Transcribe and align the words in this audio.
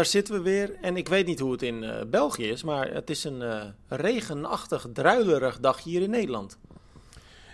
daar 0.00 0.08
zitten 0.08 0.34
we 0.34 0.40
weer. 0.40 0.76
En 0.80 0.96
ik 0.96 1.08
weet 1.08 1.26
niet 1.26 1.38
hoe 1.38 1.52
het 1.52 1.62
in 1.62 2.06
België 2.10 2.48
is, 2.48 2.62
maar 2.62 2.92
het 2.92 3.10
is 3.10 3.24
een 3.24 3.74
regenachtig, 3.88 4.86
druilerig 4.92 5.60
dag 5.60 5.82
hier 5.82 6.02
in 6.02 6.10
Nederland. 6.10 6.58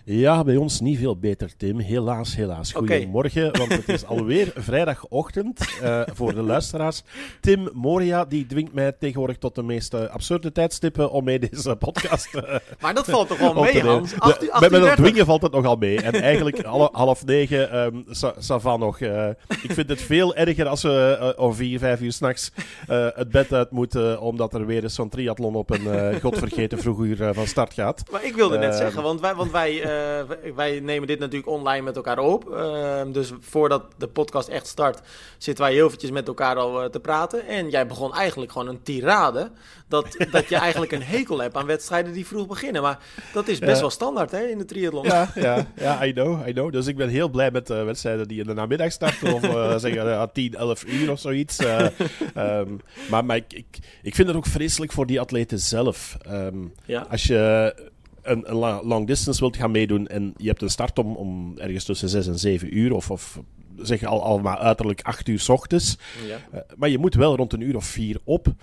Ja, 0.08 0.44
bij 0.44 0.56
ons 0.56 0.80
niet 0.80 0.98
veel 0.98 1.18
beter, 1.18 1.56
Tim. 1.56 1.78
Helaas, 1.78 2.36
helaas. 2.36 2.72
Goedemorgen, 2.72 3.58
want 3.58 3.72
het 3.72 3.88
is 3.88 4.04
alweer 4.04 4.52
vrijdagochtend 4.70 5.66
uh, 5.82 6.02
voor 6.14 6.34
de 6.34 6.42
luisteraars. 6.42 7.02
Tim 7.40 7.68
Moria 7.72 8.24
die 8.24 8.46
dwingt 8.46 8.72
mij 8.72 8.92
tegenwoordig 8.92 9.38
tot 9.38 9.54
de 9.54 9.62
meest 9.62 9.94
absurde 9.94 10.52
tijdstippen 10.52 11.10
om 11.10 11.24
mee 11.24 11.38
deze 11.38 11.76
podcast 11.76 12.34
uh, 12.34 12.42
Maar 12.80 12.94
dat 12.94 13.04
valt 13.04 13.28
toch 13.28 13.38
wel 13.38 13.54
mee, 13.54 13.82
Hans? 13.82 14.14
met, 14.14 14.70
met 14.70 14.70
dat 14.70 14.96
dwingen 14.96 15.26
valt 15.26 15.42
het 15.42 15.52
nogal 15.52 15.76
mee. 15.76 16.02
En 16.02 16.12
eigenlijk 16.12 16.64
half, 16.64 16.88
half 16.92 17.24
negen, 17.24 17.78
um, 17.78 18.04
sa, 18.38 18.76
nog. 18.76 19.00
Uh, 19.00 19.28
ik 19.62 19.72
vind 19.72 19.88
het 19.88 20.02
veel 20.02 20.34
erger 20.34 20.66
als 20.66 20.82
we 20.82 21.34
om 21.36 21.54
vier, 21.54 21.78
vijf 21.78 22.00
uur 22.00 22.12
s'nachts 22.12 22.52
het 23.14 23.30
bed 23.30 23.52
uit 23.52 23.70
moeten, 23.70 24.20
omdat 24.20 24.54
er 24.54 24.66
weer 24.66 24.82
eens 24.82 24.94
zo'n 24.94 25.08
triathlon 25.08 25.54
op 25.54 25.70
een 25.70 26.20
godvergeten 26.20 26.78
vroeg 26.78 26.98
uur 26.98 27.34
van 27.34 27.46
start 27.46 27.74
gaat. 27.74 28.02
Maar 28.10 28.24
ik 28.24 28.34
wilde 28.34 28.58
net 28.58 28.70
ehm, 28.70 28.78
zeggen, 28.78 29.02
want 29.02 29.20
wij... 29.20 29.34
Want 29.34 29.50
wij 29.50 29.82
eh, 29.82 29.95
wij 30.54 30.80
nemen 30.80 31.06
dit 31.06 31.18
natuurlijk 31.18 31.50
online 31.50 31.82
met 31.82 31.96
elkaar 31.96 32.18
op. 32.18 32.50
Ehm, 32.50 33.12
dus 33.12 33.32
voordat 33.40 33.82
de 33.98 34.06
podcast 34.06 34.48
echt 34.48 34.66
start, 34.66 35.00
zitten 35.38 35.64
wij 35.64 35.74
heel 35.74 35.86
eventjes 35.86 36.10
met 36.10 36.28
elkaar 36.28 36.56
al 36.56 36.82
eh, 36.82 36.88
te 36.88 37.00
praten. 37.00 37.46
En 37.46 37.70
jij 37.70 37.86
begon 37.86 38.14
eigenlijk 38.14 38.52
gewoon 38.52 38.68
een 38.68 38.82
tirade. 38.82 39.50
Dat, 39.88 40.16
dat 40.30 40.48
je 40.48 40.56
eigenlijk 40.56 40.92
een 40.92 41.02
hekel 41.02 41.40
hebt 41.40 41.56
aan 41.56 41.66
wedstrijden 41.66 42.12
die 42.12 42.26
vroeg 42.26 42.46
beginnen. 42.46 42.82
Maar 42.82 42.98
dat 43.32 43.48
is 43.48 43.58
best 43.58 43.80
wel 43.80 43.90
standaard 43.90 44.30
hè, 44.30 44.46
in 44.46 44.58
de 44.58 44.64
triathlon. 44.64 45.04
Ja, 45.04 45.28
ja, 45.34 45.66
ja, 45.76 46.04
I 46.04 46.12
know, 46.12 46.48
I 46.48 46.52
know. 46.52 46.72
Dus 46.72 46.86
ik 46.86 46.96
ben 46.96 47.08
heel 47.08 47.28
blij 47.28 47.50
met 47.50 47.68
wedstrijden 47.68 48.28
die 48.28 48.40
in 48.40 48.46
de 48.46 48.54
namiddag 48.54 48.92
starten. 48.92 49.34
Of 49.34 49.42
zeggen 49.80 50.30
10, 50.32 50.54
11 50.54 50.84
uur 50.86 51.10
of 51.10 51.20
zoiets. 51.20 51.58
Um, 52.36 52.80
maar 53.10 53.24
maar 53.24 53.36
ik, 53.36 53.52
ik, 53.52 53.78
ik 54.02 54.14
vind 54.14 54.28
het 54.28 54.36
ook 54.36 54.46
vreselijk 54.46 54.92
voor 54.92 55.06
die 55.06 55.20
atleten 55.20 55.58
zelf. 55.58 56.16
Um, 56.30 56.72
ja. 56.84 57.06
Als 57.10 57.24
je 57.24 57.74
een, 58.30 58.50
een 58.50 58.84
long 58.86 59.06
distance 59.06 59.40
wilt 59.40 59.56
gaan 59.56 59.70
meedoen 59.70 60.06
en 60.06 60.34
je 60.36 60.48
hebt 60.48 60.62
een 60.62 60.70
start 60.70 60.98
om, 60.98 61.16
om 61.16 61.58
ergens 61.58 61.84
tussen 61.84 62.08
6 62.08 62.26
en 62.26 62.38
7 62.38 62.78
uur 62.78 62.94
of, 62.94 63.10
of 63.10 63.40
zeg 63.76 64.04
al, 64.04 64.22
al 64.22 64.38
maar 64.38 64.58
uiterlijk 64.58 65.00
8 65.02 65.28
uur 65.28 65.40
s 65.40 65.48
ochtends. 65.48 65.98
Ja. 66.26 66.38
Uh, 66.54 66.60
maar 66.76 66.88
je 66.88 66.98
moet 66.98 67.14
wel 67.14 67.36
rond 67.36 67.52
een 67.52 67.60
uur 67.60 67.76
of 67.76 67.84
vier 67.84 68.20
op. 68.24 68.54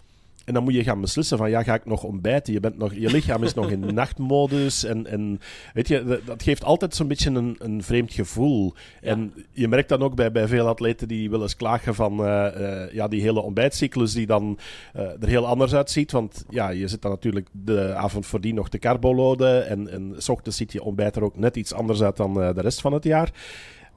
En 0.45 0.53
dan 0.53 0.63
moet 0.63 0.73
je 0.73 0.83
gaan 0.83 1.01
beslissen 1.01 1.37
van, 1.37 1.49
ja, 1.49 1.63
ga 1.63 1.73
ik 1.73 1.85
nog 1.85 2.03
ontbijten? 2.03 2.53
Je, 2.53 2.59
bent 2.59 2.77
nog, 2.77 2.93
je 2.93 3.11
lichaam 3.11 3.43
is 3.43 3.53
nog 3.53 3.71
in 3.71 3.93
nachtmodus. 3.93 4.83
En, 4.83 5.07
en 5.07 5.39
weet 5.73 5.87
je, 5.87 6.21
dat 6.25 6.43
geeft 6.43 6.63
altijd 6.63 6.95
zo'n 6.95 7.07
beetje 7.07 7.29
een, 7.29 7.55
een 7.59 7.83
vreemd 7.83 8.13
gevoel. 8.13 8.73
En 9.01 9.33
je 9.51 9.67
merkt 9.67 9.89
dan 9.89 10.01
ook 10.01 10.15
bij, 10.15 10.31
bij 10.31 10.47
veel 10.47 10.67
atleten 10.67 11.07
die 11.07 11.29
wel 11.29 11.41
eens 11.41 11.55
klagen 11.55 11.95
van 11.95 12.25
uh, 12.25 12.47
uh, 12.57 12.93
ja, 12.93 13.07
die 13.07 13.21
hele 13.21 13.41
ontbijtcyclus 13.41 14.13
die 14.13 14.25
dan 14.25 14.57
uh, 14.95 15.01
er 15.01 15.27
heel 15.27 15.47
anders 15.47 15.73
uitziet. 15.73 16.11
Want 16.11 16.45
ja, 16.49 16.69
je 16.69 16.87
zit 16.87 17.01
dan 17.01 17.11
natuurlijk 17.11 17.47
de 17.51 17.93
avond 17.93 18.25
voordien 18.25 18.55
nog 18.55 18.69
te 18.69 18.79
carboloden. 18.79 19.67
En, 19.67 19.91
en 19.91 20.13
s 20.17 20.29
ochtends 20.29 20.57
ziet 20.57 20.71
je 20.71 20.83
ontbijt 20.83 21.15
er 21.15 21.23
ook 21.23 21.37
net 21.37 21.55
iets 21.55 21.73
anders 21.73 22.01
uit 22.01 22.17
dan 22.17 22.33
de 22.33 22.61
rest 22.61 22.81
van 22.81 22.93
het 22.93 23.03
jaar. 23.03 23.31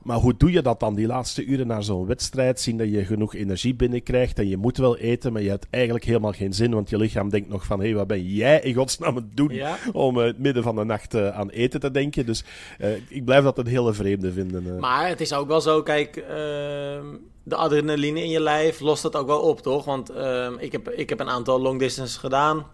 Maar 0.02 0.16
hoe 0.16 0.34
doe 0.36 0.52
je 0.52 0.62
dat 0.62 0.80
dan, 0.80 0.94
die 0.94 1.06
laatste 1.06 1.44
uren 1.44 1.66
naar 1.66 1.84
zo'n 1.84 2.06
wedstrijd? 2.06 2.60
Zien 2.60 2.78
dat 2.78 2.90
je 2.90 3.04
genoeg 3.04 3.34
energie 3.34 3.74
binnenkrijgt 3.74 4.38
en 4.38 4.48
je 4.48 4.56
moet 4.56 4.76
wel 4.76 4.96
eten, 4.96 5.32
maar 5.32 5.42
je 5.42 5.48
hebt 5.48 5.66
eigenlijk 5.70 6.04
helemaal 6.04 6.32
geen 6.32 6.52
zin, 6.52 6.74
want 6.74 6.90
je 6.90 6.96
lichaam 6.96 7.30
denkt 7.30 7.48
nog 7.48 7.64
van, 7.64 7.78
hé, 7.78 7.86
hey, 7.86 7.94
wat 7.94 8.06
ben 8.06 8.24
jij 8.24 8.60
in 8.60 8.74
godsnaam 8.74 9.16
het 9.16 9.36
doen 9.36 9.52
om 9.92 10.18
uh, 10.18 10.24
het 10.24 10.38
midden 10.38 10.62
van 10.62 10.76
de 10.76 10.84
nacht 10.84 11.14
uh, 11.14 11.28
aan 11.28 11.50
eten 11.50 11.80
te 11.80 11.90
denken? 11.90 12.26
Dus 12.26 12.44
uh, 12.80 12.88
ik 13.08 13.24
blijf 13.24 13.44
dat 13.44 13.58
een 13.58 13.66
hele 13.66 13.92
vreemde 13.92 14.32
vinden. 14.32 14.78
Maar 14.78 15.08
het 15.08 15.20
is 15.20 15.32
ook 15.32 15.48
wel 15.48 15.60
zo, 15.60 15.82
kijk, 15.82 16.16
ehm, 16.16 17.06
de 17.42 17.56
adrenaline 17.56 18.22
in 18.22 18.30
je 18.30 18.40
lijf 18.40 18.80
lost 18.80 19.02
dat 19.02 19.16
ook 19.16 19.26
wel 19.26 19.40
op, 19.40 19.60
toch? 19.60 19.84
Want 19.84 20.10
ehm, 20.10 20.54
ik, 20.58 20.72
heb, 20.72 20.90
ik 20.90 21.08
heb 21.08 21.20
een 21.20 21.30
aantal 21.30 21.60
long 21.60 21.78
distance 21.78 22.18
gedaan. 22.18 22.66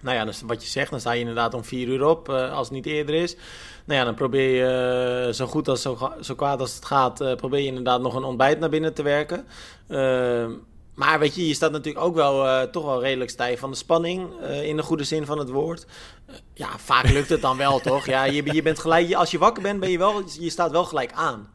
Nou 0.00 0.16
ja, 0.16 0.24
dus 0.24 0.42
wat 0.46 0.62
je 0.62 0.68
zegt, 0.68 0.90
dan 0.90 1.00
sta 1.00 1.12
je 1.12 1.20
inderdaad 1.20 1.54
om 1.54 1.64
vier 1.64 1.88
uur 1.88 2.06
op, 2.06 2.28
als 2.28 2.66
het 2.66 2.76
niet 2.76 2.86
eerder 2.86 3.14
is. 3.14 3.36
Nou 3.88 4.00
ja, 4.00 4.04
dan 4.04 4.14
probeer 4.14 4.50
je 4.50 5.26
uh, 5.26 5.32
zo 5.32 5.46
goed 5.46 5.68
als 5.68 5.82
zo, 5.82 6.12
zo 6.20 6.34
kwaad 6.34 6.60
als 6.60 6.74
het 6.74 6.84
gaat, 6.84 7.20
uh, 7.20 7.34
probeer 7.34 7.60
je 7.60 7.66
inderdaad 7.66 8.00
nog 8.00 8.14
een 8.14 8.24
ontbijt 8.24 8.58
naar 8.58 8.68
binnen 8.68 8.94
te 8.94 9.02
werken. 9.02 9.46
Uh, 9.88 10.46
maar 10.94 11.18
weet 11.18 11.34
je, 11.34 11.48
je 11.48 11.54
staat 11.54 11.72
natuurlijk 11.72 12.04
ook 12.04 12.14
wel 12.14 12.68
toch 12.70 12.84
wel 12.84 13.02
redelijk 13.02 13.30
stijf 13.30 13.60
van 13.60 13.70
de 13.70 13.76
spanning, 13.76 14.40
in 14.62 14.76
de 14.76 14.82
goede 14.82 15.04
zin 15.04 15.26
van 15.26 15.38
het 15.38 15.50
woord. 15.50 15.86
ja, 16.54 16.78
vaak 16.78 17.08
lukt 17.10 17.28
het 17.28 17.40
dan 17.40 17.56
wel, 17.56 17.78
toch? 17.78 18.06
Ja, 18.06 18.24
je, 18.24 18.52
je 18.54 18.62
bent 18.62 18.78
gelijk, 18.78 19.14
als 19.14 19.30
je 19.30 19.38
wakker 19.38 19.62
bent, 19.62 19.80
ben 19.80 19.90
je 19.90 19.98
wel, 19.98 20.22
je 20.40 20.50
staat 20.50 20.70
wel 20.70 20.84
gelijk 20.84 21.12
aan. 21.12 21.48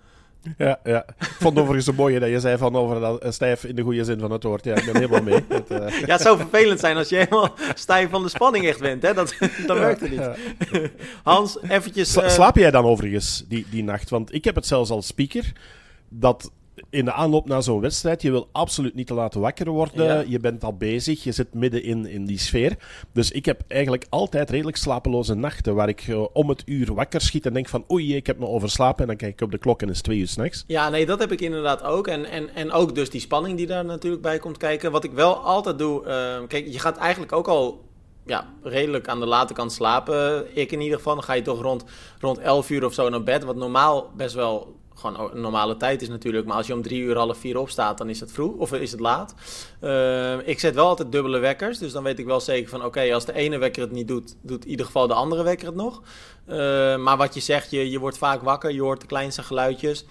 Ja, 0.57 0.79
ja. 0.83 1.05
Ik 1.19 1.35
vond 1.39 1.53
het 1.53 1.63
overigens 1.63 1.87
een 1.87 1.95
mooie 1.95 2.19
dat 2.19 2.29
je 2.29 2.39
zei 2.39 2.57
van 2.57 2.75
over 2.75 2.99
dat, 2.99 3.33
stijf 3.33 3.63
in 3.63 3.75
de 3.75 3.81
goede 3.81 4.03
zin 4.03 4.19
van 4.19 4.31
het 4.31 4.43
woord. 4.43 4.63
Ja, 4.63 4.75
ik 4.75 4.85
ben 4.85 4.95
helemaal 4.95 5.21
mee. 5.21 5.43
Het, 5.47 5.71
uh... 5.71 5.99
Ja, 6.07 6.13
het 6.13 6.21
zou 6.21 6.37
vervelend 6.37 6.79
zijn 6.79 6.97
als 6.97 7.09
je 7.09 7.15
helemaal 7.15 7.53
stijf 7.73 8.09
van 8.09 8.23
de 8.23 8.29
spanning 8.29 8.65
echt 8.65 8.79
bent. 8.79 9.01
Hè? 9.01 9.13
Dat, 9.13 9.35
dat 9.67 9.77
werkt 9.77 10.01
het 10.01 10.09
niet. 10.09 10.19
Ja. 10.19 10.35
Hans, 11.23 11.57
eventjes... 11.67 12.17
Uh... 12.17 12.29
Slaap 12.29 12.55
jij 12.55 12.71
dan 12.71 12.85
overigens 12.85 13.45
die, 13.47 13.65
die 13.69 13.83
nacht? 13.83 14.09
Want 14.09 14.33
ik 14.33 14.43
heb 14.43 14.55
het 14.55 14.65
zelfs 14.65 14.89
als 14.89 15.07
speaker 15.07 15.51
dat 16.09 16.51
in 16.89 17.05
de 17.05 17.13
aanloop 17.13 17.47
naar 17.47 17.63
zo'n 17.63 17.79
wedstrijd, 17.81 18.21
je 18.21 18.31
wil 18.31 18.47
absoluut 18.51 18.95
niet 18.95 19.07
te 19.07 19.13
laten 19.13 19.41
wakker 19.41 19.69
worden. 19.69 20.29
Je 20.29 20.39
bent 20.39 20.63
al 20.63 20.77
bezig, 20.77 21.23
je 21.23 21.31
zit 21.31 21.53
midden 21.53 21.83
in, 21.83 22.05
in 22.05 22.25
die 22.25 22.39
sfeer. 22.39 22.77
Dus 23.11 23.31
ik 23.31 23.45
heb 23.45 23.61
eigenlijk 23.67 24.05
altijd 24.09 24.49
redelijk 24.49 24.77
slapeloze 24.77 25.33
nachten, 25.33 25.75
waar 25.75 25.89
ik 25.89 26.07
uh, 26.07 26.25
om 26.33 26.49
het 26.49 26.63
uur 26.65 26.93
wakker 26.93 27.21
schiet 27.21 27.45
en 27.45 27.53
denk 27.53 27.69
van 27.69 27.85
oei, 27.91 28.15
ik 28.15 28.27
heb 28.27 28.39
me 28.39 28.47
overslapen. 28.47 29.01
En 29.01 29.07
dan 29.07 29.15
kijk 29.15 29.33
ik 29.33 29.41
op 29.41 29.51
de 29.51 29.57
klok 29.57 29.81
en 29.81 29.87
het 29.87 29.95
is 29.95 30.01
twee 30.01 30.17
uur 30.17 30.27
s'nachts. 30.27 30.63
Ja, 30.67 30.89
nee, 30.89 31.05
dat 31.05 31.19
heb 31.19 31.31
ik 31.31 31.41
inderdaad 31.41 31.83
ook. 31.83 32.07
En, 32.07 32.25
en, 32.25 32.55
en 32.55 32.71
ook 32.71 32.95
dus 32.95 33.09
die 33.09 33.21
spanning 33.21 33.57
die 33.57 33.67
daar 33.67 33.85
natuurlijk 33.85 34.21
bij 34.21 34.39
komt 34.39 34.57
kijken. 34.57 34.91
Wat 34.91 35.03
ik 35.03 35.11
wel 35.11 35.35
altijd 35.35 35.77
doe, 35.77 36.01
uh, 36.01 36.47
kijk, 36.47 36.67
je 36.67 36.79
gaat 36.79 36.97
eigenlijk 36.97 37.31
ook 37.31 37.47
al 37.47 37.81
ja, 38.25 38.47
redelijk 38.61 39.07
aan 39.07 39.19
de 39.19 39.25
late 39.25 39.53
kant 39.53 39.71
slapen. 39.71 40.45
Ik 40.57 40.71
in 40.71 40.81
ieder 40.81 40.97
geval. 40.97 41.13
Dan 41.13 41.23
ga 41.23 41.33
je 41.33 41.41
toch 41.41 41.61
rond, 41.61 41.83
rond 42.19 42.37
11 42.37 42.69
uur 42.69 42.85
of 42.85 42.93
zo 42.93 43.09
naar 43.09 43.23
bed. 43.23 43.43
Wat 43.43 43.55
normaal 43.55 44.11
best 44.15 44.35
wel 44.35 44.75
gewoon 44.95 45.31
een 45.31 45.41
normale 45.41 45.77
tijd 45.77 46.01
is 46.01 46.09
natuurlijk. 46.09 46.45
Maar 46.45 46.57
als 46.57 46.67
je 46.67 46.73
om 46.73 46.81
drie 46.81 47.01
uur, 47.01 47.17
half 47.17 47.37
vier 47.37 47.57
opstaat, 47.57 47.97
dan 47.97 48.09
is 48.09 48.19
het 48.19 48.31
vroeg 48.31 48.55
of 48.55 48.73
is 48.73 48.91
het 48.91 48.99
laat. 48.99 49.35
Uh, 49.81 50.47
ik 50.47 50.59
zet 50.59 50.75
wel 50.75 50.87
altijd 50.87 51.11
dubbele 51.11 51.39
wekkers. 51.39 51.77
Dus 51.77 51.91
dan 51.91 52.03
weet 52.03 52.19
ik 52.19 52.25
wel 52.25 52.39
zeker 52.39 52.69
van 52.69 52.85
oké, 52.85 53.13
als 53.13 53.25
de 53.25 53.33
ene 53.33 53.57
wekker 53.57 53.81
het 53.81 53.91
niet 53.91 54.07
doet, 54.07 54.35
doet 54.41 54.63
in 54.63 54.69
ieder 54.69 54.85
geval 54.85 55.07
de 55.07 55.13
andere 55.13 55.43
wekker 55.43 55.67
het 55.67 55.75
nog. 55.75 56.01
Uh, 56.47 56.55
maar 56.97 57.17
wat 57.17 57.33
je 57.33 57.39
zegt, 57.39 57.71
je, 57.71 57.89
je 57.89 57.99
wordt 57.99 58.17
vaak 58.17 58.41
wakker, 58.41 58.71
je 58.71 58.81
hoort 58.81 59.01
de 59.01 59.07
kleinste 59.07 59.43
geluidjes. 59.43 60.05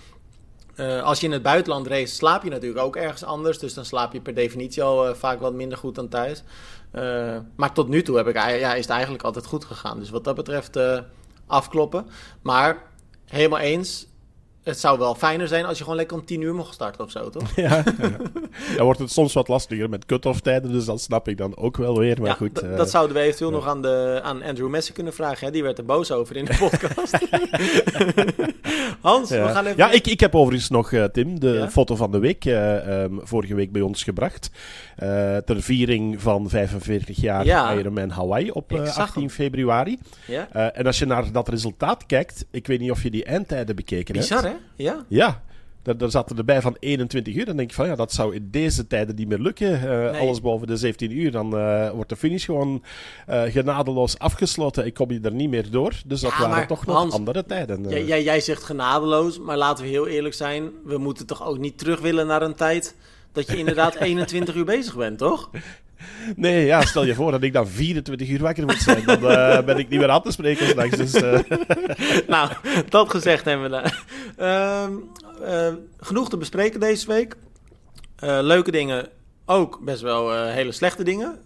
Uh, 0.76 1.02
als 1.02 1.20
je 1.20 1.26
in 1.26 1.32
het 1.32 1.42
buitenland 1.42 1.86
race, 1.86 2.14
slaap 2.14 2.42
je 2.42 2.50
natuurlijk 2.50 2.84
ook 2.84 2.96
ergens 2.96 3.24
anders. 3.24 3.58
Dus 3.58 3.74
dan 3.74 3.84
slaap 3.84 4.12
je 4.12 4.20
per 4.20 4.34
definitie 4.34 4.82
al 4.82 5.14
vaak 5.14 5.40
wat 5.40 5.52
minder 5.52 5.78
goed 5.78 5.94
dan 5.94 6.08
thuis. 6.08 6.42
maar 7.56 7.72
tot 7.72 7.88
nu 7.88 8.02
toe 8.02 8.16
heb 8.16 8.28
ik, 8.28 8.34
ja, 8.34 8.74
is 8.74 8.84
het 8.84 8.90
eigenlijk 8.90 9.24
altijd 9.24 9.46
goed 9.46 9.64
gegaan. 9.64 9.98
Dus 9.98 10.10
wat 10.10 10.24
dat 10.24 10.34
betreft 10.34 10.78
afkloppen. 11.46 12.06
Maar 12.42 12.82
helemaal 13.26 13.58
eens, 13.58 14.06
het 14.62 14.80
zou 14.80 14.98
wel 14.98 15.14
fijner 15.14 15.48
zijn 15.48 15.64
als 15.64 15.76
je 15.76 15.82
gewoon 15.82 15.98
lekker 15.98 16.16
om 16.16 16.24
tien 16.24 16.40
uur 16.40 16.54
mocht 16.54 16.74
starten 16.74 17.04
of 17.04 17.10
zo, 17.10 17.30
toch? 17.30 17.50
Ja, 17.62 17.82
dan 18.76 18.84
wordt 18.84 18.98
het 18.98 19.12
soms 19.12 19.32
wat 19.32 19.48
lastiger 19.48 19.88
met 19.88 20.06
cut-off 20.06 20.40
tijden, 20.40 20.72
dus 20.72 20.84
dat 20.84 21.00
snap 21.00 21.28
ik 21.28 21.36
dan 21.36 21.56
ook 21.56 21.76
wel 21.76 21.98
weer. 21.98 22.20
Maar 22.20 22.28
ja, 22.28 22.34
goed, 22.34 22.62
uh, 22.62 22.76
dat 22.76 22.90
zouden 22.90 23.16
we 23.16 23.22
eventueel 23.22 23.50
nog 23.50 23.66
aan, 23.66 23.82
de, 23.82 24.20
aan 24.22 24.42
Andrew 24.42 24.68
Messi 24.68 24.92
kunnen 24.92 25.12
vragen. 25.12 25.46
Hè? 25.46 25.52
Die 25.52 25.62
werd 25.62 25.78
er 25.78 25.84
boos 25.84 26.12
over 26.12 26.36
in 26.36 26.44
de 26.44 26.56
podcast. 26.58 27.18
Hans, 29.00 29.28
ja. 29.28 29.46
we 29.46 29.52
gaan 29.52 29.64
even... 29.64 29.76
Ja, 29.76 29.90
ik, 29.90 30.06
ik 30.06 30.20
heb 30.20 30.34
overigens 30.34 30.70
nog, 30.70 30.90
uh, 30.90 31.04
Tim, 31.04 31.40
de 31.40 31.70
foto 31.70 31.96
van 31.96 32.10
de 32.10 32.18
week 32.18 32.44
uh, 32.44 33.02
um, 33.02 33.20
vorige 33.22 33.54
week 33.54 33.72
bij 33.72 33.82
ons 33.82 34.02
gebracht. 34.02 34.50
ter 35.44 35.62
viering 35.62 36.22
van 36.22 36.48
45 36.48 37.20
jaar 37.20 37.44
ja. 37.44 37.72
Ironman 37.72 38.10
Hawaii 38.10 38.50
op 38.50 38.72
18 38.72 39.30
februari. 39.30 39.98
Ja. 40.26 40.72
en 40.72 40.86
als 40.86 40.98
je 40.98 41.06
naar 41.06 41.32
dat 41.32 41.48
resultaat 41.48 42.06
kijkt, 42.06 42.44
ik 42.50 42.66
weet 42.66 42.80
niet 42.80 42.90
of 42.90 43.02
je 43.02 43.10
die 43.10 43.24
eindtijden 43.24 43.76
bekeken 43.76 44.14
Bizar, 44.14 44.42
hebt. 44.42 44.51
hè? 44.51 44.51
Ja. 44.76 45.04
Ja. 45.08 45.42
Daar, 45.82 45.96
daar 45.96 46.10
zaten 46.10 46.36
erbij 46.36 46.60
van 46.60 46.76
21 46.78 47.34
uur. 47.34 47.44
Dan 47.44 47.56
denk 47.56 47.70
je 47.70 47.76
van 47.76 47.86
ja, 47.86 47.94
dat 47.94 48.12
zou 48.12 48.34
in 48.34 48.48
deze 48.50 48.86
tijden 48.86 49.14
niet 49.14 49.28
meer 49.28 49.38
lukken. 49.38 49.72
Uh, 49.72 50.10
nee. 50.10 50.20
Alles 50.20 50.40
boven 50.40 50.66
de 50.66 50.76
17 50.76 51.18
uur. 51.18 51.30
Dan 51.30 51.58
uh, 51.58 51.90
wordt 51.90 52.08
de 52.08 52.16
finish 52.16 52.44
gewoon 52.44 52.82
uh, 53.28 53.42
genadeloos 53.42 54.18
afgesloten. 54.18 54.86
Ik 54.86 54.94
kom 54.94 55.10
je 55.10 55.20
er 55.22 55.32
niet 55.32 55.50
meer 55.50 55.70
door. 55.70 55.94
Dus 56.06 56.20
dat 56.20 56.30
ja, 56.30 56.48
waren 56.48 56.66
toch 56.66 56.86
nog 56.86 56.96
Hans, 56.96 57.14
andere 57.14 57.44
tijden. 57.44 57.88
Jij, 57.88 58.04
jij, 58.04 58.22
jij 58.22 58.40
zegt 58.40 58.62
genadeloos, 58.62 59.38
maar 59.38 59.56
laten 59.56 59.84
we 59.84 59.90
heel 59.90 60.06
eerlijk 60.06 60.34
zijn. 60.34 60.70
We 60.84 60.98
moeten 60.98 61.26
toch 61.26 61.46
ook 61.46 61.58
niet 61.58 61.78
terug 61.78 62.00
willen 62.00 62.26
naar 62.26 62.42
een 62.42 62.54
tijd 62.54 62.96
dat 63.32 63.46
je 63.46 63.56
inderdaad 63.56 63.94
21 64.00 64.54
uur 64.54 64.64
bezig 64.64 64.96
bent, 64.96 65.18
toch? 65.18 65.50
Nee, 66.36 66.64
ja, 66.64 66.82
stel 66.82 67.04
je 67.04 67.14
voor 67.14 67.30
dat 67.30 67.42
ik 67.42 67.52
dan 67.52 67.68
24 67.68 68.28
uur 68.28 68.40
wakker 68.40 68.66
moet 68.66 68.80
zijn. 68.80 69.04
Dan 69.04 69.24
uh, 69.24 69.60
ben 69.60 69.78
ik 69.78 69.88
niet 69.88 69.98
meer 69.98 70.10
aan 70.10 70.22
te 70.22 70.30
spreken 70.30 70.66
straks. 70.66 70.96
Dus, 70.96 71.14
uh... 71.14 71.38
nou, 72.34 72.50
dat 72.88 73.10
gezegd 73.10 73.44
hebben 73.44 73.70
we 73.70 73.76
dan. 73.76 73.90
Uh, 74.38 74.84
uh, 75.48 75.74
genoeg 76.00 76.28
te 76.28 76.36
bespreken 76.36 76.80
deze 76.80 77.06
week. 77.06 77.36
leuke 78.20 78.70
dingen, 78.70 79.08
ook 79.46 79.80
best 79.84 80.02
wel 80.02 80.46
hele 80.46 80.72
slechte 80.72 81.04
dingen. 81.04 81.38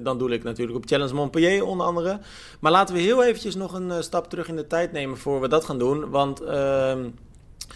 dan 0.00 0.18
doe 0.18 0.30
ik 0.30 0.42
natuurlijk 0.42 0.78
op 0.78 0.86
Challenge 0.86 1.14
Montpellier 1.14 1.64
onder 1.64 1.86
andere. 1.86 2.20
Maar 2.60 2.72
laten 2.72 2.94
we 2.94 3.00
heel 3.00 3.24
eventjes 3.24 3.54
nog 3.54 3.72
een 3.72 4.02
stap 4.02 4.30
terug 4.30 4.48
in 4.48 4.56
de 4.56 4.66
tijd 4.66 4.92
nemen 4.92 5.18
voor 5.18 5.40
we 5.40 5.48
dat 5.48 5.64
gaan 5.64 5.78
doen. 5.78 6.10
Want... 6.10 6.42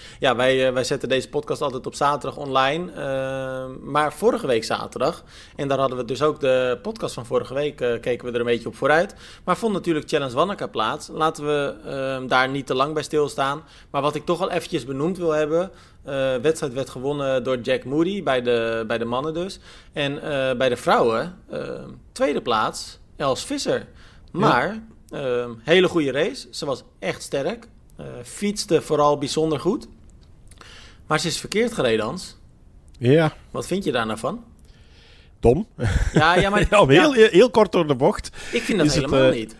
ehm 0.02 0.20
Ja, 0.20 0.36
wij, 0.36 0.66
eh, 0.66 0.72
wij 0.72 0.84
zetten 0.84 1.08
deze 1.08 1.28
podcast 1.28 1.62
altijd 1.62 1.86
op 1.86 1.94
zaterdag 1.94 2.38
online. 2.38 2.90
Uh, 2.90 3.76
maar 3.82 4.12
vorige 4.12 4.46
week 4.46 4.64
zaterdag, 4.64 5.24
en 5.56 5.68
daar 5.68 5.78
hadden 5.78 5.98
we 5.98 6.04
dus 6.04 6.22
ook 6.22 6.40
de 6.40 6.78
podcast 6.82 7.14
van 7.14 7.26
vorige 7.26 7.54
week, 7.54 7.80
uh, 7.80 8.00
keken 8.00 8.26
we 8.26 8.32
er 8.32 8.40
een 8.40 8.46
beetje 8.46 8.68
op 8.68 8.76
vooruit. 8.76 9.14
Maar 9.44 9.56
vond 9.56 9.72
natuurlijk 9.72 10.08
Challenge 10.08 10.34
Wanneka 10.34 10.66
plaats. 10.66 11.08
Laten 11.08 11.46
we 11.46 11.74
uh, 12.22 12.28
daar 12.28 12.48
niet 12.48 12.66
te 12.66 12.74
lang 12.74 12.94
bij 12.94 13.02
stilstaan. 13.02 13.62
Maar 13.90 14.02
wat 14.02 14.14
ik 14.14 14.24
toch 14.24 14.38
wel 14.38 14.50
eventjes 14.50 14.84
benoemd 14.84 15.18
wil 15.18 15.30
hebben. 15.30 15.70
De 16.04 16.38
wedstrijd 16.42 16.72
werd 16.72 16.90
gewonnen 16.90 17.44
door 17.44 17.60
Jack 17.60 17.84
Moody, 17.84 18.22
bij 18.22 18.42
de, 18.42 18.84
bij 18.86 18.98
de 18.98 19.04
mannen 19.04 19.34
dus. 19.34 19.58
En 19.92 20.20
bij 20.58 20.68
de 20.68 20.76
vrouwen, 20.76 21.38
ehm, 21.50 21.88
tweede 22.12 22.42
plaats, 22.42 22.98
Els 23.16 23.44
Visser. 23.44 23.86
Maar, 24.30 24.82
ja. 25.08 25.48
hele 25.62 25.88
goede 25.88 26.12
race. 26.12 26.48
Ze 26.50 26.66
was 26.66 26.82
echt 26.98 27.22
sterk. 27.22 27.68
Fietste 28.22 28.82
vooral 28.82 29.18
bijzonder 29.18 29.60
goed. 29.60 29.88
Maar 31.06 31.20
ze 31.20 31.26
is 31.26 31.38
verkeerd 31.38 31.72
gereden, 31.72 32.04
Hans. 32.04 32.36
Ja. 32.98 33.32
Wat 33.50 33.66
vind 33.66 33.84
je 33.84 33.92
daar 33.92 34.06
nou 34.06 34.18
van? 34.18 34.44
Dom. 35.40 35.66
Ja, 36.12 36.36
ja 36.36 36.50
maar... 36.50 36.60
ja, 36.70 36.86
heel, 36.86 37.12
heel, 37.12 37.28
heel, 37.30 37.50
kort 37.50 37.72
door 37.72 37.86
de 37.86 37.94
bocht. 37.94 38.30
Ik 38.52 38.62
vind 38.62 38.78
dat 38.78 38.86
is 38.86 38.94
helemaal 38.94 39.20
het, 39.20 39.34
uh, 39.34 39.40
niet. 39.40 39.54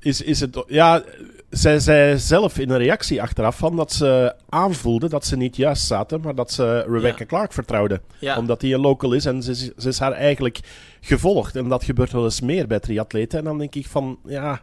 Is, 0.00 0.20
is 0.20 0.40
het... 0.40 0.64
Ja, 0.66 1.02
zij 1.50 1.78
zei 1.78 2.18
zelf 2.18 2.58
in 2.58 2.70
een 2.70 2.78
reactie 2.78 3.22
achteraf 3.22 3.56
van 3.56 3.76
dat 3.76 3.92
ze 3.92 4.34
aanvoelde 4.48 5.08
dat 5.08 5.26
ze 5.26 5.36
niet 5.36 5.56
juist 5.56 5.86
zaten, 5.86 6.20
maar 6.20 6.34
dat 6.34 6.52
ze 6.52 6.84
Rebecca 6.88 7.18
Ja. 7.18 7.26
Clark 7.26 7.52
vertrouwde. 7.52 8.00
Ja. 8.18 8.36
Omdat 8.38 8.60
die 8.60 8.74
een 8.74 8.80
local 8.80 9.12
is 9.12 9.24
en 9.24 9.42
ze, 9.42 9.54
ze 9.54 9.88
is 9.88 9.98
haar 9.98 10.12
eigenlijk 10.12 10.60
gevolgd. 11.04 11.56
En 11.56 11.68
dat 11.68 11.84
gebeurt 11.84 12.12
wel 12.12 12.24
eens 12.24 12.40
meer 12.40 12.66
bij 12.66 12.80
triatleten. 12.80 13.38
En 13.38 13.44
dan 13.44 13.58
denk 13.58 13.74
ik 13.74 13.86
van, 13.86 14.18
ja, 14.26 14.62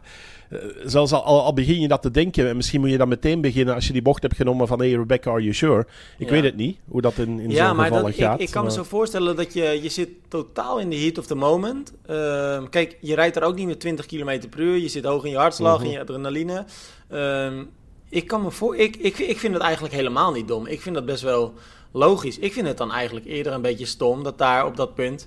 eh, 0.50 0.58
zelfs 0.84 1.12
al, 1.12 1.22
al 1.42 1.52
begin 1.52 1.80
je 1.80 1.88
dat 1.88 2.02
te 2.02 2.10
denken, 2.10 2.48
en 2.48 2.56
misschien 2.56 2.80
moet 2.80 2.90
je 2.90 2.96
dan 2.98 3.08
meteen 3.08 3.40
beginnen 3.40 3.74
als 3.74 3.86
je 3.86 3.92
die 3.92 4.02
bocht 4.02 4.22
hebt 4.22 4.36
genomen 4.36 4.66
van, 4.66 4.78
hey 4.78 4.90
Rebecca, 4.90 5.30
are 5.30 5.40
you 5.40 5.54
sure? 5.54 5.86
Ik 6.18 6.26
Ja. 6.26 6.32
weet 6.32 6.42
het 6.44 6.56
niet, 6.56 6.78
hoe 6.88 7.00
dat 7.00 7.18
in, 7.18 7.40
in 7.40 7.50
Ja, 7.50 7.66
zo'n 7.66 7.76
maar 7.76 7.84
gevallen 7.86 8.10
dat, 8.10 8.18
ik, 8.20 8.24
gaat. 8.24 8.40
ik 8.40 8.50
kan 8.50 8.64
me 8.64 8.70
zo 8.70 8.82
voorstellen 8.82 9.36
dat 9.36 9.52
je, 9.52 9.78
je 9.82 9.88
zit 9.88 10.08
totaal 10.28 10.78
in 10.80 10.90
de 10.90 10.96
heat 10.96 11.18
of 11.18 11.26
the 11.26 11.34
moment. 11.34 11.92
Ehm, 12.06 12.68
kijk, 12.68 12.96
je 13.00 13.14
rijdt 13.14 13.36
er 13.36 13.42
ook 13.42 13.54
niet 13.56 13.66
met 13.66 13.80
20 13.80 14.06
km 14.06 14.48
per 14.48 14.60
uur. 14.60 14.76
Je 14.78 14.88
zit 14.88 15.04
hoog 15.04 15.24
in 15.24 15.30
je 15.30 15.36
hartslag, 15.36 15.76
Mhm. 15.78 15.84
in 15.86 15.90
je 15.92 16.00
adrenaline. 16.00 16.64
Ehm, 17.08 17.62
ik, 18.08 18.26
kan 18.26 18.42
me 18.42 18.50
voor, 18.50 18.76
ik, 18.76 18.96
ik, 18.96 19.18
ik 19.18 19.38
vind 19.38 19.54
het 19.54 19.62
eigenlijk 19.62 19.94
helemaal 19.94 20.32
niet 20.32 20.48
dom. 20.48 20.66
Ik 20.66 20.80
vind 20.80 20.94
dat 20.94 21.04
best 21.06 21.22
wel 21.22 21.54
logisch. 21.92 22.38
Ik 22.38 22.52
vind 22.52 22.66
het 22.66 22.76
dan 22.78 22.92
eigenlijk 22.92 23.26
eerder 23.26 23.52
een 23.52 23.62
beetje 23.62 23.86
stom 23.86 24.22
dat 24.22 24.38
daar 24.38 24.66
op 24.66 24.76
dat 24.76 24.94
punt... 24.94 25.26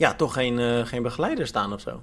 Ja, 0.00 0.14
toch 0.14 0.32
geen, 0.32 0.58
eh, 0.58 0.86
geen 0.86 1.02
begeleider 1.02 1.46
staan 1.46 1.72
of 1.72 1.80
zo. 1.80 2.00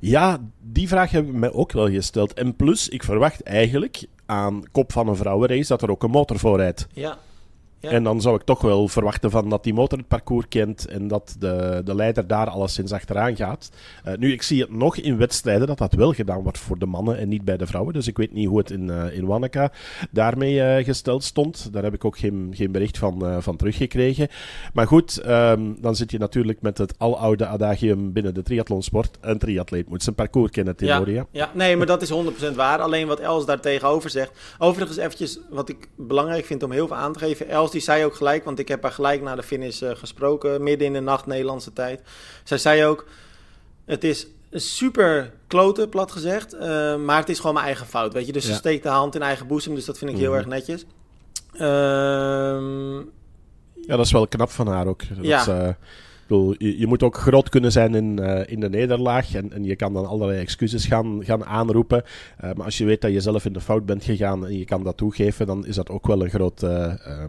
Ja, 0.00 0.38
die 0.60 0.88
vraag 0.88 1.10
hebben 1.10 1.32
we 1.32 1.38
mij 1.38 1.52
ook 1.52 1.72
wel 1.72 1.88
gesteld. 1.88 2.34
En 2.34 2.56
plus, 2.56 2.88
ik 2.88 3.02
verwacht 3.02 3.42
eigenlijk 3.42 4.06
aan 4.26 4.62
kop 4.72 4.92
van 4.92 5.08
een 5.08 5.16
vrouwenrace 5.16 5.68
dat 5.68 5.82
er 5.82 5.90
ook 5.90 6.02
een 6.02 6.10
motor 6.10 6.38
voor 6.38 6.56
rijdt. 6.56 6.86
Ja, 6.92 7.18
Ja. 7.82 7.90
En 7.90 8.04
dan 8.04 8.20
zou 8.20 8.36
ik 8.36 8.42
toch 8.42 8.60
wel 8.60 8.88
verwachten 8.88 9.30
van 9.30 9.48
dat 9.48 9.64
die 9.64 9.74
motor 9.74 9.98
het 9.98 10.08
parcours 10.08 10.48
kent 10.48 10.86
en 10.86 11.08
dat 11.08 11.36
de, 11.38 11.82
de 11.84 11.94
leider 11.94 12.26
daar 12.26 12.48
alleszins 12.48 12.92
achteraan 12.92 13.36
gaat. 13.36 13.70
Eh, 14.04 14.14
nu, 14.16 14.32
ik 14.32 14.42
zie 14.42 14.60
het 14.60 14.70
nog 14.70 14.96
in 14.96 15.16
wedstrijden 15.16 15.66
dat 15.66 15.78
dat 15.78 15.92
wel 15.92 16.12
gedaan 16.12 16.42
wordt 16.42 16.58
voor 16.58 16.78
de 16.78 16.86
mannen 16.86 17.18
en 17.18 17.28
niet 17.28 17.44
bij 17.44 17.56
de 17.56 17.66
vrouwen. 17.66 17.94
Dus 17.94 18.06
ik 18.06 18.16
weet 18.16 18.32
niet 18.32 18.48
hoe 18.48 18.58
het 18.58 18.70
in, 18.70 18.90
eh 18.90 19.16
in 19.16 19.26
Wanaka 19.26 19.72
daarmee 20.10 20.62
eh, 20.62 20.84
gesteld 20.84 21.24
stond. 21.24 21.72
Daar 21.72 21.82
heb 21.82 21.94
ik 21.94 22.04
ook 22.04 22.18
geen, 22.18 22.52
geen 22.54 22.72
bericht 22.72 22.98
van, 22.98 23.42
van 23.42 23.56
teruggekregen. 23.56 24.28
Maar 24.72 24.86
goed, 24.86 25.18
ehm, 25.18 25.60
dan 25.78 25.96
zit 25.96 26.10
je 26.10 26.18
natuurlijk 26.18 26.62
met 26.62 26.78
het 26.78 26.94
aloude 26.98 27.46
adagium 27.46 28.12
binnen 28.12 28.34
de 28.34 28.42
triathlonsport. 28.42 29.18
Een 29.20 29.38
triatleet 29.38 29.88
moet 29.88 30.02
zijn 30.02 30.14
parcours 30.14 30.50
kennen, 30.50 30.76
theorie. 30.76 31.14
Ja, 31.14 31.26
ja, 31.30 31.50
nee, 31.54 31.76
maar 31.76 31.86
dat 31.86 32.02
is 32.02 32.10
100% 32.10 32.56
waar. 32.56 32.78
Alleen 32.78 33.06
wat 33.06 33.20
Els 33.20 33.46
daar 33.46 33.60
tegenover 33.60 34.10
zegt. 34.10 34.32
Overigens 34.58 34.98
eventjes, 34.98 35.38
wat 35.50 35.68
ik 35.68 35.88
belangrijk 35.96 36.44
vind 36.44 36.62
om 36.62 36.72
heel 36.72 36.86
veel 36.86 36.96
aan 36.96 37.12
te 37.12 37.18
geven. 37.18 37.48
Els 37.48 37.70
die 37.72 37.80
zei 37.80 38.04
ook 38.04 38.14
gelijk, 38.14 38.44
want 38.44 38.58
ik 38.58 38.68
heb 38.68 38.82
haar 38.82 38.92
gelijk 38.92 39.22
na 39.22 39.34
de 39.34 39.42
finish 39.42 39.82
eh, 39.82 39.90
gesproken. 39.94 40.62
Midden 40.62 40.86
in 40.86 40.92
de 40.92 41.00
nacht 41.00 41.26
Nederlandse 41.26 41.72
tijd. 41.72 42.00
Zij 42.44 42.58
zei 42.58 42.84
ook, 42.84 43.06
het 43.84 44.04
is 44.04 44.26
super 44.50 45.32
kloten, 45.46 45.88
plat 45.88 46.12
gezegd. 46.12 46.52
eh, 46.54 46.96
maar 46.96 47.18
het 47.18 47.28
is 47.28 47.38
gewoon 47.38 47.54
mijn 47.54 47.66
eigen 47.66 47.86
fout, 47.86 48.12
weet 48.12 48.26
je. 48.26 48.32
Dus 48.32 48.44
ze 48.46 48.54
steekt 48.54 48.82
de 48.82 48.88
hand 48.88 49.14
in 49.14 49.22
eigen 49.22 49.46
boezem, 49.46 49.74
dus 49.74 49.84
dat 49.84 49.98
vind 49.98 50.10
ik 50.10 50.16
heel 50.16 50.28
Mhm. 50.30 50.38
erg 50.38 50.46
netjes. 50.46 50.84
Ehm, 51.52 52.96
Ja, 53.86 53.96
dat 53.96 54.06
is 54.06 54.12
wel 54.12 54.28
knap 54.28 54.50
van 54.50 54.66
haar 54.66 54.86
ook. 54.86 55.02
Dat 55.16 55.24
Ja. 55.26 55.40
is, 55.40 55.46
ik 55.46 55.76
bedoel, 56.28 56.54
je, 56.58 56.78
je 56.78 56.86
moet 56.86 57.02
ook 57.02 57.16
groot 57.16 57.48
kunnen 57.48 57.72
zijn 57.72 57.94
in, 57.94 58.18
in 58.48 58.60
de 58.60 58.68
nederlaag. 58.68 59.34
En, 59.34 59.52
en 59.52 59.64
je 59.64 59.76
kan 59.76 59.92
dan 59.92 60.06
allerlei 60.06 60.40
excuses 60.40 60.86
gaan, 60.86 61.24
gaan 61.24 61.44
aanroepen. 61.44 62.04
Maar 62.40 62.64
als 62.64 62.78
je 62.78 62.84
weet 62.84 63.00
dat 63.00 63.12
je 63.12 63.20
zelf 63.20 63.44
in 63.44 63.52
de 63.52 63.60
fout 63.60 63.86
bent 63.86 64.04
gegaan 64.04 64.46
en 64.46 64.58
je 64.58 64.64
kan 64.64 64.82
dat 64.84 64.96
toegeven, 64.96 65.46
dan 65.46 65.66
is 65.66 65.74
dat 65.74 65.88
ook 65.90 66.06
wel 66.06 66.22
een 66.22 66.30
grote 66.30 66.66
eh, 67.04 67.24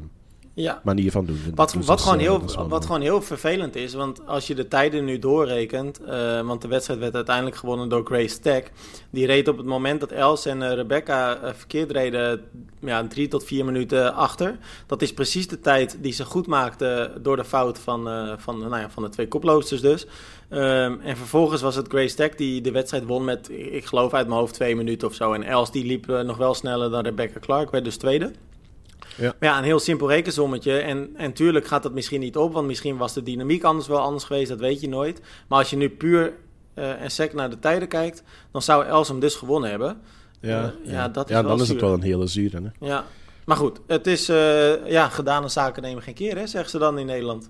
ja. 0.54 0.82
manier 0.84 1.12
van 1.12 1.26
doen. 1.26 1.40
Wat, 1.56 1.72
Dus 1.72 1.76
wat, 1.78 1.88
dat 1.88 1.98
is, 1.98 2.04
gewoon 2.04 2.20
eh, 2.20 2.26
heel, 2.26 2.68
wat 2.68 2.86
gewoon 2.86 3.02
heel 3.02 3.22
vervelend 3.22 3.76
is, 3.76 3.94
want 3.94 4.28
als 4.28 4.48
je 4.48 4.56
de 4.56 4.68
tijden 4.68 5.06
nu 5.06 5.20
doorrekent, 5.20 6.04
eh, 6.04 6.42
want 6.42 6.62
de 6.62 6.68
wedstrijd 6.68 7.00
werd 7.00 7.16
uiteindelijk 7.16 7.56
gewonnen 7.56 7.90
door 7.90 8.06
Grace 8.06 8.40
Tech. 8.40 8.64
Die 9.10 9.26
reed 9.26 9.48
op 9.48 9.58
het 9.58 9.66
moment 9.66 10.00
dat 10.00 10.12
Els 10.12 10.46
en 10.46 10.62
eh, 10.62 10.74
Rebecca 10.74 11.38
eh, 11.38 11.54
verkeerd 11.54 11.92
reden, 11.92 12.42
ja, 12.80 13.08
drie 13.08 13.28
tot 13.28 13.44
vier 13.44 13.66
minuten 13.66 14.14
achter. 14.14 14.58
Dat 14.86 15.02
is 15.02 15.14
precies 15.14 15.48
de 15.48 15.60
tijd 15.60 15.98
die 16.02 16.14
ze 16.14 16.26
goed 16.26 16.48
maakte 16.48 17.12
door 17.22 17.36
de 17.36 17.46
fout 17.46 17.80
van, 17.80 18.10
eh, 18.10 18.34
van, 18.38 18.60
nou 18.60 18.78
ja, 18.78 18.90
van 18.90 19.04
de 19.04 19.10
twee 19.10 19.28
koploosters 19.28 19.82
dus. 19.82 20.06
Ehm, 20.50 21.00
en 21.00 21.18
vervolgens 21.18 21.62
was 21.62 21.76
het 21.76 21.88
Grace 21.88 22.16
Tech 22.16 22.36
die 22.36 22.62
de 22.62 22.72
wedstrijd 22.72 23.06
won 23.06 23.24
met, 23.24 23.50
ik 23.50 23.86
geloof 23.86 24.14
uit 24.14 24.28
mijn 24.28 24.40
hoofd, 24.40 24.54
twee 24.54 24.76
minuten 24.76 25.08
of 25.08 25.14
zo. 25.14 25.34
En 25.34 25.44
Els 25.44 25.72
die 25.72 25.86
liep 25.86 26.10
eh, 26.10 26.22
nog 26.22 26.38
wel 26.38 26.54
sneller 26.54 26.90
dan 26.90 27.04
Rebecca 27.04 27.40
Clark, 27.40 27.72
werd 27.72 27.84
dus 27.84 27.98
tweede. 27.98 28.32
Ja. 29.18 29.34
Maar 29.40 29.50
ja, 29.50 29.58
een 29.58 29.64
heel 29.64 29.80
simpel 29.80 30.10
rekensommetje. 30.10 30.78
En, 30.78 31.10
en 31.16 31.34
tuurlijk 31.34 31.68
gaat 31.68 31.84
dat 31.84 31.94
misschien 31.94 32.20
niet 32.20 32.38
op, 32.38 32.54
want 32.54 32.68
misschien 32.68 32.98
was 32.98 33.14
de 33.14 33.24
dynamiek 33.24 33.64
anders 33.64 33.88
wel 33.88 34.00
anders 34.00 34.24
geweest, 34.24 34.50
dat 34.50 34.60
weet 34.60 34.82
je 34.82 34.90
nooit. 34.90 35.22
Maar 35.48 35.60
als 35.60 35.70
je 35.70 35.78
nu 35.78 35.90
puur 35.90 36.34
eh, 36.74 37.02
en 37.02 37.12
sec 37.12 37.34
naar 37.34 37.50
de 37.50 37.60
tijden 37.60 37.88
kijkt, 37.88 38.24
dan 38.52 38.62
zou 38.62 38.86
Els 38.86 39.08
hem 39.08 39.20
dus 39.20 39.36
gewonnen 39.36 39.70
hebben. 39.70 40.02
Ja, 40.40 40.64
Eh, 40.64 40.92
ja, 40.92 41.08
dat 41.08 41.30
is 41.30 41.36
ja 41.36 41.42
wel 41.42 41.52
dan 41.52 41.62
is 41.62 41.70
het 41.70 41.82
wel 41.82 41.94
een 41.94 42.02
hele 42.02 42.28
zure. 42.28 42.62
Hè? 42.62 42.88
Ja, 42.88 43.06
maar 43.46 43.58
goed, 43.58 43.80
het 43.88 44.08
is 44.08 44.30
eh, 44.30 44.88
ja, 44.88 45.10
gedane 45.10 45.48
zaken 45.48 45.82
nemen 45.82 46.04
geen 46.04 46.14
keer, 46.14 46.38
hè, 46.38 46.48
zeggen 46.48 46.70
ze 46.70 46.78
dan 46.78 47.00
in 47.00 47.06
Nederland. 47.06 47.50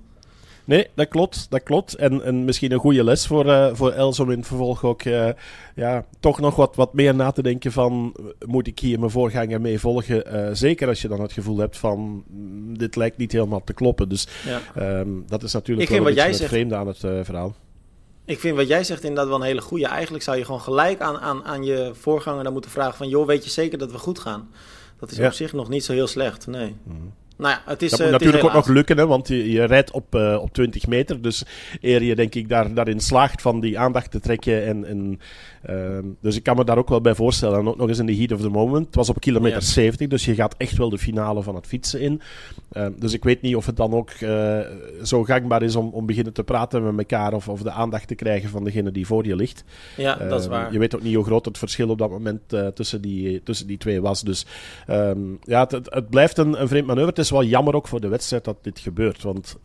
Nee, 0.66 0.88
dat 0.94 1.08
klopt. 1.08 1.46
Dat 1.50 1.64
klopt. 1.64 1.94
En, 1.96 2.24
en 2.24 2.46
misschien 2.46 2.72
een 2.72 2.80
goede 2.80 3.04
les 3.04 3.28
voor, 3.28 3.50
eh, 3.50 3.70
voor 3.74 3.92
Els 3.92 4.20
om 4.20 4.32
in 4.32 4.38
het 4.38 4.48
vervolg 4.48 4.84
ook 4.84 5.02
eh, 5.02 5.30
ja, 5.76 6.06
toch 6.20 6.40
nog 6.40 6.56
wat, 6.56 6.76
wat 6.76 6.94
meer 6.94 7.16
na 7.16 7.32
te 7.32 7.42
denken 7.42 7.72
van... 7.72 8.16
eh, 8.20 8.48
Moet 8.48 8.68
ik 8.68 8.80
hier 8.80 9.00
mijn 9.00 9.12
voorganger 9.12 9.62
mee 9.62 9.80
volgen? 9.80 10.58
Zeker 10.58 10.88
als 10.88 11.02
je 11.02 11.08
dan 11.08 11.22
het 11.22 11.32
gevoel 11.34 11.58
hebt 11.58 11.78
van... 11.78 12.24
mm, 12.30 12.78
Dit 12.78 12.96
lijkt 12.96 13.18
niet 13.18 13.32
helemaal 13.32 13.64
te 13.64 13.74
kloppen. 13.74 14.10
Dus 14.10 14.28
Ja. 14.46 14.62
ehm, 14.76 15.10
dat 15.28 15.44
is 15.44 15.54
natuurlijk 15.54 15.90
Ik 15.90 15.96
wel 15.96 16.06
wat 16.06 16.16
jij 16.16 16.34
zegt- 16.34 16.50
vreemde 16.50 16.76
aan 16.76 16.88
het 16.88 16.98
verhaal. 17.00 17.56
Ik 18.26 18.40
vind 18.40 18.56
wat 18.58 18.68
jij 18.68 18.84
zegt 18.84 19.02
inderdaad 19.04 19.28
wel 19.28 19.36
een 19.36 19.46
hele 19.46 19.62
goede. 19.62 19.86
Eigenlijk 19.88 20.24
zou 20.24 20.38
je 20.38 20.46
gewoon 20.46 20.62
gelijk 20.62 21.02
aan, 21.02 21.18
aan, 21.20 21.44
aan 21.44 21.64
je 21.64 21.92
voorganger 21.94 22.44
dan 22.44 22.54
moeten 22.54 22.72
vragen 22.72 22.98
van... 22.98 23.10
joh, 23.10 23.26
weet 23.28 23.44
je 23.44 23.50
zeker 23.50 23.78
dat 23.78 23.92
we 23.92 23.98
goed 23.98 24.20
gaan? 24.20 24.50
Dat 25.00 25.12
is 25.12 25.18
Ja. 25.18 25.26
op 25.28 25.34
zich 25.34 25.54
nog 25.54 25.70
niet 25.70 25.84
zo 25.84 25.94
heel 25.94 26.08
slecht, 26.08 26.48
nee. 26.48 26.76
Mhm. 26.84 26.98
Nou 27.38 27.54
ja, 27.54 27.62
het 27.66 27.82
is 27.82 27.90
Dat 27.90 28.00
eh, 28.00 28.06
moet 28.06 28.14
het 28.14 28.22
is 28.22 28.28
natuurlijk 28.28 28.56
ook 28.56 28.66
nog 28.66 28.76
lukken, 28.76 28.98
hè, 28.98 29.08
want 29.08 29.28
je, 29.28 29.52
je 29.52 29.64
rijdt 29.64 29.92
op, 29.92 30.16
eh, 30.16 30.38
op 30.42 30.54
20 30.54 30.88
meter. 30.88 31.22
Dus 31.22 31.44
eer 31.82 32.04
je 32.04 32.16
denk 32.16 32.36
ik 32.36 32.50
daar, 32.50 32.74
daarin 32.74 33.00
slaagt 33.00 33.42
van 33.42 33.60
die 33.60 33.80
aandacht 33.80 34.12
te 34.12 34.20
trekken. 34.20 34.66
En, 34.66 34.86
en, 34.86 35.20
ehm, 35.66 36.06
dus 36.22 36.36
ik 36.36 36.44
kan 36.44 36.56
me 36.56 36.64
daar 36.64 36.78
ook 36.78 36.90
wel 36.90 37.02
bij 37.02 37.16
voorstellen. 37.16 37.60
En 37.60 37.68
ook 37.68 37.78
nog 37.78 37.88
eens 37.88 38.00
in 38.00 38.06
de 38.06 38.16
heat 38.16 38.32
of 38.32 38.42
the 38.42 38.50
moment. 38.50 38.86
Het 38.86 38.96
was 38.96 39.10
op 39.10 39.20
kilometer 39.20 39.60
Ja. 39.60 39.66
70, 39.66 40.08
dus 40.08 40.26
je 40.26 40.36
gaat 40.36 40.56
echt 40.58 40.78
wel 40.78 40.90
de 40.90 40.98
finale 40.98 41.44
van 41.44 41.56
het 41.56 41.68
fietsen 41.68 42.02
in. 42.02 42.22
Ehm, 42.72 42.92
dus 43.00 43.14
ik 43.14 43.24
weet 43.24 43.42
niet 43.42 43.56
of 43.56 43.66
het 43.66 43.78
dan 43.78 43.94
ook 43.94 44.10
eh, 44.10 44.60
zo 45.04 45.24
gangbaar 45.24 45.62
is 45.64 45.76
om, 45.76 45.90
om 45.90 46.06
beginnen 46.06 46.34
te 46.34 46.44
praten 46.44 46.84
met 46.84 46.98
elkaar. 46.98 47.34
Of, 47.34 47.48
of 47.50 47.62
de 47.62 47.72
aandacht 47.72 48.08
te 48.08 48.16
krijgen 48.16 48.50
van 48.50 48.64
degene 48.64 48.92
die 48.92 49.06
voor 49.06 49.26
je 49.26 49.36
ligt. 49.36 49.64
Ja, 49.98 50.16
dat 50.16 50.40
is 50.40 50.46
Ehm, 50.46 50.56
waar. 50.56 50.74
Je 50.74 50.80
weet 50.80 50.96
ook 50.96 51.04
niet 51.04 51.16
hoe 51.16 51.24
groot 51.26 51.46
het 51.46 51.58
verschil 51.58 51.90
op 51.90 51.98
dat 51.98 52.10
moment 52.10 52.54
eh, 52.54 52.68
tussen, 52.68 53.02
die, 53.02 53.44
tussen 53.44 53.68
die 53.68 53.78
twee 53.78 54.02
was. 54.02 54.22
Dus 54.22 54.46
ja, 55.44 55.68
het, 55.70 55.72
het, 55.90 56.10
blijft 56.10 56.38
een, 56.38 56.62
een 56.62 56.68
vreemd 56.68 56.88
manoeuvre. 56.88 57.10
Het 57.16 57.24
is 57.24 57.30
wel 57.30 57.44
jammer 57.44 57.76
ook 57.76 57.88
voor 57.88 58.02
de 58.02 58.08
wedstrijd 58.08 58.44
dat 58.44 58.58
dit 58.62 58.80
gebeurt. 58.80 59.24
Want 59.24 59.58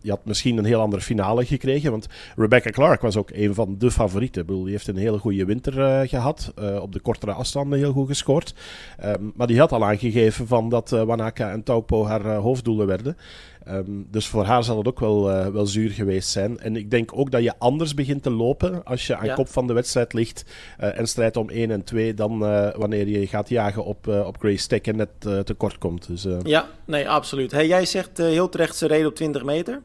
je 0.00 0.10
had 0.10 0.24
misschien 0.24 0.58
een 0.58 0.64
heel 0.64 0.80
andere 0.80 1.02
finale 1.02 1.44
gekregen. 1.44 1.90
Want 1.90 2.06
Rebecca 2.36 2.70
Clark 2.70 3.00
was 3.00 3.16
ook 3.16 3.30
een 3.32 3.54
van 3.54 3.74
de 3.78 3.90
favorieten. 3.90 4.40
Ik 4.40 4.46
bedoel, 4.46 4.62
die 4.62 4.72
heeft 4.72 4.88
een 4.88 4.96
hele 4.96 5.18
goede 5.18 5.41
winter 5.46 5.80
eh, 5.80 6.08
gehad. 6.08 6.52
eh, 6.56 6.82
op 6.82 6.92
de 6.92 7.00
kortere 7.00 7.32
afstanden 7.32 7.78
heel 7.78 7.92
goed 7.92 8.06
gescoord. 8.08 8.54
Ehm, 8.98 9.22
maar 9.34 9.46
die 9.46 9.58
had 9.58 9.72
al 9.72 9.84
aangegeven 9.84 10.46
van 10.46 10.68
dat 10.68 10.92
eh, 10.92 11.02
Wanaka 11.02 11.50
en 11.50 11.62
Taupo 11.62 12.06
haar 12.06 12.34
hoofddoelen 12.34 12.86
werden. 12.86 13.16
Ehm, 13.64 13.82
dus 14.10 14.26
voor 14.26 14.44
haar 14.44 14.64
zal 14.64 14.78
het 14.78 14.88
ook 14.88 15.00
wel, 15.00 15.52
wel 15.52 15.66
zuur 15.66 15.90
geweest 15.90 16.28
zijn. 16.28 16.58
En 16.58 16.76
ik 16.76 16.90
denk 16.90 17.10
ook 17.18 17.30
dat 17.30 17.42
je 17.42 17.58
anders 17.58 17.94
begint 17.94 18.22
te 18.22 18.30
lopen 18.30 18.84
als 18.84 19.06
je 19.06 19.16
aan 19.16 19.26
Ja. 19.26 19.34
kop 19.34 19.48
van 19.48 19.66
de 19.66 19.72
wedstrijd 19.72 20.12
ligt 20.12 20.44
en 20.78 21.06
strijdt 21.06 21.36
om 21.36 21.50
1 21.50 21.70
en 21.70 21.84
2 21.84 22.14
dan 22.14 22.38
wanneer 22.76 23.08
je 23.08 23.26
gaat 23.26 23.48
jagen 23.48 23.84
op, 23.84 24.06
op 24.06 24.36
Grace 24.38 24.66
Tech 24.68 24.80
en 24.80 24.96
net 24.96 25.46
tekort 25.46 25.78
komt. 25.78 26.06
Dus, 26.06 26.26
Ja, 26.42 26.66
nee, 26.84 27.08
absoluut. 27.08 27.50
Hey, 27.52 27.66
jij 27.66 27.84
zegt 27.84 28.18
heel 28.18 28.48
terecht, 28.48 28.76
ze 28.76 28.86
reden 28.86 29.06
op 29.06 29.14
20 29.14 29.44
meter. 29.44 29.80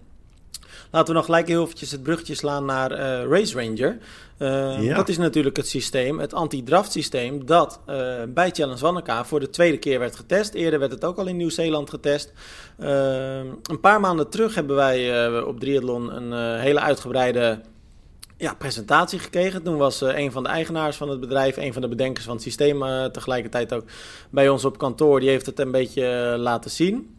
Laten 0.91 1.07
we 1.07 1.13
nog 1.13 1.25
gelijk 1.25 1.47
heel 1.47 1.63
eventjes 1.63 1.91
het 1.91 2.03
bruggetje 2.03 2.35
slaan 2.35 2.65
naar 2.65 2.91
Race 3.29 3.61
Ranger. 3.61 3.97
Ja. 4.83 4.95
Dat 4.95 5.09
is 5.09 5.17
natuurlijk 5.17 5.57
het 5.57 5.67
systeem, 5.67 6.19
het 6.19 6.33
anti-draft 6.33 6.91
systeem, 6.91 7.45
dat 7.45 7.79
bij 8.27 8.49
Challenge 8.51 8.81
Wanaka 8.81 9.25
voor 9.25 9.39
de 9.39 9.49
tweede 9.49 9.77
keer 9.77 9.99
werd 9.99 10.15
getest. 10.15 10.53
Eerder 10.53 10.79
werd 10.79 10.91
het 10.91 11.05
ook 11.05 11.17
al 11.17 11.27
in 11.27 11.37
Nieuw-Zeeland 11.37 11.89
getest. 11.89 12.33
een 12.77 13.79
paar 13.81 13.99
maanden 13.99 14.29
terug 14.29 14.55
hebben 14.55 14.75
wij 14.75 15.29
op 15.41 15.59
Triathlon 15.59 16.15
een 16.15 16.59
hele 16.59 16.79
uitgebreide 16.79 17.59
ja, 18.37 18.53
presentatie 18.53 19.19
gekregen. 19.19 19.63
Toen 19.63 19.77
was 19.77 20.01
uh, 20.01 20.17
een 20.17 20.31
van 20.31 20.43
de 20.43 20.49
eigenaars 20.49 20.97
van 20.97 21.09
het 21.09 21.19
bedrijf, 21.19 21.57
een 21.57 21.73
van 21.73 21.81
de 21.81 21.87
bedenkers 21.87 22.25
van 22.25 22.33
het 22.33 22.43
systeem, 22.43 22.83
uh, 22.83 23.05
tegelijkertijd 23.05 23.73
ook 23.73 23.83
bij 24.29 24.49
ons 24.49 24.65
op 24.65 24.77
kantoor. 24.77 25.19
Die 25.19 25.29
heeft 25.29 25.45
het 25.45 25.59
een 25.59 25.71
beetje 25.71 26.33
uh, 26.33 26.41
laten 26.41 26.71
zien. 26.71 27.16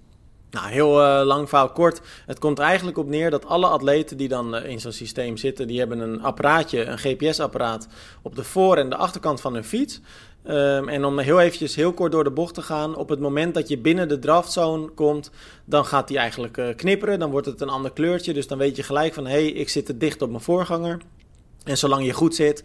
Nou, 0.51 0.69
heel 0.69 0.91
lang 1.25 1.49
verhaal 1.49 1.73
kort. 1.73 2.01
Het 2.27 2.39
komt 2.39 2.59
er 2.59 2.65
eigenlijk 2.65 2.99
op 2.99 3.09
neer 3.09 3.31
dat 3.31 3.47
alle 3.47 3.67
atleten 3.67 4.17
die 4.17 4.29
dan 4.29 4.57
in 4.57 4.81
zo'n 4.81 4.93
systeem 4.93 5.37
zitten, 5.37 5.67
die 5.67 5.79
hebben 5.79 5.99
een 5.99 6.23
apparaatje, 6.23 6.85
een 6.85 6.99
GPS-apparaat, 6.99 7.89
op 8.23 8.37
de 8.37 8.45
voor- 8.45 8.77
en 8.77 8.89
de 8.89 8.97
achterkant 8.97 9.41
van 9.41 9.55
hun 9.55 9.65
fiets. 9.65 10.01
Um, 10.47 10.89
en 10.89 11.05
om 11.05 11.19
heel 11.19 11.41
eventjes 11.41 11.75
heel 11.75 11.93
kort 11.93 12.13
door 12.13 12.25
de 12.25 12.31
bocht 12.31 12.55
te 12.55 12.63
gaan, 12.63 12.97
op 12.97 13.09
het 13.09 13.21
moment 13.21 13.55
dat 13.55 13.69
je 13.69 13.79
binnen 13.79 14.09
de 14.09 14.19
draftzone 14.19 14.89
komt, 14.89 15.31
dan 15.65 15.85
gaat 15.85 16.09
die 16.09 16.19
eigenlijk 16.19 16.57
uh, 16.57 16.75
knipperen. 16.77 17.19
Dan 17.19 17.31
wordt 17.31 17.47
het 17.47 17.61
een 17.61 17.69
ander 17.69 17.93
kleurtje. 17.93 18.33
Dus 18.33 18.47
dan 18.47 18.59
weet 18.59 18.77
je 18.77 18.83
gelijk 18.83 19.15
van, 19.15 19.27
hé, 19.27 19.31
hey, 19.31 19.47
ik 19.47 19.69
zit 19.69 19.87
te 19.87 19.97
dicht 19.97 20.23
op 20.23 20.31
mijn 20.31 20.43
voorganger. 20.43 20.99
En 21.65 21.79
zolang 21.79 22.05
je 22.05 22.13
goed 22.13 22.35
zit, 22.35 22.65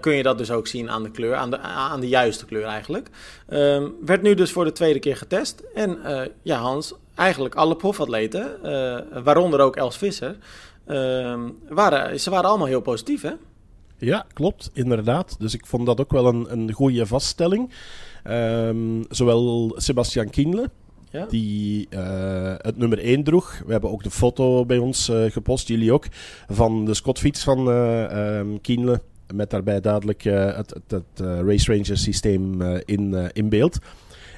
kun 0.00 0.14
je 0.14 0.22
dat 0.22 0.38
dus 0.38 0.50
ook 0.50 0.66
zien 0.66 0.90
aan 0.90 1.02
de 1.02 1.10
kleur, 1.10 1.34
aan 1.34 1.50
de, 1.50 1.58
aan 1.58 2.00
de 2.00 2.08
juiste 2.08 2.44
kleur 2.44 2.64
eigenlijk. 2.64 3.08
Um, 3.48 3.94
werd 4.04 4.22
nu 4.22 4.34
dus 4.34 4.52
voor 4.52 4.64
de 4.64 4.72
tweede 4.72 4.98
keer 4.98 5.16
getest. 5.16 5.62
En 5.74 5.98
ja, 6.42 6.58
Hans, 6.58 6.94
eigenlijk 7.14 7.54
alle 7.54 7.76
profatleten, 7.76 8.56
waaronder 9.24 9.60
ook 9.60 9.76
Els 9.76 9.96
Visser, 9.96 10.36
ehm, 10.86 11.40
waren, 11.68 12.20
ze 12.20 12.30
waren 12.30 12.48
allemaal 12.48 12.66
heel 12.66 12.80
positief, 12.80 13.22
hè? 13.22 13.32
Ja, 13.98 14.26
klopt, 14.32 14.70
inderdaad. 14.72 15.36
Dus 15.38 15.54
ik 15.54 15.66
vond 15.66 15.86
dat 15.86 16.00
ook 16.00 16.12
wel 16.12 16.26
een, 16.26 16.52
een 16.52 16.72
goede 16.72 17.06
vaststelling. 17.06 17.70
Um, 18.24 19.04
zowel 19.08 19.74
Sebastian 19.76 20.30
Kienle, 20.30 20.70
ja. 21.10 21.26
die 21.26 21.86
uh, 21.90 22.54
het 22.58 22.76
nummer 22.76 22.98
1 22.98 23.24
droeg. 23.24 23.62
We 23.66 23.72
hebben 23.72 23.90
ook 23.90 24.02
de 24.02 24.10
foto 24.10 24.66
bij 24.66 24.78
ons 24.78 25.08
uh, 25.08 25.30
gepost, 25.30 25.68
jullie 25.68 25.92
ook, 25.92 26.06
van 26.48 26.84
de 26.84 26.94
Scott-fiets 26.94 27.44
van 27.44 27.68
um, 27.68 28.60
Kienle. 28.60 29.00
Met 29.34 29.50
daarbij 29.50 29.80
duidelijk 29.80 30.22
het, 30.22 30.70
het, 30.70 30.90
het 30.90 31.20
Race 31.46 31.72
Ranger 31.72 31.98
systeem 31.98 32.62
in, 32.62 33.30
in 33.32 33.48
beeld. 33.48 33.78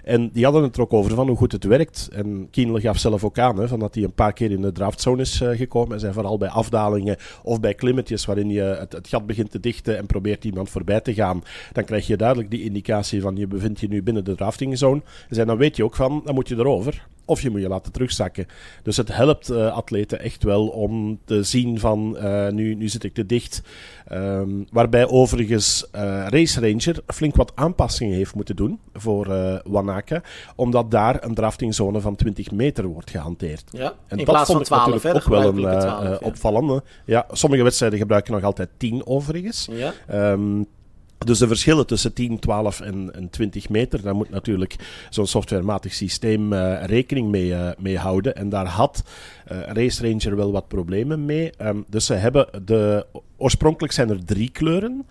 En 0.06 0.30
die 0.32 0.44
hadden 0.44 0.62
het 0.62 0.76
er 0.76 0.82
ook 0.82 0.92
over 0.92 1.14
van 1.14 1.26
hoe 1.28 1.36
goed 1.36 1.52
het 1.52 1.64
werkt. 1.64 2.08
En 2.12 2.48
Kienle 2.50 2.80
gaf 2.80 2.98
zelf 2.98 3.24
ook 3.24 3.38
aan 3.38 3.58
hè, 3.58 3.68
van 3.68 3.78
dat 3.78 3.94
hij 3.94 4.04
een 4.04 4.12
paar 4.12 4.32
keer 4.32 4.50
in 4.50 4.60
de 4.60 4.72
draftzone 4.72 5.22
is 5.22 5.40
uh, 5.40 5.56
gekomen. 5.56 5.92
En 5.92 6.00
zijn 6.00 6.12
vooral 6.12 6.38
bij 6.38 6.48
afdalingen 6.48 7.16
of 7.42 7.60
bij 7.60 7.74
klimmetjes 7.74 8.24
waarin 8.24 8.50
je 8.50 8.62
het, 8.62 8.92
het, 8.92 9.08
gat 9.08 9.26
begint 9.26 9.50
te 9.50 9.60
dichten 9.60 9.96
en 9.96 10.06
probeert 10.06 10.44
iemand 10.44 10.70
voorbij 10.70 11.00
te 11.00 11.14
gaan. 11.14 11.42
Dan 11.72 11.84
krijg 11.84 12.06
je 12.06 12.16
duidelijk 12.16 12.50
die 12.50 12.64
indicatie 12.64 13.20
van 13.20 13.36
je 13.36 13.46
bevindt 13.46 13.80
je 13.80 13.88
nu 13.88 14.02
binnen 14.02 14.24
de 14.24 14.34
draftingzone. 14.34 15.02
En 15.28 15.46
dan 15.46 15.56
weet 15.56 15.76
je 15.76 15.84
ook 15.84 15.96
van, 15.96 16.22
dan 16.24 16.34
moet 16.34 16.48
je 16.48 16.56
erover. 16.56 17.06
Of 17.26 17.40
je 17.40 17.50
moet 17.50 17.60
je 17.60 17.68
laten 17.68 17.92
terugzakken. 17.92 18.46
Dus 18.82 18.96
het 18.96 19.12
helpt 19.12 19.50
uh, 19.50 19.72
atleten 19.72 20.20
echt 20.20 20.42
wel 20.42 20.66
om 20.66 21.18
te 21.24 21.42
zien 21.42 21.78
van 21.80 22.16
uh, 22.16 22.48
nu, 22.48 22.74
nu 22.74 22.88
zit 22.88 23.04
ik 23.04 23.14
te 23.14 23.26
dicht. 23.26 23.62
Um, 24.12 24.66
waarbij 24.70 25.08
overigens 25.08 25.86
uh, 25.94 26.00
Race 26.28 26.60
Ranger 26.60 27.02
flink 27.06 27.36
wat 27.36 27.52
aanpassingen 27.54 28.16
heeft 28.16 28.34
moeten 28.34 28.56
doen 28.56 28.80
voor 28.92 29.26
Wanaka. 29.64 30.22
Omdat 30.54 30.90
daar 30.90 31.24
een 31.24 31.34
draftingzone 31.34 32.00
van 32.00 32.16
20 32.16 32.50
meter 32.50 32.84
wordt 32.84 33.10
gehanteerd. 33.10 33.64
Ja, 33.72 33.94
en 34.06 34.18
in 34.18 34.24
dat 34.24 34.24
plaats 34.24 34.50
vond 34.50 34.68
van 34.68 34.78
12, 34.78 35.04
ik 35.04 35.12
natuurlijk 35.12 35.26
ook 35.26 35.54
wel 35.54 35.72
een 35.72 35.80
12, 35.80 36.02
ja. 36.02 36.18
opvallende. 36.26 36.82
Ja, 37.04 37.26
sommige 37.30 37.62
wedstrijden 37.62 37.98
gebruiken 37.98 38.32
nog 38.32 38.42
altijd 38.42 38.68
10 38.76 39.06
overigens. 39.06 39.68
Ja. 39.70 39.92
Um, 40.32 40.66
dus 41.18 41.38
de 41.38 41.46
verschillen 41.46 41.86
tussen 41.86 42.12
10, 42.12 42.38
12 42.38 42.80
en, 42.80 43.14
en 43.14 43.30
20 43.30 43.68
meter, 43.68 44.02
daar 44.02 44.14
moet 44.14 44.30
natuurlijk 44.30 44.76
zo'n 45.10 45.26
softwarematig 45.26 45.94
systeem 45.94 46.52
uh, 46.52 46.84
rekening 46.84 47.30
mee, 47.30 47.48
uh, 47.48 47.70
mee, 47.78 47.98
houden. 47.98 48.36
En 48.36 48.48
daar 48.48 48.66
had 48.66 49.04
uh, 49.52 49.58
Race 49.60 50.08
Ranger 50.08 50.36
wel 50.36 50.52
wat 50.52 50.68
problemen 50.68 51.24
mee. 51.24 51.52
Um, 51.62 51.84
dus 51.88 52.06
ze 52.06 52.14
hebben 52.14 52.48
de. 52.64 53.06
Oorspronkelijk 53.38 53.92
zijn 53.92 54.10
er 54.10 54.24
drie 54.24 54.50
kleuren. 54.50 55.06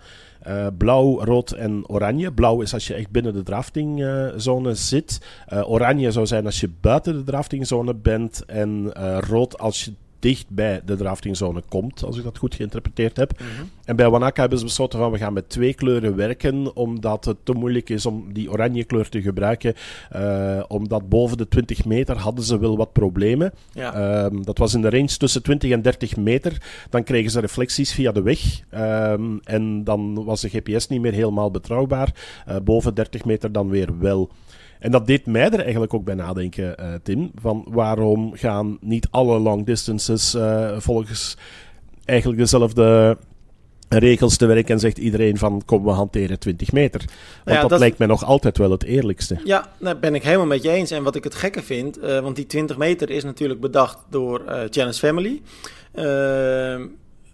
blauw, 0.78 1.24
rood 1.24 1.50
en 1.50 1.88
oranje. 1.88 2.32
Blauw 2.32 2.60
is 2.60 2.74
als 2.74 2.86
je 2.86 2.94
echt 2.94 3.10
binnen 3.10 3.32
de 3.32 3.42
draftingzone 3.42 4.74
zit. 4.74 5.20
oranje 5.64 6.10
zou 6.10 6.26
zijn 6.26 6.44
als 6.44 6.60
je 6.60 6.70
buiten 6.80 7.12
de 7.12 7.22
draftingzone 7.22 7.94
bent. 7.94 8.44
En 8.46 8.92
rood 9.20 9.58
als 9.58 9.84
je 9.84 9.92
dicht 10.18 10.46
bij 10.48 10.80
de 10.84 10.96
draftingzone 10.96 11.62
komt, 11.68 12.04
als 12.04 12.16
ik 12.16 12.24
dat 12.24 12.38
goed 12.38 12.54
geïnterpreteerd 12.54 13.16
heb. 13.16 13.32
Mhm. 13.40 13.64
En 13.84 13.96
bij 13.96 14.10
Wanaka 14.10 14.40
hebben 14.40 14.58
ze 14.58 14.64
besloten 14.64 14.98
van 14.98 15.10
we 15.10 15.18
gaan 15.18 15.32
met 15.32 15.48
twee 15.48 15.74
kleuren 15.74 16.16
werken, 16.16 16.76
omdat 16.76 17.24
het 17.24 17.36
te 17.42 17.52
moeilijk 17.52 17.90
is 17.90 18.06
om 18.06 18.32
die 18.32 18.50
oranje 18.50 18.84
kleur 18.84 19.08
te 19.08 19.22
gebruiken. 19.22 19.74
Uh, 20.16 20.62
omdat 20.68 21.08
boven 21.08 21.36
de 21.36 21.48
20 21.48 21.84
meter 21.84 22.16
hadden 22.16 22.44
ze 22.44 22.58
wel 22.58 22.76
wat 22.76 22.92
problemen. 22.92 23.52
Ja. 23.72 24.24
Um, 24.24 24.44
dat 24.44 24.58
was 24.58 24.74
in 24.74 24.80
de 24.80 24.90
range 24.90 25.16
tussen 25.16 25.42
20 25.42 25.70
en 25.70 25.82
30 25.82 26.16
meter. 26.16 26.62
Dan 26.90 27.02
kregen 27.02 27.30
ze 27.30 27.40
reflecties 27.40 27.92
via 27.92 28.12
de 28.12 28.22
weg. 28.22 28.60
Um, 28.74 29.40
en 29.44 29.84
dan 29.84 30.24
was 30.24 30.40
de 30.40 30.48
GPS 30.48 30.88
niet 30.88 31.00
meer 31.00 31.12
helemaal 31.12 31.50
betrouwbaar. 31.50 32.14
Uh, 32.48 32.56
boven 32.64 32.94
30 32.94 33.24
meter 33.24 33.52
dan 33.52 33.68
weer 33.68 33.98
wel. 33.98 34.30
En 34.86 34.92
dat 34.92 35.06
deed 35.06 35.26
mij 35.26 35.50
er 35.50 35.60
eigenlijk 35.60 35.94
ook 35.94 36.04
bij 36.04 36.14
nadenken, 36.14 36.76
uh, 36.80 36.94
Tim. 37.02 37.30
Van 37.34 37.66
waarom 37.68 38.34
gaan 38.34 38.78
niet 38.80 39.08
alle 39.10 39.38
long 39.38 39.66
distances 39.66 40.34
uh, 40.34 40.78
volgens 40.78 41.36
eigenlijk 42.04 42.40
dezelfde 42.40 43.16
regels 43.88 44.36
te 44.36 44.46
werken 44.46 44.74
en 44.74 44.80
zegt 44.80 44.98
iedereen 44.98 45.38
van 45.38 45.62
kom 45.64 45.84
we 45.84 45.90
hanteren 45.90 46.38
20 46.38 46.72
meter. 46.72 47.04
Want 47.44 47.56
ja, 47.56 47.66
dat, 47.66 47.78
lijkt 47.78 47.98
mij 47.98 48.06
nog 48.06 48.24
altijd 48.24 48.58
wel 48.58 48.70
het 48.70 48.84
eerlijkste. 48.84 49.40
Ja, 49.44 49.70
daar 49.78 49.98
ben 49.98 50.14
ik 50.14 50.22
helemaal 50.22 50.46
met 50.46 50.62
je 50.62 50.70
eens. 50.70 50.90
En 50.90 51.02
wat 51.02 51.16
ik 51.16 51.24
het 51.24 51.34
gekke 51.34 51.62
vind, 51.62 51.98
uh, 51.98 52.20
want 52.20 52.36
die 52.36 52.46
20 52.46 52.76
meter 52.76 53.10
is 53.10 53.24
natuurlijk 53.24 53.60
bedacht 53.60 53.98
door 54.10 54.40
uh, 54.40 54.60
Challenge 54.70 54.98
Family. 54.98 55.42
Uh, 55.94 56.80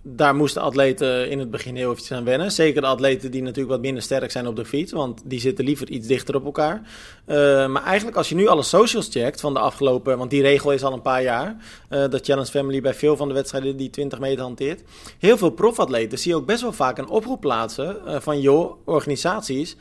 daar 0.02 0.34
moesten 0.34 0.62
atleten 0.62 1.30
in 1.30 1.38
het 1.38 1.50
begin 1.50 1.76
heel 1.76 1.90
eventjes 1.90 2.18
aan 2.18 2.24
wennen. 2.24 2.52
Zeker 2.52 2.80
de 2.80 2.86
atleten 2.86 3.30
die 3.30 3.42
natuurlijk 3.42 3.70
wat 3.70 3.80
minder 3.80 4.02
sterk 4.02 4.30
zijn 4.30 4.46
op 4.46 4.56
de 4.56 4.64
fiets, 4.64 4.92
want 4.92 5.20
die 5.24 5.40
zitten 5.40 5.64
liever 5.64 5.90
iets 5.90 6.06
dichter 6.06 6.34
op 6.34 6.44
elkaar. 6.44 6.82
Uh, 7.26 7.36
maar 7.66 7.84
eigenlijk 7.84 8.16
als 8.16 8.28
je 8.28 8.34
nu 8.34 8.46
alle 8.46 8.62
socials 8.62 9.08
checkt 9.08 9.40
van 9.40 9.54
de 9.54 9.60
afgelopen, 9.60 10.18
want 10.18 10.30
die 10.30 10.42
regel 10.42 10.72
is 10.72 10.82
al 10.82 10.92
een 10.92 11.02
paar 11.02 11.22
jaar, 11.22 11.56
uh, 11.90 12.08
dat 12.08 12.24
Challenge 12.24 12.50
Family 12.50 12.80
bij 12.80 12.94
veel 12.94 13.16
van 13.16 13.28
de 13.28 13.34
wedstrijden 13.34 13.76
die 13.76 13.90
20 13.90 14.18
meter 14.18 14.42
hanteert. 14.42 14.82
Heel 15.18 15.38
veel 15.38 15.50
profatleten 15.50 16.18
zie 16.18 16.30
je 16.30 16.36
ook 16.36 16.46
best 16.46 16.62
wel 16.62 16.72
vaak 16.72 16.98
een 16.98 17.08
oproep 17.08 17.40
plaatsen 17.40 17.96
uh, 18.06 18.16
van 18.20 18.40
joh, 18.40 18.76
organisaties. 18.84 19.76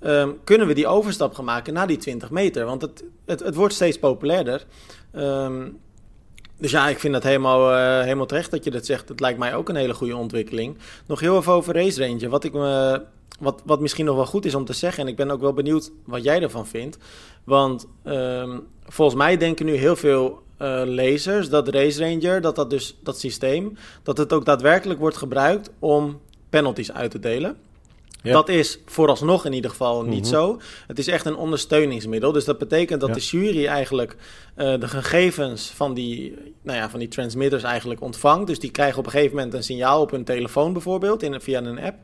Um, 0.00 0.38
kunnen 0.44 0.66
we 0.66 0.74
die 0.74 0.86
overstap 0.86 1.34
gaan 1.34 1.44
maken 1.44 1.72
naar 1.72 1.86
die 1.86 1.96
20 1.96 2.30
meter? 2.30 2.64
Want 2.64 2.82
het, 2.82 3.04
het, 3.24 3.40
het 3.40 3.54
wordt 3.54 3.74
steeds 3.74 3.98
populairder. 3.98 4.64
Um, 5.12 5.78
dus 6.64 6.72
ja, 6.72 6.88
ik 6.88 6.98
vind 6.98 7.12
dat 7.12 7.22
helemaal, 7.22 7.72
uh, 7.72 8.02
helemaal 8.02 8.26
terecht 8.26 8.50
dat 8.50 8.64
je 8.64 8.70
dat 8.70 8.86
zegt. 8.86 9.08
Het 9.08 9.20
lijkt 9.20 9.38
mij 9.38 9.54
ook 9.54 9.68
een 9.68 9.76
hele 9.76 9.94
goede 9.94 10.16
ontwikkeling. 10.16 10.78
Nog 11.06 11.20
heel 11.20 11.36
even 11.36 11.52
over 11.52 11.74
Race 11.74 12.06
Ranger. 12.06 12.28
Wat, 12.28 12.44
ik 12.44 12.52
me, 12.52 13.02
wat, 13.40 13.62
wat 13.64 13.80
misschien 13.80 14.04
nog 14.04 14.16
wel 14.16 14.26
goed 14.26 14.44
is 14.44 14.54
om 14.54 14.64
te 14.64 14.72
zeggen. 14.72 15.02
En 15.02 15.08
ik 15.08 15.16
ben 15.16 15.30
ook 15.30 15.40
wel 15.40 15.52
benieuwd 15.52 15.90
wat 16.04 16.22
jij 16.22 16.42
ervan 16.42 16.66
vindt. 16.66 16.98
Want 17.44 17.86
um, 18.04 18.66
volgens 18.84 19.18
mij 19.18 19.36
denken 19.36 19.66
nu 19.66 19.74
heel 19.74 19.96
veel 19.96 20.42
uh, 20.58 20.82
lezers 20.84 21.48
dat 21.48 21.68
Race 21.68 22.08
Ranger, 22.08 22.40
dat 22.40 22.56
dat 22.56 22.70
dus 22.70 22.98
dat 23.02 23.18
systeem, 23.18 23.76
dat 24.02 24.18
het 24.18 24.32
ook 24.32 24.44
daadwerkelijk 24.44 25.00
wordt 25.00 25.16
gebruikt 25.16 25.70
om 25.78 26.20
penalties 26.50 26.92
uit 26.92 27.10
te 27.10 27.20
delen. 27.20 27.56
Dat 28.32 28.48
is 28.48 28.78
vooralsnog 28.86 29.44
in 29.46 29.52
ieder 29.52 29.70
geval 29.70 30.02
niet 30.02 30.24
mhm. 30.24 30.30
zo. 30.30 30.60
Het 30.86 30.98
is 30.98 31.06
echt 31.06 31.26
een 31.26 31.36
ondersteuningsmiddel. 31.36 32.32
Dus 32.32 32.44
dat 32.44 32.58
betekent 32.58 33.00
dat 33.00 33.14
de 33.14 33.20
jury 33.20 33.66
eigenlijk 33.66 34.16
uh, 34.56 34.80
de 34.80 34.88
gegevens 34.88 35.72
van 35.74 35.94
die, 35.94 36.34
nou 36.62 36.78
ja, 36.78 36.90
van 36.90 36.98
die 36.98 37.08
transmitters 37.08 37.62
eigenlijk 37.62 38.00
ontvangt. 38.00 38.46
Dus 38.46 38.58
die 38.58 38.70
krijgen 38.70 38.98
op 38.98 39.04
een 39.04 39.10
gegeven 39.10 39.36
moment 39.36 39.54
een 39.54 39.62
signaal 39.62 40.00
op 40.00 40.10
hun 40.10 40.24
telefoon 40.24 40.72
bijvoorbeeld, 40.72 41.22
in, 41.22 41.40
via 41.40 41.62
een 41.62 41.80
app. 41.80 41.96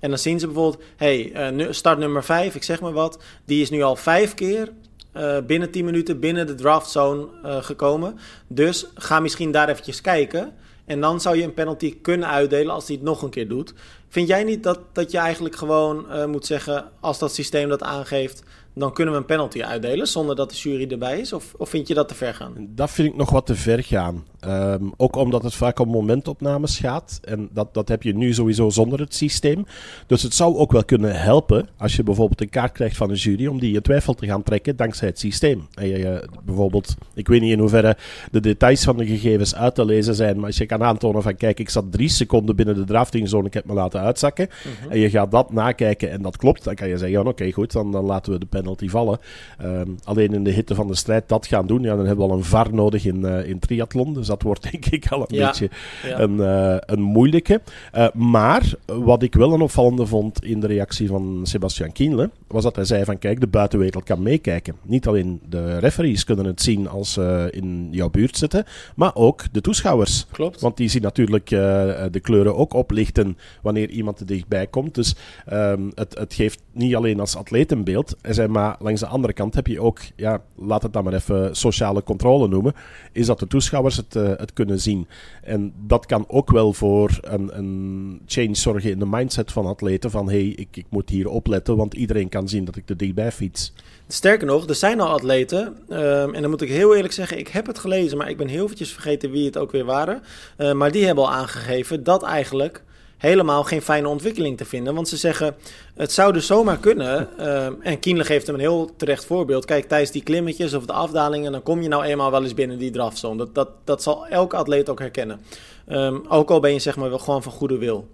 En 0.00 0.08
dan 0.08 0.18
zien 0.18 0.40
ze 0.40 0.46
bijvoorbeeld, 0.46 0.82
hey, 0.96 1.50
uh, 1.52 1.66
start 1.70 1.98
nummer 1.98 2.24
5, 2.24 2.54
ik 2.54 2.62
zeg 2.62 2.80
maar 2.80 2.92
wat, 2.92 3.22
die 3.44 3.62
is 3.62 3.70
nu 3.70 3.82
al 3.82 3.96
vijf 3.96 4.34
keer 4.34 4.68
uh, 5.16 5.36
binnen 5.46 5.70
10 5.70 5.84
minuten 5.84 6.20
binnen 6.20 6.46
de 6.46 6.54
draftzone 6.54 7.28
gekomen. 7.42 8.18
Dus 8.46 8.86
ga 8.94 9.20
misschien 9.20 9.50
daar 9.50 9.68
eventjes 9.68 10.00
kijken. 10.00 10.52
En 10.88 11.00
dan 11.00 11.20
zou 11.20 11.36
je 11.36 11.42
een 11.42 11.54
penalty 11.54 12.00
kunnen 12.02 12.28
uitdelen 12.28 12.74
als 12.74 12.86
hij 12.86 12.96
het 12.96 13.04
nog 13.04 13.22
een 13.22 13.30
keer 13.30 13.48
doet. 13.48 13.74
Vind 14.08 14.28
jij 14.28 14.44
niet 14.44 14.62
dat, 14.62 14.80
dat 14.92 15.10
je 15.10 15.18
eigenlijk 15.18 15.56
gewoon 15.56 16.06
uh, 16.10 16.24
moet 16.24 16.46
zeggen, 16.46 16.90
als 17.00 17.18
dat 17.18 17.34
systeem 17.34 17.68
dat 17.68 17.82
aangeeft, 17.82 18.42
dan 18.74 18.92
kunnen 18.92 19.14
we 19.14 19.20
een 19.20 19.26
penalty 19.26 19.62
uitdelen 19.62 20.08
zonder 20.08 20.36
dat 20.36 20.50
de 20.50 20.56
jury 20.56 20.90
erbij 20.90 21.20
is? 21.20 21.32
Of, 21.32 21.54
of 21.56 21.68
vind 21.68 21.88
je 21.88 21.94
dat 21.94 22.08
te 22.08 22.14
ver 22.14 22.34
gaan? 22.34 22.54
Dat 22.58 22.90
vind 22.90 23.08
ik 23.08 23.16
nog 23.16 23.30
wat 23.30 23.46
te 23.46 23.54
ver 23.54 23.82
gaan. 23.84 24.26
Ehm, 24.40 24.84
ook 24.96 25.16
omdat 25.16 25.42
het 25.42 25.54
vaak 25.54 25.78
om 25.78 25.88
momentopnames 25.88 26.78
gaat. 26.78 27.20
En 27.24 27.48
dat, 27.52 27.74
dat 27.74 27.88
heb 27.88 28.02
je 28.02 28.16
nu 28.16 28.34
sowieso 28.34 28.70
zonder 28.70 28.98
het 28.98 29.14
systeem. 29.14 29.66
Dus 30.06 30.22
het 30.22 30.34
zou 30.34 30.56
ook 30.56 30.72
wel 30.72 30.84
kunnen 30.84 31.20
helpen 31.20 31.68
als 31.76 31.96
je 31.96 32.02
bijvoorbeeld 32.02 32.40
een 32.40 32.48
kaart 32.48 32.72
krijgt 32.72 32.96
van 32.96 33.10
een 33.10 33.16
jury 33.16 33.46
om 33.46 33.58
die 33.58 33.74
in 33.74 33.82
twijfel 33.82 34.14
te 34.14 34.26
gaan 34.26 34.42
trekken 34.42 34.76
dankzij 34.76 35.08
het 35.08 35.18
systeem. 35.18 35.66
En 35.74 35.88
je, 35.88 36.28
bijvoorbeeld, 36.44 36.94
ik 37.14 37.28
weet 37.28 37.40
niet 37.40 37.52
in 37.52 37.58
hoeverre 37.58 37.96
de 38.30 38.40
details 38.40 38.84
van 38.84 38.96
de 38.96 39.06
gegevens 39.06 39.54
uit 39.54 39.74
te 39.74 39.84
lezen 39.84 40.14
zijn, 40.14 40.36
maar 40.36 40.46
als 40.46 40.56
je 40.56 40.66
kan 40.66 40.82
aantonen 40.82 41.22
van 41.22 41.36
kijk, 41.36 41.60
ik 41.60 41.70
zat 41.70 41.92
drie 41.92 42.08
seconden 42.08 42.56
binnen 42.56 42.74
de 42.74 42.84
draftingzone, 42.84 43.46
ik 43.46 43.54
heb 43.54 43.64
me 43.64 43.72
laten 43.72 44.00
uitzakken. 44.00 44.48
Mhm. 44.48 44.92
En 44.92 44.98
je 44.98 45.10
gaat 45.10 45.30
dat 45.30 45.52
nakijken 45.52 46.10
en 46.10 46.22
dat 46.22 46.36
klopt, 46.36 46.64
dan 46.64 46.74
kan 46.74 46.88
je 46.88 46.98
zeggen, 46.98 47.18
ja, 47.18 47.28
oké, 47.28 47.52
goed, 47.52 47.72
dan, 47.72 47.92
dan 47.92 48.04
laten 48.04 48.32
we 48.32 48.38
de 48.38 48.46
penalty 48.46 48.88
vallen. 48.88 49.18
Ehm, 49.58 49.88
alleen 50.04 50.34
in 50.34 50.44
de 50.44 50.50
hitte 50.50 50.74
van 50.74 50.86
de 50.86 50.94
strijd 50.94 51.28
dat 51.28 51.46
gaan 51.46 51.66
doen, 51.66 51.82
ja, 51.82 51.96
dan 51.96 52.06
hebben 52.06 52.26
we 52.26 52.32
al 52.32 52.38
een 52.38 52.44
VAR 52.44 52.74
nodig 52.74 53.04
in, 53.04 53.20
uh, 53.20 53.48
in 53.48 53.58
triathlon. 53.58 54.14
Dus 54.14 54.27
dat 54.28 54.42
wordt 54.42 54.62
denk 54.70 54.86
ik 54.86 55.06
al 55.08 55.20
een 55.20 55.38
beetje 55.38 55.70
Een, 56.02 56.36
uh, 56.36 56.76
een 56.80 57.02
moeilijke. 57.02 57.60
Uh, 57.94 58.06
maar 58.12 58.72
wat 58.86 59.22
ik 59.22 59.34
wel 59.34 59.52
een 59.52 59.60
opvallende 59.60 60.06
vond 60.06 60.44
in 60.44 60.60
de 60.60 60.66
reactie 60.66 61.08
van 61.08 61.40
Sebastian 61.42 61.92
Kienle, 61.92 62.30
was 62.46 62.62
dat 62.62 62.76
hij 62.76 62.84
zei 62.84 63.04
van 63.04 63.18
kijk, 63.18 63.40
de 63.40 63.46
buitenwereld 63.46 64.04
kan 64.04 64.22
meekijken. 64.22 64.74
Niet 64.82 65.06
alleen 65.06 65.40
de 65.48 65.78
referees 65.78 66.24
kunnen 66.24 66.44
het 66.44 66.62
zien 66.62 66.88
als 66.88 67.12
ze 67.12 67.48
in 67.50 67.88
jouw 67.90 68.10
buurt 68.10 68.36
zitten, 68.36 68.64
maar 68.96 69.14
ook 69.14 69.44
de 69.52 69.60
toeschouwers. 69.60 70.26
Klopt. 70.30 70.60
Want 70.60 70.76
die 70.76 70.88
zien 70.88 71.02
natuurlijk 71.02 71.48
de 71.48 72.20
kleuren 72.22 72.56
ook 72.56 72.72
oplichten 72.72 73.38
wanneer 73.62 73.90
iemand 73.90 74.20
er 74.20 74.26
dichtbij 74.26 74.66
komt. 74.66 74.94
Dus 74.94 75.14
um, 75.52 75.92
het, 75.94 76.18
het 76.18 76.34
geeft 76.34 76.62
niet 76.72 76.96
alleen 76.96 77.20
als 77.20 77.36
atleet 77.36 77.72
een 77.72 77.84
beeld, 77.84 78.16
maar 78.48 78.76
langs 78.78 79.00
de 79.00 79.06
andere 79.06 79.32
kant 79.32 79.54
heb 79.54 79.66
je 79.66 79.80
ook, 79.80 80.00
ja, 80.16 80.42
laat 80.56 80.82
het 80.82 80.92
dan 80.92 81.04
maar 81.04 81.12
even 81.12 81.56
sociale 81.56 82.02
controle 82.02 82.48
noemen, 82.48 82.74
is 83.12 83.26
dat 83.26 83.38
de 83.38 83.46
toeschouwers 83.46 83.96
het, 83.96 84.14
uh, 84.22 84.28
het 84.36 84.52
kunnen 84.52 84.80
zien. 84.80 85.06
En 85.42 85.72
dat 85.86 86.06
kan 86.06 86.24
ook 86.28 86.50
wel 86.50 86.72
voor 86.72 87.18
een, 87.20 87.58
een 87.58 88.20
change 88.26 88.54
zorgen 88.54 88.90
in 88.90 88.98
de 88.98 89.06
mindset 89.06 89.52
van 89.52 89.66
atleten, 89.66 90.10
van 90.10 90.28
hey, 90.28 90.46
ik, 90.46 90.76
ik 90.76 90.86
moet 90.88 91.10
hier 91.10 91.28
opletten, 91.28 91.76
want 91.76 91.94
iedereen 91.94 92.28
kan 92.28 92.48
zien 92.48 92.64
dat 92.64 92.76
ik 92.76 92.88
er 92.88 92.96
dichtbij 92.96 93.32
fiets. 93.32 93.72
Sterker 94.08 94.46
nog, 94.46 94.68
er 94.68 94.74
zijn 94.74 95.00
al 95.00 95.08
atleten, 95.08 95.76
um, 95.88 96.34
en 96.34 96.40
dan 96.40 96.50
moet 96.50 96.62
ik 96.62 96.68
heel 96.68 96.94
eerlijk 96.94 97.14
zeggen, 97.14 97.38
ik 97.38 97.48
heb 97.48 97.66
het 97.66 97.78
gelezen, 97.78 98.18
maar 98.18 98.30
ik 98.30 98.36
ben 98.36 98.48
heel 98.48 98.64
eventjes 98.64 98.92
vergeten 98.92 99.30
wie 99.30 99.44
het 99.44 99.56
ook 99.58 99.72
weer 99.72 99.84
waren. 99.84 100.22
Uh, 100.58 100.72
maar 100.72 100.92
die 100.92 101.06
hebben 101.06 101.24
al 101.24 101.32
aangegeven 101.32 102.04
dat 102.04 102.22
eigenlijk 102.22 102.82
helemaal 103.18 103.64
geen 103.64 103.82
fijne 103.82 104.08
ontwikkeling 104.08 104.56
te 104.56 104.64
vinden. 104.64 104.94
Want 104.94 105.08
ze 105.08 105.16
zeggen, 105.16 105.56
het 105.94 106.12
zou 106.12 106.32
dus 106.32 106.46
zomaar 106.46 106.78
kunnen. 106.78 107.28
Uh, 107.40 107.66
en 107.82 108.00
Kienle 108.00 108.24
geeft 108.24 108.46
hem 108.46 108.54
een 108.54 108.60
heel 108.60 108.90
terecht 108.96 109.24
voorbeeld. 109.24 109.64
Kijk, 109.64 109.88
tijdens 109.88 110.10
die 110.10 110.22
klimmetjes 110.22 110.74
of 110.74 110.86
de 110.86 110.92
afdalingen, 110.92 111.52
dan 111.52 111.62
kom 111.62 111.82
je 111.82 111.88
nou 111.88 112.04
eenmaal 112.04 112.30
wel 112.30 112.42
eens 112.42 112.54
binnen 112.54 112.78
die 112.78 112.90
drafzone. 112.90 113.36
Dat, 113.36 113.54
dat, 113.54 113.68
dat 113.84 114.02
zal 114.02 114.26
elke 114.26 114.56
atleet 114.56 114.88
ook 114.88 114.98
herkennen. 114.98 115.40
Um, 115.88 116.24
ook 116.28 116.50
al 116.50 116.60
ben 116.60 116.72
je 116.72 116.78
zeg 116.78 116.96
maar 116.96 117.08
wel 117.08 117.18
gewoon 117.18 117.42
van 117.42 117.52
goede 117.52 117.78
wil. 117.78 118.08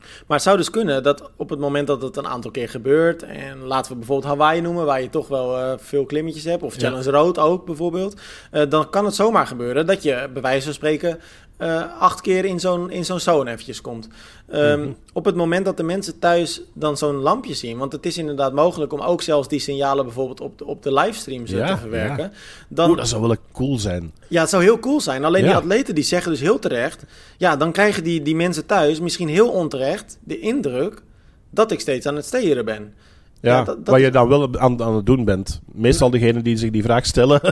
Maar 0.00 0.36
het 0.36 0.42
zou 0.42 0.56
dus 0.56 0.70
kunnen 0.70 1.02
dat 1.02 1.30
op 1.36 1.50
het 1.50 1.58
moment 1.58 1.86
dat 1.86 2.02
het 2.02 2.16
een 2.16 2.26
aantal 2.26 2.50
keer 2.50 2.68
gebeurt, 2.68 3.22
en 3.22 3.58
laten 3.64 3.92
we 3.92 3.98
bijvoorbeeld 3.98 4.28
Hawaii 4.28 4.60
noemen, 4.60 4.84
waar 4.84 5.02
je 5.02 5.10
toch 5.10 5.28
wel 5.28 5.58
uh, 5.58 5.72
veel 5.76 6.06
klimmetjes 6.06 6.44
hebt, 6.44 6.62
of 6.62 6.74
Challenge 6.74 7.04
ja. 7.04 7.10
Road 7.10 7.38
ook 7.38 7.64
bijvoorbeeld, 7.64 8.20
uh, 8.52 8.62
dan 8.68 8.90
kan 8.90 9.04
het 9.04 9.14
zomaar 9.14 9.46
gebeuren 9.46 9.86
dat 9.86 10.02
je 10.02 10.28
bij 10.32 10.42
wijze 10.42 10.64
van 10.64 10.74
spreken 10.74 11.20
uh, 11.60 12.00
acht 12.00 12.20
keer 12.20 12.44
in 12.44 12.60
zo'n, 12.60 12.90
in 12.90 13.04
zo'n 13.04 13.20
zone 13.20 13.50
eventjes 13.50 13.80
komt. 13.80 14.08
Um, 14.52 14.78
mm-hmm. 14.78 14.96
Op 15.12 15.24
het 15.24 15.34
moment 15.34 15.64
dat 15.64 15.76
de 15.76 15.82
mensen 15.82 16.18
thuis 16.18 16.60
dan 16.72 16.96
zo'n 16.96 17.16
lampje 17.16 17.54
zien, 17.54 17.78
want 17.78 17.92
het 17.92 18.06
is 18.06 18.18
inderdaad 18.18 18.52
mogelijk 18.52 18.92
om 18.92 19.00
ook 19.00 19.22
zelfs 19.22 19.48
die 19.48 19.60
signalen 19.60 20.04
bijvoorbeeld 20.04 20.40
op 20.40 20.58
de, 20.58 20.64
op 20.64 20.82
de 20.82 20.92
livestreams 20.92 21.50
ja, 21.50 21.66
te 21.66 21.76
verwerken. 21.76 22.24
Ja. 22.24 22.30
Dan, 22.68 22.88
Oeh, 22.88 22.98
dat 22.98 23.08
zou 23.08 23.22
wel 23.22 23.36
cool 23.52 23.78
zijn. 23.78 24.12
Ja, 24.28 24.40
het 24.40 24.50
zou 24.50 24.62
heel 24.62 24.78
cool 24.78 25.00
zijn. 25.00 25.24
Alleen 25.24 25.42
ja. 25.42 25.48
die 25.48 25.56
atleten 25.56 25.94
die 25.94 26.04
zeggen 26.04 26.30
dus 26.30 26.40
heel 26.40 26.58
terecht, 26.58 27.04
ja, 27.36 27.56
dan 27.56 27.72
krijgen 27.72 28.04
die, 28.04 28.22
die 28.22 28.36
mensen 28.36 28.66
thuis 28.66 29.00
misschien 29.00 29.28
heel 29.28 29.48
onterecht 29.48 30.18
de 30.24 30.38
indruk 30.38 31.02
dat 31.50 31.70
ik 31.70 31.80
steeds 31.80 32.06
aan 32.06 32.16
het 32.16 32.24
steren 32.24 32.64
ben. 32.64 32.94
Ja, 33.40 33.56
ja 33.56 33.64
dat, 33.64 33.76
dat 33.76 33.94
wat 33.94 34.00
je 34.00 34.10
dan 34.10 34.28
wel 34.28 34.58
aan, 34.58 34.82
aan 34.82 34.94
het 34.94 35.06
doen 35.06 35.24
bent. 35.24 35.60
Meestal 35.72 36.10
degene 36.10 36.42
die 36.42 36.56
zich 36.56 36.70
die 36.70 36.82
vraag 36.82 37.06
stellen. 37.06 37.40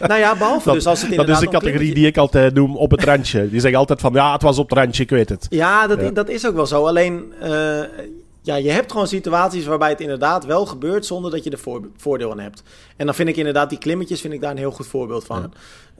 Nou 0.00 0.20
ja, 0.20 0.36
behalve 0.36 0.64
dat, 0.64 0.74
dus 0.74 0.86
als 0.86 1.02
het 1.02 1.16
Dat 1.16 1.28
is 1.28 1.38
de 1.38 1.48
categorie 1.48 1.94
die 1.94 2.06
ik 2.06 2.16
altijd 2.16 2.54
noem 2.54 2.76
op 2.76 2.90
het 2.90 3.04
randje. 3.04 3.50
Die 3.50 3.60
zeggen 3.60 3.78
altijd 3.78 4.00
van, 4.00 4.12
ja, 4.12 4.32
het 4.32 4.42
was 4.42 4.58
op 4.58 4.68
het 4.70 4.78
randje, 4.78 5.02
ik 5.02 5.10
weet 5.10 5.28
het. 5.28 5.46
Ja, 5.50 5.86
dat, 5.86 6.00
ja. 6.00 6.10
dat 6.10 6.28
is 6.28 6.46
ook 6.46 6.54
wel 6.54 6.66
zo. 6.66 6.86
Alleen, 6.86 7.32
uh, 7.42 7.80
ja, 8.42 8.56
je 8.56 8.70
hebt 8.70 8.92
gewoon 8.92 9.06
situaties 9.06 9.66
waarbij 9.66 9.88
het 9.88 10.00
inderdaad 10.00 10.44
wel 10.44 10.66
gebeurt 10.66 11.06
zonder 11.06 11.30
dat 11.30 11.44
je 11.44 11.50
er 11.50 11.58
voor, 11.58 11.88
voordeel 11.96 12.30
aan 12.30 12.38
hebt. 12.38 12.62
En 12.96 13.06
dan 13.06 13.14
vind 13.14 13.28
ik 13.28 13.36
inderdaad 13.36 13.68
die 13.68 13.78
klimmetjes 13.78 14.20
vind 14.20 14.34
ik 14.34 14.40
daar 14.40 14.50
een 14.50 14.56
heel 14.56 14.70
goed 14.70 14.86
voorbeeld 14.86 15.24
van. 15.24 15.40
Ja. 15.40 15.50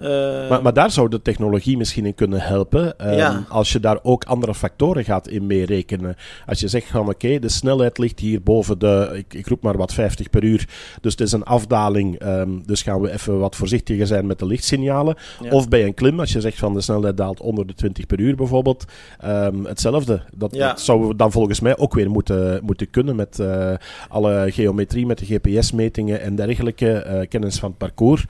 Uh, 0.00 0.48
maar, 0.48 0.62
maar, 0.62 0.72
daar 0.72 0.90
zou 0.90 1.08
de 1.08 1.22
technologie 1.22 1.76
misschien 1.76 2.06
in 2.06 2.14
kunnen 2.14 2.40
helpen. 2.40 3.08
Um, 3.08 3.16
ja. 3.16 3.44
Als 3.48 3.72
je 3.72 3.80
daar 3.80 3.98
ook 4.02 4.24
andere 4.24 4.54
factoren 4.54 5.04
gaat 5.04 5.28
in 5.28 5.46
meerekenen. 5.46 6.16
Als 6.46 6.60
je 6.60 6.68
zegt 6.68 6.86
van 6.86 7.00
oké, 7.00 7.10
okay, 7.10 7.38
de 7.38 7.48
snelheid 7.48 7.98
ligt 7.98 8.18
hier 8.18 8.42
boven 8.42 8.78
de, 8.78 9.10
ik, 9.14 9.34
ik, 9.34 9.46
roep 9.46 9.62
maar 9.62 9.76
wat 9.76 9.92
50 9.92 10.30
per 10.30 10.44
uur. 10.44 10.68
Dus 11.00 11.12
het 11.12 11.20
is 11.20 11.32
een 11.32 11.44
afdaling. 11.44 12.22
Um, 12.22 12.62
dus 12.66 12.82
gaan 12.82 13.00
we 13.00 13.12
even 13.12 13.38
wat 13.38 13.56
voorzichtiger 13.56 14.06
zijn 14.06 14.26
met 14.26 14.38
de 14.38 14.46
lichtsignalen. 14.46 15.16
Ja. 15.42 15.50
Of 15.50 15.68
bij 15.68 15.84
een 15.84 15.94
klim, 15.94 16.20
als 16.20 16.32
je 16.32 16.40
zegt 16.40 16.58
van 16.58 16.74
de 16.74 16.80
snelheid 16.80 17.16
daalt 17.16 17.40
onder 17.40 17.66
de 17.66 17.74
20 17.74 18.06
per 18.06 18.20
uur 18.20 18.36
bijvoorbeeld. 18.36 18.84
Um, 19.24 19.64
hetzelfde. 19.64 20.22
Dat, 20.34 20.54
ja. 20.54 20.68
dat 20.68 20.80
zouden 20.80 21.08
we 21.08 21.16
dan 21.16 21.32
volgens 21.32 21.60
mij 21.60 21.78
ook 21.78 21.94
weer 21.94 22.10
moeten, 22.10 22.60
moeten 22.62 22.90
kunnen 22.90 23.16
met 23.16 23.38
uh, 23.38 23.72
alle 24.08 24.46
geometrie, 24.50 25.06
met 25.06 25.18
de 25.18 25.26
GPS-metingen 25.26 26.20
en 26.20 26.34
dergelijke. 26.34 27.06
Uh, 27.06 27.28
kennis 27.28 27.58
van 27.58 27.68
het 27.68 27.78
parcours. 27.78 28.26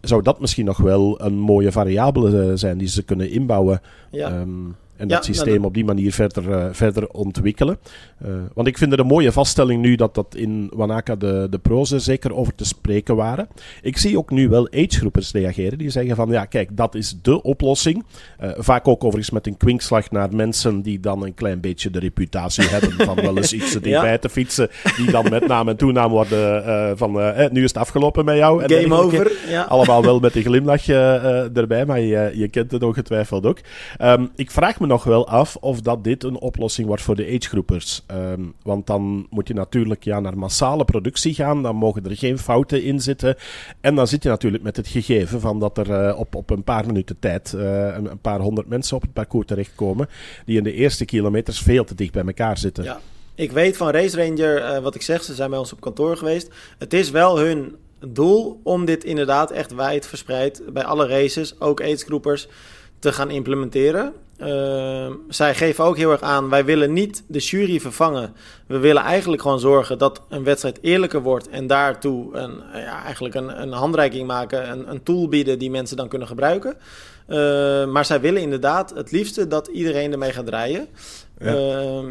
Zou 0.00 0.22
dat 0.22 0.40
misschien 0.40 0.64
nog 0.64 0.76
wel 0.82 1.20
een 1.20 1.38
mooie 1.38 1.72
variabele 1.72 2.56
zijn 2.56 2.78
die 2.78 2.88
ze 2.88 3.02
kunnen 3.02 3.30
inbouwen? 3.30 3.80
Ja. 4.10 4.40
Um, 4.40 4.76
en 4.96 5.08
dat 5.08 5.26
ja, 5.26 5.32
systeem 5.32 5.54
nou, 5.54 5.66
op 5.66 5.74
die 5.74 5.84
manier 5.84 6.12
verder, 6.12 6.48
uh, 6.48 6.66
verder 6.70 7.08
ontwikkelen. 7.08 7.78
Uh, 8.26 8.32
want 8.54 8.68
ik 8.68 8.78
vind 8.78 8.90
het 8.90 9.00
een 9.00 9.06
mooie 9.06 9.32
vaststelling 9.32 9.82
nu 9.82 9.94
dat 9.94 10.14
dat 10.14 10.34
in 10.34 10.70
Wanaka 10.74 11.16
de, 11.16 11.46
de 11.50 11.58
pro's 11.58 11.90
er 11.90 12.00
zeker 12.00 12.34
over 12.34 12.54
te 12.54 12.64
spreken 12.64 13.16
waren. 13.16 13.48
Ik 13.82 13.98
zie 13.98 14.18
ook 14.18 14.30
nu 14.30 14.48
wel 14.48 14.68
agegroepers 14.72 15.32
reageren 15.32 15.78
die 15.78 15.90
zeggen 15.90 16.16
van 16.16 16.30
ja 16.30 16.44
kijk 16.44 16.76
dat 16.76 16.94
is 16.94 17.16
de 17.22 17.42
oplossing. 17.42 18.04
Uh, 18.42 18.50
vaak 18.56 18.88
ook 18.88 19.04
overigens 19.04 19.30
met 19.30 19.46
een 19.46 19.56
kwinkslag 19.56 20.10
naar 20.10 20.34
mensen 20.34 20.82
die 20.82 21.00
dan 21.00 21.24
een 21.24 21.34
klein 21.34 21.60
beetje 21.60 21.90
de 21.90 21.98
reputatie 21.98 22.68
hebben 22.74 22.92
van 22.92 23.14
wel 23.14 23.36
eens 23.36 23.52
iets 23.52 23.72
dichtbij 23.72 24.10
ja. 24.10 24.18
te 24.18 24.28
fietsen. 24.28 24.70
Die 24.96 25.10
dan 25.10 25.26
met 25.30 25.46
naam 25.46 25.68
en 25.68 25.76
toenaam 25.76 26.10
worden 26.10 26.98
van 26.98 27.20
eh, 27.20 27.50
nu 27.50 27.62
is 27.62 27.68
het 27.68 27.78
afgelopen 27.78 28.24
met 28.24 28.36
jou. 28.36 28.62
En 28.62 28.70
Game 28.70 28.94
over. 28.94 29.32
Ja. 29.48 29.62
Allemaal 29.62 30.02
wel 30.02 30.20
met 30.20 30.36
een 30.36 30.42
glimlach 30.42 30.88
erbij, 30.88 31.86
maar 31.86 32.00
je, 32.00 32.32
je 32.34 32.48
kent 32.48 32.70
het 32.70 32.82
ongetwijfeld 32.82 33.46
ook. 33.46 33.58
Um, 34.02 34.30
ik 34.36 34.50
vraag 34.50 34.80
me 34.80 34.81
nog 34.86 35.04
wel 35.04 35.28
af 35.28 35.56
of 35.56 35.80
dat 35.80 36.04
dit 36.04 36.24
een 36.24 36.40
oplossing 36.40 36.86
wordt 36.86 37.02
voor 37.02 37.16
de 37.16 37.26
agegroepers. 37.26 38.04
Um, 38.10 38.54
want 38.62 38.86
dan 38.86 39.26
moet 39.30 39.48
je 39.48 39.54
natuurlijk 39.54 40.04
ja, 40.04 40.20
naar 40.20 40.38
massale 40.38 40.84
productie 40.84 41.34
gaan. 41.34 41.62
Dan 41.62 41.76
mogen 41.76 42.04
er 42.04 42.16
geen 42.16 42.38
fouten 42.38 42.82
in 42.82 43.00
zitten. 43.00 43.36
En 43.80 43.94
dan 43.94 44.06
zit 44.06 44.22
je 44.22 44.28
natuurlijk 44.28 44.62
met 44.62 44.76
het 44.76 44.88
gegeven 44.88 45.40
van 45.40 45.60
dat 45.60 45.78
er 45.78 46.08
uh, 46.08 46.18
op, 46.18 46.34
op 46.34 46.50
een 46.50 46.64
paar 46.64 46.86
minuten 46.86 47.18
tijd 47.18 47.52
uh, 47.56 47.94
een, 47.96 48.20
paar 48.20 48.40
honderd 48.40 48.68
mensen 48.68 48.96
op 48.96 49.02
het 49.02 49.12
parcours 49.12 49.46
terechtkomen. 49.46 50.08
Die 50.44 50.56
in 50.56 50.64
de 50.64 50.72
eerste 50.72 51.04
kilometers 51.04 51.60
veel 51.60 51.84
te 51.84 51.94
dicht 51.94 52.12
bij 52.12 52.24
elkaar 52.24 52.58
zitten. 52.58 52.84
Ja. 52.84 53.00
Ik 53.34 53.52
weet 53.52 53.76
van 53.76 53.90
Race 53.90 54.16
Ranger, 54.16 54.62
uh, 54.62 54.78
wat 54.78 54.94
ik 54.94 55.02
zeg, 55.02 55.22
ze 55.22 55.34
zijn 55.34 55.50
bij 55.50 55.58
ons 55.58 55.72
op 55.72 55.80
kantoor 55.80 56.16
geweest. 56.16 56.48
Het 56.78 56.92
is 56.92 57.10
wel 57.10 57.38
hun 57.38 57.76
doel 58.08 58.60
om 58.62 58.84
dit 58.84 59.04
inderdaad 59.04 59.50
echt 59.50 59.74
wijd 59.74 60.06
verspreid 60.06 60.62
bij 60.72 60.84
alle 60.84 61.06
races, 61.06 61.60
ook 61.60 61.82
agegroepers, 61.82 62.48
te 62.98 63.12
gaan 63.12 63.30
implementeren. 63.30 64.12
Uh, 64.44 65.14
zij 65.28 65.54
geven 65.54 65.84
ook 65.84 65.96
heel 65.96 66.10
erg 66.10 66.20
aan, 66.20 66.48
wij 66.48 66.64
willen 66.64 66.92
niet 66.92 67.24
de 67.26 67.38
jury 67.38 67.80
vervangen. 67.80 68.34
We 68.66 68.78
willen 68.78 69.02
eigenlijk 69.02 69.42
gewoon 69.42 69.60
zorgen 69.60 69.98
dat 69.98 70.22
een 70.28 70.44
wedstrijd 70.44 70.78
eerlijker 70.80 71.22
wordt 71.22 71.48
en 71.48 71.66
daartoe 71.66 72.36
een, 72.36 72.62
ja, 72.72 73.04
eigenlijk 73.04 73.34
een, 73.34 73.62
een 73.62 73.72
handreiking 73.72 74.26
maken, 74.26 74.70
een, 74.70 74.90
een, 74.90 75.02
tool 75.02 75.28
bieden 75.28 75.58
die 75.58 75.70
mensen 75.70 75.96
dan 75.96 76.08
kunnen 76.08 76.28
gebruiken. 76.28 76.76
Uh, 77.28 77.36
maar 77.86 78.04
zij 78.04 78.20
willen 78.20 78.42
inderdaad 78.42 78.94
het 78.94 79.10
liefste 79.10 79.48
dat 79.48 79.66
iedereen 79.66 80.12
ermee 80.12 80.32
gaat 80.32 80.48
rijden. 80.48 80.88
Ja. 81.38 81.54
Uh, 81.54 82.08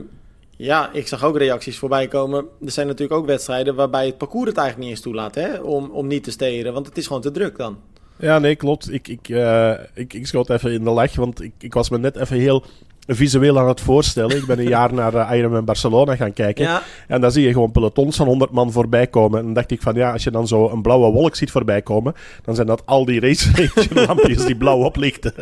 ja, 0.58 0.90
ik 0.94 1.08
zag 1.08 1.24
ook 1.24 1.38
reacties 1.38 1.78
voorbij 1.78 2.08
komen. 2.08 2.46
Er 2.66 2.72
zijn 2.72 2.88
natuurlijk 2.88 3.20
ook 3.20 3.26
wedstrijden 3.26 3.76
waarbij 3.76 4.06
het 4.06 4.18
parcours 4.18 4.50
het 4.50 4.58
eigenlijk 4.58 4.88
niet 4.88 4.98
eens 4.98 5.06
toelaat 5.06 5.36
hè, 5.36 5.58
om, 5.58 5.90
om 5.90 6.08
niet 6.08 6.24
te 6.24 6.32
steren, 6.32 6.74
want 6.74 6.86
het 6.86 6.98
is 6.98 7.08
gewoon 7.08 7.22
te 7.22 7.32
druk 7.32 7.58
dan. 7.58 7.78
Ja, 8.22 8.40
nee, 8.40 8.56
klopt. 8.56 8.94
Ik, 8.94 9.08
ik, 9.08 9.30
uh, 9.30 9.74
ik, 9.94 10.14
ik 10.14 10.28
schoot 10.28 10.50
even 10.50 10.72
in 10.72 10.84
de 10.84 10.90
lach, 10.90 11.16
want 11.16 11.42
ik, 11.42 11.52
ik 11.60 11.74
was 11.74 11.90
me 11.90 11.98
net 11.98 12.16
even 12.16 12.38
heel 12.38 12.64
visueel 13.08 13.60
aan 13.60 13.68
het 13.68 13.82
voorstellen. 13.82 14.38
Ik 14.38 14.46
ben 14.46 14.60
een 14.60 14.68
jaar 14.68 14.94
naar 14.94 15.14
uh, 15.14 15.38
Ironman 15.38 15.66
Barcelona 15.66 16.16
gaan 16.16 16.34
kijken. 16.34 16.64
Ja. 16.64 16.84
En 17.08 17.22
dan 17.22 17.32
zie 17.32 17.46
je 17.46 17.52
gewoon 17.52 17.72
pelotons 17.72 18.16
van 18.16 18.28
100 18.28 18.52
man 18.52 18.72
voorbij 18.72 19.08
komen. 19.08 19.40
En 19.40 19.46
dan 19.46 19.54
dacht 19.54 19.72
ik 19.72 19.82
van 19.82 19.96
ja, 19.96 20.12
als 20.12 20.24
je 20.24 20.32
dan 20.32 20.48
zo 20.48 20.70
een 20.70 20.82
blauwe 20.82 21.12
wolk 21.12 21.36
ziet 21.36 21.52
voorbij 21.52 21.82
komen, 21.82 22.14
dan 22.44 22.56
zijn 22.56 22.68
dat 22.68 22.86
al 22.86 23.06
die 23.06 23.20
race 23.20 23.70
lampjes 24.08 24.46
die 24.46 24.56
blauw 24.56 24.84
oplichten. 24.84 25.34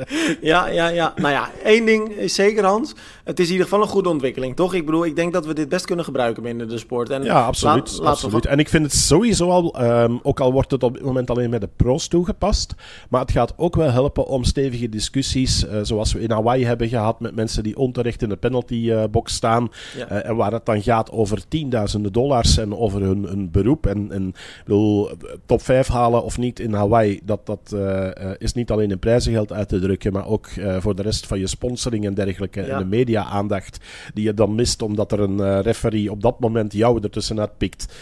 Ja, 0.42 0.68
ja, 0.68 0.88
ja. 0.88 1.14
Nou 1.16 1.34
ja, 1.34 1.50
één 1.64 1.86
ding 1.86 2.10
is 2.10 2.36
zeker 2.36 2.66
Hans. 2.66 2.96
Het 3.24 3.40
is 3.40 3.46
in 3.46 3.52
ieder 3.52 3.68
geval 3.68 3.82
een 3.82 3.90
goede 3.92 4.10
ontwikkeling, 4.10 4.56
toch? 4.56 4.74
Ik 4.74 4.86
bedoel, 4.86 5.06
ik 5.06 5.16
denk 5.16 5.34
dat 5.34 5.46
we 5.46 5.54
dit 5.54 5.70
best 5.70 5.86
kunnen 5.86 6.06
gebruiken 6.06 6.44
binnen 6.44 6.70
de 6.70 6.78
sport. 6.78 7.10
En 7.10 7.24
ja, 7.24 7.46
absoluut. 7.46 8.00
absoluut. 8.04 8.46
En 8.46 8.60
ik 8.60 8.70
vind 8.70 8.84
het 8.84 8.94
sowieso 8.94 9.50
al, 9.50 9.82
um, 9.82 10.20
ook 10.24 10.40
al 10.40 10.52
wordt 10.52 10.72
het 10.72 10.84
op 10.84 10.94
dit 10.94 11.04
moment 11.04 11.30
alleen 11.30 11.50
met 11.50 11.62
de 11.62 11.70
pro's 11.76 12.08
toegepast, 12.08 12.76
maar 13.10 13.22
het 13.22 13.32
gaat 13.32 13.54
ook 13.58 13.76
wel 13.76 13.92
helpen 13.92 14.28
om 14.28 14.44
stevige 14.44 14.90
discussies, 14.90 15.66
uh, 15.66 15.80
zoals 15.82 16.14
we 16.14 16.20
in 16.20 16.32
Hawaii 16.32 16.66
hebben 16.66 16.88
gehad 16.88 17.20
met 17.20 17.36
mensen 17.36 17.59
die 17.64 17.78
onterecht 17.78 18.22
in 18.22 18.30
de 18.30 18.36
penaltybox 18.36 19.34
staan. 19.34 19.72
Ja. 19.98 20.12
Uh, 20.12 20.30
en 20.30 20.36
waar 20.36 20.52
het 20.52 20.66
dan 20.66 20.82
gaat 20.82 21.12
over 21.12 21.48
tienduizenden 21.48 22.12
dollars 22.12 22.58
en 22.58 22.76
over 22.76 23.02
hun, 23.02 23.24
hun 23.24 23.52
beroep. 23.52 23.86
En, 23.86 24.12
en 24.12 24.34
bedoel, 24.64 25.10
top 25.46 25.62
5 25.62 25.88
halen 25.88 26.24
of 26.24 26.38
niet 26.38 26.60
in 26.60 26.74
Hawaii, 26.74 27.20
dat, 27.24 27.46
dat 27.46 27.72
uh, 27.74 28.08
is 28.38 28.54
niet 28.54 28.72
alleen 28.72 28.92
in 28.92 29.00
prijzengeld 29.00 29.54
uit 29.54 29.70
te 29.70 29.80
drukken, 29.80 30.14
maar 30.14 30.28
ook 30.28 30.48
voor 30.80 30.96
de 30.96 31.02
rest 31.02 31.28
van 31.28 31.40
je 31.40 31.48
sponsoring 31.48 32.06
en 32.06 32.14
dergelijke. 32.14 32.62
Ja. 32.62 32.68
En 32.68 32.78
de 32.78 32.86
media-aandacht 32.86 33.78
die 34.14 34.24
je 34.24 34.34
dan 34.34 34.56
mist 34.56 34.82
omdat 34.82 35.12
er 35.12 35.20
een 35.20 35.62
referee 35.62 36.12
op 36.12 36.22
dat 36.22 36.40
moment 36.40 36.74
jou 36.74 37.04
ertussenuit 37.04 37.58
pikt. 37.58 37.94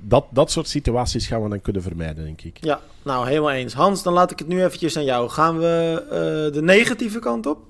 dat, 0.00 0.24
dat 0.30 0.50
soort 0.50 0.68
situaties 0.68 1.26
gaan 1.26 1.42
we 1.42 1.48
dan 1.48 1.60
kunnen 1.60 1.82
vermijden, 1.82 2.24
denk 2.24 2.42
ik. 2.42 2.58
Ja, 2.60 2.80
nou 3.02 3.28
helemaal 3.28 3.50
eens. 3.50 3.72
Hans, 3.72 4.02
dan 4.02 4.12
laat 4.12 4.30
ik 4.30 4.38
het 4.38 4.48
nu 4.48 4.64
eventjes 4.64 4.96
aan 4.96 5.04
jou. 5.04 5.28
Gaan 5.28 5.58
we 5.58 6.50
de 6.52 6.62
negatieve 6.62 7.18
kant 7.18 7.46
op? 7.46 7.69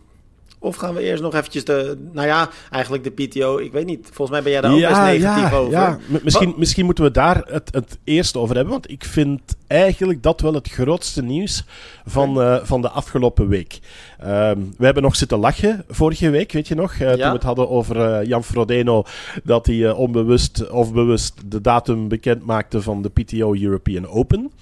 Of 0.62 0.76
gaan 0.76 0.94
we 0.94 1.00
eerst 1.00 1.22
nog 1.22 1.34
eventjes 1.34 1.64
de... 1.64 2.08
Nou 2.12 2.26
ja, 2.26 2.48
eigenlijk 2.70 3.04
de 3.04 3.10
PTO. 3.10 3.58
Ik 3.58 3.72
weet 3.72 3.86
niet. 3.86 4.08
Volgens 4.12 4.30
mij 4.30 4.42
ben 4.42 4.52
jij 4.52 4.60
daar 4.60 4.72
ook 4.72 4.80
best 4.80 5.00
negatief 5.00 5.50
ja, 5.50 5.56
over. 5.56 5.72
Ja, 5.72 5.98
misschien, 6.22 6.54
misschien 6.56 6.84
moeten 6.84 7.04
we 7.04 7.10
daar 7.10 7.42
het, 7.46 7.68
het 7.74 7.98
eerst 8.04 8.36
over 8.36 8.54
hebben. 8.54 8.72
Want 8.72 8.90
ik 8.90 9.04
vind 9.04 9.40
eigenlijk 9.66 10.22
dat 10.22 10.40
wel 10.40 10.54
het 10.54 10.68
grootste 10.68 11.22
nieuws 11.22 11.64
van, 12.06 12.40
uh, 12.40 12.56
van 12.62 12.82
de 12.82 12.88
afgelopen 12.88 13.48
week. 13.48 13.78
Um, 14.24 14.74
we 14.78 14.84
hebben 14.84 15.02
nog 15.02 15.16
zitten 15.16 15.38
lachen 15.38 15.84
vorige 15.88 16.30
week, 16.30 16.52
weet 16.52 16.68
je 16.68 16.74
nog? 16.74 16.92
Uh, 16.92 16.98
ja. 16.98 17.10
Toen 17.10 17.20
we 17.20 17.28
het 17.28 17.42
hadden 17.42 17.68
over 17.68 17.96
uh, 18.20 18.26
Jan 18.28 18.44
Frodeno. 18.44 19.04
Dat 19.44 19.66
hij 19.66 19.90
onbewust 19.90 20.70
of 20.70 20.92
bewust 20.92 21.34
de 21.46 21.60
datum 21.60 22.08
bekend 22.08 22.46
maakte 22.46 22.82
van 22.82 23.02
de 23.02 23.08
PTO 23.08 23.54
European 23.54 24.08
Open. 24.08 24.52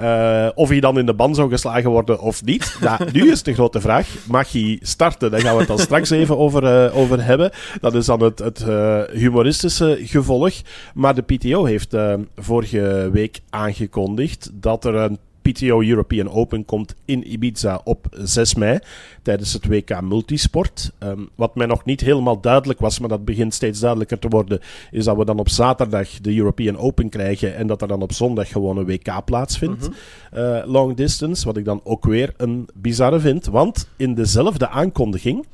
Uh, 0.00 0.48
of 0.54 0.68
hij 0.68 0.80
dan 0.80 0.98
in 0.98 1.06
de 1.06 1.14
ban 1.14 1.34
zou 1.34 1.50
geslagen 1.50 1.90
worden 1.90 2.20
of 2.20 2.44
niet. 2.44 2.76
Ja, 2.80 2.98
nu 3.12 3.30
is 3.30 3.42
de 3.42 3.54
grote 3.54 3.80
vraag. 3.80 4.08
Mag 4.28 4.52
hij 4.52 4.78
starten? 4.82 5.30
Daar 5.30 5.40
gaan 5.40 5.52
we 5.52 5.58
het 5.58 5.68
dan 5.68 5.78
straks 5.78 6.10
even 6.10 6.38
over, 6.38 6.86
uh, 6.86 6.96
over 6.96 7.24
hebben. 7.24 7.50
Dat 7.80 7.94
is 7.94 8.06
dan 8.06 8.22
het, 8.22 8.38
het 8.38 8.64
uh, 8.68 9.02
humoristische 9.12 9.98
gevolg. 10.00 10.54
Maar 10.94 11.14
de 11.14 11.22
PTO 11.22 11.64
heeft 11.64 11.96
vorige 12.36 13.10
week 13.12 13.40
aangekondigd 13.50 14.50
dat 14.52 14.84
er 14.84 14.94
een 14.94 15.18
PTO 15.52 15.82
European 15.82 16.30
Open 16.30 16.64
komt 16.64 16.94
in 17.04 17.32
Ibiza 17.32 17.80
op 17.84 18.06
6 18.10 18.54
mei 18.54 18.78
tijdens 19.22 19.52
het 19.52 19.66
WK 19.66 20.00
Multisport. 20.00 20.92
Um, 20.98 21.28
wat 21.34 21.54
mij 21.54 21.66
nog 21.66 21.84
niet 21.84 22.00
helemaal 22.00 22.40
duidelijk 22.40 22.80
was, 22.80 22.98
maar 22.98 23.08
dat 23.08 23.24
begint 23.24 23.54
steeds 23.54 23.80
duidelijker 23.80 24.18
te 24.18 24.28
worden, 24.28 24.60
is 24.90 25.04
dat 25.04 25.16
we 25.16 25.24
dan 25.24 25.38
op 25.38 25.48
zaterdag 25.48 26.08
de 26.08 26.36
European 26.36 26.76
Open 26.76 27.08
krijgen 27.08 27.56
en 27.56 27.66
dat 27.66 27.82
er 27.82 27.88
dan 27.88 28.02
op 28.02 28.12
zondag 28.12 28.48
gewoon 28.48 28.76
een 28.76 28.86
WK 28.86 29.24
plaatsvindt. 29.24 29.88
Mm 29.88 29.94
-hmm. 30.30 30.42
uh, 30.42 30.62
long 30.66 30.96
distance, 30.96 31.44
wat 31.44 31.56
ik 31.56 31.64
dan 31.64 31.80
ook 31.84 32.04
weer 32.04 32.34
een 32.36 32.68
bizarre 32.74 33.20
vind, 33.20 33.46
want 33.46 33.88
in 33.96 34.14
dezelfde 34.14 34.68
aankondiging 34.68 35.46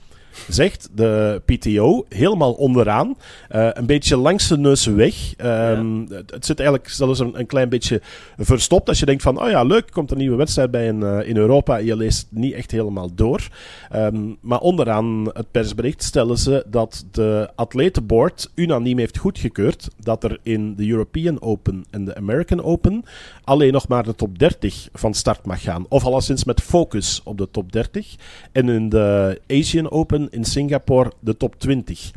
zegt 0.48 0.88
de 0.94 1.42
PTO 1.44 2.04
helemaal 2.08 2.52
onderaan. 2.52 3.16
Uh, 3.54 3.68
een 3.72 3.86
beetje 3.86 4.16
langs 4.16 4.48
de 4.48 4.58
neus 4.58 4.86
weg. 4.86 5.34
Um, 5.44 6.06
ja. 6.08 6.22
het, 6.26 6.46
zit 6.46 6.60
eigenlijk 6.60 6.88
zelfs 6.88 7.18
een, 7.18 7.38
een, 7.38 7.46
klein 7.46 7.68
beetje 7.68 8.00
verstopt. 8.38 8.88
Als 8.88 8.98
je 8.98 9.06
denkt 9.06 9.22
van, 9.22 9.42
oh 9.42 9.50
ja, 9.50 9.62
leuk, 9.62 9.90
komt 9.90 10.10
een 10.10 10.18
nieuwe 10.18 10.36
wedstrijd 10.36 10.70
bij 10.70 10.86
in, 10.86 11.00
uh, 11.00 11.28
in 11.28 11.36
Europa. 11.36 11.76
Je 11.76 11.96
leest 11.96 12.26
niet 12.30 12.54
echt 12.54 12.70
helemaal 12.70 13.14
door. 13.14 13.48
Um, 13.94 14.36
maar 14.40 14.60
onderaan 14.60 15.30
het 15.32 15.50
persbericht 15.50 16.02
stellen 16.02 16.38
ze 16.38 16.64
dat 16.66 17.04
de 17.10 17.50
atletenboard 17.54 18.50
unaniem 18.54 18.98
heeft 18.98 19.18
goedgekeurd 19.18 19.88
dat 20.00 20.24
er 20.24 20.38
in 20.42 20.74
de 20.76 20.88
European 20.88 21.42
Open 21.42 21.84
en 21.90 22.04
de 22.04 22.14
American 22.14 22.62
Open 22.62 23.04
alleen 23.44 23.72
nog 23.72 23.88
maar 23.88 24.02
de 24.02 24.14
top 24.14 24.38
30 24.38 24.88
van 24.92 25.14
start 25.14 25.46
mag 25.46 25.62
gaan. 25.62 25.86
Of 25.88 26.04
alleszins 26.04 26.44
met 26.44 26.60
focus 26.60 27.20
op 27.24 27.38
de 27.38 27.48
top 27.50 27.72
30. 27.72 28.16
En 28.52 28.68
in 28.68 28.88
de 28.88 29.40
Asian 29.48 29.90
Open 29.90 30.21
in 30.30 30.44
Singapore 30.44 31.12
de 31.20 31.36
top 31.36 31.58
20. 31.58 32.10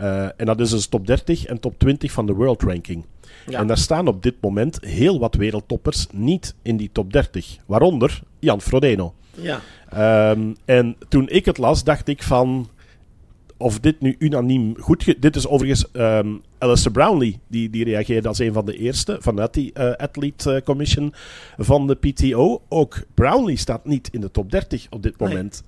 Uh, 0.00 0.22
en 0.22 0.46
dat 0.46 0.60
is 0.60 0.70
dus 0.70 0.86
top 0.86 1.06
30 1.06 1.44
en 1.44 1.60
top 1.60 1.78
20 1.78 2.12
van 2.12 2.26
de 2.26 2.32
World 2.32 2.62
Ranking. 2.62 3.04
Ja. 3.46 3.58
En 3.58 3.66
daar 3.66 3.78
staan 3.78 4.08
op 4.08 4.22
dit 4.22 4.34
moment 4.40 4.84
heel 4.84 5.18
wat 5.18 5.34
wereldtoppers 5.34 6.06
niet 6.12 6.54
in 6.62 6.76
die 6.76 6.90
top 6.92 7.12
30. 7.12 7.56
Waaronder 7.66 8.22
Jan 8.38 8.60
Frodeno. 8.60 9.14
Ja. 9.34 9.60
Um, 10.30 10.56
en 10.64 10.96
toen 11.08 11.28
ik 11.28 11.44
het 11.44 11.58
las, 11.58 11.84
dacht 11.84 12.08
ik 12.08 12.22
van 12.22 12.68
of 13.60 13.80
dit 13.80 14.00
nu 14.00 14.16
unaniem 14.18 14.74
goed... 14.78 15.20
Dit 15.20 15.36
is 15.36 15.46
overigens 15.46 15.84
um, 15.92 16.42
Alistair 16.58 16.92
Brownlee, 16.92 17.38
die, 17.48 17.70
die 17.70 17.84
reageerde 17.84 18.28
als 18.28 18.38
een 18.38 18.52
van 18.52 18.64
de 18.64 18.76
eerste 18.76 19.16
vanuit 19.20 19.54
die 19.54 19.72
uh, 19.78 19.92
Athlete 19.92 20.54
uh, 20.54 20.60
Commission 20.60 21.14
van 21.56 21.86
de 21.86 21.94
PTO. 21.94 22.62
Ook 22.68 23.02
Brownlee 23.14 23.56
staat 23.56 23.84
niet 23.84 24.08
in 24.12 24.20
de 24.20 24.30
top 24.30 24.50
30 24.50 24.86
op 24.90 25.02
dit 25.02 25.18
moment. 25.18 25.62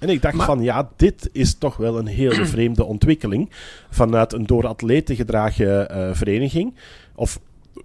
En 0.00 0.08
ik 0.08 0.22
dacht 0.22 0.34
maar, 0.34 0.46
van, 0.46 0.62
ja, 0.62 0.90
dit 0.96 1.28
is 1.32 1.54
toch 1.54 1.76
wel 1.76 1.98
een 1.98 2.06
hele 2.06 2.46
vreemde 2.54 2.84
ontwikkeling 2.84 3.50
vanuit 3.90 4.32
een 4.32 4.46
door 4.46 4.66
atleten 4.66 5.16
gedragen 5.16 5.96
uh, 5.96 6.14
vereniging. 6.14 6.74
Of 7.14 7.40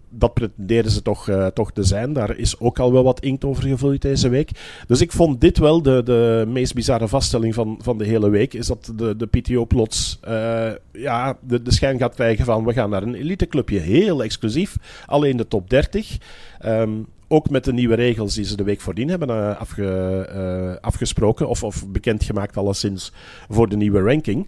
dat 0.10 0.34
pretenderen 0.34 0.92
ze 0.92 1.02
toch, 1.02 1.30
uh, 1.30 1.48
toch 1.48 1.72
te 1.72 1.84
zijn. 1.84 2.14
Daar 2.14 2.38
is 2.38 2.60
ook 2.60 2.80
al 2.80 2.92
wel 2.92 3.04
wat 3.04 3.20
inkt 3.20 3.46
over 3.46 3.64
gevloeid 3.64 4.02
deze 4.02 4.30
week. 4.30 4.52
Dus 4.88 5.02
ik 5.02 5.12
vond 5.12 5.42
dit 5.42 5.58
wel 5.58 5.82
de, 5.82 6.02
de 6.04 6.46
meest 6.48 6.74
bizarre 6.74 7.08
vaststelling 7.08 7.54
van, 7.54 7.80
van 7.82 7.98
de 7.98 8.06
hele 8.06 8.30
week. 8.30 8.54
Is 8.54 8.68
dat 8.68 8.92
de, 8.96 9.16
de 9.16 9.26
PTO 9.26 9.66
plots 9.66 10.20
uh, 10.28 10.72
ja, 10.92 11.38
de, 11.48 11.62
de 11.62 11.72
schijn 11.72 11.98
gaat 11.98 12.16
krijgen 12.16 12.46
van 12.46 12.66
we 12.66 12.74
gaan 12.74 12.90
naar 12.90 13.04
een 13.04 13.16
eliteclubje. 13.16 13.80
Heel 13.80 14.24
exclusief. 14.24 14.78
Alleen 15.06 15.38
de 15.38 15.48
top 15.48 15.70
30. 15.70 16.18
Um, 16.66 17.06
ook 17.28 17.50
met 17.50 17.64
de 17.64 17.74
nieuwe 17.74 17.96
regels 17.96 18.34
die 18.34 18.46
ze 18.46 18.56
de 18.56 18.64
week 18.64 18.82
voordien 18.82 19.10
hebben 19.10 19.30
uh, 19.30 19.60
afge, 19.60 20.80
afgesproken. 20.82 21.48
Of, 21.48 21.64
of 21.64 21.88
bekendgemaakt 21.88 22.58
alleszins 22.58 23.12
voor 23.50 23.70
de 23.70 23.76
nieuwe 23.76 24.02
ranking. 24.02 24.48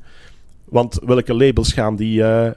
Want 0.69 0.99
welke 1.05 1.33
labels 1.33 1.73
gaan 1.73 1.95
die 1.95 2.19
uh, 2.19 2.49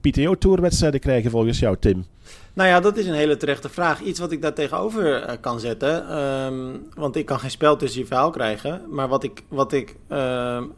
PTO-tourwedstrijden 0.00 1.00
krijgen 1.00 1.30
volgens 1.30 1.58
jou, 1.58 1.76
Tim? 1.80 2.04
Nou 2.52 2.68
ja, 2.68 2.80
dat 2.80 2.96
is 2.96 3.06
een 3.06 3.14
hele 3.14 3.36
terechte 3.36 3.68
vraag. 3.68 4.00
Iets 4.00 4.20
wat 4.20 4.32
ik 4.32 4.42
daar 4.42 4.54
tegenover 4.54 5.38
kan 5.40 5.60
zetten. 5.60 6.18
Um, 6.18 6.86
want 6.94 7.16
ik 7.16 7.26
kan 7.26 7.40
geen 7.40 7.50
spel 7.50 7.76
tussen 7.76 8.00
je 8.00 8.06
verhaal 8.06 8.30
krijgen. 8.30 8.82
Maar 8.90 9.08
wat 9.08 9.22
ik, 9.22 9.42
wat 9.48 9.72
ik 9.72 9.96
een, 10.08 10.72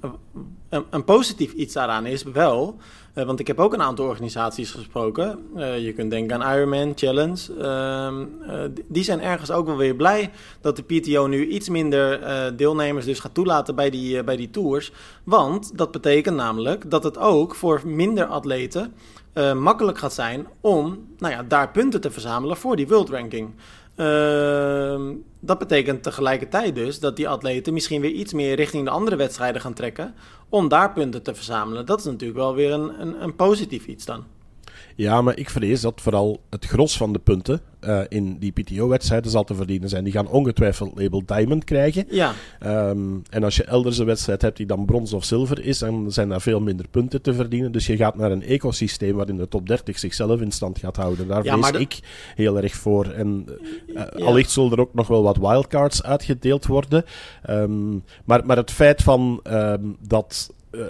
een, 0.91 1.05
positief 1.05 1.53
iets 1.53 1.75
daaraan 1.75 2.07
is 2.07 2.23
wel. 2.23 2.77
Uh, 3.17 3.25
want 3.25 3.41
ik 3.41 3.47
heb 3.47 3.61
ook 3.61 3.73
een 3.73 3.83
aantal 3.83 4.07
organisaties 4.07 4.71
gesproken. 4.71 5.39
Uh, 5.57 5.79
je 5.79 5.93
kunt 5.93 6.11
denken 6.11 6.43
aan 6.43 6.57
Ironman, 6.57 6.93
Challenge. 6.95 7.53
Uh, 7.59 8.63
die 8.89 9.05
zijn 9.05 9.21
ergens 9.21 9.51
ook 9.51 9.67
wel 9.67 9.77
weer 9.77 9.95
blij 9.95 10.31
dat 10.61 10.77
de 10.77 10.83
PTO 10.83 11.27
nu 11.27 11.47
iets 11.47 11.69
minder 11.69 12.21
deelnemers 12.57 13.05
dus 13.05 13.21
gaat 13.21 13.35
toelaten 13.35 13.75
bij 13.75 13.91
die, 13.91 14.25
bij 14.25 14.37
die 14.37 14.51
tours. 14.51 14.93
Want 15.25 15.79
dat 15.79 15.91
betekent 15.91 16.37
namelijk 16.37 16.91
dat 16.91 17.05
het 17.05 17.19
ook 17.19 17.55
voor 17.55 17.83
minder 17.85 18.27
atleten 18.27 18.95
makkelijk 19.57 19.99
gaat 19.99 20.13
zijn 20.13 20.47
om 20.61 21.07
nou 21.19 21.33
ja, 21.33 21.43
daar 21.43 21.71
punten 21.71 22.01
te 22.01 22.11
verzamelen 22.11 22.57
voor 22.57 22.77
die 22.77 22.89
world 22.89 23.09
ranking. 23.11 23.51
Uh, 23.97 25.01
dat 25.41 25.59
betekent 25.59 26.03
tegelijkertijd 26.03 26.75
dus 26.75 27.01
dat 27.01 27.17
die 27.17 27.29
atleten 27.29 27.73
misschien 27.73 28.01
weer 28.01 28.11
iets 28.11 28.33
meer 28.33 28.55
richting 28.55 28.85
de 28.85 28.91
andere 28.91 29.17
wedstrijden 29.17 29.61
gaan 29.61 29.75
trekken. 29.75 30.15
Om 30.49 30.69
daar 30.69 30.93
punten 30.93 31.23
te 31.23 31.35
verzamelen. 31.35 31.87
Dat 31.87 31.99
is 31.99 32.05
natuurlijk 32.05 32.39
wel 32.39 32.55
weer 32.55 32.73
een, 32.73 33.01
een, 33.01 33.23
een 33.23 33.37
positief 33.37 33.87
iets 33.87 34.05
dan. 34.05 34.25
Ja, 34.97 35.23
maar 35.23 35.39
ik 35.39 35.51
vrees 35.51 35.81
dat 35.81 36.01
vooral 36.01 36.41
het 36.51 36.65
gros 36.65 36.97
van 36.97 37.13
de 37.13 37.19
punten 37.19 37.61
uh, 37.81 38.01
in 38.09 38.39
die 38.39 38.53
PTO-wedstrijden 38.53 39.31
zal 39.31 39.45
te 39.45 39.55
verdienen 39.55 39.89
zijn. 39.89 40.05
Die 40.05 40.13
gaan 40.13 40.29
ongetwijfeld 40.29 40.93
label 40.95 41.23
Diamond 41.27 41.65
krijgen. 41.65 42.05
Ja. 42.11 42.33
Um, 42.65 43.23
en 43.31 43.45
als 43.45 43.57
je 43.57 43.65
elders 43.65 43.99
een 43.99 44.07
wedstrijd 44.07 44.43
hebt 44.43 44.57
die 44.57 44.67
dan 44.67 44.87
brons 44.87 45.13
of 45.13 45.25
zilver 45.25 45.65
is, 45.65 45.79
dan 45.79 46.13
zijn 46.13 46.29
daar 46.29 46.41
veel 46.41 46.61
minder 46.61 46.89
punten 46.89 47.23
te 47.23 47.35
verdienen. 47.35 47.73
Dus 47.73 47.87
je 47.87 47.97
gaat 47.97 48.17
naar 48.17 48.31
een 48.31 48.43
ecosysteem 48.43 49.17
waarin 49.17 49.37
de 49.37 49.49
top 49.49 49.67
30 49.67 49.99
zichzelf 49.99 50.41
in 50.41 50.53
stand 50.53 50.79
gaat 50.79 50.97
houden. 50.97 51.29
Daar 51.29 51.45
ja, 51.45 51.59
vrees 51.59 51.73
de... 51.73 51.79
ik 51.79 51.99
heel 52.35 52.63
erg 52.63 52.75
voor. 52.75 53.07
En 53.07 53.47
uh, 53.87 54.03
ja. 54.17 54.25
allicht 54.25 54.51
zullen 54.51 54.73
er 54.73 54.81
ook 54.81 54.95
nog 54.95 55.07
wel 55.09 55.23
wat 55.23 55.37
wildcards 55.37 56.03
uitgedeeld 56.03 56.67
worden. 56.67 57.05
Um, 57.51 58.05
maar, 58.25 58.47
maar 58.47 58.57
het 58.57 58.71
feit 58.71 59.03
van 59.03 59.41
um, 59.51 59.97
dat... 60.01 60.55
Uh, 60.71 60.83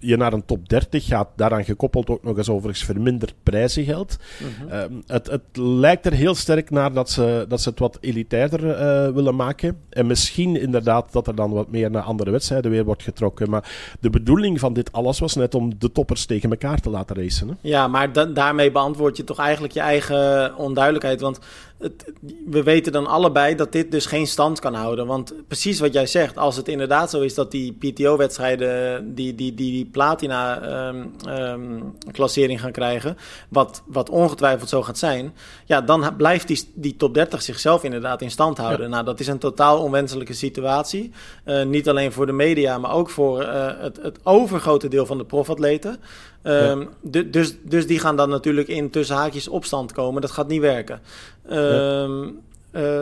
je 0.00 0.16
naar 0.16 0.32
een 0.32 0.44
top 0.44 0.68
30 0.68 1.06
gaat, 1.06 1.28
daaraan 1.36 1.64
gekoppeld 1.64 2.10
ook 2.10 2.22
nog 2.22 2.36
eens 2.36 2.48
overigens 2.48 2.84
verminderd 2.84 3.34
prijzengeld. 3.42 4.16
Mhm. 4.38 4.72
Ehm, 4.72 4.92
het, 5.06 5.26
het 5.30 5.42
lijkt 5.52 6.06
er 6.06 6.12
heel 6.12 6.34
sterk 6.34 6.70
naar 6.70 6.92
dat 6.92 7.10
ze, 7.10 7.44
dat 7.48 7.60
ze 7.60 7.68
het 7.68 7.78
wat 7.78 7.98
elitairder 8.00 8.70
eh, 8.70 9.12
willen 9.12 9.36
maken. 9.36 9.78
En 9.90 10.06
misschien 10.06 10.60
inderdaad 10.60 11.12
dat 11.12 11.26
er 11.26 11.34
dan 11.34 11.50
wat 11.50 11.70
meer 11.70 11.90
naar 11.90 12.02
andere 12.02 12.30
wedstrijden 12.30 12.70
weer 12.70 12.84
wordt 12.84 13.02
getrokken. 13.02 13.50
Maar 13.50 13.96
de 14.00 14.10
bedoeling 14.10 14.60
van 14.60 14.72
dit 14.72 14.92
alles 14.92 15.18
was 15.18 15.34
net 15.34 15.54
om 15.54 15.78
de 15.78 15.92
toppers 15.92 16.26
tegen 16.26 16.50
elkaar 16.50 16.80
te 16.80 16.90
laten 16.90 17.16
racen. 17.16 17.48
Hè? 17.48 17.54
Ja, 17.60 17.88
maar 17.88 18.12
da- 18.12 18.24
daarmee 18.24 18.70
beantwoord 18.70 19.16
je 19.16 19.24
toch 19.24 19.38
eigenlijk 19.38 19.72
je 19.72 19.80
eigen 19.80 20.56
onduidelijkheid. 20.56 21.20
Want 21.20 21.38
het, 21.80 22.12
we 22.46 22.62
weten 22.62 22.92
dan 22.92 23.06
allebei 23.06 23.54
dat 23.54 23.72
dit 23.72 23.90
dus 23.90 24.06
geen 24.06 24.26
stand 24.26 24.60
kan 24.60 24.74
houden. 24.74 25.06
Want 25.06 25.34
precies 25.46 25.80
wat 25.80 25.92
jij 25.92 26.06
zegt, 26.06 26.36
als 26.36 26.56
het 26.56 26.68
inderdaad 26.68 27.10
zo 27.10 27.20
is 27.20 27.34
dat 27.34 27.50
die 27.50 27.72
PTO-wedstrijden 27.72 29.14
die, 29.14 29.34
die, 29.34 29.54
die, 29.54 29.72
die 29.72 29.84
platina-klassering 29.84 32.60
gaan 32.60 32.72
krijgen, 32.72 33.16
wat, 33.48 33.82
wat 33.86 34.10
ongetwijfeld 34.10 34.68
zo 34.68 34.82
gaat 34.82 34.98
zijn, 34.98 35.34
ja, 35.64 35.80
dan 35.80 36.16
blijft 36.16 36.48
die, 36.48 36.70
die 36.74 36.96
top 36.96 37.14
30 37.14 37.42
zichzelf 37.42 37.84
inderdaad 37.84 38.22
in 38.22 38.30
stand 38.30 38.58
houden. 38.58 38.90
Nou, 38.90 39.04
dat 39.04 39.20
is 39.20 39.26
een 39.26 39.38
totaal 39.38 39.82
onwenselijke 39.82 40.34
situatie. 40.34 41.10
Eh, 41.44 41.64
niet 41.64 41.88
alleen 41.88 42.12
voor 42.12 42.26
de 42.26 42.32
media, 42.32 42.78
maar 42.78 42.92
ook 42.92 43.10
voor 43.10 43.40
eh, 43.40 43.66
het, 43.78 43.98
het 44.02 44.18
overgrote 44.22 44.88
deel 44.88 45.06
van 45.06 45.18
de 45.18 45.24
profatleten. 45.24 46.00
Ehm, 46.42 46.84
du- 47.00 47.30
dus, 47.30 47.54
dus 47.62 47.86
die 47.86 47.98
gaan 47.98 48.16
dan 48.16 48.28
natuurlijk 48.28 48.68
in 48.68 48.90
tussen 48.90 49.16
haakjes 49.16 49.48
opstand 49.48 49.92
komen. 49.92 50.20
Dat 50.22 50.30
gaat 50.30 50.48
niet 50.48 50.60
werken. 50.60 51.00
Ehm, 51.48 52.28
eh, 52.70 53.00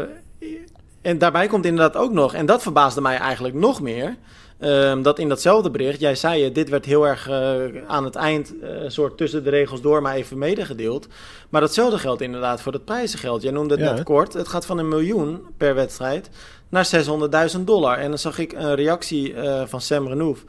en 1.03 1.19
daarbij 1.19 1.47
komt 1.47 1.65
inderdaad 1.65 1.97
ook 2.03 2.13
nog, 2.13 2.35
en 2.35 2.47
dat 2.47 2.63
verbaasde 2.63 3.01
mij 3.01 3.17
eigenlijk 3.17 3.55
nog 3.55 3.81
meer. 3.81 4.17
ehm, 4.59 5.03
dat 5.03 5.19
in 5.19 5.29
datzelfde 5.29 5.71
bericht, 5.71 6.01
jij 6.01 6.15
zei 6.15 6.45
het, 6.45 6.55
dit 6.55 6.69
werd 6.69 6.85
heel 6.85 7.07
erg 7.07 7.29
eh, 7.29 7.55
aan 7.87 8.05
het 8.05 8.15
eind, 8.15 8.55
een 8.61 8.91
soort 8.93 9.17
tussen 9.17 9.45
de 9.45 9.51
regels 9.51 9.81
door, 9.81 10.03
maar 10.03 10.15
even 10.15 10.39
medegedeeld. 10.39 11.07
Maar 11.49 11.61
datzelfde 11.61 11.99
geldt 11.99 12.21
inderdaad 12.23 12.61
voor 12.63 12.73
het 12.73 12.85
prijzengeld. 12.85 13.43
Jij 13.43 13.53
noemde 13.53 13.75
het 13.75 13.85
Ja, 13.85 13.93
net 13.93 14.03
kort. 14.05 14.33
Het 14.33 14.49
gaat 14.49 14.67
van 14.67 14.79
een 14.79 14.89
miljoen 14.89 15.41
per 15.57 15.75
wedstrijd 15.75 16.31
naar 16.69 16.85
600.000 16.87 17.67
dollar. 17.67 17.99
En 17.99 18.09
dan 18.09 18.19
zag 18.19 18.39
ik 18.39 18.53
een 18.53 18.75
reactie 18.75 19.35
van 19.67 19.81
Sam 19.81 20.09
Renouf. 20.09 20.45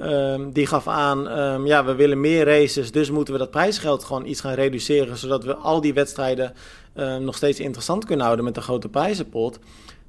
Ehm, 0.00 0.50
die 0.50 0.66
gaf 0.66 0.88
aan, 0.88 1.28
ehm, 1.28 1.66
ja, 1.66 1.84
we 1.84 1.94
willen 1.94 2.20
meer 2.20 2.44
races, 2.44 2.92
dus 2.92 3.10
moeten 3.10 3.34
we 3.34 3.40
dat 3.40 3.50
prijsgeld 3.50 4.04
gewoon 4.04 4.26
iets 4.26 4.40
gaan 4.40 4.54
reduceren, 4.54 5.16
zodat 5.16 5.44
we 5.44 5.54
al 5.54 5.80
die 5.80 5.94
wedstrijden 5.94 6.52
ehm, 6.94 7.24
nog 7.24 7.36
steeds 7.36 7.60
interessant 7.60 8.04
kunnen 8.04 8.24
houden 8.24 8.44
met 8.44 8.56
een 8.56 8.62
grote 8.62 8.88
prijzenpot. 8.88 9.58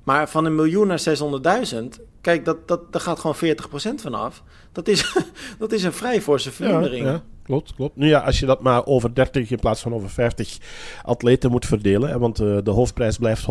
Maar 0.03 0.29
van 0.29 0.45
een 0.45 0.55
miljoen 0.55 0.87
naar 0.87 0.99
600.000, 0.99 2.01
kijk, 2.21 2.45
dat, 2.45 2.67
dat, 2.67 2.91
daar 2.91 3.01
gaat 3.01 3.19
gewoon 3.19 3.35
40% 3.35 4.01
van 4.01 4.13
af. 4.13 4.43
Dat 4.71 4.87
is, 4.87 5.15
dat 5.59 5.71
is 5.71 5.83
een 5.83 5.93
vrij 5.93 6.21
forse 6.21 6.51
vermindering. 6.51 7.05
Ja, 7.05 7.11
ja, 7.11 7.21
klopt, 7.43 7.75
klopt. 7.75 7.95
Nu 7.95 8.07
ja, 8.07 8.19
als 8.19 8.39
je 8.39 8.45
dat 8.45 8.61
maar 8.61 8.85
over 8.85 9.13
30 9.15 9.51
in 9.51 9.59
plaats 9.59 9.81
van 9.81 9.93
over 9.93 10.09
50 10.09 10.57
atleten 11.03 11.51
moet 11.51 11.65
verdelen, 11.65 12.09
hè, 12.09 12.19
want 12.19 12.39
eh, 12.39 12.57
de 12.63 12.71
hoofdprijs 12.71 13.17
blijft 13.17 13.45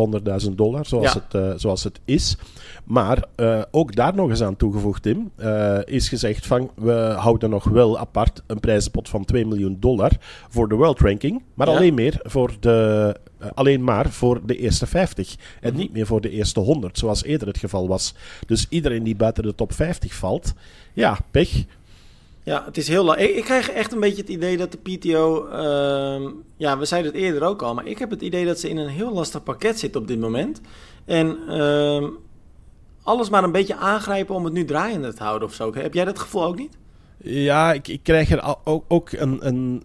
100.000 0.45 0.55
dollar, 0.57 0.85
zoals, 0.85 1.13
Ja. 1.13 1.23
het, 1.29 1.33
eh, 1.33 1.51
zoals 1.55 1.83
het 1.83 1.99
is. 2.05 2.37
Maar 2.83 3.23
eh, 3.35 3.61
ook 3.71 3.95
daar 3.95 4.15
nog 4.15 4.29
eens 4.29 4.41
aan 4.43 4.55
toegevoegd, 4.55 5.01
Tim, 5.03 5.31
is 5.85 6.09
gezegd 6.09 6.45
van 6.45 6.71
we 6.75 7.13
houden 7.17 7.49
nog 7.49 7.63
wel 7.63 7.97
apart 7.99 8.43
een 8.47 8.59
prijzenpot 8.59 9.09
van 9.09 9.25
2 9.25 9.45
miljoen 9.45 9.77
dollar 9.79 10.11
voor 10.49 10.69
de 10.69 10.75
world 10.75 10.99
ranking, 10.99 11.43
maar 11.53 11.67
Ja. 11.69 11.75
alleen, 11.75 11.93
meer 11.93 12.19
voor 12.23 12.51
de, 12.59 13.15
alleen 13.53 13.83
maar 13.83 14.09
voor 14.09 14.41
de 14.45 14.57
eerste 14.57 14.85
50 14.87 15.35
en 15.61 15.75
niet 15.75 15.93
meer 15.93 16.05
voor 16.05 16.21
de 16.21 16.29
eerste 16.29 16.59
100, 16.59 16.97
zoals 16.97 17.23
eerder 17.23 17.47
het 17.47 17.57
geval 17.57 17.87
was. 17.87 18.15
Dus 18.45 18.65
iedereen 18.69 19.03
die 19.03 19.15
buiten 19.15 19.43
de 19.43 19.55
top 19.55 19.73
50 19.73 20.13
valt, 20.13 20.53
ja, 20.93 21.17
pech. 21.31 21.63
Ja, 22.43 22.63
het 22.65 22.77
is 22.77 22.87
heel 22.87 23.03
lang. 23.03 23.19
Ik, 23.19 23.43
krijg 23.43 23.69
echt 23.69 23.91
een 23.91 23.99
beetje 23.99 24.21
het 24.21 24.29
idee 24.29 24.57
dat 24.57 24.71
de 24.71 24.77
PTO. 24.77 25.47
ehm, 25.47 26.29
ja, 26.57 26.77
we 26.77 26.85
zeiden 26.85 27.11
het 27.11 27.21
eerder 27.21 27.43
ook 27.43 27.61
al. 27.61 27.73
Maar 27.73 27.85
ik 27.87 27.99
heb 27.99 28.09
het 28.09 28.21
idee 28.21 28.45
dat 28.45 28.59
ze 28.59 28.69
in 28.69 28.77
een 28.77 28.87
heel 28.87 29.13
lastig 29.13 29.43
pakket 29.43 29.79
zit 29.79 29.95
op 29.95 30.07
dit 30.07 30.19
moment. 30.19 30.61
En 31.05 31.37
ehm, 31.49 32.05
alles 33.03 33.29
maar 33.29 33.43
een 33.43 33.51
beetje 33.51 33.75
aangrijpen 33.75 34.35
om 34.35 34.43
het 34.45 34.53
nu 34.53 34.65
draaiende 34.65 35.13
te 35.13 35.23
houden 35.23 35.47
of 35.47 35.53
zo. 35.53 35.73
Heb 35.73 35.93
jij 35.93 36.05
dat 36.05 36.19
gevoel 36.19 36.43
ook 36.43 36.57
niet? 36.57 36.77
Ja, 37.23 37.73
ik, 37.73 37.87
ik 37.87 37.99
krijg 38.03 38.31
er 38.31 38.55
ook, 38.63 38.85
ook 38.87 39.11
een, 39.11 39.47
een 39.47 39.83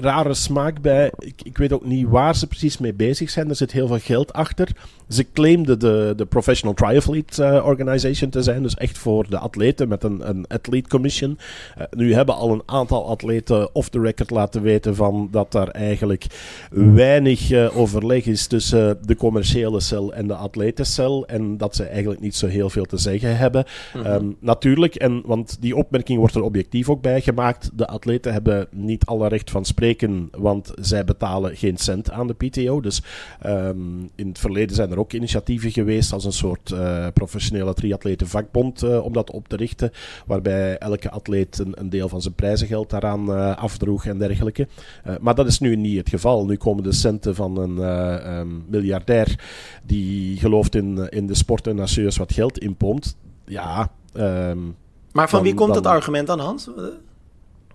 rare 0.00 0.34
smaak 0.34 0.80
bij. 0.80 1.12
Ik, 1.18 1.40
ik 1.42 1.58
weet 1.58 1.72
ook 1.72 1.84
niet 1.84 2.08
waar 2.08 2.36
ze 2.36 2.46
precies 2.46 2.78
mee 2.78 2.94
bezig 2.94 3.30
zijn. 3.30 3.48
Er 3.48 3.56
zit 3.56 3.72
heel 3.72 3.86
veel 3.86 3.98
geld 3.98 4.32
achter. 4.32 4.68
Ze 5.12 5.26
claimden 5.32 5.78
de, 5.78 6.12
de 6.16 6.26
Professional 6.26 6.74
Triathlete 6.74 7.44
eh, 7.44 7.66
Organization 7.66 8.30
te 8.30 8.42
zijn. 8.42 8.62
Dus 8.62 8.74
echt 8.74 8.98
voor 8.98 9.28
de 9.28 9.38
atleten 9.38 9.88
met 9.88 10.04
een, 10.04 10.28
een 10.28 10.44
Athlete 10.48 10.88
Commission. 10.88 11.38
Eh, 11.76 11.84
nu 11.90 12.14
hebben 12.14 12.34
al 12.34 12.52
een 12.52 12.62
aantal 12.66 13.08
atleten 13.08 13.74
off 13.74 13.88
the 13.88 14.00
record 14.00 14.30
laten 14.30 14.62
weten 14.62 14.94
van 14.94 15.28
dat 15.30 15.52
daar 15.52 15.68
eigenlijk 15.68 16.26
weinig 16.70 17.50
eh, 17.50 17.78
overleg 17.78 18.26
is 18.26 18.46
tussen 18.46 18.98
de 19.06 19.16
commerciële 19.16 19.80
cel 19.80 20.12
en 20.14 20.26
de 20.26 20.34
atletencel. 20.34 21.26
En 21.26 21.56
dat 21.56 21.76
ze 21.76 21.84
eigenlijk 21.84 22.20
niet 22.20 22.36
zo 22.36 22.46
heel 22.46 22.70
veel 22.70 22.84
te 22.84 22.96
zeggen 22.96 23.36
hebben. 23.36 23.64
Ehm, 24.04 24.26
natuurlijk, 24.38 24.94
en, 24.94 25.22
want 25.24 25.56
die 25.60 25.76
opmerking 25.76 26.18
wordt 26.18 26.34
er 26.34 26.42
objectief 26.42 26.88
ook 26.88 27.02
bij 27.02 27.20
gemaakt. 27.20 27.70
De 27.74 27.86
atleten 27.86 28.32
hebben 28.32 28.66
niet 28.70 29.04
alle 29.04 29.28
recht 29.28 29.50
van 29.50 29.64
spreken, 29.64 30.28
want 30.38 30.72
zij 30.80 31.04
betalen 31.04 31.56
geen 31.56 31.76
cent 31.76 32.10
aan 32.10 32.26
de 32.26 32.34
PTO. 32.34 32.80
Dus 32.80 33.02
ehm, 33.40 33.78
in 34.14 34.28
het 34.28 34.38
verleden 34.38 34.76
zijn 34.76 34.90
er 34.90 34.98
ook 35.02 35.12
initiatieven 35.12 35.70
geweest 35.70 36.12
als 36.12 36.24
een 36.24 36.32
soort 36.32 36.70
eh, 36.70 37.06
professionele 37.14 37.74
triatletenvakbond 37.74 38.82
eh, 38.82 39.04
om 39.04 39.12
dat 39.12 39.30
op 39.30 39.48
te 39.48 39.56
richten, 39.56 39.92
waarbij 40.26 40.78
elke 40.78 41.10
atleet 41.10 41.58
een, 41.58 41.72
een 41.80 41.90
deel 41.90 42.08
van 42.08 42.22
zijn 42.22 42.34
prijzengeld 42.34 42.90
daaraan 42.90 43.32
eh, 43.34 43.56
afdroeg 43.56 44.06
en 44.06 44.18
dergelijke. 44.18 44.68
Maar 45.20 45.34
dat 45.34 45.46
is 45.46 45.58
nu 45.58 45.76
niet 45.76 45.96
het 45.96 46.08
geval. 46.08 46.46
Nu 46.46 46.56
komen 46.56 46.82
de 46.82 46.92
centen 46.92 47.34
van 47.34 47.56
een 47.58 47.78
eh, 47.78 48.38
ehm, 48.38 48.48
miljardair 48.68 49.38
die 49.82 50.36
gelooft 50.38 50.74
in, 50.74 51.08
in 51.08 51.26
de 51.26 51.34
sport 51.34 51.66
en 51.66 51.88
serieus 51.88 52.16
wat 52.16 52.32
geld 52.32 52.58
inpompt. 52.58 53.16
Ja, 53.46 53.90
ehm, 54.12 54.58
Maar 55.12 55.28
van 55.28 55.38
Dan- 55.38 55.48
wie 55.48 55.54
komt 55.54 55.74
dan- 55.74 55.82
het 55.82 55.86
argument 55.92 56.26
dan, 56.26 56.38
Hans? 56.38 56.68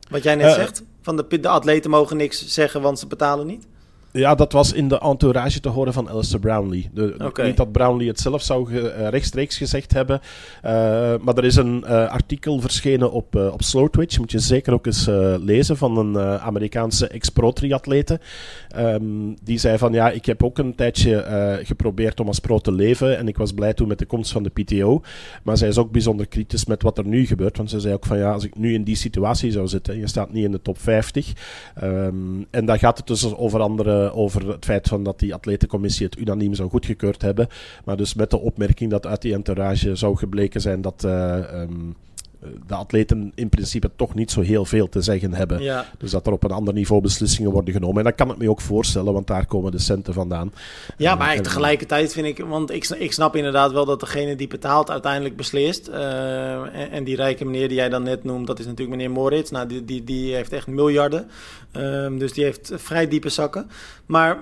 Wat 0.09 0.23
jij 0.23 0.35
net 0.35 0.53
zegt? 0.53 0.83
Van 1.01 1.15
de, 1.15 1.39
de 1.39 1.47
atleten 1.47 1.89
mogen 1.89 2.17
niks 2.17 2.47
zeggen, 2.47 2.81
want 2.81 2.99
ze 2.99 3.07
betalen 3.07 3.47
niet? 3.47 3.67
Ja, 4.17 4.35
dat 4.35 4.51
was 4.51 4.73
in 4.73 4.87
de 4.87 4.99
entourage 4.99 5.59
te 5.59 5.69
horen 5.69 5.93
van 5.93 6.09
Alistair 6.09 6.39
Brownlee. 6.41 6.89
De, 6.93 7.15
Oké. 7.23 7.43
Niet 7.45 7.57
dat 7.57 7.71
Brownlee 7.71 8.07
het 8.07 8.19
zelf 8.19 8.41
zou 8.41 8.65
ge- 8.65 8.89
eh, 8.89 9.09
rechtstreeks 9.09 9.57
gezegd 9.57 9.93
hebben. 9.93 10.19
eh, 10.61 10.71
maar 11.21 11.37
er 11.37 11.43
is 11.43 11.55
een 11.55 11.83
eh, 11.83 12.07
artikel 12.09 12.59
verschenen 12.59 13.11
op, 13.11 13.35
eh, 13.35 13.53
op 13.53 13.61
Slow 13.63 13.89
Twitch. 13.89 14.17
Moet 14.19 14.31
je 14.31 14.39
zeker 14.39 14.73
ook 14.73 14.85
eens 14.85 15.05
lezen 15.41 15.77
van 15.77 15.97
een 15.97 16.19
Amerikaanse 16.39 17.07
ex-pro-triatlete. 17.07 18.19
Ehm, 18.69 19.03
die 19.43 19.57
zei 19.57 19.77
van 19.77 19.93
ja, 19.93 20.09
ik 20.09 20.25
heb 20.25 20.43
ook 20.43 20.57
een 20.57 20.75
tijdje 20.75 21.25
geprobeerd 21.63 22.19
om 22.19 22.27
als 22.27 22.39
pro 22.39 22.59
te 22.59 22.71
leven. 22.71 23.17
En 23.17 23.27
ik 23.27 23.37
was 23.37 23.51
blij 23.51 23.73
toen 23.73 23.87
met 23.87 23.99
de 23.99 24.05
komst 24.05 24.31
van 24.31 24.43
de 24.43 24.49
PTO. 24.49 25.01
Maar 25.43 25.57
zij 25.57 25.67
is 25.67 25.77
ook 25.77 25.91
bijzonder 25.91 26.27
kritisch 26.27 26.65
met 26.65 26.81
wat 26.81 26.97
er 26.97 27.05
nu 27.05 27.25
gebeurt. 27.25 27.57
Want 27.57 27.69
ze 27.69 27.79
zei 27.79 27.93
ook 27.93 28.05
van 28.05 28.17
ja, 28.17 28.31
als 28.31 28.43
ik 28.43 28.57
nu 28.57 28.73
in 28.73 28.83
die 28.83 28.95
situatie 28.95 29.51
zou 29.51 29.67
zitten. 29.67 29.97
Je 29.99 30.07
staat 30.07 30.31
niet 30.33 30.43
in 30.43 30.51
de 30.51 30.61
top 30.61 30.79
50. 30.79 31.33
Ehm, 31.75 32.15
en 32.51 32.65
daar 32.65 32.79
gaat 32.79 32.97
het 32.97 33.07
dus 33.07 33.35
over 33.35 33.59
andere 33.59 34.06
over 34.13 34.47
het 34.47 34.65
feit 34.65 34.87
van 34.87 35.03
dat 35.03 35.19
die 35.19 35.33
atletencommissie 35.33 36.05
het 36.05 36.17
unaniem 36.19 36.53
zou 36.53 36.69
goedgekeurd 36.69 37.21
hebben. 37.21 37.47
Maar 37.85 37.97
dus 37.97 38.13
met 38.13 38.29
de 38.29 38.39
opmerking 38.39 38.91
dat 38.91 39.05
uit 39.05 39.21
die 39.21 39.33
entourage 39.33 39.95
zou 39.95 40.17
gebleken 40.17 40.61
zijn 40.61 40.81
dat 40.81 41.03
eh, 41.03 41.61
ehm, 41.61 41.91
de 42.67 42.75
atleten 42.75 43.31
in 43.35 43.49
principe 43.49 43.91
toch 43.95 44.13
niet 44.15 44.31
zo 44.31 44.41
heel 44.41 44.65
veel 44.65 44.89
te 44.89 45.01
zeggen 45.01 45.33
hebben. 45.33 45.61
Ja. 45.61 45.85
Dus 45.97 46.11
dat 46.11 46.27
er 46.27 46.33
op 46.33 46.43
een 46.43 46.51
ander 46.51 46.73
niveau 46.73 47.01
beslissingen 47.01 47.51
worden 47.51 47.73
genomen. 47.73 47.97
En 47.97 48.03
dat 48.03 48.15
kan 48.15 48.31
ik 48.31 48.37
me 48.37 48.49
ook 48.49 48.61
voorstellen, 48.61 49.13
want 49.13 49.27
daar 49.27 49.45
komen 49.45 49.71
de 49.71 49.79
centen 49.79 50.13
vandaan. 50.13 50.53
Ja, 50.97 51.15
maar 51.15 51.35
en- 51.35 51.43
tegelijkertijd 51.43 52.13
vind 52.13 52.27
ik, 52.27 52.45
want 52.45 52.71
ik, 52.71 52.87
ik 52.87 53.13
snap 53.13 53.35
inderdaad 53.35 53.71
wel 53.71 53.85
dat 53.85 53.99
degene 53.99 54.35
die 54.35 54.47
betaalt 54.47 54.89
uiteindelijk 54.91 55.35
beslist. 55.35 55.87
Eh, 55.87 56.51
en, 56.53 56.91
en 56.91 57.03
die 57.03 57.15
rijke 57.15 57.45
meneer 57.45 57.67
die 57.67 57.77
jij 57.77 57.89
dan 57.89 58.03
net 58.03 58.23
noemt, 58.23 58.47
dat 58.47 58.59
is 58.59 58.65
natuurlijk 58.65 58.97
meneer 58.97 59.11
Moritz. 59.11 59.49
Nou, 59.51 59.67
die, 59.67 59.85
die, 59.85 60.03
die 60.03 60.33
heeft 60.33 60.53
echt 60.53 60.67
miljarden. 60.67 61.27
Ehm, 61.71 62.17
dus 62.17 62.33
die 62.33 62.43
heeft 62.43 62.71
vrij 62.75 63.07
diepe 63.07 63.29
zakken. 63.29 63.69
Maar 64.05 64.39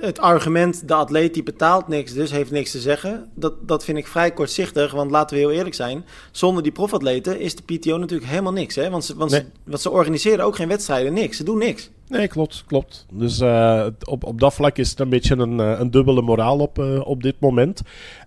het 0.00 0.18
argument, 0.18 0.88
de 0.88 0.94
atleet 0.94 1.34
die 1.34 1.42
betaalt 1.42 1.88
niks, 1.88 2.12
dus 2.12 2.30
heeft 2.30 2.50
niks 2.50 2.70
te 2.70 2.80
zeggen, 2.80 3.30
dat, 3.34 3.68
dat 3.68 3.84
vind 3.84 3.98
ik 3.98 4.06
vrij 4.06 4.30
kortzichtig. 4.32 4.92
Want 4.92 5.10
laten 5.10 5.36
we 5.36 5.42
heel 5.42 5.52
eerlijk 5.52 5.74
zijn, 5.74 6.04
zonder 6.30 6.62
die 6.62 6.72
profatleten 6.72 7.40
is 7.40 7.54
de 7.54 7.62
PTO 7.62 7.96
natuurlijk 7.96 8.30
helemaal 8.30 8.52
niks. 8.52 8.74
Hè? 8.74 8.90
Want, 8.90 9.04
ze, 9.04 9.16
want, 9.16 9.30
ze, 9.30 9.44
want 9.64 9.80
ze 9.80 9.90
organiseren 9.90 10.44
ook 10.44 10.56
geen 10.56 10.68
wedstrijden, 10.68 11.12
niks. 11.12 11.36
Ze 11.36 11.44
doen 11.44 11.58
niks. 11.58 11.90
Nee, 12.08 12.28
klopt, 12.28 12.64
klopt. 12.66 13.06
Dus 13.12 13.40
uh, 13.40 13.86
op, 14.04 14.24
op 14.24 14.40
dat 14.40 14.54
vlak 14.54 14.78
is 14.78 14.90
het 14.90 15.00
een 15.00 15.08
beetje 15.08 15.36
een, 15.36 15.60
eh, 15.60 15.80
een 15.80 15.90
dubbele 15.90 16.22
moraal 16.22 16.58
op, 16.58 16.78
uh, 16.78 17.06
op 17.06 17.22
dit 17.22 17.34
moment. 17.38 17.82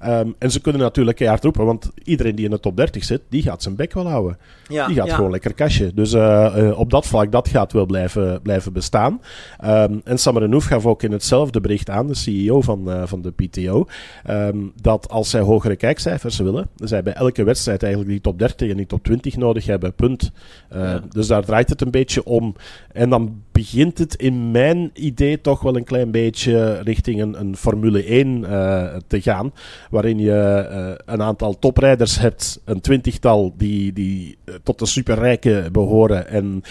Um, 0.06 0.36
en 0.38 0.52
ze 0.52 0.62
kunnen 0.62 0.82
natuurlijk 0.82 1.18
keihard 1.18 1.44
roepen, 1.44 1.66
want 1.66 1.92
iedereen 2.04 2.36
die 2.36 2.46
in 2.46 2.52
de 2.52 2.60
top 2.60 2.78
30 2.78 3.04
zit, 3.04 3.22
die 3.30 3.42
gaat 3.42 3.64
zijn 3.64 3.76
bek 3.76 3.94
wel 3.94 4.08
houden. 4.08 4.38
Ja, 4.68 4.88
die 4.88 4.96
gaat 4.96 5.08
ja. 5.08 5.16
gewoon 5.16 5.32
lekker 5.32 5.54
kastje. 5.54 5.94
Dus 5.94 6.14
op 6.76 6.90
dat 6.90 7.08
vlak, 7.08 7.32
dat 7.32 7.48
gaat 7.48 7.74
wel 7.74 7.86
blijven, 7.86 8.42
blijven 8.42 8.74
bestaan. 8.74 9.22
Um, 9.66 10.02
en 10.04 10.18
Samar 10.18 10.42
Renouf 10.42 10.66
gaf 10.66 10.86
ook 10.86 11.04
in 11.04 11.12
hetzelfde 11.12 11.62
bericht 11.62 11.90
aan, 11.90 12.08
de 12.08 12.16
CEO 12.16 12.62
van, 12.62 13.08
van 13.08 13.22
de 13.22 13.32
PTO, 13.32 13.86
um, 14.30 14.72
dat 14.82 15.10
als 15.10 15.30
zij 15.30 15.42
hogere 15.42 15.76
kijkcijfers 15.76 16.38
willen, 16.38 16.70
zij 16.76 17.04
bij 17.04 17.14
elke 17.14 17.44
wedstrijd 17.44 17.84
eigenlijk 17.84 18.12
die 18.12 18.22
top 18.22 18.40
30 18.40 18.70
en 18.70 18.78
die 18.78 18.86
top 18.86 19.04
20 19.04 19.38
nodig 19.38 19.66
hebben, 19.66 19.94
punt. 19.94 20.32
Ja. 20.72 21.02
Dus 21.10 21.28
daar 21.28 21.46
draait 21.46 21.70
het 21.70 21.82
een 21.82 21.92
beetje 21.92 22.24
om. 22.24 22.56
En 22.92 23.10
dan 23.10 23.42
begint 23.52 23.69
het 23.98 24.16
in 24.16 24.52
mijn 24.52 24.92
idee 24.94 25.42
toch 25.42 25.62
wel 25.62 25.76
een 25.76 25.84
klein 25.84 26.12
beetje 26.12 26.80
richting 26.80 27.36
een, 27.36 27.56
Formule 27.56 28.04
1 28.04 28.28
uh, 28.28 28.84
eh, 28.84 29.02
te 29.08 29.22
gaan. 29.22 29.54
Waarin 29.90 30.20
je 30.20 30.68
uh, 30.72 30.96
een 31.06 31.22
aantal 31.22 31.60
toprijders 31.60 32.20
hebt, 32.20 32.62
een 32.66 32.82
twintigtal 32.82 33.54
die, 33.58 33.94
die 33.94 34.38
uh, 34.46 34.56
tot 34.64 34.80
de 34.80 34.86
superrijken 34.86 35.72
behoren. 35.72 36.28
En 36.28 36.62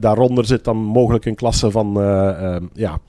daaronder 0.00 0.44
zit 0.44 0.64
dan 0.64 0.76
mogelijk 0.76 1.24
een 1.24 1.34
klasse 1.34 1.70
van 1.70 1.92
ja, 2.72 3.00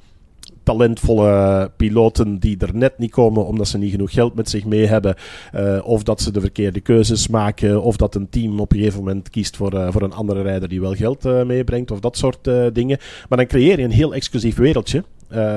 talentvolle 0.65 1.71
piloten 1.77 2.39
die 2.39 2.57
er 2.57 2.75
net 2.75 2.97
niet 2.97 3.11
komen 3.11 3.45
omdat 3.45 3.67
ze 3.67 3.77
niet 3.77 3.91
genoeg 3.91 4.11
geld 4.11 4.35
met 4.35 4.49
zich 4.49 4.65
mee 4.65 4.85
hebben. 4.85 5.15
Uh, 5.55 5.79
of 5.83 6.03
dat 6.03 6.21
ze 6.21 6.31
de 6.31 6.39
verkeerde 6.39 6.79
keuzes 6.79 7.27
maken. 7.27 7.81
Of 7.81 7.95
dat 7.97 8.15
een 8.15 8.29
team 8.29 8.59
op 8.59 8.71
een 8.71 8.77
gegeven 8.77 8.99
moment 8.99 9.29
kiest 9.29 9.55
voor, 9.55 9.73
uh, 9.73 9.91
voor 9.91 10.01
een 10.01 10.13
andere 10.13 10.41
rijder 10.41 10.69
die 10.69 10.81
wel 10.81 10.93
geld 10.93 11.25
uh, 11.25 11.43
meebrengt. 11.43 11.91
Of 11.91 11.99
dat 11.99 12.17
soort 12.17 12.43
dingen. 12.73 12.97
Maar 13.29 13.37
dan 13.37 13.47
creëer 13.47 13.79
je 13.79 13.83
een 13.83 13.91
heel 13.91 14.13
exclusief 14.13 14.55
wereldje. 14.55 15.03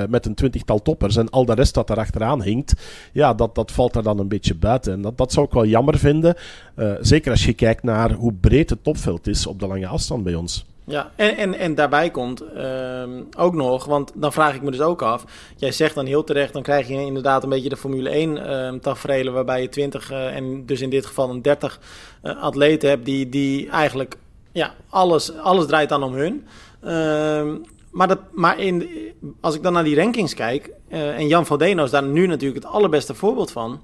Met 0.08 0.26
een 0.26 0.34
twintigtal 0.34 0.82
toppers 0.82 1.16
en 1.16 1.30
al 1.30 1.44
de 1.44 1.54
rest 1.54 1.74
dat 1.74 1.90
er 1.90 1.96
achteraan 1.96 2.42
hinkt, 2.42 2.72
ja, 3.12 3.34
dat, 3.34 3.54
dat 3.54 3.72
valt 3.72 3.96
er 3.96 4.02
dan 4.02 4.18
een 4.18 4.28
beetje 4.28 4.54
buiten. 4.54 4.92
En 4.92 5.00
dat, 5.00 5.18
dat 5.18 5.32
zou 5.32 5.46
ik 5.46 5.52
wel 5.52 5.66
jammer 5.66 5.98
vinden. 5.98 6.34
Zeker 7.00 7.30
als 7.30 7.44
je 7.44 7.52
kijkt 7.52 7.82
naar 7.82 8.12
hoe 8.12 8.32
breed 8.32 8.70
het 8.70 8.84
topveld 8.84 9.26
is 9.26 9.46
op 9.46 9.60
de 9.60 9.66
lange 9.66 9.86
afstand 9.86 10.24
bij 10.24 10.34
ons. 10.34 10.67
Ja, 10.88 11.10
en, 11.16 11.36
en, 11.36 11.54
en 11.54 11.74
daarbij 11.74 12.10
komt 12.10 12.42
um, 12.56 13.28
ook 13.36 13.54
nog, 13.54 13.84
want 13.84 14.12
dan 14.14 14.32
vraag 14.32 14.54
ik 14.54 14.62
me 14.62 14.70
dus 14.70 14.80
ook 14.80 15.02
af. 15.02 15.24
Jij 15.56 15.72
zegt 15.72 15.94
dan 15.94 16.06
heel 16.06 16.24
terecht, 16.24 16.52
dan 16.52 16.62
krijg 16.62 16.88
je 16.88 16.94
inderdaad 16.94 17.42
een 17.42 17.48
beetje 17.48 17.68
de 17.68 17.76
Formule 17.76 18.08
1 18.08 18.52
um, 18.52 18.80
ehm, 18.82 19.32
waarbij 19.32 19.60
je 19.60 19.68
20 19.68 20.10
uh, 20.10 20.36
en 20.36 20.66
dus 20.66 20.80
in 20.80 20.90
dit 20.90 21.06
geval 21.06 21.30
een 21.30 21.42
30 21.42 21.80
uh, 22.22 22.42
atleten 22.42 22.88
hebt... 22.88 23.04
die, 23.04 23.28
die 23.28 23.68
eigenlijk, 23.70 24.16
ja, 24.52 24.74
alles, 24.88 25.36
alles 25.36 25.66
draait 25.66 25.88
dan 25.88 26.02
om 26.02 26.14
hun. 26.14 26.46
Um, 26.84 27.64
maar, 27.90 28.08
dat, 28.08 28.20
maar 28.32 28.58
in, 28.58 28.88
als 29.40 29.54
ik 29.54 29.62
dan 29.62 29.72
naar 29.72 29.84
die 29.84 29.96
rankings 29.96 30.34
kijk... 30.34 30.70
Uh, 30.92 31.18
en 31.18 31.26
Jan 31.26 31.46
Valdeno 31.46 31.84
is 31.84 31.90
daar 31.90 32.02
nu 32.02 32.26
natuurlijk 32.26 32.64
het 32.64 32.72
allerbeste 32.72 33.14
voorbeeld 33.14 33.50
van... 33.50 33.80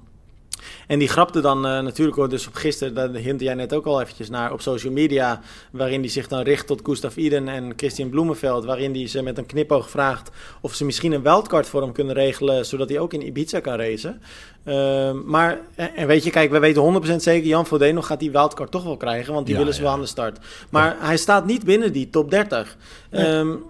En 0.87 0.99
die 0.99 1.07
grapte 1.07 1.41
dan 1.41 1.57
uh, 1.57 1.79
natuurlijk 1.81 2.29
dus 2.29 2.47
op 2.47 2.53
gisteren, 2.53 2.93
daar 2.93 3.09
hintte 3.09 3.43
jij 3.43 3.53
net 3.53 3.73
ook 3.73 3.85
al 3.85 4.01
eventjes 4.01 4.29
naar, 4.29 4.51
op 4.51 4.61
social 4.61 4.93
media, 4.93 5.41
waarin 5.71 5.99
hij 5.99 6.09
zich 6.09 6.27
dan 6.27 6.41
richt 6.41 6.67
tot 6.67 6.81
Gustav 6.83 7.15
Iden 7.15 7.47
en 7.47 7.73
Christian 7.75 8.09
Bloemenveld, 8.09 8.65
waarin 8.65 8.93
hij 8.93 9.07
ze 9.07 9.21
met 9.21 9.37
een 9.37 9.45
knipoog 9.45 9.89
vraagt 9.89 10.29
of 10.61 10.73
ze 10.73 10.85
misschien 10.85 11.11
een 11.11 11.21
wildcard 11.21 11.67
voor 11.67 11.81
hem 11.81 11.91
kunnen 11.91 12.15
regelen, 12.15 12.65
zodat 12.65 12.89
hij 12.89 12.99
ook 12.99 13.13
in 13.13 13.25
Ibiza 13.25 13.59
kan 13.59 13.75
racen. 13.75 14.21
Uh, 14.65 15.11
maar, 15.11 15.59
en 15.75 16.07
weet 16.07 16.23
je, 16.23 16.29
kijk, 16.29 16.51
we 16.51 16.59
weten 16.59 17.03
100% 17.11 17.15
zeker, 17.15 17.47
Jan 17.47 17.65
Vodeno 17.65 18.01
gaat 18.01 18.19
die 18.19 18.31
wildcard 18.31 18.71
toch 18.71 18.83
wel 18.83 18.97
krijgen, 18.97 19.33
want 19.33 19.45
die 19.45 19.57
willen 19.57 19.73
ze 19.73 19.81
wel 19.81 19.91
aan 19.91 19.99
de 19.99 20.05
start. 20.05 20.39
Maar 20.69 20.95
hij 20.99 21.17
staat 21.17 21.45
niet 21.45 21.63
binnen 21.63 21.93
die 21.93 22.09
top 22.09 22.31
30. 22.31 22.77
Um, 23.11 23.63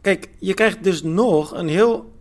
kijk, 0.00 0.28
je 0.38 0.54
krijgt 0.54 0.84
dus 0.84 1.02
nog 1.02 1.54
een 1.54 1.68
heel 1.68 2.12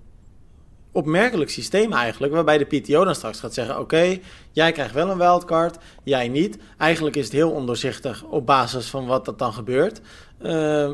opmerkelijk 0.93 1.49
systeem 1.49 1.93
eigenlijk, 1.93 2.33
waarbij 2.33 2.57
de 2.57 2.65
PTO 2.65 3.03
dan 3.03 3.15
straks 3.15 3.39
gaat 3.39 3.53
zeggen: 3.53 3.79
Oké, 3.79 4.19
jij 4.51 4.71
krijgt 4.71 4.93
wel 4.93 5.09
een 5.09 5.17
wildcard, 5.17 5.77
jij 6.03 6.27
niet. 6.27 6.57
Eigenlijk 6.77 7.15
is 7.15 7.23
het 7.23 7.33
heel 7.33 7.51
ondoorzichtig 7.51 8.23
op 8.23 8.45
basis 8.45 8.89
van 8.89 9.05
wat 9.05 9.25
dat 9.25 9.39
dan 9.39 9.53
gebeurt. 9.53 10.01
Uh, 10.41 10.91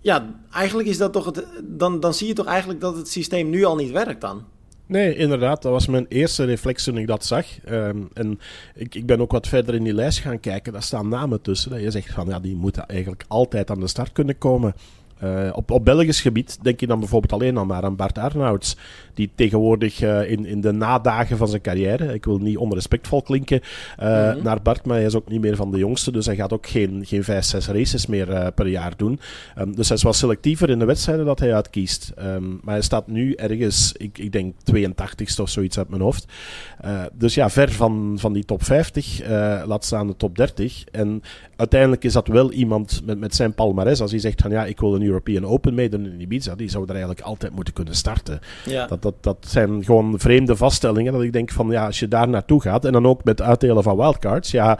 ja, 0.00 0.34
eigenlijk 0.52 0.88
is 0.88 0.98
dat 0.98 1.12
toch 1.12 1.24
het. 1.24 1.46
Dan, 1.62 2.00
dan 2.00 2.14
zie 2.14 2.26
je 2.26 2.32
toch 2.32 2.46
eigenlijk 2.46 2.80
dat 2.80 2.96
het 2.96 3.08
systeem 3.08 3.50
nu 3.50 3.64
al 3.64 3.76
niet 3.76 3.90
werkt 3.90 4.20
dan. 4.20 4.44
Nee, 4.86 5.16
inderdaad. 5.16 5.62
Dat 5.62 5.72
was 5.72 5.86
mijn 5.86 6.06
eerste 6.08 6.44
reflex 6.44 6.84
toen 6.84 6.98
ik 6.98 7.06
dat 7.06 7.24
zag. 7.24 7.46
Um, 7.68 8.08
en 8.12 8.40
ik, 8.74 8.94
ik 8.94 9.06
ben 9.06 9.20
ook 9.20 9.32
wat 9.32 9.48
verder 9.48 9.74
in 9.74 9.84
die 9.84 9.94
lijst 9.94 10.18
gaan 10.18 10.40
kijken. 10.40 10.72
Daar 10.72 10.82
staan 10.82 11.08
namen 11.08 11.42
tussen. 11.42 11.70
Dat 11.70 11.80
je 11.80 11.90
zegt 11.90 12.12
van 12.12 12.28
ja, 12.28 12.40
die 12.40 12.56
moeten 12.56 12.86
eigenlijk 12.86 13.24
altijd 13.28 13.70
aan 13.70 13.80
de 13.80 13.86
start 13.86 14.12
kunnen 14.12 14.38
komen. 14.38 14.74
Uh, 15.22 15.50
op, 15.52 15.70
op 15.70 15.84
Belgisch 15.84 16.20
gebied 16.20 16.58
denk 16.62 16.80
je 16.80 16.86
dan 16.86 16.98
bijvoorbeeld 16.98 17.32
alleen 17.32 17.56
al 17.56 17.64
maar 17.64 17.82
aan 17.82 17.96
Bart 17.96 18.18
Arnouds, 18.18 18.76
die 19.16 19.30
tegenwoordig 19.34 20.02
uh, 20.02 20.30
in, 20.30 20.46
in 20.46 20.60
de 20.60 20.72
nadagen 20.72 21.36
van 21.36 21.48
zijn 21.48 21.62
carrière, 21.62 22.14
ik 22.14 22.24
wil 22.24 22.38
niet 22.38 22.56
onrespectvol 22.56 23.22
klinken 23.22 23.60
uh, 23.62 24.06
mm 24.06 24.30
-hmm. 24.30 24.42
naar 24.42 24.62
Bart, 24.62 24.86
maar 24.86 24.96
hij 24.96 25.06
is 25.06 25.14
ook 25.14 25.28
niet 25.28 25.40
meer 25.40 25.56
van 25.56 25.70
de 25.70 25.78
jongste, 25.78 26.12
dus 26.12 26.26
hij 26.26 26.34
gaat 26.34 26.52
ook 26.52 26.66
geen, 26.66 27.02
geen 27.06 27.24
vijf, 27.24 27.44
zes 27.44 27.68
races 27.68 28.06
meer 28.06 28.52
per 28.52 28.66
jaar 28.66 28.92
doen. 28.96 29.20
Um, 29.58 29.76
dus 29.76 29.88
hij 29.88 29.96
is 29.96 30.02
wel 30.02 30.12
selectiever 30.12 30.70
in 30.70 30.78
de 30.78 30.84
wedstrijden 30.84 31.24
dat 31.24 31.38
hij 31.38 31.54
uitkiest. 31.54 32.12
Um, 32.18 32.60
maar 32.62 32.74
hij 32.74 32.82
staat 32.82 33.06
nu 33.06 33.32
ergens, 33.32 33.92
ik, 33.96 34.18
ik 34.18 34.32
denk 34.32 34.54
82ste 34.74 35.40
of 35.40 35.48
zoiets 35.48 35.78
uit 35.78 35.88
mijn 35.88 36.02
hoofd. 36.02 36.26
dus 37.12 37.34
ja, 37.34 37.50
ver 37.50 37.72
van, 37.72 38.16
van 38.18 38.32
die 38.32 38.44
top 38.44 38.64
50, 38.64 39.28
laat 39.66 39.84
staan 39.84 40.06
de 40.06 40.16
top 40.16 40.36
30. 40.36 40.84
En 40.90 41.22
uiteindelijk 41.56 42.04
is 42.04 42.12
dat 42.12 42.28
wel 42.28 42.52
iemand 42.52 43.00
met, 43.04 43.18
met 43.18 43.34
zijn 43.34 43.54
palmares, 43.54 44.00
als 44.00 44.10
hij 44.10 44.20
zegt 44.20 44.42
van 44.42 44.50
ja, 44.50 44.64
ik 44.64 44.80
wil 44.80 44.94
een 44.94 45.02
European 45.02 45.46
Open 45.46 45.74
meedoen 45.74 46.06
in 46.06 46.20
Ibiza, 46.20 46.54
die 46.54 46.70
zou 46.70 46.84
er 46.84 46.90
eigenlijk 46.90 47.20
altijd 47.20 47.54
moeten 47.54 47.74
kunnen 47.74 47.94
starten. 47.94 48.40
Ja. 48.64 48.86
Dat, 48.86 49.02
dat, 49.06 49.14
dat 49.20 49.46
zijn 49.50 49.84
gewoon 49.84 50.18
vreemde 50.18 50.56
vaststellingen. 50.56 51.12
Dat 51.12 51.22
ik 51.22 51.32
denk 51.32 51.50
van 51.50 51.70
ja, 51.70 51.86
als 51.86 51.98
je 51.98 52.08
daar 52.08 52.28
naartoe 52.28 52.60
gaat 52.60 52.84
en 52.84 52.92
dan 52.92 53.06
ook 53.06 53.24
met 53.24 53.42
uitdelen 53.42 53.82
van 53.82 53.96
wildcards, 53.96 54.50
ja. 54.50 54.78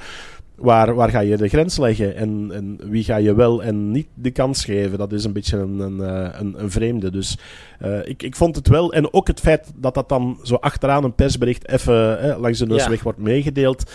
Waar, 0.55 0.95
waar 0.95 1.11
ga 1.11 1.21
je 1.21 1.37
de 1.37 1.49
grens 1.49 1.79
leggen 1.79 2.17
en, 2.17 2.51
en 2.53 2.79
wie 2.91 3.05
ga 3.05 3.17
je 3.17 3.35
wel 3.35 3.63
en 3.63 3.91
niet 3.91 4.07
de 4.15 4.31
kans 4.31 4.65
geven? 4.65 4.99
Dat 4.99 5.13
is 5.13 5.25
een 5.25 5.33
beetje 5.33 5.57
een, 5.57 5.79
een, 5.79 6.01
eh, 6.01 6.41
een, 6.41 6.55
een 6.63 6.71
vreemde. 6.71 7.11
Dus 7.11 7.39
uh, 7.83 8.09
ik, 8.09 8.23
ik 8.23 8.37
vond 8.37 8.57
het 8.57 8.69
wel. 8.69 8.93
En 8.93 9.13
ook 9.13 9.27
het 9.27 9.41
feit 9.41 9.73
dat 9.75 9.95
dat 9.95 10.09
dan 10.09 10.39
zo 10.43 10.55
achteraan 10.55 11.05
een 11.05 11.15
persbericht 11.15 11.69
even 11.69 12.21
eh, 12.21 12.41
langs 12.41 12.59
de 12.59 12.67
neusweg 12.67 12.97
ja. 12.97 13.03
wordt 13.03 13.19
meegedeeld. 13.19 13.91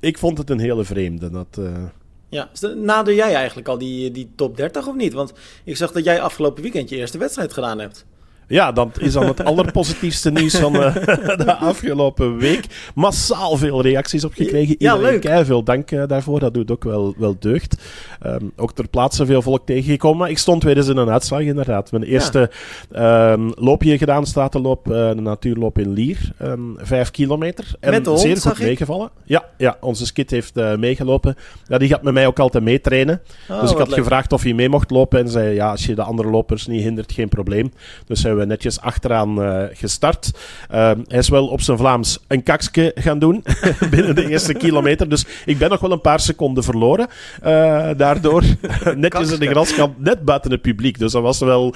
Ik 0.00 0.18
vond 0.18 0.38
het 0.38 0.50
een 0.50 0.58
hele 0.60 0.84
vreemde. 0.84 1.30
Dat, 1.30 1.56
uh, 1.58 1.70
ja, 2.28 2.48
nader 2.76 3.14
jij 3.14 3.34
eigenlijk 3.34 3.68
al 3.68 3.78
die, 3.78 4.10
die 4.10 4.30
top 4.36 4.56
30 4.56 4.86
of 4.86 4.94
niet? 4.94 5.12
Want 5.12 5.32
ik 5.64 5.76
zag 5.76 5.92
dat 5.92 6.04
jij 6.04 6.20
afgelopen 6.20 6.62
weekend 6.62 6.88
je 6.88 6.96
eerste 6.96 7.18
wedstrijd 7.18 7.52
gedaan 7.52 7.78
hebt. 7.78 8.06
Ja, 8.48 8.72
dat 8.72 9.00
is 9.00 9.12
dan 9.12 9.26
het 9.26 9.44
allerpositiefste 9.50 10.30
nieuws 10.30 10.56
van 10.56 10.76
uh, 10.76 10.94
de 11.44 11.56
afgelopen 11.56 12.36
week. 12.36 12.66
Massaal 12.94 13.56
veel 13.56 13.82
reacties 13.82 14.24
op 14.24 14.32
gekregen. 14.34 14.74
Ja, 14.78 14.96
leuk. 14.96 15.28
Veel 15.42 15.62
dank 15.62 15.90
uh, 15.90 16.02
daarvoor. 16.06 16.40
Dat 16.40 16.54
doet 16.54 16.70
ook 16.70 16.84
wel, 16.84 17.14
wel 17.18 17.36
deugd. 17.38 17.82
Um, 18.26 18.52
ook 18.56 18.72
ter 18.72 18.88
plaatse 18.88 19.26
veel 19.26 19.42
volk 19.42 19.66
tegengekomen. 19.66 20.18
Maar 20.18 20.30
ik 20.30 20.38
stond 20.38 20.62
weer 20.62 20.76
eens 20.76 20.88
in 20.88 20.96
een 20.96 21.10
uitslag, 21.10 21.40
inderdaad. 21.40 21.92
Mijn 21.92 22.02
eerste 22.02 22.50
ja. 22.90 23.32
um, 23.32 23.52
loopje 23.54 23.98
gedaan, 23.98 24.26
stratenloop, 24.26 24.88
uh, 24.88 24.94
de 25.08 25.20
natuurloop 25.20 25.78
in 25.78 25.92
Lier. 25.92 26.32
Um, 26.42 26.76
vijf 26.78 27.10
kilometer. 27.10 27.74
En 27.80 27.90
met 27.90 28.06
hond, 28.06 28.20
zeer 28.20 28.36
goed 28.36 28.58
meegevallen. 28.58 29.10
Ja, 29.24 29.44
ja, 29.56 29.76
onze 29.80 30.06
skit 30.06 30.30
heeft 30.30 30.54
meegelopen. 30.54 31.36
Ja, 31.66 31.78
die 31.78 31.88
gaat 31.88 32.02
met 32.02 32.14
mij 32.14 32.26
ook 32.26 32.38
altijd 32.38 32.64
meetrainen. 32.64 33.20
Oh, 33.50 33.60
dus 33.60 33.70
ik 33.70 33.78
had 33.78 33.88
leuk. 33.88 33.98
gevraagd 33.98 34.32
of 34.32 34.42
hij 34.42 34.52
mee 34.52 34.68
mocht 34.68 34.90
lopen. 34.90 35.18
En 35.18 35.28
zei, 35.28 35.54
ja, 35.54 35.70
als 35.70 35.86
je 35.86 35.94
de 35.94 36.02
andere 36.02 36.30
lopers 36.30 36.66
niet 36.66 36.82
hindert, 36.82 37.12
geen 37.12 37.28
probleem. 37.28 37.72
Dus 38.06 38.20
zijn 38.20 38.37
we 38.38 38.44
netjes 38.44 38.80
achteraan 38.80 39.42
uh, 39.42 39.62
gestart. 39.72 40.30
Uh, 40.70 40.90
hij 41.06 41.18
is 41.18 41.28
wel 41.28 41.46
op 41.46 41.60
zijn 41.60 41.78
Vlaams 41.78 42.18
een 42.26 42.42
kakske 42.42 42.92
gaan 42.94 43.18
doen 43.18 43.44
binnen 43.90 44.14
de 44.14 44.28
eerste 44.28 44.54
kilometer. 44.54 45.08
Dus 45.08 45.24
ik 45.44 45.58
ben 45.58 45.70
nog 45.70 45.80
wel 45.80 45.92
een 45.92 46.00
paar 46.00 46.20
seconden 46.20 46.64
verloren. 46.64 47.08
Uh, 47.44 47.90
daardoor 47.96 48.42
netjes 48.96 49.30
in 49.30 49.40
de 49.40 49.46
graskant, 49.46 50.00
net 50.00 50.24
buiten 50.24 50.50
het 50.50 50.62
publiek. 50.62 50.98
Dus 50.98 51.12
dat 51.12 51.22
was 51.22 51.38
wel, 51.38 51.74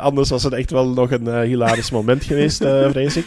anders 0.00 0.30
was 0.30 0.42
het 0.42 0.52
echt 0.52 0.70
wel 0.70 0.88
nog 0.88 1.10
een 1.10 1.42
hilarisch 1.42 1.90
moment 1.90 2.24
geweest, 2.24 2.64
vrees 2.90 3.16
ik. 3.16 3.26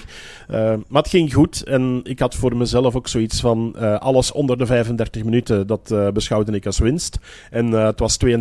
Maar 0.88 1.02
het 1.02 1.10
ging 1.10 1.34
goed 1.34 1.64
en 1.64 2.00
ik 2.04 2.20
had 2.20 2.36
voor 2.36 2.58
mezelf 2.58 2.96
ook 2.96 3.08
zoiets 3.08 3.40
van 3.40 3.76
alles 4.00 4.32
onder 4.32 4.58
de 4.58 4.66
35 4.66 5.24
minuten, 5.24 5.68
dat 5.68 5.96
beschouwde 6.14 6.52
ik 6.52 6.66
als 6.66 6.80
winst. 6.80 7.20
En 7.50 7.72
het 7.72 8.00
was 8.00 8.18
32.03, 8.26 8.32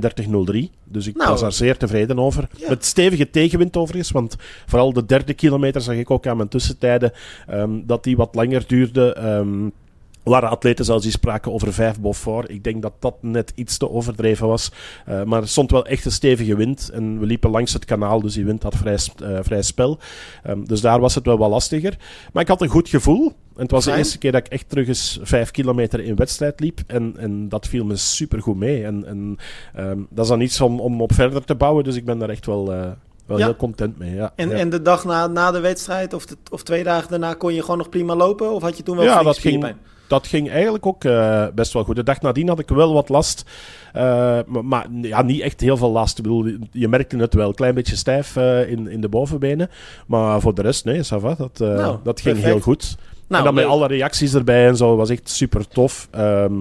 dus 0.85 1.07
ik 1.07 1.17
nou, 1.17 1.31
was 1.31 1.41
daar 1.41 1.53
zeer 1.53 1.77
tevreden 1.77 2.19
over. 2.19 2.49
Ja. 2.57 2.69
Met 2.69 2.85
stevige 2.85 3.31
tegenwind 3.31 3.77
overigens, 3.77 4.11
want 4.11 4.37
vooral 4.67 4.93
de 4.93 5.07
derde 5.07 5.35
kilometer 5.35 5.81
zag 5.81 5.95
ik 5.95 6.11
ook 6.11 6.27
aan 6.27 6.37
mijn 6.37 6.49
tussentijden 6.49 7.13
um, 7.51 7.87
dat 7.87 8.05
die 8.05 8.17
wat 8.17 8.35
langer 8.35 8.65
duurde. 8.67 9.17
Um, 9.25 9.73
waren 10.23 10.51
atleten 10.51 10.85
zelfs 10.85 11.03
die 11.03 11.13
spraken 11.13 11.53
over 11.53 11.73
vijf 11.73 12.01
Beaufort. 12.01 12.51
Ik 12.51 12.65
denk 12.65 12.83
dat 12.83 12.93
dat 12.99 13.15
net 13.21 13.53
iets 13.55 13.77
te 13.77 13.91
overdreven 13.91 14.47
was. 14.47 14.73
Uh, 15.09 15.23
maar 15.23 15.43
er 15.43 15.49
stond 15.49 15.71
wel 15.71 15.87
echt 15.87 16.05
een 16.05 16.13
stevige 16.13 16.57
wind. 16.57 16.91
En 16.93 17.19
we 17.19 17.27
liepen 17.27 17.51
langs 17.51 17.73
het 17.73 17.85
kanaal, 17.85 18.21
dus 18.21 18.35
die 18.35 18.45
wind 18.45 18.63
had 18.63 18.77
vrij, 18.77 18.99
uh, 19.23 19.39
vrij 19.43 19.63
spel. 19.63 19.99
Um, 20.47 20.67
dus 20.67 20.81
daar 20.81 21.01
was 21.01 21.15
het 21.15 21.27
wel 21.27 21.39
wat 21.39 21.51
lastiger. 21.51 21.97
Maar 22.33 22.43
ik 22.43 22.49
had 22.49 22.61
een 22.61 22.69
goed 22.69 22.89
gevoel. 22.89 23.33
En 23.57 23.63
het 23.63 23.71
was 23.71 23.85
de 23.85 23.97
eerste 23.97 24.19
keer 24.19 24.33
dat 24.33 24.47
ik 24.47 24.53
echt 24.53 24.69
terug 24.69 24.89
eens 24.89 25.19
vijf 25.23 25.51
kilometer 25.51 26.01
in 26.01 26.17
wedstrijd 26.17 26.61
liep. 26.61 26.81
En, 26.87 27.15
en 27.17 27.49
dat 27.49 27.69
viel 27.69 27.85
me 27.85 27.97
super 27.97 28.43
goed 28.43 28.57
mee. 28.57 28.85
En, 28.85 29.07
en 29.07 29.37
ehm, 29.75 29.99
dat 30.11 30.25
is 30.25 30.31
dan 30.31 30.41
iets 30.41 30.61
om, 30.61 30.81
om 30.81 31.01
op 31.01 31.13
verder 31.13 31.45
te 31.45 31.55
bouwen. 31.55 31.85
Dus 31.85 31.97
ik 31.97 32.05
ben 32.05 32.19
daar 32.19 32.29
echt 32.29 32.47
wel, 32.47 32.73
eh, 32.73 32.91
wel 33.31 33.39
Ja. 33.39 33.45
heel 33.45 33.57
content 33.57 33.99
mee. 33.99 34.15
Ja, 34.15 34.33
En, 34.37 34.49
ja. 34.49 34.57
en 34.57 34.71
de 34.71 34.83
dag 34.83 35.05
na, 35.05 35.27
na 35.27 35.51
de 35.51 35.61
wedstrijd, 35.61 36.13
of, 36.15 36.27
de, 36.27 36.37
of 36.51 36.63
twee 36.63 36.85
dagen 36.85 37.11
daarna, 37.11 37.35
kon 37.35 37.55
je 37.55 37.61
gewoon 37.61 37.79
nog 37.79 37.89
prima 37.89 38.15
lopen? 38.15 38.53
Of 38.53 38.63
had 38.63 38.77
je 38.77 38.83
toen 38.83 38.97
wel 38.97 39.05
Ja, 39.05 39.23
dat 39.23 39.39
ging- 39.39 39.75
dat 40.09 40.27
ging 40.27 40.51
eigenlijk 40.51 40.87
ook 40.87 41.05
eh, 41.05 41.47
best 41.55 41.73
wel 41.73 41.85
goed. 41.85 41.97
De 41.97 42.03
dag 42.03 42.21
nadien 42.21 42.49
had 42.49 42.59
ik 42.59 42.69
wel 42.69 42.93
wat 42.93 43.09
last. 43.09 43.45
eh, 43.93 44.03
maar 44.47 44.65
maar 44.65 44.87
ja, 45.03 45.23
niet 45.23 45.41
echt 45.41 45.61
heel 45.61 45.77
veel 45.77 45.91
last. 45.91 46.19
Ik 46.19 46.23
bedoel, 46.25 46.47
je 46.73 46.89
merkte 46.89 47.17
het 47.17 47.35
wel. 47.35 47.49
Een 47.49 47.55
klein 47.55 47.75
beetje 47.75 47.97
stijf 47.97 48.37
eh, 48.37 48.71
in, 48.71 48.89
in 48.89 49.01
de 49.01 49.09
bovenbenen. 49.09 49.71
Maar 50.07 50.41
voor 50.41 50.55
de 50.55 50.63
rest, 50.63 50.85
nee, 50.85 50.99
ça 51.05 51.17
va, 51.21 51.35
Dat, 51.35 51.59
Nou, 51.59 51.99
dat 52.03 52.21
ging 52.21 52.35
perfect. 52.35 52.43
heel 52.43 52.61
goed. 52.61 52.97
Nou, 53.31 53.47
en 53.49 53.55
dan 53.55 53.63
met 53.65 53.73
alle 53.73 53.87
reacties 53.87 54.35
erbij 54.35 54.67
en 54.67 54.77
zo, 54.77 54.97
was 54.97 55.11
echt 55.11 55.29
super 55.29 55.69
tof. 55.69 56.09
Ehm, 56.11 56.53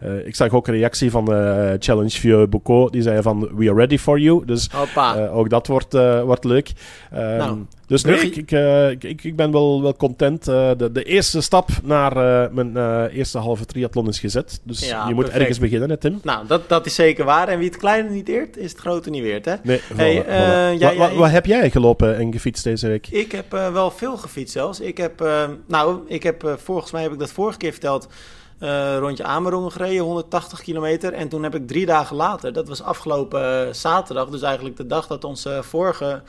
eh, 0.00 0.26
ik 0.26 0.36
zag 0.36 0.50
ook 0.50 0.66
een 0.68 0.74
reactie 0.74 1.10
van 1.10 1.32
eh, 1.32 1.70
Challenge 1.78 2.10
Vieux 2.10 2.48
Boucault. 2.48 2.92
Die 2.92 3.02
zei 3.02 3.22
van, 3.22 3.48
we 3.56 3.68
are 3.68 3.74
ready 3.74 3.98
for 3.98 4.18
you. 4.18 4.44
Dus 4.44 4.70
eh, 4.94 5.36
ook 5.36 5.50
dat 5.50 5.66
wordt, 5.66 5.92
wordt 6.24 6.44
leuk. 6.44 6.72
Ehm, 7.10 7.36
Nou, 7.36 7.58
dus 7.92 8.02
nee, 8.04 8.14
brugge- 8.16 8.28
ik, 8.28 8.36
ik, 8.36 8.50
eh, 8.52 8.90
ik, 8.90 9.04
ik- 9.04 9.24
ik 9.24 9.36
ben 9.36 9.52
wel, 9.52 9.82
wel 9.82 9.96
content. 9.96 10.48
Eh, 10.48 10.70
de, 10.76 10.92
de 10.92 11.02
eerste 11.04 11.40
stap 11.40 11.68
naar 11.82 12.16
eh, 12.16 12.50
mijn 12.52 12.76
eerste 13.08 13.38
halve 13.38 13.64
triathlon 13.64 14.08
is 14.08 14.18
gezet. 14.20 14.60
Dus 14.64 14.88
Ja, 14.88 15.08
je 15.08 15.14
moet 15.14 15.22
perfect. 15.22 15.40
ergens 15.40 15.58
beginnen, 15.58 15.90
hè, 15.90 15.96
Tim? 15.96 16.20
Nou, 16.22 16.46
dat, 16.46 16.68
dat 16.68 16.86
is 16.86 16.94
zeker 16.94 17.24
waar. 17.24 17.48
En 17.48 17.58
wie 17.58 17.68
het 17.68 17.76
kleine 17.76 18.08
niet 18.10 18.28
eert, 18.28 18.56
is 18.56 18.70
het 18.70 18.80
grote 18.80 19.10
niet 19.10 19.22
weert, 19.22 19.44
hè? 19.44 19.54
Nee, 19.62 19.80
Hey, 19.94 20.22
voilà, 20.22 20.26
eh, 20.26 20.36
voilà. 20.76 20.80
ja, 20.80 20.88
Wa- 20.88 20.96
wa- 20.96 21.08
ja, 21.08 21.14
wat 21.14 21.30
heb 21.30 21.46
jij 21.46 21.70
gelopen 21.70 22.16
en 22.16 22.32
gefietst 22.32 22.64
deze 22.64 22.88
week? 22.88 23.06
Ik 23.08 23.32
heb 23.32 23.50
wel 23.50 23.90
veel 23.90 24.16
gefietst 24.16 24.52
zelfs. 24.52 24.80
Ik 24.80 24.96
heb, 24.98 25.24
nou, 25.66 25.98
ik 26.06 26.22
heb, 26.22 26.54
volgens 26.62 26.92
mij 26.92 27.02
heb 27.02 27.12
ik 27.12 27.18
dat 27.18 27.32
vorige 27.32 27.58
keer 27.58 27.72
verteld, 27.72 28.08
rondje 28.98 29.24
Amerongen 29.24 29.72
gereden, 29.72 30.02
180 30.04 30.60
kilometer. 30.62 31.12
En 31.12 31.28
toen 31.28 31.42
heb 31.42 31.54
ik 31.54 31.66
drie 31.66 31.86
dagen 31.86 32.16
later, 32.16 32.52
dat 32.52 32.68
was 32.68 32.82
afgelopen 32.82 33.74
zaterdag, 33.76 34.28
dus 34.28 34.42
eigenlijk 34.42 34.76
de 34.76 34.86
dag 34.86 35.06
dat 35.06 35.24
onze 35.24 35.58
vorige 35.62 36.22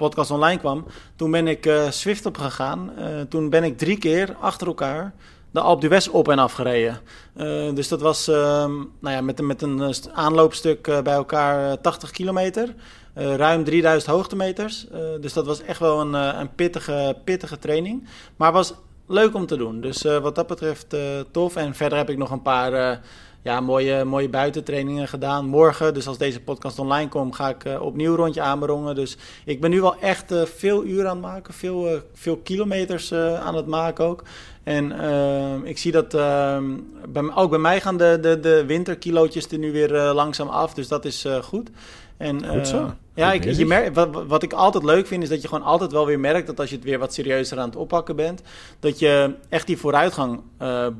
podcast 0.00 0.30
online 0.30 0.58
kwam. 0.60 0.84
Toen 1.16 1.30
ben 1.30 1.46
ik 1.48 1.66
eh 1.66 1.90
Swift 1.90 2.26
opgegaan. 2.26 2.96
Eh 2.96 3.20
toen 3.28 3.50
ben 3.50 3.64
ik 3.64 3.78
drie 3.78 3.98
keer 3.98 4.34
achter 4.40 4.66
elkaar 4.66 5.12
de 5.50 5.60
Alpe 5.60 5.86
d'Huez 5.86 6.06
op 6.08 6.28
en 6.28 6.38
af 6.38 6.52
gereden. 6.52 7.00
Eh, 7.36 7.74
dus 7.74 7.88
dat 7.88 8.00
was 8.00 8.28
ehm, 8.28 8.72
nou 9.00 9.14
ja, 9.16 9.20
met, 9.20 9.40
met 9.40 9.62
een 9.62 9.94
st- 9.94 10.10
aanloopstuk 10.12 10.82
bij 10.82 11.14
elkaar 11.14 11.70
eh, 11.70 11.76
80 11.82 12.10
kilometer. 12.10 12.74
Ruim 13.14 13.64
3000 13.64 14.12
hoogtemeters. 14.12 14.86
Dus 15.20 15.32
dat 15.32 15.46
was 15.46 15.62
echt 15.62 15.78
wel 15.78 16.00
een, 16.00 16.12
een 16.14 16.54
pittige, 16.54 17.16
pittige 17.24 17.58
training. 17.58 18.08
Maar 18.36 18.52
was 18.52 18.74
leuk 19.06 19.34
om 19.34 19.46
te 19.46 19.56
doen. 19.56 19.80
Dus 19.80 20.02
wat 20.02 20.34
dat 20.34 20.46
betreft 20.46 20.96
tof. 21.30 21.56
En 21.56 21.74
verder 21.74 21.98
heb 21.98 22.10
ik 22.10 22.16
nog 22.18 22.30
een 22.30 22.42
paar 22.42 23.00
ja, 23.42 23.60
mooie, 23.60 24.04
mooie 24.04 24.28
buitentrainingen 24.28 25.08
gedaan. 25.08 25.46
Morgen, 25.46 25.94
dus 25.94 26.06
als 26.06 26.18
deze 26.18 26.40
podcast 26.40 26.78
online 26.78 27.08
komt, 27.08 27.34
ga 27.34 27.48
ik 27.48 27.64
eh, 27.64 27.82
opnieuw 27.82 28.14
rondje 28.14 28.40
aanberongen. 28.40 28.94
Dus 28.94 29.16
ik 29.44 29.60
ben 29.60 29.70
nu 29.70 29.80
wel 29.80 29.96
echt 30.00 30.32
eh, 30.32 30.42
veel 30.44 30.84
uren 30.84 31.08
aan 31.08 31.16
het 31.16 31.24
maken. 31.26 31.54
Veel, 31.54 31.88
eh, 31.88 32.00
veel 32.12 32.36
kilometers 32.36 33.12
aan 33.14 33.54
het 33.54 33.66
maken 33.66 34.04
ook. 34.04 34.22
En 34.62 35.00
ehm, 35.00 35.64
ik 35.64 35.78
zie 35.78 35.92
dat 35.92 36.14
ehm, 36.14 36.64
bij, 37.08 37.34
ook 37.34 37.50
bij 37.50 37.58
mij 37.58 37.80
gaan 37.80 37.96
de, 37.96 38.18
de, 38.20 38.40
de 38.40 38.64
winterkilootjes 38.66 39.48
er 39.48 39.58
nu 39.58 39.72
weer 39.72 40.12
langzaam 40.12 40.48
af. 40.48 40.74
Dus 40.74 40.88
dat 40.88 41.04
is 41.04 41.26
goed. 41.42 41.70
En, 42.16 42.46
Goed 42.46 42.68
zo. 42.68 42.92
ja, 43.14 43.32
ik, 43.32 43.44
je 43.44 43.66
merkt, 43.66 43.94
wat, 43.94 44.08
wat 44.26 44.42
ik 44.42 44.52
altijd 44.52 44.84
leuk 44.84 45.06
vind, 45.06 45.22
is 45.22 45.28
dat 45.28 45.42
je 45.42 45.48
gewoon 45.48 45.64
altijd 45.64 45.92
wel 45.92 46.06
weer 46.06 46.20
merkt 46.20 46.46
dat 46.46 46.60
als 46.60 46.70
je 46.70 46.74
het 46.76 46.84
weer 46.84 46.98
wat 46.98 47.14
serieuzer 47.14 47.58
aan 47.58 47.68
het 47.68 47.76
oppakken 47.76 48.16
bent, 48.16 48.42
dat 48.80 48.98
je 48.98 49.34
echt 49.48 49.66
die 49.66 49.78
vooruitgang 49.78 50.40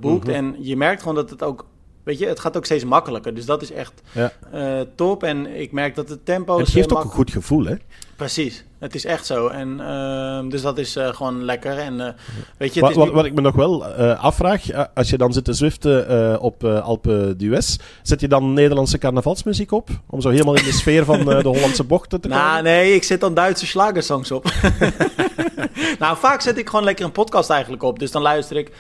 boekt. 0.01 0.26
Mhm. 0.26 0.34
En 0.34 0.57
je 0.59 0.76
merkt 0.76 1.01
gewoon 1.01 1.14
dat 1.14 1.30
het 1.30 1.43
ook, 1.43 1.64
weet 2.05 2.18
je, 2.18 2.26
het 2.26 2.40
gaat 2.40 2.57
ook 2.57 2.64
steeds 2.64 2.84
makkelijker. 2.84 3.34
Dus 3.34 3.44
dat 3.46 3.62
is 3.62 3.72
echt 3.72 3.92
Ja. 4.12 4.32
eh, 4.53 4.80
top. 4.94 5.22
En 5.22 5.61
ik 5.61 5.72
merk 5.72 5.94
dat 5.94 6.09
het 6.09 6.24
tempo. 6.24 6.59
Het 6.59 6.68
geeft 6.68 6.92
ook 6.92 7.05
een 7.05 7.11
goed 7.11 7.30
gevoel, 7.30 7.64
hè? 7.64 7.74
Precies, 8.16 8.64
het 8.78 8.94
is 8.94 9.05
echt 9.05 9.26
zo. 9.26 9.46
En 9.48 9.80
ehm, 9.80 10.48
dus 10.48 10.62
dat 10.62 10.78
is 10.78 10.96
eh, 10.96 11.09
gewoon 11.09 11.44
lekker. 11.44 11.78
En 11.78 12.01
eh, 12.01 12.12
weet 12.59 12.74
je, 12.74 12.80
Wat, 12.80 12.94
wat, 12.94 13.11
wat 13.11 13.24
ik 13.24 13.34
me 13.34 13.40
nog 13.40 13.55
wel 13.55 13.84
afvraag, 14.14 14.62
als 14.94 15.11
je 15.11 15.16
dan 15.18 15.32
zit 15.32 15.44
te 15.44 15.53
zwiften 15.53 16.40
op 16.40 16.64
Alpe 16.64 17.34
d'Huez, 17.36 17.76
zet 18.03 18.20
je 18.20 18.28
dan 18.28 18.53
Nederlandse 18.53 18.98
carnavalsmuziek 18.98 19.72
op? 19.72 19.88
Om 20.07 20.20
zo 20.20 20.28
helemaal 20.28 20.57
in 20.57 20.64
de 20.64 20.72
sfeer 20.72 21.05
van 21.05 21.24
de 21.24 21.42
Hollandse 21.48 21.84
bochten 21.84 22.20
te 22.20 22.28
komen? 22.28 22.42
Nou, 22.44 22.62
nee, 22.62 22.94
ik 22.94 23.03
zet 23.05 23.20
dan 23.20 23.34
Duitse 23.34 23.66
slagersongs 23.66 24.30
op. 24.30 24.44
nou, 25.98 26.16
vaak 26.16 26.40
zet 26.40 26.59
ik 26.59 26.68
gewoon 26.68 26.84
lekker 26.84 27.05
een 27.05 27.12
podcast 27.12 27.51
eigenlijk 27.51 27.82
op. 27.82 27.98
Dus 27.98 28.11
dan 28.11 28.22
luister 28.22 28.57
ik 28.57 28.70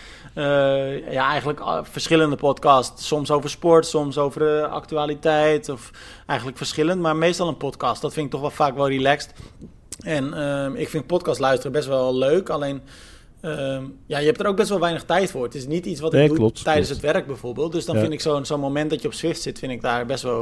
eh, 0.40 1.12
ja, 1.12 1.28
eigenlijk 1.28 1.60
eh, 1.60 1.78
verschillende 1.82 2.36
podcasts. 2.36 3.06
Soms 3.06 3.30
over 3.30 3.50
sport, 3.50 3.86
soms 3.86 4.18
over 4.18 4.66
actualiteit. 4.66 5.68
Of 5.68 5.90
eigenlijk 6.26 6.58
verschillend, 6.58 7.00
maar 7.00 7.16
meestal 7.16 7.48
een 7.48 7.56
podcast. 7.56 8.02
Dat 8.02 8.12
vind 8.12 8.26
ik 8.26 8.32
toch 8.32 8.40
wel 8.40 8.50
vaak 8.50 8.74
wel 8.74 8.88
relaxed. 8.88 9.34
En 10.00 10.34
ehm, 10.34 10.74
ik 10.74 10.88
vind 10.88 11.06
podcast 11.06 11.40
luisteren 11.40 11.72
best 11.72 11.88
wel 11.88 12.16
leuk. 12.16 12.48
Alleen, 12.48 12.82
ehm, 13.40 13.82
ja, 14.06 14.18
je 14.18 14.26
hebt 14.26 14.40
er 14.40 14.46
ook 14.46 14.56
best 14.56 14.68
wel 14.68 14.80
weinig 14.80 15.04
tijd 15.04 15.30
voor. 15.30 15.44
Het 15.44 15.54
is 15.54 15.66
niet 15.66 15.86
iets 15.86 16.00
wat 16.00 16.14
ik 16.14 16.26
doe 16.28 16.36
klopt, 16.36 16.64
tijdens 16.64 16.86
klopt. 16.88 17.02
het 17.02 17.12
werk 17.12 17.26
bijvoorbeeld. 17.26 17.72
Dus 17.72 17.84
dan 17.84 17.94
Ja. 17.94 18.00
vind 18.00 18.12
ik 18.12 18.20
zo'n 18.20 18.44
zo'n 18.44 18.60
moment 18.60 18.90
dat 18.90 19.02
je 19.02 19.08
op 19.08 19.14
Zwift 19.14 19.42
zit, 19.42 19.58
vind 19.58 19.72
ik 19.72 19.82
daar 19.82 20.06
best 20.06 20.22
wel 20.22 20.38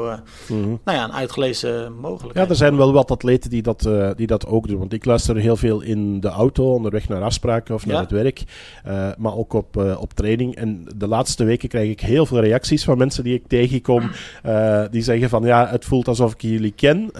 Mhm. 0.48 0.60
nou 0.68 0.78
ja, 0.98 1.04
een 1.04 1.12
uitgelezen 1.12 1.92
mogelijkheid. 2.00 2.46
Ja, 2.46 2.52
er 2.52 2.56
zijn 2.58 2.76
wel 2.76 2.92
wat 2.92 3.10
atleten 3.10 3.50
die 3.50 3.62
dat, 3.62 3.86
eh, 3.86 4.10
die 4.16 4.26
dat 4.26 4.46
ook 4.46 4.68
doen. 4.68 4.78
Want 4.78 4.92
ik 4.92 5.04
luister 5.04 5.36
heel 5.36 5.56
veel 5.56 5.80
in 5.80 6.20
de 6.20 6.28
auto, 6.28 6.72
onderweg 6.74 7.08
naar 7.08 7.22
afspraken 7.22 7.74
of 7.74 7.86
naar 7.86 7.94
Ja. 7.94 8.00
het 8.02 8.10
werk. 8.10 8.42
eh, 8.84 9.08
maar 9.18 9.36
ook 9.36 9.52
op, 9.52 9.76
op 10.00 10.12
training. 10.12 10.54
En 10.56 10.86
de 10.96 11.08
laatste 11.08 11.44
weken 11.44 11.68
krijg 11.68 11.90
ik 11.90 12.00
heel 12.00 12.26
veel 12.26 12.40
reacties 12.40 12.84
van 12.84 12.98
mensen 12.98 13.24
die 13.24 13.34
ik 13.34 13.46
tegenkom. 13.46 14.10
die 14.90 15.02
zeggen 15.02 15.28
van 15.28 15.42
ja, 15.42 15.66
het 15.68 15.84
voelt 15.84 16.08
alsof 16.08 16.32
ik 16.32 16.40
jullie 16.42 16.72
ken. 16.76 17.10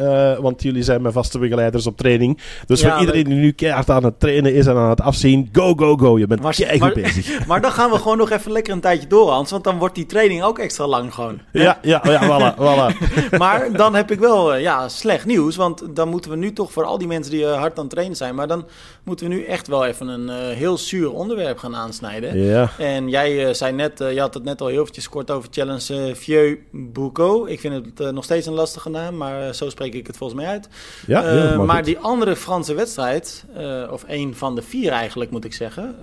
want 0.41 0.62
jullie 0.62 0.83
zijn 0.83 1.01
mijn 1.03 1.12
vaste 1.14 1.39
begeleiders 1.39 1.87
op 1.87 1.97
training. 1.97 2.39
Dus 2.66 2.81
Ja, 2.81 2.91
voor 2.91 3.01
iedereen 3.01 3.24
die 3.24 3.35
nu 3.35 3.53
keihard 3.53 3.91
aan 3.91 4.05
het 4.05 4.20
trainen 4.20 4.55
is 4.55 4.66
en 4.66 4.76
aan 4.76 4.91
het 4.91 5.01
afzien, 5.01 5.49
go, 5.53 5.68
go, 5.77 5.97
go. 5.97 6.19
Je 6.19 6.27
bent 6.27 6.41
Maar- 6.43 6.93
bezig. 6.95 7.27
Maar 7.47 7.61
dan 7.61 7.73
gaan 7.73 7.91
we 7.91 7.97
gewoon 7.97 8.16
nog 8.19 8.31
even 8.31 8.53
lekker 8.53 8.73
een 8.73 8.81
tijdje 8.81 9.07
door, 9.07 9.31
Hans. 9.31 9.51
Want 9.51 9.64
dan 9.64 9.79
wordt 9.79 9.95
die 9.95 10.07
training 10.07 10.43
ook 10.43 10.59
extra 10.59 10.87
lang 10.87 11.14
gewoon. 11.14 11.41
Ja, 11.53 11.79
ja, 11.83 12.01
ja, 12.03 12.23
voilà, 12.23 12.57
voilà. 12.61 13.39
Maar 13.39 13.73
dan 13.73 13.95
heb 13.95 14.11
ik 14.11 14.19
wel 14.19 14.55
eh, 14.55 14.61
ja, 14.62 14.89
slecht 14.89 15.25
nieuws. 15.27 15.57
Want 15.57 15.97
dan 15.97 16.09
moeten 16.09 16.31
we 16.31 16.37
nu 16.37 16.53
toch 16.53 16.73
voor 16.73 16.85
al 16.85 16.99
die 16.99 17.09
mensen 17.09 17.33
die 17.33 17.47
eh, 17.47 17.59
hard 17.59 17.77
aan 17.79 17.85
het 17.85 17.93
trainen 17.93 18.16
zijn... 18.16 18.35
maar 18.35 18.47
dan 18.49 18.64
moeten 19.09 19.28
we 19.28 19.34
nu 19.34 19.44
echt 19.44 19.66
wel 19.66 19.86
even 19.86 20.09
een 20.09 20.28
eh, 20.28 20.56
heel 20.56 20.78
zuur 20.78 21.12
onderwerp 21.12 21.59
gaan 21.59 21.76
aansnijden. 21.76 22.38
Ja, 22.38 22.70
En 22.78 23.09
jij 23.09 23.46
eh, 23.46 23.54
zei 23.54 23.72
net, 23.72 24.00
eh, 24.00 24.12
je 24.12 24.20
had 24.20 24.34
het 24.34 24.44
net 24.44 24.61
al 24.61 24.66
heel 24.66 24.80
eventjes 24.80 25.09
kort 25.09 25.30
over 25.30 25.48
Challenge 25.52 26.14
Vieux 26.14 26.59
Boucault. 26.72 27.48
Ik 27.48 27.61
vind 27.61 27.98
het 27.98 28.12
nog 28.12 28.24
steeds 28.24 28.46
een 28.46 28.52
lastige 28.52 28.90
naam, 28.90 29.16
maar 29.16 29.54
zo 29.54 29.68
spreek 29.68 29.94
ik 29.94 30.06
het 30.06 30.16
volgens 30.16 30.40
mij 30.40 30.50
uit. 30.50 30.68
ja 31.06 31.20
maar 31.56 31.76
goed. 31.76 31.84
die 31.84 31.98
andere 31.98 32.36
Franse 32.36 32.74
wedstrijd, 32.74 33.44
of 33.90 34.04
een 34.06 34.34
van 34.34 34.54
de 34.54 34.62
vier 34.62 34.90
eigenlijk 34.92 35.30
moet 35.30 35.44
ik 35.44 35.54
zeggen, 35.54 35.96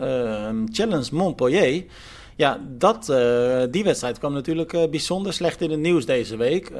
Challenge 0.71 1.07
Montpellier. 1.11 1.83
Ja, 2.35 2.59
dat, 2.77 3.05
die 3.71 3.83
wedstrijd 3.83 4.19
kwam 4.19 4.33
natuurlijk 4.33 4.89
bijzonder 4.91 5.33
slecht 5.33 5.61
in 5.61 5.71
het 5.71 5.79
nieuws 5.79 6.05
deze 6.05 6.37
week. 6.37 6.71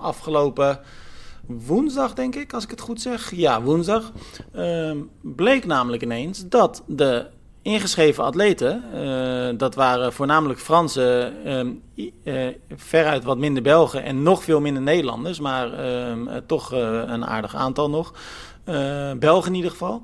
Afgelopen 0.00 0.80
woensdag, 1.58 2.14
denk 2.14 2.34
ik, 2.34 2.52
als 2.52 2.64
ik 2.64 2.70
het 2.70 2.80
goed 2.80 3.00
zeg. 3.00 3.34
Ja, 3.34 3.62
woensdag. 3.62 4.12
ehm, 4.52 4.98
bleek 5.22 5.66
namelijk 5.66 6.02
ineens 6.02 6.48
dat 6.48 6.82
de 6.86 7.26
ingeschreven 7.62 8.24
atleten, 8.24 8.82
eh, 8.92 9.58
dat 9.58 9.74
waren 9.74 10.12
voornamelijk 10.12 10.60
Fransen, 10.60 11.44
ehm, 11.44 11.70
eh, 12.24 12.46
veruit 12.74 13.24
wat 13.24 13.38
minder 13.38 13.62
Belgen 13.62 14.04
en 14.04 14.22
nog 14.22 14.44
veel 14.44 14.60
minder 14.60 14.82
Nederlanders, 14.82 15.40
maar 15.40 15.72
ehm, 15.72 16.28
eh, 16.28 16.36
toch 16.46 16.72
een 16.72 17.26
aardig 17.26 17.54
aantal 17.54 17.90
nog. 17.90 18.14
Belgen 19.18 19.48
in 19.48 19.54
ieder 19.54 19.70
geval. 19.70 20.02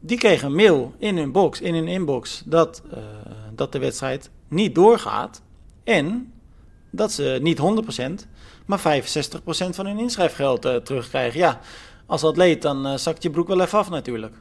Die 0.00 0.18
kregen 0.18 0.46
een 0.46 0.54
mail 0.54 0.94
in 0.98 1.16
hun 1.16 1.32
box, 1.32 1.60
in 1.60 1.74
hun 1.74 1.88
inbox, 1.88 2.42
dat, 2.46 2.82
dat 3.54 3.72
de 3.72 3.78
wedstrijd 3.78 4.30
niet 4.48 4.74
doorgaat. 4.74 5.42
En 5.84 6.32
dat 6.90 7.12
ze 7.12 7.38
niet 7.42 7.58
100%, 7.58 8.26
maar 8.70 9.02
65% 9.02 9.40
van 9.70 9.86
hun 9.86 9.98
inschrijfgeld 9.98 10.64
eh, 10.64 10.74
terugkrijgen. 10.74 11.38
Ja, 11.38 11.60
als 12.06 12.24
atleet 12.24 12.62
dan 12.62 12.86
eh, 12.86 12.96
zakt 12.96 13.22
je 13.22 13.30
broek 13.30 13.48
wel 13.48 13.60
even 13.60 13.78
af 13.78 13.90
natuurlijk. 13.90 14.34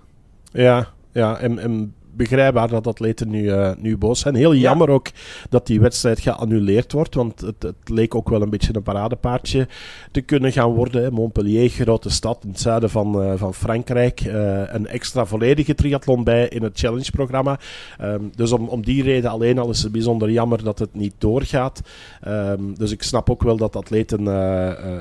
Ja, 0.52 0.88
ja 1.12 1.38
en, 1.40 1.60
en 1.60 1.96
begrijpbaar 2.16 2.68
dat 2.68 2.88
atleten 2.88 3.30
nu, 3.30 3.50
eh, 3.50 3.72
nu 3.78 3.98
boos 3.98 4.20
zijn. 4.20 4.36
Heel 4.36 4.56
jammer 4.56 4.90
ook 4.90 5.08
dat 5.50 5.68
die 5.68 5.80
wedstrijd 5.80 6.20
geannuleerd 6.20 6.92
wordt, 6.92 7.16
want 7.16 7.42
het, 7.42 7.64
het 7.64 7.76
leek 7.90 8.16
ook 8.16 8.30
wel 8.30 8.42
een 8.42 8.50
beetje 8.50 8.76
een 8.76 8.84
paradepaardje 8.84 9.68
te 10.12 10.22
kunnen 10.22 10.52
gaan 10.52 10.74
worden. 10.74 11.04
hè. 11.04 11.12
Montpellier, 11.12 11.70
grote 11.70 12.10
stad 12.10 12.44
in 12.44 12.50
het 12.50 12.60
zuiden 12.60 12.90
van, 12.90 13.22
eh, 13.22 13.34
van 13.36 13.54
Frankrijk. 13.54 14.22
eh, 14.22 14.74
een 14.74 14.88
extra 14.88 15.26
volledige 15.26 15.76
triathlon 15.76 16.24
bij 16.24 16.48
in 16.48 16.64
het 16.64 16.80
challenge-programma. 16.80 17.60
Ehm, 17.98 18.24
dus 18.36 18.52
om, 18.52 18.68
om 18.68 18.82
die 18.82 19.04
reden 19.04 19.30
alleen 19.30 19.60
al 19.60 19.70
is 19.70 19.84
het 19.84 19.92
bijzonder 19.92 20.32
jammer 20.32 20.64
dat 20.64 20.80
het 20.80 20.94
niet 20.94 21.14
doorgaat. 21.18 21.82
Ehm, 22.22 22.74
dus 22.74 22.92
ik 22.92 23.04
snap 23.04 23.30
ook 23.30 23.44
wel 23.44 23.58
dat 23.58 23.76
atleten 23.76 24.24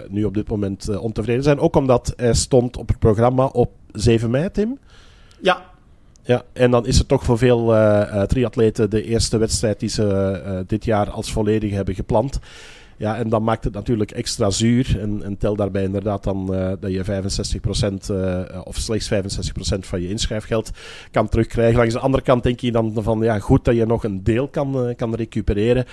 nu 0.08 0.24
op 0.24 0.34
dit 0.34 0.48
moment 0.48 0.98
ontevreden 0.98 1.42
zijn. 1.42 1.58
Ook 1.58 1.76
omdat 1.76 2.12
hij 2.16 2.34
stond 2.34 2.76
op 2.76 2.88
het 2.88 2.98
programma 2.98 3.44
op 3.44 3.70
7 3.92 4.30
mei, 4.30 4.50
Tim. 4.50 4.78
Ja, 5.40 5.67
ja, 6.28 6.44
en 6.52 6.70
dan 6.70 6.86
is 6.86 6.98
het 6.98 7.08
toch 7.08 7.24
voor 7.24 7.38
veel 7.38 7.74
uh, 7.74 8.22
triatleten 8.22 8.90
de 8.90 9.04
eerste 9.04 9.38
wedstrijd 9.38 9.80
die 9.80 9.88
ze 9.88 10.42
uh, 10.46 10.58
dit 10.66 10.84
jaar 10.84 11.10
als 11.10 11.32
volledig 11.32 11.72
hebben 11.72 11.94
gepland. 11.94 12.38
Ja, 12.98 13.16
en 13.16 13.28
dan 13.28 13.42
maakt 13.42 13.64
het 13.64 13.74
natuurlijk 13.74 14.10
extra 14.10 14.50
zuur. 14.50 15.00
En, 15.00 15.22
en 15.22 15.36
tel 15.36 15.56
daarbij 15.56 15.82
inderdaad 15.82 16.24
dan 16.24 16.54
uh, 16.54 16.72
dat 16.80 16.92
je 16.92 17.04
65% 17.04 18.10
uh, 18.10 18.40
of 18.64 18.76
slechts 18.76 19.10
65% 19.12 19.78
van 19.78 20.00
je 20.00 20.08
inschrijfgeld 20.08 20.70
kan 21.10 21.28
terugkrijgen. 21.28 21.76
Langs 21.76 21.94
de 21.94 22.00
andere 22.00 22.22
kant 22.22 22.42
denk 22.42 22.60
je 22.60 22.72
dan 22.72 22.92
van 22.96 23.20
ja, 23.20 23.38
goed 23.38 23.64
dat 23.64 23.74
je 23.74 23.86
nog 23.86 24.04
een 24.04 24.24
deel 24.24 24.48
kan, 24.48 24.88
uh, 24.88 24.94
kan 24.96 25.14
recupereren. 25.14 25.84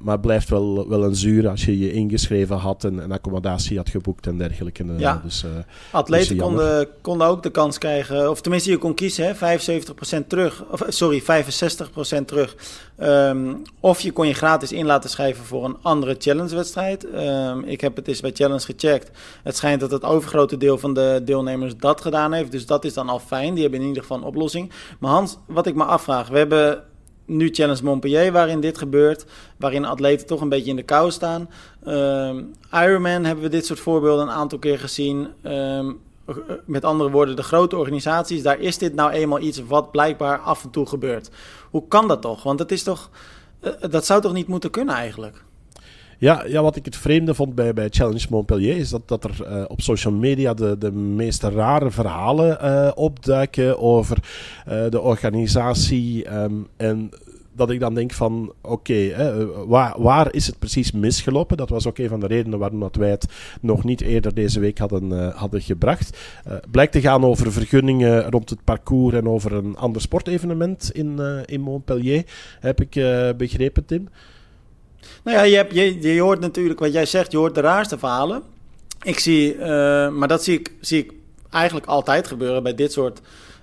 maar 0.00 0.12
het 0.12 0.20
blijft 0.20 0.48
wel, 0.48 0.88
wel 0.88 1.04
een 1.04 1.16
zuur 1.16 1.48
als 1.48 1.64
je 1.64 1.78
je 1.78 1.92
ingeschreven 1.92 2.56
had 2.56 2.84
en 2.84 2.98
een 2.98 3.12
accommodatie 3.12 3.76
had 3.76 3.88
geboekt 3.88 4.26
en 4.26 4.38
dergelijke. 4.38 4.84
ja, 4.96 5.20
dus, 5.24 5.44
atleten 5.90 6.36
dus 6.36 6.44
konden, 6.44 6.88
konden 7.00 7.26
ook 7.26 7.42
de 7.42 7.50
kans 7.50 7.78
krijgen, 7.78 8.30
of 8.30 8.40
tenminste 8.40 8.70
je 8.70 8.78
kon 8.78 8.94
kiezen, 8.94 9.26
hè, 9.26 9.34
75% 9.34 10.26
terug, 10.26 10.64
of 10.70 10.82
sorry, 10.88 11.22
65% 11.22 12.24
terug. 12.26 12.56
Um, 13.02 13.62
of 13.80 14.00
je 14.00 14.12
kon 14.12 14.26
je 14.26 14.34
gratis 14.34 14.72
in 14.72 14.86
laten 14.86 15.10
schrijven 15.10 15.44
voor 15.44 15.64
een 15.64 15.76
andere 15.82 16.16
challenge-wedstrijd. 16.30 17.04
Um, 17.14 17.64
ik 17.64 17.80
heb 17.80 17.96
het 17.96 18.08
eens 18.08 18.20
bij 18.20 18.30
Challenge 18.34 18.64
gecheckt. 18.64 19.10
Het 19.42 19.56
schijnt 19.56 19.80
dat 19.80 19.90
het 19.90 20.04
overgrote 20.04 20.56
deel 20.56 20.78
van 20.78 20.94
de 20.94 21.20
deelnemers 21.24 21.76
dat 21.76 22.00
gedaan 22.00 22.32
heeft. 22.32 22.52
Dus 22.52 22.66
dat 22.66 22.84
is 22.84 22.94
dan 22.94 23.08
al 23.08 23.18
fijn. 23.18 23.52
Die 23.54 23.62
hebben 23.62 23.80
in 23.80 23.86
ieder 23.86 24.02
geval 24.02 24.16
een 24.16 24.24
oplossing. 24.24 24.72
Maar 24.98 25.10
Hans, 25.10 25.38
wat 25.46 25.66
ik 25.66 25.74
me 25.74 25.84
afvraag. 25.84 26.28
We 26.28 26.38
hebben 26.38 26.82
nu 27.24 27.48
Challenge 27.52 27.84
Montpellier, 27.84 28.32
waarin 28.32 28.60
dit 28.60 28.78
gebeurt. 28.78 29.24
Waarin 29.56 29.84
atleten 29.84 30.26
toch 30.26 30.40
een 30.40 30.48
beetje 30.48 30.70
in 30.70 30.76
de 30.76 30.82
kou 30.82 31.10
staan. 31.10 31.50
Um, 31.86 32.52
Ironman 32.72 33.24
hebben 33.24 33.44
we 33.44 33.50
dit 33.50 33.66
soort 33.66 33.80
voorbeelden 33.80 34.26
een 34.26 34.34
aantal 34.34 34.58
keer 34.58 34.78
gezien. 34.78 35.28
Um, 35.42 36.04
met 36.64 36.84
andere 36.84 37.10
woorden, 37.10 37.36
de 37.36 37.42
grote 37.42 37.76
organisaties, 37.76 38.42
daar 38.42 38.60
is 38.60 38.78
dit 38.78 38.94
nou 38.94 39.10
eenmaal 39.10 39.40
iets 39.40 39.62
wat 39.66 39.90
blijkbaar 39.90 40.38
af 40.38 40.64
en 40.64 40.70
toe 40.70 40.86
gebeurt. 40.86 41.30
Hoe 41.70 41.88
kan 41.88 42.08
dat 42.08 42.22
toch? 42.22 42.42
Want 42.42 42.58
het 42.58 42.72
is 42.72 42.82
toch, 42.82 43.10
uh, 43.60 43.72
dat 43.90 44.06
zou 44.06 44.20
toch 44.20 44.32
niet 44.32 44.46
moeten 44.46 44.70
kunnen 44.70 44.94
eigenlijk? 44.94 45.44
Ja, 46.18 46.44
ja, 46.46 46.62
wat 46.62 46.76
ik 46.76 46.84
het 46.84 46.96
vreemde 46.96 47.34
vond 47.34 47.54
bij, 47.54 47.72
bij 47.72 47.88
Challenge 47.90 48.26
Montpellier 48.30 48.76
is 48.76 48.90
dat, 48.90 49.08
dat 49.08 49.24
er 49.24 49.36
uh, 49.40 49.64
op 49.68 49.80
social 49.80 50.12
media 50.12 50.54
de, 50.54 50.78
de 50.78 50.92
meest 50.92 51.42
rare 51.42 51.90
verhalen 51.90 52.58
uh, 52.62 52.90
opduiken 52.94 53.78
over 53.78 54.18
uh, 54.68 54.84
de 54.90 55.00
organisatie. 55.00 56.34
Um, 56.34 56.66
en 56.76 57.10
dat 57.52 57.70
ik 57.70 57.80
dan 57.80 57.94
denk 57.94 58.12
van, 58.12 58.52
oké, 58.60 59.14
waar, 59.66 60.02
waar 60.02 60.34
is 60.34 60.46
het 60.46 60.58
precies 60.58 60.92
misgelopen? 60.92 61.56
Dat 61.56 61.68
was 61.68 61.86
ook 61.86 61.98
een 61.98 62.08
van 62.08 62.20
de 62.20 62.26
redenen 62.26 62.58
waarom 62.58 62.80
dat 62.80 62.96
wij 62.96 63.10
het 63.10 63.26
nog 63.60 63.84
niet 63.84 64.00
eerder 64.00 64.34
deze 64.34 64.60
week 64.60 64.78
hadden, 64.78 65.30
hadden 65.30 65.60
gebracht. 65.60 66.18
Blijkt 66.70 66.92
te 66.92 67.00
gaan 67.00 67.24
over 67.24 67.52
vergunningen 67.52 68.30
rond 68.30 68.50
het 68.50 68.64
parcours 68.64 69.14
en 69.14 69.28
over 69.28 69.52
een 69.52 69.76
ander 69.76 70.00
sportevenement 70.00 70.90
in, 70.92 71.20
in 71.44 71.60
Montpellier, 71.60 72.24
heb 72.60 72.80
ik 72.80 72.90
begrepen, 73.36 73.84
Tim. 73.84 74.08
Nou 75.24 75.36
ja, 75.36 75.42
je, 75.42 75.66
je, 76.00 76.14
je 76.14 76.20
hoort 76.20 76.40
natuurlijk 76.40 76.80
wat 76.80 76.92
jij 76.92 77.06
zegt, 77.06 77.32
je 77.32 77.36
hoort 77.36 77.54
de 77.54 77.60
raarste 77.60 77.98
verhalen. 77.98 78.42
Ik 79.02 79.18
zie, 79.18 79.58
maar 80.10 80.28
dat 80.28 80.44
zie 80.44 80.58
ik, 80.58 80.72
zie 80.80 81.04
ik 81.04 81.12
eigenlijk 81.50 81.86
altijd 81.86 82.26
gebeuren 82.26 82.62
bij 82.62 82.74
dit 82.74 82.92
soort 82.92 83.20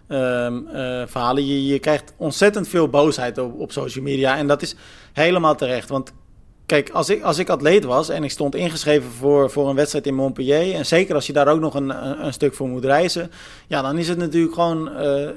um, 0.08 0.68
verhalen. 1.08 1.48
Je, 1.48 1.66
je 1.66 1.80
krijgt 1.80 2.14
ontzettend 2.18 2.68
veel 2.68 2.88
boosheid 2.88 3.38
op, 3.38 3.60
op 3.60 3.72
social 3.72 4.04
media. 4.04 4.38
En 4.38 4.48
dat 4.48 4.62
is 4.62 4.76
helemaal 5.14 5.56
terecht. 5.56 5.90
Want 5.90 6.14
kijk, 6.66 6.90
als 6.90 7.10
ik, 7.10 7.24
als 7.24 7.38
ik 7.38 7.50
atleet 7.50 7.84
was 7.84 8.10
en 8.10 8.24
ik 8.24 8.32
stond 8.32 8.56
ingeschreven 8.56 9.10
voor, 9.10 9.50
voor 9.50 9.70
een 9.70 9.76
wedstrijd 9.76 10.08
in 10.08 10.16
Montpellier. 10.16 10.74
En 10.74 10.86
zeker 10.86 11.16
als 11.16 11.28
je 11.28 11.34
daar 11.34 11.48
ook 11.48 11.60
nog 11.60 11.74
een, 11.74 11.90
een, 12.26 12.34
stuk 12.34 12.54
voor 12.54 12.68
moet 12.68 12.86
reizen. 12.86 13.32
Ja, 13.68 13.82
dan 13.82 13.98
is 13.98 14.08
het 14.08 14.18
natuurlijk 14.18 14.54
gewoon. 14.54 15.02
Uh, 15.02 15.30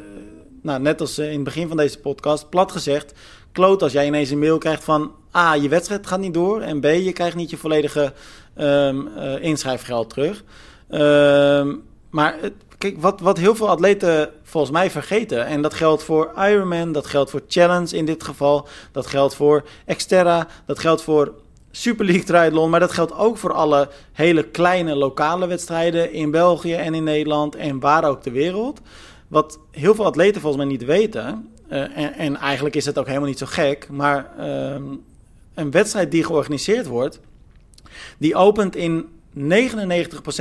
nou, 0.62 0.80
net 0.80 1.00
als 1.00 1.18
in 1.18 1.32
het 1.32 1.44
begin 1.44 1.68
van 1.68 1.76
deze 1.76 1.98
podcast, 1.98 2.48
plat 2.48 2.72
gezegd. 2.72 3.12
Kloot 3.56 3.82
als 3.82 3.92
jij 3.92 4.06
ineens 4.06 4.30
een 4.30 4.38
mail 4.38 4.58
krijgt 4.58 4.84
van. 4.84 5.12
A, 5.36 5.54
je 5.54 5.68
wedstrijd 5.68 6.06
gaat 6.06 6.20
niet 6.20 6.34
door. 6.34 6.60
En 6.60 6.80
B, 6.80 6.84
je 6.84 7.12
krijgt 7.12 7.36
niet 7.36 7.50
je 7.50 7.56
volledige 7.56 8.12
um, 8.58 9.08
uh, 9.16 9.42
inschrijfgeld 9.42 10.10
terug. 10.10 10.44
Um, 10.90 11.82
maar 12.10 12.38
Kijk, 12.78 13.00
wat, 13.00 13.20
wat 13.20 13.38
heel 13.38 13.54
veel 13.54 13.68
atleten 13.68 14.30
volgens 14.42 14.72
mij 14.72 14.90
vergeten, 14.90 15.46
en 15.46 15.62
dat 15.62 15.74
geldt 15.74 16.02
voor 16.02 16.32
Ironman, 16.38 16.92
dat 16.92 17.06
geldt 17.06 17.30
voor 17.30 17.42
Challenge 17.48 17.96
in 17.96 18.04
dit 18.04 18.24
geval, 18.24 18.68
dat 18.92 19.06
geldt 19.06 19.34
voor 19.34 19.64
Xterra, 19.96 20.46
dat 20.66 20.78
geldt 20.78 21.02
voor 21.02 21.34
Super 21.70 22.04
League 22.04 22.24
Triathlon, 22.24 22.70
maar 22.70 22.80
dat 22.80 22.92
geldt 22.92 23.14
ook 23.14 23.38
voor 23.38 23.52
alle 23.52 23.88
hele 24.12 24.42
kleine 24.42 24.96
lokale 24.96 25.46
wedstrijden 25.46 26.12
in 26.12 26.30
België 26.30 26.74
en 26.74 26.94
in 26.94 27.04
Nederland 27.04 27.54
en 27.54 27.80
waar 27.80 28.04
ook 28.04 28.22
ter 28.22 28.32
wereld. 28.32 28.80
Wat 29.28 29.58
heel 29.70 29.94
veel 29.94 30.04
atleten 30.04 30.40
volgens 30.40 30.62
mij 30.62 30.72
niet 30.72 30.84
weten, 30.84 31.55
uh, 31.70 31.98
en, 31.98 32.14
en, 32.14 32.36
eigenlijk 32.36 32.76
is 32.76 32.86
het 32.86 32.98
ook 32.98 33.06
helemaal 33.06 33.28
niet 33.28 33.38
zo 33.38 33.46
gek, 33.46 33.88
maar 33.90 34.30
uh, 34.38 34.74
een 35.54 35.70
wedstrijd 35.70 36.10
die 36.10 36.24
georganiseerd 36.24 36.86
wordt, 36.86 37.20
die 38.18 38.34
opent 38.34 38.76
in 38.76 39.08
99% 39.38 39.38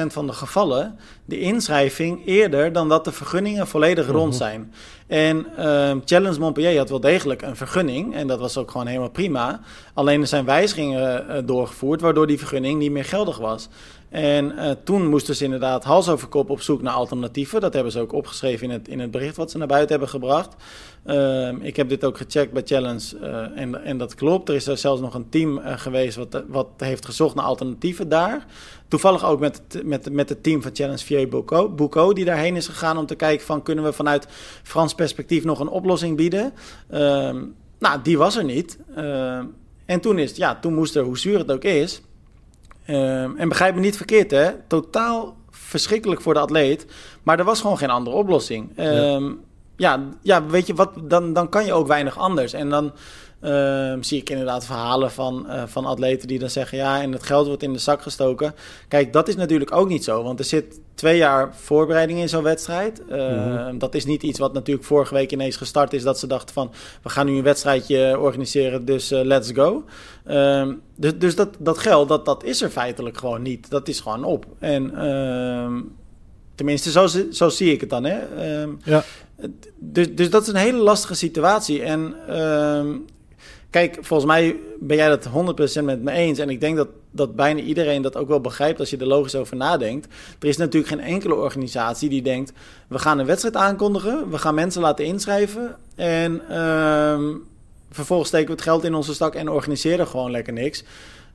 van 0.07 0.27
de 0.27 0.33
gevallen 0.33 0.99
de 1.25 1.39
inschrijving 1.39 2.25
eerder 2.25 2.71
dan 2.71 2.89
dat 2.89 3.05
de 3.05 3.11
vergunningen 3.11 3.67
volledig 3.67 4.07
rond 4.07 4.29
mhm. 4.29 4.37
zijn. 4.37 4.73
En 5.07 5.47
uh, 5.59 5.91
Challenge 6.05 6.39
Montpellier 6.39 6.77
had 6.77 6.89
wel 6.89 6.99
degelijk 6.99 7.41
een 7.41 7.55
vergunning 7.55 8.15
en 8.15 8.27
dat 8.27 8.39
was 8.39 8.57
ook 8.57 8.71
gewoon 8.71 8.87
helemaal 8.87 9.09
prima. 9.09 9.59
Alleen 9.93 10.21
er 10.21 10.27
zijn 10.27 10.45
wijzigingen 10.45 11.25
uh, 11.29 11.37
doorgevoerd 11.45 12.01
waardoor 12.01 12.27
die 12.27 12.37
vergunning 12.37 12.79
niet 12.79 12.91
meer 12.91 13.05
geldig 13.05 13.37
was. 13.37 13.67
En 14.09 14.51
uh, 14.51 14.71
toen 14.83 15.07
moesten 15.07 15.35
ze 15.35 15.43
inderdaad 15.43 15.83
hals 15.83 16.09
over 16.09 16.27
kop 16.27 16.49
op 16.49 16.61
zoek 16.61 16.81
naar 16.81 16.93
alternatieven. 16.93 17.61
Dat 17.61 17.73
hebben 17.73 17.91
ze 17.91 17.99
ook 17.99 18.13
opgeschreven 18.13 18.67
in 18.67 18.73
het, 18.73 18.87
in 18.87 18.99
het 18.99 19.11
bericht 19.11 19.35
wat 19.35 19.51
ze 19.51 19.57
naar 19.57 19.67
buiten 19.67 19.89
hebben 19.89 20.09
gebracht. 20.09 20.55
Uh, 21.05 21.51
ik 21.61 21.75
heb 21.75 21.89
dit 21.89 22.03
ook 22.03 22.17
gecheckt 22.17 22.51
bij 22.53 22.61
Challenge 22.65 23.17
uh, 23.21 23.61
en, 23.61 23.83
en 23.83 23.97
dat 23.97 24.15
klopt. 24.15 24.49
Er 24.49 24.55
is 24.55 24.67
er 24.67 24.77
zelfs 24.77 25.01
nog 25.01 25.13
een 25.13 25.29
team 25.29 25.57
uh, 25.57 25.77
geweest 25.77 26.17
wat, 26.17 26.43
wat 26.47 26.67
heeft 26.77 27.05
gezocht 27.05 27.35
naar 27.35 27.45
alternatieven 27.45 28.09
daar. 28.09 28.45
Toevallig 28.87 29.25
ook 29.25 29.39
met, 29.39 29.61
met, 29.83 30.11
met 30.11 30.29
het 30.29 30.43
team 30.43 30.61
van 30.61 30.71
Challenge 30.73 31.05
Vieux 31.05 31.29
Boucault, 31.75 32.15
die 32.15 32.25
daarheen 32.25 32.55
is 32.55 32.67
gegaan 32.67 32.97
om 32.97 33.05
te 33.05 33.15
kijken 33.15 33.45
van 33.45 33.63
kunnen 33.63 33.83
we 33.83 33.93
vanuit 33.93 34.27
Frans 34.63 34.95
perspectief 34.95 35.43
nog 35.43 35.59
een 35.59 35.67
oplossing 35.67 36.17
bieden. 36.17 36.53
Ehm, 36.89 37.43
nou, 37.79 38.01
die 38.03 38.17
was 38.17 38.35
er 38.35 38.43
niet. 38.43 38.79
Ehm, 38.95 39.45
en 39.85 39.99
toen, 39.99 40.19
is, 40.19 40.35
ja, 40.35 40.59
toen 40.59 40.73
moest 40.73 40.95
er, 40.95 41.03
hoe 41.03 41.17
zuur 41.17 41.37
het 41.37 41.51
ook 41.51 41.63
is, 41.63 42.01
Um, 42.89 43.37
en 43.37 43.49
begrijp 43.49 43.75
me 43.75 43.81
niet 43.81 43.97
verkeerd, 43.97 44.31
hè? 44.31 44.51
Totaal 44.67 45.35
verschrikkelijk 45.49 46.21
voor 46.21 46.33
de 46.33 46.39
atleet. 46.39 46.85
Maar 47.23 47.39
er 47.39 47.45
was 47.45 47.61
gewoon 47.61 47.77
geen 47.77 47.89
andere 47.89 48.15
oplossing. 48.15 48.79
Um, 48.79 49.39
ja. 49.75 49.93
ja. 49.93 50.09
Ja, 50.21 50.45
weet 50.45 50.67
je 50.67 50.73
wat? 50.73 50.91
Dan, 51.01 51.33
dan 51.33 51.49
kan 51.49 51.65
je 51.65 51.73
ook 51.73 51.87
weinig 51.87 52.17
anders. 52.17 52.53
En 52.53 52.69
dan 52.69 52.93
uh, 53.41 53.93
zie 53.99 54.19
ik 54.19 54.29
inderdaad 54.29 54.65
verhalen 54.65 55.11
van, 55.11 55.45
uh, 55.47 55.63
van 55.65 55.85
atleten 55.85 56.27
die 56.27 56.39
dan 56.39 56.49
zeggen: 56.49 56.77
ja, 56.77 57.01
en 57.01 57.11
het 57.11 57.23
geld 57.23 57.47
wordt 57.47 57.63
in 57.63 57.73
de 57.73 57.79
zak 57.79 58.01
gestoken. 58.01 58.55
Kijk, 58.87 59.13
dat 59.13 59.27
is 59.27 59.35
natuurlijk 59.35 59.71
ook 59.71 59.87
niet 59.87 60.03
zo. 60.03 60.23
Want 60.23 60.39
er 60.39 60.45
zit 60.45 60.79
twee 60.95 61.17
jaar 61.17 61.55
voorbereiding 61.55 62.19
in 62.19 62.29
zo'n 62.29 62.43
wedstrijd. 62.43 63.01
Uh, 63.09 63.15
mm-hmm. 63.15 63.79
Dat 63.79 63.95
is 63.95 64.05
niet 64.05 64.23
iets 64.23 64.39
wat 64.39 64.53
natuurlijk 64.53 64.85
vorige 64.85 65.13
week 65.13 65.31
ineens 65.31 65.55
gestart 65.55 65.93
is. 65.93 66.03
Dat 66.03 66.19
ze 66.19 66.27
dachten 66.27 66.53
van, 66.53 66.71
we 67.03 67.09
gaan 67.09 67.25
nu 67.25 67.37
een 67.37 67.43
wedstrijdje 67.43 68.19
organiseren, 68.19 68.85
dus 68.85 69.11
uh, 69.11 69.21
let's 69.21 69.51
go. 69.51 69.83
Uh, 70.27 70.71
dus 70.95 71.17
dus 71.17 71.35
dat, 71.35 71.49
dat 71.59 71.77
geld, 71.77 72.07
dat, 72.07 72.25
dat 72.25 72.43
is 72.43 72.61
er 72.61 72.69
feitelijk 72.69 73.17
gewoon 73.17 73.41
niet. 73.41 73.69
Dat 73.69 73.87
is 73.87 73.99
gewoon 73.99 74.23
op. 74.23 74.45
En 74.59 74.95
ehm, 74.95 75.81
tenminste, 76.55 76.91
zo, 76.91 77.07
zo 77.31 77.49
zie 77.49 77.71
ik 77.71 77.81
het 77.81 77.89
dan. 77.89 78.03
Hè? 78.03 78.17
Ehm, 78.19 78.69
ja. 78.83 79.03
Dus, 79.77 80.15
dus 80.15 80.29
dat 80.29 80.41
is 80.41 80.47
een 80.47 80.55
hele 80.55 80.77
lastige 80.77 81.15
situatie. 81.15 81.83
En 81.83 82.15
Kijk, 83.75 83.97
volgens 84.01 84.29
mij 84.29 84.55
ben 84.79 84.97
jij 84.97 85.07
dat 85.07 85.29
100% 85.79 85.83
met 85.83 86.01
me 86.01 86.11
eens. 86.11 86.39
En 86.39 86.49
ik 86.49 86.59
denk 86.59 86.77
dat, 86.77 86.87
dat 87.11 87.35
bijna 87.35 87.59
iedereen 87.59 88.01
dat 88.01 88.15
ook 88.15 88.27
wel 88.27 88.41
begrijpt 88.41 88.79
als 88.79 88.89
je 88.89 88.97
er 88.97 89.07
logisch 89.07 89.35
over 89.35 89.55
nadenkt. 89.55 90.07
Er 90.39 90.47
is 90.47 90.57
natuurlijk 90.57 90.87
geen 90.87 90.99
enkele 90.99 91.35
organisatie 91.35 92.09
die 92.09 92.21
denkt: 92.21 92.53
we 92.87 92.99
gaan 92.99 93.19
een 93.19 93.25
wedstrijd 93.25 93.55
aankondigen, 93.55 94.29
we 94.29 94.37
gaan 94.37 94.55
mensen 94.55 94.81
laten 94.81 95.05
inschrijven. 95.05 95.75
En 95.95 96.41
uh, 96.49 97.19
vervolgens 97.91 98.29
steken 98.29 98.47
we 98.47 98.53
het 98.53 98.61
geld 98.61 98.83
in 98.83 98.93
onze 98.93 99.13
stak 99.13 99.35
en 99.35 99.49
organiseren 99.49 100.07
gewoon 100.07 100.31
lekker 100.31 100.53
niks. 100.53 100.83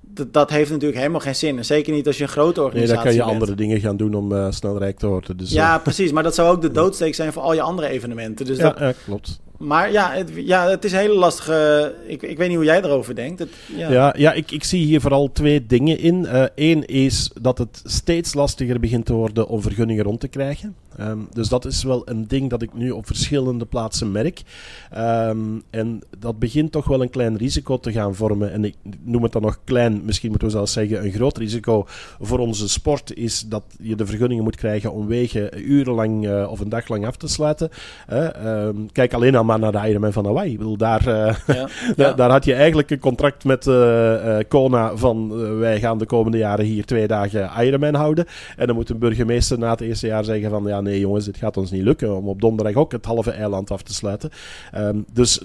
Dat, 0.01 0.32
dat, 0.32 0.51
heeft 0.51 0.70
natuurlijk 0.70 0.99
helemaal 0.99 1.20
geen 1.20 1.36
zin. 1.36 1.57
En 1.57 1.64
zeker 1.64 1.93
niet 1.93 2.07
als 2.07 2.16
je 2.16 2.22
een 2.22 2.28
grote 2.28 2.62
organisatie 2.62 3.03
bent. 3.03 3.07
Nee, 3.07 3.16
dan 3.16 3.26
kan 3.26 3.34
je 3.34 3.41
andere 3.41 3.62
dingen 3.62 3.80
gaan 3.80 3.97
doen 3.97 4.14
om 4.14 4.32
uh, 4.32 4.47
snel 4.51 4.78
rijk 4.78 4.99
te 4.99 5.07
worden. 5.07 5.36
Dus, 5.36 5.51
ja, 5.51 5.76
uh... 5.76 5.82
precies. 5.82 6.12
Maar 6.12 6.22
dat 6.22 6.34
zou 6.34 6.51
ook 6.51 6.62
de 6.62 6.70
doodsteek 6.80 7.14
zijn 7.14 7.32
voor 7.32 7.43
al 7.43 7.55
je 7.55 7.62
andere 7.62 7.88
evenementen. 7.88 8.47
Dus 8.47 8.57
ja, 8.59 8.70
dat, 8.70 8.78
ja 8.78 8.93
klopt 9.05 9.41
Maar 9.61 9.92
ja 9.92 10.12
het, 10.12 10.30
ja, 10.34 10.68
het 10.68 10.84
is 10.84 10.92
een 10.92 10.98
hele 10.98 11.14
lastige... 11.14 11.94
Ik, 12.06 12.22
ik 12.22 12.38
weet 12.38 12.48
niet 12.48 12.56
hoe 12.56 12.66
jij 12.66 12.82
erover 12.82 13.14
denkt. 13.14 13.46
Ja, 13.76 14.14
ja, 14.16 14.32
ik, 14.32 14.50
ik 14.50 14.64
zie 14.64 14.84
hier 14.84 15.00
vooral 15.00 15.32
twee 15.32 15.66
dingen 15.66 15.98
in. 15.98 16.26
Eén 16.54 16.84
uh, 16.92 17.04
is 17.04 17.30
dat 17.40 17.58
het 17.58 17.80
steeds 17.84 18.34
lastiger 18.34 18.80
begint 18.80 19.04
te 19.06 19.12
worden 19.12 19.48
om 19.48 19.62
vergunningen 19.62 20.04
rond 20.04 20.20
te 20.20 20.28
krijgen. 20.28 20.74
Um, 21.00 21.28
dus 21.32 21.48
dat 21.48 21.64
is 21.64 21.82
wel 21.82 22.02
een 22.04 22.28
ding 22.28 22.50
dat 22.50 22.62
ik 22.62 22.74
nu 22.74 22.90
op 22.90 23.06
verschillende 23.06 23.64
plaatsen 23.64 24.12
merk. 24.12 24.42
Um, 24.96 25.62
en 25.70 26.02
dat 26.18 26.38
begint 26.38 26.72
toch 26.72 26.88
wel 26.88 27.02
een 27.02 27.11
klein 27.11 27.36
risico 27.36 27.78
te 27.78 27.92
gaan 27.92 28.14
vormen. 28.14 28.52
En 28.52 28.64
ik 28.64 28.74
noem 29.04 29.22
het 29.22 29.32
dan 29.32 29.42
nog 29.42 29.58
klein, 29.64 30.04
misschien 30.04 30.28
moeten 30.30 30.48
we 30.48 30.54
zelfs 30.54 30.72
zeggen 30.72 31.04
een 31.04 31.12
groot 31.12 31.38
risico 31.38 31.86
voor 32.20 32.38
onze 32.38 32.68
sport 32.68 33.16
is 33.16 33.40
dat 33.40 33.62
je 33.80 33.96
de 33.96 34.06
vergunningen 34.06 34.44
moet 34.44 34.56
krijgen 34.56 34.92
om 34.92 35.06
wegen 35.06 35.70
urenlang 35.70 36.26
uh, 36.26 36.50
of 36.50 36.61
een 36.61 36.68
dag 36.68 36.88
lang 36.88 37.06
af 37.06 37.16
te 37.16 37.28
sluiten. 37.28 37.70
Uh, 38.12 38.66
um, 38.66 38.92
kijk 38.92 39.12
alleen 39.12 39.36
al 39.36 39.44
maar 39.51 39.59
naar 39.59 39.82
de 39.82 39.88
Ironman 39.88 40.12
van 40.12 40.24
Hawaii. 40.24 40.53
Ik 40.53 40.59
bedoel, 40.59 40.76
daar, 40.76 41.05
ja. 41.05 41.36
ja. 41.96 42.12
daar 42.12 42.30
had 42.30 42.44
je 42.44 42.55
eigenlijk 42.55 42.90
een 42.90 42.98
contract 42.98 43.44
met 43.44 43.70
Kona 44.48 44.96
van 44.96 45.36
wij 45.59 45.80
gaan 45.80 45.98
de 45.98 46.07
komende 46.07 46.38
jaren 46.38 46.64
hier 46.64 46.84
twee 46.84 47.07
dagen 47.07 47.51
Ironman 47.59 47.94
houden. 47.94 48.26
En 48.57 48.66
dan 48.66 48.76
moet 48.76 48.90
een 48.90 48.98
burgemeester 48.98 49.59
na 49.59 49.70
het 49.70 49.80
eerste 49.80 50.07
jaar 50.07 50.24
zeggen 50.24 50.51
van 50.51 50.64
ja 50.66 50.80
nee 50.80 51.01
jongens, 51.01 51.24
dit 51.24 51.36
gaat 51.36 51.57
ons 51.57 51.70
niet 51.70 51.82
lukken 51.82 52.16
om 52.16 52.28
op 52.28 52.40
donderdag 52.40 52.74
ook 52.74 52.92
het 52.92 53.05
halve 53.05 53.30
eiland 53.30 53.70
af 53.70 53.82
te 53.82 53.94
sluiten. 53.94 54.30
Um, 54.76 55.05
dus 55.12 55.40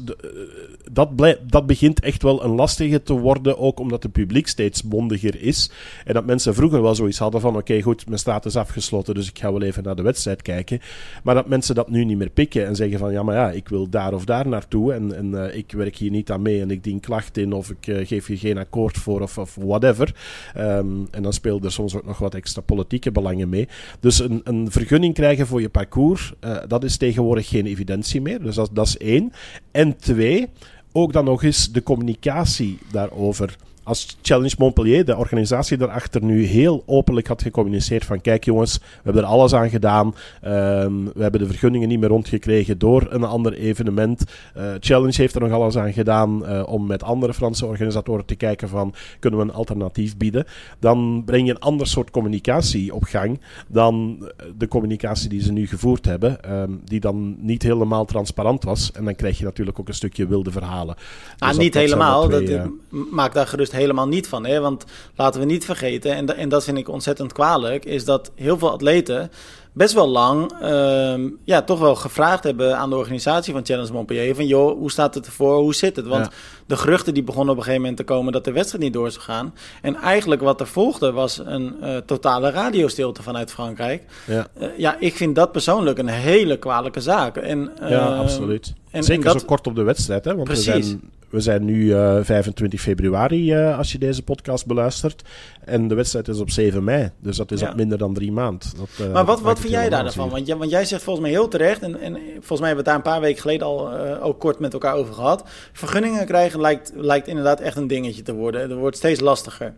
dat, 0.91 1.10
dat 1.47 1.66
begint 1.66 1.99
echt 1.99 2.24
wel 2.24 2.43
een 2.43 2.56
lastige 2.56 3.03
te 3.03 3.14
worden, 3.14 3.58
ook 3.58 3.80
omdat 3.80 4.03
het 4.03 4.12
publiek 4.12 4.47
steeds 4.47 4.84
bondiger 4.84 5.41
is. 5.41 5.72
En 6.06 6.14
dat 6.14 6.26
mensen 6.26 6.53
vroeger 6.53 6.82
wel 6.82 6.95
zoiets 6.95 7.18
hadden 7.18 7.41
van, 7.41 7.49
oké 7.49 7.60
okay, 7.60 7.82
goed, 7.82 8.06
mijn 8.08 8.20
straat 8.20 8.45
is 8.45 8.56
afgesloten, 8.56 9.14
dus 9.14 9.30
ik 9.30 9.39
ga 9.39 9.51
wel 9.51 9.62
even 9.62 9.84
naar 9.84 9.95
de 9.95 10.01
wedstrijd 10.01 10.41
kijken. 10.41 10.80
Maar 11.24 11.36
dat 11.36 11.47
mensen 11.47 11.76
dat 11.76 11.89
nu 11.89 12.03
niet 12.03 12.18
meer 12.18 12.30
pikken 12.30 12.66
en 12.66 12.76
zeggen 12.76 12.99
van, 12.99 13.12
ja 13.12 13.24
maar 13.24 13.36
ja, 13.36 13.51
ik 13.51 13.70
wil 13.70 13.89
daar 13.96 14.14
of 14.14 14.26
daar 14.26 14.48
naartoe 14.48 14.93
en, 14.93 15.16
en 15.16 15.32
uh, 15.32 15.56
ik 15.56 15.72
werk 15.72 15.96
hier 15.98 16.12
niet 16.12 16.32
aan 16.32 16.41
mee 16.41 16.62
en 16.62 16.72
ik 16.72 16.84
dien 16.84 17.00
klacht 17.00 17.38
in 17.38 17.54
of 17.54 17.70
ik 17.70 17.88
uh, 17.88 18.08
geef 18.08 18.28
je 18.28 18.38
geen 18.38 18.58
akkoord 18.58 18.98
voor 18.98 19.22
of, 19.22 19.38
of 19.38 19.56
whatever. 19.56 20.16
Um, 20.58 21.08
en 21.12 21.24
dan 21.24 21.34
speelt 21.34 21.66
er 21.66 21.72
soms 21.72 21.96
ook 21.96 22.06
nog 22.06 22.18
wat 22.18 22.36
extra 22.36 22.62
politieke 22.62 23.12
belangen 23.12 23.50
mee. 23.50 23.68
Dus 24.00 24.20
een, 24.20 24.41
een 24.43 24.72
vergunning 24.72 25.14
krijgen 25.14 25.48
voor 25.48 25.62
je 25.62 25.70
parcours, 25.70 26.34
uh, 26.46 26.58
dat 26.68 26.84
is 26.84 26.98
tegenwoordig 26.98 27.48
geen 27.48 27.66
evidentie 27.66 28.22
meer. 28.22 28.41
Dus 28.41 28.56
dat, 28.56 28.70
dat 28.74 28.88
is 28.88 28.98
één. 28.98 29.32
En 29.72 29.98
twee, 29.98 30.48
ook 30.91 31.14
dan 31.14 31.26
nog 31.26 31.43
eens 31.43 31.72
de 31.72 31.84
communicatie 31.84 32.78
daarover 32.91 33.56
als 33.86 34.17
Challenge 34.21 34.55
Montpellier, 34.57 35.05
de 35.05 35.17
organisatie 35.17 35.77
daarachter, 35.77 36.23
nu 36.23 36.43
heel 36.43 36.83
openlijk 36.86 37.27
had 37.27 37.41
gecommuniceerd 37.41 38.05
van 38.05 38.21
kijk 38.21 38.43
jongens, 38.43 38.77
we 38.77 39.01
hebben 39.03 39.23
er 39.23 39.29
alles 39.29 39.53
aan 39.53 39.69
gedaan. 39.69 40.05
Um, 40.07 41.11
we 41.13 41.21
hebben 41.21 41.39
de 41.39 41.47
vergunningen 41.47 41.88
niet 41.88 41.99
meer 41.99 42.09
rondgekregen 42.09 42.77
door 42.77 43.07
een 43.09 43.23
ander 43.23 43.53
evenement. 43.53 44.23
Uh, 44.57 44.63
Challenge 44.79 45.13
heeft 45.15 45.36
er 45.36 45.41
nog 45.41 45.51
alles 45.51 45.77
aan 45.77 45.93
gedaan 45.93 46.43
uh, 46.43 46.63
om 46.67 46.86
met 46.86 47.03
andere 47.03 47.33
Franse 47.33 47.65
organisatoren 47.65 48.25
te 48.25 48.36
kijken 48.36 48.69
van 48.69 48.93
kunnen 49.19 49.39
we 49.39 49.45
een 49.45 49.53
alternatief 49.53 50.17
bieden. 50.17 50.45
Dan 50.79 51.23
breng 51.25 51.47
je 51.47 51.51
een 51.51 51.59
ander 51.59 51.88
soort 51.88 52.11
communicatie 52.11 52.93
op 52.93 53.03
gang 53.03 53.39
dan 53.67 54.25
de 54.57 54.67
communicatie 54.67 55.29
die 55.29 55.41
ze 55.41 55.51
nu 55.51 55.67
gevoerd 55.67 56.05
hebben, 56.05 56.51
um, 56.51 56.81
die 56.83 56.99
dan 56.99 57.36
niet 57.39 57.63
helemaal 57.63 58.05
transparant 58.05 58.63
was. 58.63 58.91
En 58.91 59.05
dan 59.05 59.15
krijg 59.15 59.38
je 59.38 59.43
natuurlijk 59.43 59.79
ook 59.79 59.88
een 59.88 59.93
stukje 59.93 60.27
wilde 60.27 60.51
verhalen. 60.51 60.95
Ah, 61.38 61.49
dus 61.49 61.57
niet 61.57 61.73
dat, 61.73 61.81
helemaal. 61.81 62.27
Twee, 62.27 62.47
dat, 62.47 62.67
uh, 62.89 63.01
maakt 63.11 63.33
daar 63.33 63.47
gerust 63.47 63.73
helemaal 63.76 64.07
niet 64.07 64.28
van. 64.28 64.45
Hè? 64.45 64.59
Want 64.59 64.86
laten 65.15 65.39
we 65.39 65.45
niet 65.45 65.65
vergeten, 65.65 66.15
en, 66.15 66.38
en 66.38 66.49
dat 66.49 66.63
vind 66.63 66.78
ik 66.78 66.89
ontzettend 66.89 67.34
kwalijk, 67.34 67.86
is 67.86 68.05
dat 68.05 68.32
heel 68.36 68.57
veel 68.57 68.71
atleten 68.71 69.32
best 69.76 69.93
wel 69.93 70.07
lang 70.07 70.51
uh, 70.61 71.32
ja, 71.43 71.61
toch 71.61 71.80
wel 71.80 71.95
gevraagd 71.95 72.43
hebben 72.43 72.78
aan 72.78 72.89
de 72.89 72.95
organisatie 72.95 73.53
van 73.53 73.65
Challenge 73.65 73.91
Montpellier 73.91 74.36
van 74.36 74.47
joh, 74.47 74.78
hoe 74.78 74.91
staat 74.91 75.15
het 75.15 75.26
ervoor, 75.26 75.57
hoe 75.57 75.76
zit 75.76 75.95
het? 75.95 76.07
Want 76.07 76.26
ja. 76.26 76.32
de 76.65 76.78
geruchten 76.78 77.13
die 77.13 77.23
begonnen 77.23 77.51
op 77.51 77.57
een 77.57 77.63
gegeven 77.63 77.82
moment 77.82 77.99
te 77.99 78.13
komen 78.13 78.34
dat 78.34 78.43
de 78.43 78.51
wedstrijd 78.51 78.84
niet 78.84 78.93
door 78.93 79.11
zou 79.11 79.23
gaan. 79.23 79.53
En 79.82 79.95
eigenlijk 79.95 80.41
wat 80.41 80.59
er 80.59 80.67
volgde 80.67 81.11
was 81.11 81.41
een 81.45 81.76
uh, 81.84 81.97
totale 81.97 82.49
radiostilte 82.49 83.23
vanuit 83.23 83.51
Frankrijk. 83.51 84.03
Ja. 84.28 84.47
Uh, 84.59 84.67
ja, 84.78 84.95
ik 84.99 85.15
vind 85.15 85.36
dat 85.36 85.51
persoonlijk 85.51 85.97
een 85.97 86.07
hele 86.07 86.57
kwalijke 86.57 87.01
zaak. 87.01 87.38
En, 87.38 87.71
ja, 87.80 88.05
absoluut. 88.05 88.73
En, 88.91 89.03
Zeker 89.03 89.26
en 89.26 89.32
dat... 89.32 89.41
zo 89.41 89.47
kort 89.47 89.67
op 89.67 89.76
de 89.76 89.84
wedstrijd, 89.84 90.26
hè? 90.26 90.36
Want 90.36 90.47
Precies. 90.47 90.88
zijn 90.88 91.01
we 91.36 91.41
zijn 91.41 91.65
nu 91.65 91.83
uh, 91.83 92.19
25 92.21 92.81
februari 92.81 93.53
uh, 93.53 93.77
als 93.77 93.91
je 93.91 93.97
deze 93.97 94.23
podcast 94.23 94.65
beluistert. 94.65 95.21
En 95.65 95.88
de 95.88 95.95
wedstrijd 95.95 96.27
is 96.27 96.39
op 96.39 96.49
7 96.49 96.83
mei. 96.83 97.11
Dus 97.19 97.38
dat 97.38 97.51
is 97.51 97.59
ja. 97.59 97.69
op 97.69 97.75
minder 97.75 97.97
dan 97.97 98.13
drie 98.13 98.31
maanden. 98.31 98.69
Uh, 99.01 99.13
maar 99.13 99.25
wat, 99.25 99.41
wat 99.41 99.59
vind 99.59 99.73
jij 99.73 99.89
daarvan? 99.89 100.29
Want, 100.29 100.47
want 100.47 100.69
jij 100.69 100.86
zegt 100.86 101.03
volgens 101.03 101.25
mij 101.25 101.36
heel 101.36 101.47
terecht. 101.47 101.81
En, 101.81 101.99
en 101.99 102.13
volgens 102.31 102.59
mij 102.59 102.67
hebben 102.67 102.69
we 102.69 102.75
het 102.75 102.86
daar 102.86 102.95
een 102.95 103.01
paar 103.01 103.21
weken 103.21 103.41
geleden 103.41 103.67
al 103.67 103.93
ook 104.21 104.39
kort 104.39 104.59
met 104.59 104.73
elkaar 104.73 104.95
over 104.95 105.13
gehad. 105.13 105.43
Vergunningen 105.73 106.25
krijgen 106.25 106.61
lijkt, 106.61 106.91
lijkt 106.95 107.27
inderdaad 107.27 107.59
echt 107.59 107.77
een 107.77 107.88
dingetje 107.88 108.21
te 108.21 108.33
worden. 108.33 108.61
Het 108.61 108.73
wordt 108.73 108.97
steeds 108.97 109.19
lastiger. 109.19 109.73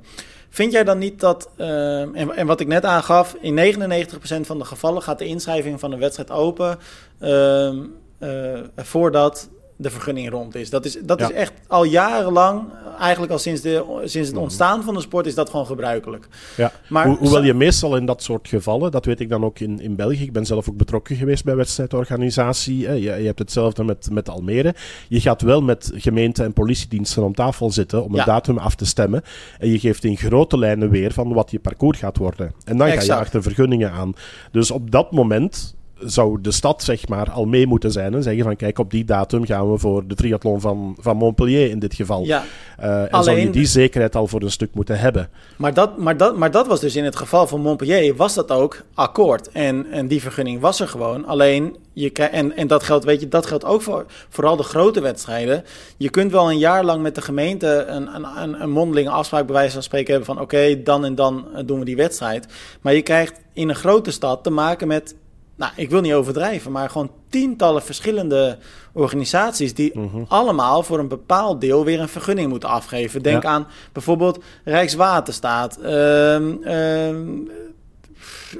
Vind 0.50 0.72
jij 0.72 0.84
dan 0.84 0.98
niet 0.98 1.20
dat, 1.20 1.50
uh, 1.58 2.00
en, 2.00 2.36
en, 2.36 2.48
wat 2.48 2.60
ik 2.60 2.68
net 2.68 2.86
aangaf, 2.86 3.36
in 3.40 3.76
99% 3.76 4.42
van 4.42 4.58
de 4.58 4.66
gevallen 4.66 5.02
gaat 5.02 5.20
de 5.20 5.26
inschrijving 5.26 5.80
van 5.80 5.92
een 5.92 6.00
wedstrijd 6.00 6.32
open 6.32 6.80
uh, 7.22 7.74
uh, 8.20 8.60
voordat 8.76 9.50
de 9.78 9.90
vergunning 9.90 10.30
rond 10.30 10.56
is. 10.56 10.70
Dat 10.70 10.86
is, 10.86 10.98
dat 11.04 11.20
ja. 11.20 11.30
is 11.30 11.36
echt 11.36 11.54
al 11.68 11.84
jarenlang, 11.84 12.64
eigenlijk 13.00 13.32
al 13.32 13.38
sinds, 13.38 13.62
de, 13.62 14.02
sinds 14.04 14.28
het 14.30 14.38
ontstaan 14.38 14.84
van 14.84 14.94
de 14.94 15.02
sport, 15.02 15.26
is 15.26 15.36
dat 15.36 15.50
gewoon 15.50 15.66
gebruikelijk. 15.66 16.28
Ja. 16.58 16.72
Maar, 16.90 17.08
Ho 17.08 17.16
hoewel 17.16 17.44
je 17.44 17.54
meestal 17.54 17.96
in 17.98 18.06
dat 18.06 18.24
soort 18.24 18.48
gevallen, 18.48 18.92
dat 18.92 19.06
weet 19.06 19.20
ik 19.20 19.30
dan 19.30 19.44
ook 19.44 19.60
in, 19.60 19.80
in 19.80 19.96
België, 19.96 20.24
ik 20.24 20.32
ben 20.32 20.46
zelf 20.46 20.70
ook 20.70 20.78
betrokken 20.78 21.16
geweest 21.16 21.44
bij 21.44 21.56
wedstrijdorganisatie, 21.56 22.78
je, 22.78 23.02
je 23.02 23.10
hebt 23.10 23.40
hetzelfde 23.40 23.84
met, 23.84 24.08
met 24.12 24.30
Almere. 24.30 24.76
Je 25.08 25.20
gaat 25.20 25.42
wel 25.42 25.62
met 25.62 25.92
gemeente 25.94 26.44
en 26.44 26.54
politiediensten 26.54 27.24
om 27.24 27.34
tafel 27.34 27.72
zitten 27.72 28.04
om 28.04 28.12
een 28.12 28.18
ja. 28.18 28.26
datum 28.26 28.58
af 28.58 28.76
te 28.76 28.86
stemmen. 28.86 29.22
En 29.60 29.70
je 29.72 29.80
geeft 29.80 30.04
in 30.04 30.18
grote 30.18 30.58
lijnen 30.58 30.90
weer 30.90 31.14
van 31.14 31.34
wat 31.34 31.52
je 31.52 31.60
parcours 31.60 32.00
gaat 32.00 32.18
worden. 32.18 32.54
En 32.66 32.78
dan 32.78 32.88
exact. 32.88 33.06
ga 33.06 33.14
je 33.14 33.20
achter 33.20 33.44
vergunningen 33.44 33.92
aan. 33.92 34.14
Dus 34.52 34.72
op 34.72 34.92
dat 34.92 35.12
moment 35.12 35.76
zou 36.00 36.42
de 36.42 36.52
stad 36.52 36.84
zeg 36.84 37.08
maar 37.08 37.32
al 37.32 37.46
mee 37.46 37.68
moeten 37.68 37.92
zijn 37.92 38.14
en 38.14 38.24
zeggen 38.24 38.44
van 38.44 38.56
kijk 38.56 38.80
op 38.80 38.92
die 38.92 39.06
datum 39.06 39.46
gaan 39.46 39.72
we 39.72 39.78
voor 39.78 40.08
de 40.08 40.16
triathlon 40.16 40.62
van, 40.62 40.98
van 41.00 41.18
Montpellier 41.18 41.70
in 41.70 41.80
dit 41.80 41.94
geval. 41.94 42.24
Ja, 42.24 42.44
uh, 42.80 42.86
en 42.86 43.10
Alleen, 43.10 43.24
zou 43.24 43.40
je 43.40 43.50
die 43.50 43.66
zekerheid 43.66 44.16
al 44.16 44.28
voor 44.28 44.42
een 44.42 44.52
stuk 44.52 44.74
moeten 44.74 45.00
hebben. 45.00 45.30
Maar 45.56 45.74
dat, 45.74 45.98
maar, 45.98 46.18
dat, 46.18 46.38
maar 46.38 46.52
dat 46.52 46.68
was 46.68 46.80
dus 46.80 46.96
in 46.96 47.04
het 47.04 47.16
geval 47.16 47.48
van 47.48 47.62
Montpellier 47.62 48.16
was 48.16 48.34
dat 48.34 48.52
ook 48.52 48.84
akkoord 48.94 49.52
en, 49.52 49.86
en 49.92 50.08
die 50.08 50.22
vergunning 50.22 50.62
was 50.62 50.80
er 50.80 50.88
gewoon. 50.88 51.26
Alleen 51.26 51.76
je 51.94 52.12
en, 52.12 52.56
en 52.56 52.68
dat 52.68 52.84
geldt, 52.84 53.06
weet 53.06 53.22
je, 53.22 53.28
dat 53.28 53.46
geldt 53.46 53.66
ook 53.66 53.82
voor 53.82 54.06
vooral 54.30 54.56
de 54.56 54.64
grote 54.64 55.02
wedstrijden. 55.02 55.64
Je 55.98 56.10
kunt 56.10 56.32
wel 56.32 56.52
een 56.52 56.58
jaar 56.58 56.84
lang 56.84 57.02
met 57.02 57.16
de 57.16 57.22
gemeente 57.22 57.86
een, 57.88 58.08
een, 58.16 58.62
een 58.62 58.70
mondelinge 58.70 59.10
afspraak 59.10 59.46
bij 59.46 59.56
wijze 59.56 59.74
van 59.74 59.84
spreken 59.84 60.14
hebben 60.14 60.36
van 60.36 60.44
oké, 60.44 60.56
okay, 60.56 60.84
dan 60.84 61.06
en 61.06 61.16
dan 61.16 61.48
doen 61.66 61.80
we 61.80 61.86
die 61.86 61.96
wedstrijd. 61.96 62.48
Maar 62.82 62.94
je 62.94 63.02
krijgt 63.02 63.40
in 63.54 63.70
een 63.70 63.76
grote 63.76 64.12
stad 64.12 64.44
te 64.44 64.50
maken 64.50 64.88
met 64.88 65.16
nou, 65.58 65.72
ik 65.76 65.90
wil 65.90 66.02
niet 66.02 66.14
overdrijven, 66.14 66.72
maar 66.72 66.90
gewoon 66.90 67.12
tientallen 67.30 67.82
verschillende 67.82 68.58
organisaties 68.92 69.74
die 69.74 69.92
-hmm. 69.94 70.26
allemaal 70.28 70.84
voor 70.84 71.00
een 71.00 71.08
bepaald 71.08 71.62
deel 71.62 71.86
weer 71.86 72.00
een 72.00 72.08
vergunning 72.08 72.50
moeten 72.50 72.70
afgeven. 72.70 73.22
Denk 73.22 73.44
ja. 73.44 73.50
aan 73.50 73.68
bijvoorbeeld 73.92 74.44
Rijkswaterstaat. 74.64 75.80
Um, 75.84 76.64
um, 76.68 77.50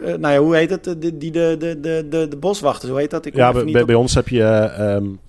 uh, 0.02 0.16
nou 0.16 0.34
ja, 0.34 0.40
hoe 0.40 0.56
heet 0.56 0.70
het? 0.70 0.96
Die, 1.02 1.32
de, 1.32 1.56
de, 1.60 1.80
de, 1.80 2.06
de, 2.10 2.28
de 2.28 2.38
boswachters, 2.38 2.92
hoe 2.92 3.00
heet 3.00 3.12
dat? 3.12 3.26
Ik 3.26 3.36
ja, 3.36 3.52
bij, 3.52 3.82
op... 3.82 3.88
bij, 3.88 3.96
ons 3.96 4.14
heb 4.14 4.28
je 4.28 4.74
um, 4.80 5.20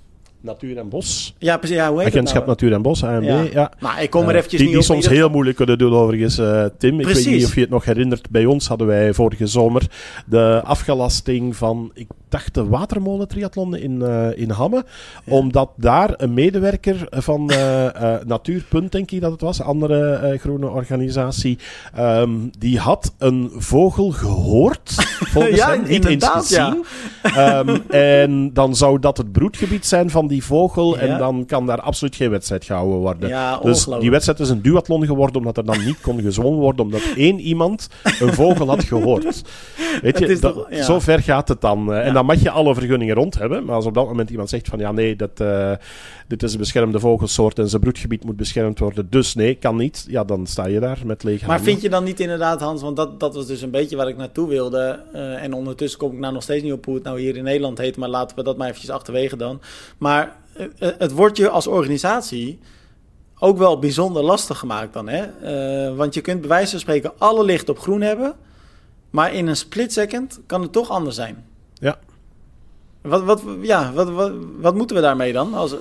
Natuur 0.41 0.79
en 0.79 0.89
Bos. 0.89 1.35
Ja, 1.39 1.57
precies. 1.57 1.77
Ja, 1.77 1.91
hoe 1.91 1.99
heet 1.99 2.09
Agentschap 2.09 2.47
nou? 2.47 2.49
Natuur 2.49 2.73
en 2.73 2.83
Bos, 2.83 3.05
ANB. 3.05 3.23
Ja. 3.23 3.43
ja. 3.53 3.73
Maar 3.79 4.03
ik 4.03 4.11
kom 4.11 4.29
er 4.29 4.37
eventjes 4.37 4.61
uh, 4.61 4.67
die, 4.67 4.77
niet 4.77 4.87
die 4.87 4.97
soms 4.97 5.09
heel 5.09 5.29
moeilijk 5.29 5.57
kunnen 5.57 5.79
doen 5.79 5.95
overigens, 5.95 6.39
uh, 6.39 6.65
Tim. 6.79 6.97
Precies. 6.97 7.19
Ik 7.19 7.25
weet 7.25 7.35
niet 7.35 7.45
of 7.45 7.55
je 7.55 7.61
het 7.61 7.71
nog 7.71 7.85
herinnert. 7.85 8.31
Bij 8.31 8.47
ons 8.47 8.69
hadden 8.69 8.87
wij 8.87 9.15
vorige 9.15 9.47
zomer 9.47 9.83
de 10.27 10.61
afgelasting 10.65 11.57
van, 11.57 11.91
ik 11.95 12.07
dacht 12.29 12.55
de 12.55 12.67
watermolen 12.67 13.29
triathlon 13.29 13.77
in, 13.77 14.01
uh, 14.01 14.39
in 14.39 14.51
Hamme. 14.51 14.85
Ja. 15.25 15.33
Omdat 15.33 15.71
daar 15.77 16.15
een 16.17 16.35
medewerker 16.35 17.07
van 17.11 17.51
uh, 17.53 17.87
Natuurpunt, 18.27 18.93
denk 18.93 19.11
ik 19.11 19.21
dat 19.21 19.33
het 19.33 19.41
was, 19.41 19.59
een 19.59 19.65
andere 19.65 20.37
groene 20.41 20.69
organisatie, 20.69 21.59
um, 21.99 22.51
die 22.59 22.79
had 22.79 23.13
een 23.19 23.51
vogel 23.57 24.11
gehoord, 24.11 24.95
volgens 25.33 25.57
ja, 25.57 25.71
hem, 25.71 25.89
niet 25.89 26.05
eens 26.05 26.27
gezien. 26.29 26.85
Ja. 27.23 27.59
um, 27.59 27.83
en 27.91 28.53
dan 28.53 28.77
zou 28.77 28.99
dat 28.99 29.17
het 29.17 29.33
broedgebied 29.33 29.87
zijn 29.87 30.11
van 30.11 30.27
die 30.27 30.45
vogel 30.45 30.99
en 30.99 31.19
dan 31.19 31.47
kan 31.47 31.67
daar 31.67 31.81
absoluut 31.81 32.17
geen 32.17 32.31
wedstrijd 32.31 32.65
gehouden 32.65 32.99
worden. 32.99 33.61
Dus 33.63 33.85
die 34.01 34.11
wedstrijd 34.11 34.41
is 34.41 34.49
een 34.49 34.63
duathlon 34.63 35.07
geworden 35.07 35.37
omdat 35.37 35.57
er 35.57 35.65
dan 35.65 35.85
niet 35.85 36.01
kon 36.01 36.21
gezwommen 36.21 36.61
worden 36.61 36.85
omdat 36.85 37.03
één 37.17 37.41
iemand 37.41 37.89
een 38.21 38.33
vogel 38.35 38.69
had 38.69 38.85
gehoord. 38.85 39.43
Weet 40.03 40.19
je, 40.19 40.39
dat, 40.39 40.55
toch, 40.55 40.85
zo 40.85 41.01
ver 41.01 41.23
gaat 41.23 41.49
het 41.49 41.61
dan. 41.61 41.95
En 41.95 42.13
dan 42.19 42.27
mag 42.27 42.43
je 42.43 42.51
alle 42.51 42.75
vergunningen 42.75 43.15
rond 43.15 43.39
hebben. 43.39 43.65
Maar 43.65 43.75
als 43.75 43.87
op 43.87 43.95
dat 43.95 44.07
moment 44.07 44.31
iemand 44.31 44.49
zegt 44.49 44.69
van 44.69 44.79
ja, 44.79 44.93
nee, 44.93 45.17
dat, 45.17 45.41
uh, 45.41 45.73
dit 46.27 46.43
is 46.43 46.53
een 46.53 46.59
beschermde 46.59 47.01
vogelsoort 47.01 47.59
en 47.59 47.69
zijn 47.69 47.81
broedgebied 47.81 48.25
moet 48.25 48.37
beschermd 48.37 48.79
worden, 48.79 49.11
dus 49.11 49.35
nee, 49.35 49.55
kan 49.55 49.77
niet. 49.77 50.05
Ja, 50.09 50.25
dan 50.25 50.47
sta 50.47 50.67
je 50.67 50.81
daar 50.81 50.99
met 51.05 51.23
lege 51.23 51.47
Maar 51.47 51.61
vind 51.61 51.81
je 51.81 51.89
dan 51.89 52.05
niet 52.05 52.21
inderdaad, 52.21 52.61
Hans, 52.61 52.83
want 52.83 52.97
dat, 52.97 53.21
dat 53.21 53.35
was 53.35 53.47
dus 53.47 53.63
een 53.63 53.71
beetje 53.71 53.97
waar 53.97 54.09
ik 54.09 54.17
naartoe 54.17 54.49
wilde. 54.49 55.03
Uh, 55.15 55.43
en 55.43 55.53
ondertussen 55.53 55.99
kom 55.99 56.13
ik 56.13 56.19
nou 56.19 56.33
nog 56.33 56.43
steeds 56.43 56.63
niet 56.63 56.73
op 56.73 56.85
hoe 56.85 56.95
het 56.95 57.05
nou 57.05 57.21
hier 57.21 57.37
in 57.37 57.45
Nederland 57.45 57.79
heet, 57.79 57.97
maar 57.97 58.09
laten 58.09 58.37
we 58.37 58.43
dat 58.43 58.57
maar 58.57 58.69
eventjes 58.69 58.91
achterwege 58.91 59.37
dan. 59.37 59.61
Maar 59.99 60.37
uh, 60.57 60.67
het 60.79 61.13
wordt 61.13 61.37
je 61.37 61.49
als 61.49 61.67
organisatie 61.67 62.59
ook 63.39 63.59
wel 63.59 63.79
bijzonder 63.79 64.23
lastig 64.23 64.59
gemaakt 64.59 64.93
dan, 64.93 65.09
hè? 65.09 65.95
want 65.95 66.15
je 66.15 66.21
kunt 66.21 66.41
bij 66.41 66.49
wijze 66.49 66.71
van 66.71 66.81
spreken 66.81 67.13
alle 67.19 67.45
licht 67.45 67.69
op 67.69 67.79
groen 67.79 68.01
hebben, 68.01 68.35
maar 69.11 69.35
in 69.35 69.47
een 69.47 69.57
split 69.57 69.93
second 69.93 70.41
kan 70.47 70.63
het 70.63 70.73
toch 70.73 70.91
anders 70.91 71.17
zijn. 71.17 71.48
Ja. 71.81 71.99
Wat, 73.01 73.25
wat, 73.25 73.43
ja, 73.63 73.93
wat, 73.93 74.11
wat, 74.11 74.33
wat 74.61 74.75
moeten 74.75 74.97
we 74.97 75.03
daarmee 75.03 75.33
dan? 75.33 75.55
Als, 75.55 75.73
uh, 75.73 75.79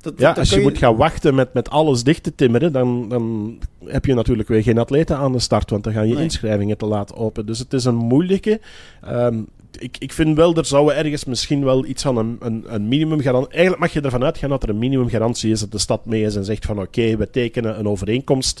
dat, 0.00 0.14
ja, 0.16 0.32
als 0.32 0.50
je, 0.50 0.56
je, 0.56 0.62
moet 0.62 0.78
gaan 0.78 0.96
wachten 0.96 1.34
met, 1.34 1.54
met 1.54 1.70
alles 1.70 2.04
dicht 2.04 2.22
te 2.22 2.34
timmeren, 2.34 2.72
dan, 2.72 3.08
dan 3.08 3.58
heb 3.84 4.04
je 4.04 4.14
natuurlijk 4.14 4.48
weer 4.48 4.62
geen 4.62 4.78
atleten 4.78 5.16
aan 5.16 5.32
de 5.32 5.38
start, 5.38 5.70
want 5.70 5.84
dan 5.84 5.92
gaan 5.92 6.08
je 6.08 6.14
nee. 6.14 6.22
inschrijvingen 6.22 6.76
te 6.76 6.86
laat 6.86 7.14
open. 7.14 7.46
Dus 7.46 7.58
het 7.58 7.72
is 7.72 7.84
een 7.84 7.94
moeilijke. 7.94 8.60
Um, 9.08 9.48
ik, 9.78 9.96
ik 9.98 10.12
vind 10.12 10.36
wel, 10.36 10.54
er 10.54 10.64
zou 10.64 10.92
ergens 10.92 11.24
misschien 11.24 11.64
wel 11.64 11.86
iets 11.86 12.02
van 12.02 12.16
een, 12.16 12.36
een, 12.40 12.64
een 12.66 12.88
minimumgarantie... 12.88 13.52
Eigenlijk 13.52 13.80
mag 13.80 13.92
je 13.92 14.00
ervan 14.00 14.24
uitgaan 14.24 14.50
dat 14.50 14.62
er 14.62 14.68
een 14.68 14.78
minimumgarantie 14.78 15.50
is 15.50 15.60
dat 15.60 15.72
de 15.72 15.78
stad 15.78 16.06
mee 16.06 16.22
is 16.22 16.36
en 16.36 16.44
zegt 16.44 16.66
van 16.66 16.78
oké, 16.78 17.00
okay, 17.00 17.16
we 17.16 17.30
tekenen 17.30 17.78
een 17.78 17.88
overeenkomst 17.88 18.60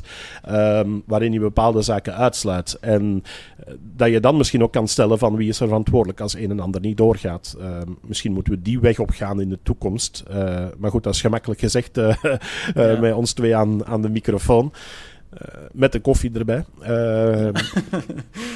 um, 0.50 1.02
waarin 1.06 1.32
je 1.32 1.40
bepaalde 1.40 1.82
zaken 1.82 2.16
uitsluit. 2.16 2.78
En 2.80 3.22
uh, 3.68 3.74
dat 3.96 4.08
je 4.08 4.20
dan 4.20 4.36
misschien 4.36 4.62
ook 4.62 4.72
kan 4.72 4.88
stellen 4.88 5.18
van 5.18 5.36
wie 5.36 5.48
is 5.48 5.60
er 5.60 5.66
verantwoordelijk 5.66 6.20
als 6.20 6.34
een 6.34 6.50
en 6.50 6.60
ander 6.60 6.80
niet 6.80 6.96
doorgaat. 6.96 7.56
Uh, 7.60 7.66
misschien 8.00 8.32
moeten 8.32 8.52
we 8.52 8.62
die 8.62 8.80
weg 8.80 8.98
op 8.98 9.10
gaan 9.10 9.40
in 9.40 9.48
de 9.48 9.58
toekomst. 9.62 10.24
Uh, 10.30 10.66
maar 10.78 10.90
goed, 10.90 11.02
dat 11.02 11.14
is 11.14 11.20
gemakkelijk 11.20 11.60
gezegd 11.60 11.96
ja. 12.74 12.98
met 13.00 13.14
ons 13.14 13.32
twee 13.32 13.56
aan, 13.56 13.86
aan 13.86 14.02
de 14.02 14.08
microfoon. 14.10 14.72
Uh, 15.32 15.60
met 15.72 15.94
een 15.94 16.00
koffie 16.00 16.30
erbij. 16.34 16.64
Uh, 16.80 16.86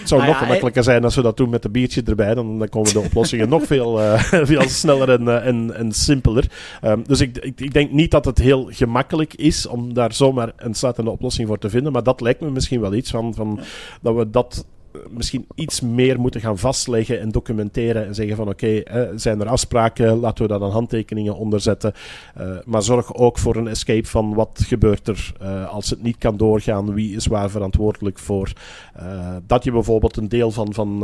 het 0.01 0.09
zou 0.09 0.20
nou 0.20 0.33
nog 0.33 0.41
ja, 0.41 0.45
gemakkelijker 0.45 0.83
zijn 0.83 1.05
als 1.05 1.14
we 1.14 1.23
dat 1.23 1.37
doen 1.37 1.51
met 1.51 1.64
een 1.64 1.70
biertje 1.70 2.03
erbij. 2.03 2.35
Dan, 2.35 2.59
dan 2.59 2.68
komen 2.68 2.93
de 2.93 3.01
oplossingen 3.09 3.49
nog 3.49 3.66
veel, 3.66 4.01
uh, 4.01 4.23
veel 4.23 4.68
sneller 4.68 5.11
en, 5.11 5.43
en, 5.43 5.75
en 5.75 5.93
simpeler. 5.93 6.51
Um, 6.85 7.05
dus 7.07 7.20
ik, 7.20 7.39
ik, 7.39 7.61
ik, 7.61 7.73
denk 7.73 7.91
niet 7.91 8.11
dat 8.11 8.25
het 8.25 8.39
heel 8.39 8.68
gemakkelijk 8.70 9.35
is 9.35 9.66
om 9.66 9.95
daar 9.95 10.12
zomaar 10.12 10.53
een 10.57 10.75
sluitende 10.75 11.11
oplossing 11.11 11.49
voor 11.49 11.59
te 11.59 11.70
vinden. 11.70 11.93
Maar 11.93 12.03
dat 12.03 12.20
lijkt 12.20 12.41
me 12.41 12.51
misschien 12.51 12.81
wel 12.81 12.95
iets 12.95 13.11
van, 13.11 13.35
van 13.35 13.61
dat 14.01 14.14
we 14.14 14.31
dat 14.31 14.66
misschien 15.11 15.47
iets 15.55 15.80
meer 15.80 16.20
moeten 16.20 16.40
gaan 16.40 16.59
vastleggen 16.59 17.20
en 17.20 17.28
documenteren 17.28 18.07
en 18.07 18.14
zeggen 18.14 18.36
van 18.36 18.49
oké, 18.49 18.82
zijn 19.14 19.40
er 19.40 19.49
afspraken, 19.49 20.18
laten 20.18 20.43
we 20.43 20.49
daar 20.51 20.59
dan 20.59 20.70
handtekeningen 20.70 21.36
onder 21.36 21.61
zetten. 21.61 21.93
Uh, 22.40 22.57
maar 22.64 22.82
zorg 22.82 23.14
ook 23.14 23.38
voor 23.38 23.57
een 23.57 23.68
escape 23.68 24.07
van 24.07 24.34
wat 24.34 24.62
gebeurt 24.66 25.09
er 25.09 25.32
uh, 25.43 25.68
als 25.68 25.90
het 25.90 26.03
niet 26.03 26.18
kan 26.18 26.36
doorgaan, 26.36 26.95
wie 26.95 27.16
is 27.16 27.26
waar 27.26 27.51
verantwoordelijk 27.51 28.18
voor. 28.18 28.53
Uh, 28.97 29.36
dat 29.47 29.64
je 29.64 29.72
bijvoorbeeld 29.72 30.16
een 30.16 30.28
deel 30.28 30.51
van, 30.51 30.74
van 30.74 31.03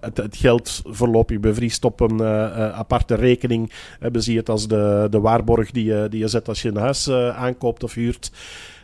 het, 0.00 0.16
het, 0.16 0.36
geld 0.36 0.82
voorlopig 0.84 1.40
bevriest 1.40 1.84
op 1.84 2.00
een 2.00 2.22
aparte 2.72 3.14
rekening. 3.14 3.72
We 3.98 4.20
zien 4.20 4.36
het 4.36 4.48
als 4.48 4.68
de, 4.68 5.06
de 5.10 5.20
waarborg 5.20 5.70
die 5.70 5.84
je, 5.84 6.06
die 6.10 6.20
je 6.20 6.28
zet 6.28 6.48
als 6.48 6.62
je 6.62 6.68
een 6.68 6.76
huis 6.76 7.10
aankoopt 7.10 7.84
of 7.84 7.94
huurt. 7.94 8.30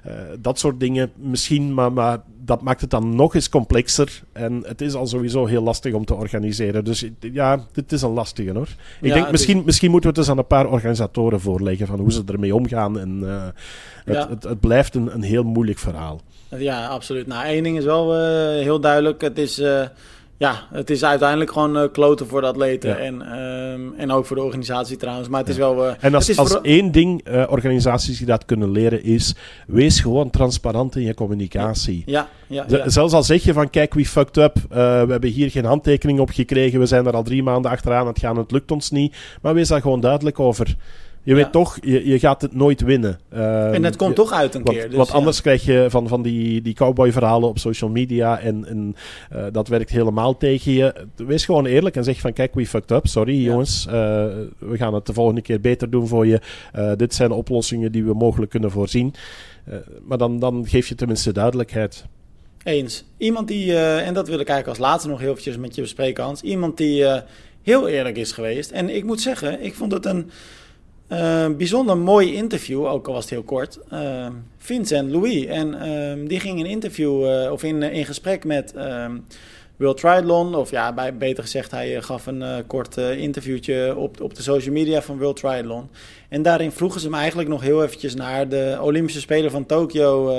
Uh, 0.06 0.12
dat 0.40 0.58
soort 0.58 0.80
dingen 0.80 1.10
misschien, 1.16 1.74
maar, 1.74 1.92
maar 1.92 2.18
dat 2.44 2.62
maakt 2.62 2.80
het 2.80 2.90
dan 2.90 3.16
nog 3.16 3.34
eens 3.34 3.48
complexer. 3.48 4.22
En 4.32 4.62
het 4.66 4.80
is 4.80 4.94
al 4.94 5.06
sowieso 5.06 5.46
heel 5.46 5.62
lastig 5.62 5.92
om 5.92 6.04
te 6.04 6.14
organiseren. 6.14 6.84
Dus 6.84 7.04
ja, 7.20 7.64
dit 7.72 7.92
is 7.92 8.02
een 8.02 8.10
lastige 8.10 8.52
hoor. 8.52 8.68
Ik 9.00 9.08
ja, 9.08 9.14
denk 9.14 9.30
misschien, 9.30 9.56
dus... 9.56 9.64
misschien 9.64 9.90
moeten 9.90 10.10
we 10.10 10.18
het 10.18 10.26
eens 10.26 10.36
aan 10.36 10.42
een 10.42 10.48
paar 10.48 10.70
organisatoren 10.70 11.40
voorleggen 11.40 11.86
van 11.86 11.98
hoe 11.98 12.12
ze 12.12 12.22
ermee 12.26 12.54
omgaan. 12.54 12.98
En 12.98 13.20
uh, 13.22 13.44
het, 14.04 14.16
ja. 14.16 14.28
het, 14.28 14.42
het, 14.42 14.60
blijft 14.60 14.94
een, 14.94 15.14
een 15.14 15.22
heel 15.22 15.44
moeilijk 15.44 15.78
verhaal. 15.78 16.20
Ja, 16.48 16.86
absoluut. 16.86 17.26
Nou, 17.26 17.44
één 17.44 17.62
ding 17.62 17.78
is 17.78 17.84
wel 17.84 18.14
uh, 18.14 18.62
heel 18.62 18.80
duidelijk. 18.80 19.20
Het 19.20 19.38
is 19.38 19.62
ja, 20.38 20.66
het 20.72 20.90
is 20.90 21.04
uiteindelijk 21.04 21.52
gewoon 21.52 21.76
uh, 21.76 21.82
kloten 21.92 22.26
voor 22.26 22.40
de 22.40 22.46
atleten. 22.46 22.90
Ja. 22.90 22.96
En, 22.96 23.40
um, 23.40 23.94
en 23.96 24.10
ook 24.10 24.26
voor 24.26 24.36
de 24.36 24.42
organisatie 24.42 24.96
trouwens. 24.96 25.28
Maar 25.28 25.40
het 25.40 25.48
is 25.48 25.56
wel. 25.56 25.86
Uh, 25.86 25.92
en 26.00 26.14
als, 26.14 26.36
als 26.36 26.60
één 26.60 26.92
ding 26.92 27.28
uh, 27.28 27.44
organisaties 27.48 28.18
die 28.18 28.26
dat 28.26 28.44
kunnen 28.44 28.70
leren 28.70 29.02
is. 29.02 29.34
Wees 29.66 30.00
gewoon 30.00 30.30
transparant 30.30 30.96
in 30.96 31.02
je 31.02 31.14
communicatie. 31.14 32.02
Ja, 32.06 32.28
ja, 32.46 32.64
de, 32.64 32.76
ja. 32.76 32.88
Zelfs 32.88 33.12
al 33.12 33.22
zeg 33.22 33.44
je 33.44 33.52
van 33.52 33.70
kijk, 33.70 33.94
we 33.94 34.04
fucked 34.04 34.36
up. 34.36 34.56
we 34.68 35.06
hebben 35.08 35.30
hier 35.30 35.50
geen 35.50 35.64
handtekening 35.64 36.20
op 36.20 36.30
gekregen. 36.30 36.80
We 36.80 36.86
zijn 36.86 37.06
er 37.06 37.14
al 37.14 37.22
drie 37.22 37.42
maanden 37.42 37.70
achteraan. 37.70 38.06
Het 38.06 38.18
gaan, 38.18 38.36
het 38.36 38.50
lukt 38.50 38.70
ons 38.70 38.90
niet. 38.90 39.16
Maar 39.42 39.54
wees 39.54 39.68
daar 39.68 39.80
gewoon 39.80 40.00
duidelijk 40.00 40.40
over. 40.40 40.76
Je 41.28 41.34
weet 41.34 41.52
toch, 41.52 41.78
je, 41.80 42.08
je 42.08 42.18
gaat 42.18 42.42
het 42.42 42.54
nooit 42.54 42.80
winnen. 42.80 43.20
Uh, 43.32 43.74
en 43.74 43.84
het 43.84 43.96
komt 43.96 44.14
toch 44.14 44.32
uit 44.32 44.54
een 44.54 44.64
keer. 44.64 44.88
Dus, 44.88 44.96
want 44.96 45.10
anders 45.10 45.40
krijg 45.40 45.64
je 45.64 45.86
van, 45.88 46.08
van 46.08 46.22
die, 46.22 46.62
die 46.62 46.74
cowboy-verhalen 46.74 47.48
op 47.48 47.58
social 47.58 47.90
media. 47.90 48.38
En, 48.38 48.66
en 48.66 48.96
uh, 49.32 49.44
dat 49.52 49.68
werkt 49.68 49.90
helemaal 49.90 50.36
tegen 50.36 50.72
je. 50.72 50.94
Wees 51.16 51.44
gewoon 51.44 51.66
eerlijk 51.66 51.96
en 51.96 52.04
zeg 52.04 52.20
van: 52.20 52.32
kijk, 52.32 52.54
we 52.54 52.66
fucked 52.66 52.90
up. 52.90 53.06
Sorry 53.06 53.42
jongens. 53.42 53.86
Uh, 53.86 53.92
we 54.58 54.76
gaan 54.76 54.94
het 54.94 55.06
de 55.06 55.12
volgende 55.12 55.40
keer 55.40 55.60
beter 55.60 55.90
doen 55.90 56.08
voor 56.08 56.26
je. 56.26 56.40
dit 56.96 57.14
zijn 57.14 57.30
oplossingen 57.30 57.92
die 57.92 58.04
we 58.04 58.14
mogelijk 58.14 58.50
kunnen 58.50 58.70
voorzien. 58.70 59.14
maar 60.02 60.18
dan, 60.18 60.38
dan 60.38 60.66
geef 60.68 60.88
je 60.88 60.94
tenminste 60.94 61.32
duidelijkheid. 61.32 62.04
Eens. 62.62 63.04
Iemand 63.16 63.48
die, 63.48 63.76
en 63.78 64.14
dat 64.14 64.28
wil 64.28 64.40
ik 64.40 64.48
eigenlijk 64.48 64.78
als 64.78 64.88
laatste 64.88 65.08
nog 65.08 65.20
heel 65.20 65.30
eventjes 65.30 65.56
met 65.56 65.74
je 65.74 65.80
bespreken, 65.80 66.24
Hans. 66.24 66.42
Iemand 66.42 66.76
die 66.76 67.06
heel 67.62 67.88
eerlijk 67.88 68.16
is 68.16 68.32
geweest. 68.32 68.70
En 68.70 68.94
ik 68.94 69.04
moet 69.04 69.20
zeggen, 69.20 69.64
ik 69.64 69.74
vond 69.74 69.92
het 69.92 70.06
een. 70.06 70.30
Uh, 71.12 71.46
bijzonder 71.56 71.98
mooi 71.98 72.34
interview, 72.34 72.86
ook 72.86 73.06
al 73.06 73.12
was 73.12 73.22
het 73.22 73.30
heel 73.30 73.42
kort. 73.42 73.78
Uh, 73.92 74.26
Vincent 74.58 75.10
Louis. 75.10 75.44
En 75.44 75.74
uh, 75.74 76.28
die 76.28 76.40
ging 76.40 76.58
in 76.58 76.66
interview 76.66 77.24
uh, 77.24 77.52
of 77.52 77.62
in, 77.62 77.82
in 77.82 78.04
gesprek 78.04 78.44
met 78.44 78.74
ehm, 78.74 79.18
World 79.76 79.96
Triathlon. 79.96 80.54
Of 80.54 80.70
ja, 80.70 80.92
bij, 80.92 81.16
beter 81.16 81.42
gezegd, 81.42 81.70
hij 81.70 82.02
gaf 82.02 82.26
een 82.26 82.40
uh, 82.40 82.56
kort 82.66 82.96
interviewtje 82.96 83.96
op, 83.96 84.20
op 84.20 84.34
de 84.34 84.42
social 84.42 84.74
media 84.74 85.02
van 85.02 85.18
World 85.18 85.36
Triathlon. 85.36 85.88
En 86.28 86.42
daarin 86.42 86.72
vroegen 86.72 87.00
ze 87.00 87.06
hem 87.06 87.16
eigenlijk 87.16 87.48
nog 87.48 87.60
heel 87.60 87.82
eventjes 87.82 88.14
naar 88.14 88.48
de 88.48 88.78
Olympische 88.80 89.20
Spelen 89.20 89.50
van 89.50 89.66
Tokio 89.66 90.34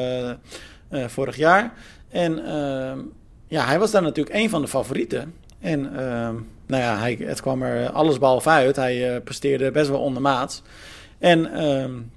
vorig 0.92 1.36
jaar. 1.36 1.74
En 2.10 2.46
ehm, 2.46 3.00
ja, 3.48 3.66
hij 3.66 3.80
was 3.80 3.92
daar 3.92 4.02
natuurlijk 4.02 4.36
een 4.36 4.50
van 4.50 4.62
de 4.62 4.68
favorieten. 4.68 5.34
En 5.60 5.92
nou 6.70 6.84
ja, 6.84 6.98
hij, 6.98 7.18
het 7.22 7.42
kwam 7.42 7.62
er 7.62 7.90
allesbehalve 7.90 8.50
uit. 8.50 8.76
Hij 8.76 9.16
uh, 9.16 9.22
presteerde 9.24 9.72
best 9.72 9.90
wel 9.90 10.00
ondermaats. 10.00 10.62
En 11.18 11.64
um, 11.64 12.12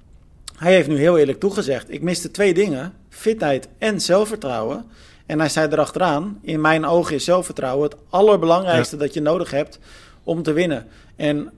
hij 0.57 0.73
heeft 0.73 0.89
nu 0.89 0.99
heel 0.99 1.19
eerlijk 1.19 1.41
toegezegd: 1.41 1.93
ik 1.93 2.03
miste 2.03 2.31
twee 2.31 2.55
dingen: 2.55 2.93
fitheid 3.09 3.69
en 3.79 4.01
zelfvertrouwen. 4.01 4.85
En 5.27 5.39
hij 5.39 5.49
zei 5.49 5.69
erachteraan: 5.71 6.39
in 6.43 6.61
mijn 6.61 6.85
ogen 6.85 7.15
is 7.15 7.25
zelfvertrouwen 7.25 7.89
het 7.91 7.99
allerbelangrijkste 8.11 8.97
ja. 8.97 9.03
dat 9.03 9.15
je 9.15 9.21
nodig 9.21 9.51
hebt 9.51 9.79
om 10.23 10.43
te 10.43 10.53
winnen. 10.53 10.87
En 11.17 11.51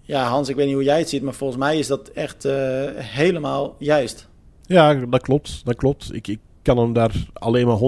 ja, 0.00 0.28
Hans, 0.28 0.48
ik 0.48 0.56
weet 0.56 0.66
niet 0.66 0.74
hoe 0.74 0.84
jij 0.84 0.98
het 0.98 1.08
ziet, 1.08 1.22
maar 1.22 1.34
volgens 1.34 1.58
mij 1.58 1.78
is 1.78 1.86
dat 1.86 2.08
echt 2.08 2.44
uh, 2.44 2.52
helemaal 2.94 3.74
juist. 3.78 4.28
Ja, 4.62 4.94
dat 4.94 5.22
klopt. 5.22 5.60
Dat 5.64 5.76
klopt. 5.76 6.14
Ik, 6.14 6.28
ik 6.28 6.38
kan 6.74 6.84
hem 6.84 6.92
daar 6.92 7.12
alleen 7.32 7.66
maar 7.66 7.78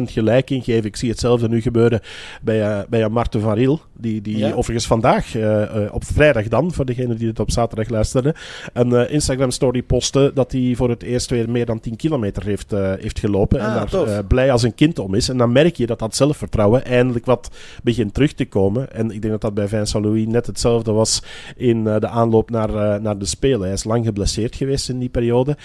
100% 0.00 0.02
gelijk 0.02 0.50
in 0.50 0.62
geven. 0.62 0.84
Ik 0.84 0.96
zie 0.96 1.10
hetzelfde 1.10 1.48
nu 1.48 1.60
gebeuren 1.60 2.00
bij, 2.42 2.60
uh, 2.60 2.78
bij 2.88 3.08
Marten 3.08 3.40
van 3.40 3.54
Riel. 3.54 3.80
Die, 3.96 4.20
die 4.20 4.36
ja. 4.36 4.52
overigens 4.52 4.86
vandaag, 4.86 5.34
uh, 5.34 5.42
uh, 5.42 5.92
op 5.92 6.04
vrijdag 6.04 6.48
dan, 6.48 6.72
voor 6.72 6.84
degene 6.84 7.14
die 7.14 7.28
het 7.28 7.40
op 7.40 7.50
zaterdag 7.50 7.88
luisterde, 7.88 8.34
een 8.72 9.10
Instagram 9.10 9.50
story 9.50 9.82
postte 9.82 10.30
dat 10.34 10.52
hij 10.52 10.72
voor 10.76 10.88
het 10.88 11.02
eerst 11.02 11.30
weer 11.30 11.50
meer 11.50 11.66
dan 11.66 11.80
10 11.80 11.96
kilometer 11.96 12.44
heeft, 12.44 12.70
heeft 12.70 13.18
gelopen. 13.18 13.60
Ah, 13.60 13.66
en 13.66 13.86
daar 13.90 14.24
blij 14.24 14.52
als 14.52 14.62
een 14.62 14.74
kind 14.74 14.98
om 14.98 15.14
is. 15.14 15.28
En 15.28 15.36
dan 15.36 15.52
merk 15.52 15.76
je 15.76 15.86
dat 15.86 15.98
dat 15.98 16.16
zelfvertrouwen 16.16 16.84
eindelijk 16.84 17.26
wat 17.26 17.50
begint 17.82 18.14
terug 18.14 18.32
te 18.32 18.44
komen. 18.44 18.92
En 18.92 19.10
ik 19.10 19.20
denk 19.20 19.32
dat 19.32 19.40
dat 19.40 19.54
bij 19.54 19.68
Vincent 19.68 20.04
Louis 20.04 20.26
net 20.26 20.46
hetzelfde 20.46 20.92
was 20.92 21.22
in 21.56 21.84
de 21.84 22.08
aanloop 22.08 22.50
naar, 22.50 23.00
naar 23.00 23.18
de 23.18 23.26
Spelen. 23.26 23.60
Hij 23.60 23.72
is 23.72 23.84
lang 23.84 24.04
geblesseerd 24.04 24.56
geweest 24.56 24.88
in 24.88 24.98
die 24.98 25.08
periode. 25.08 25.56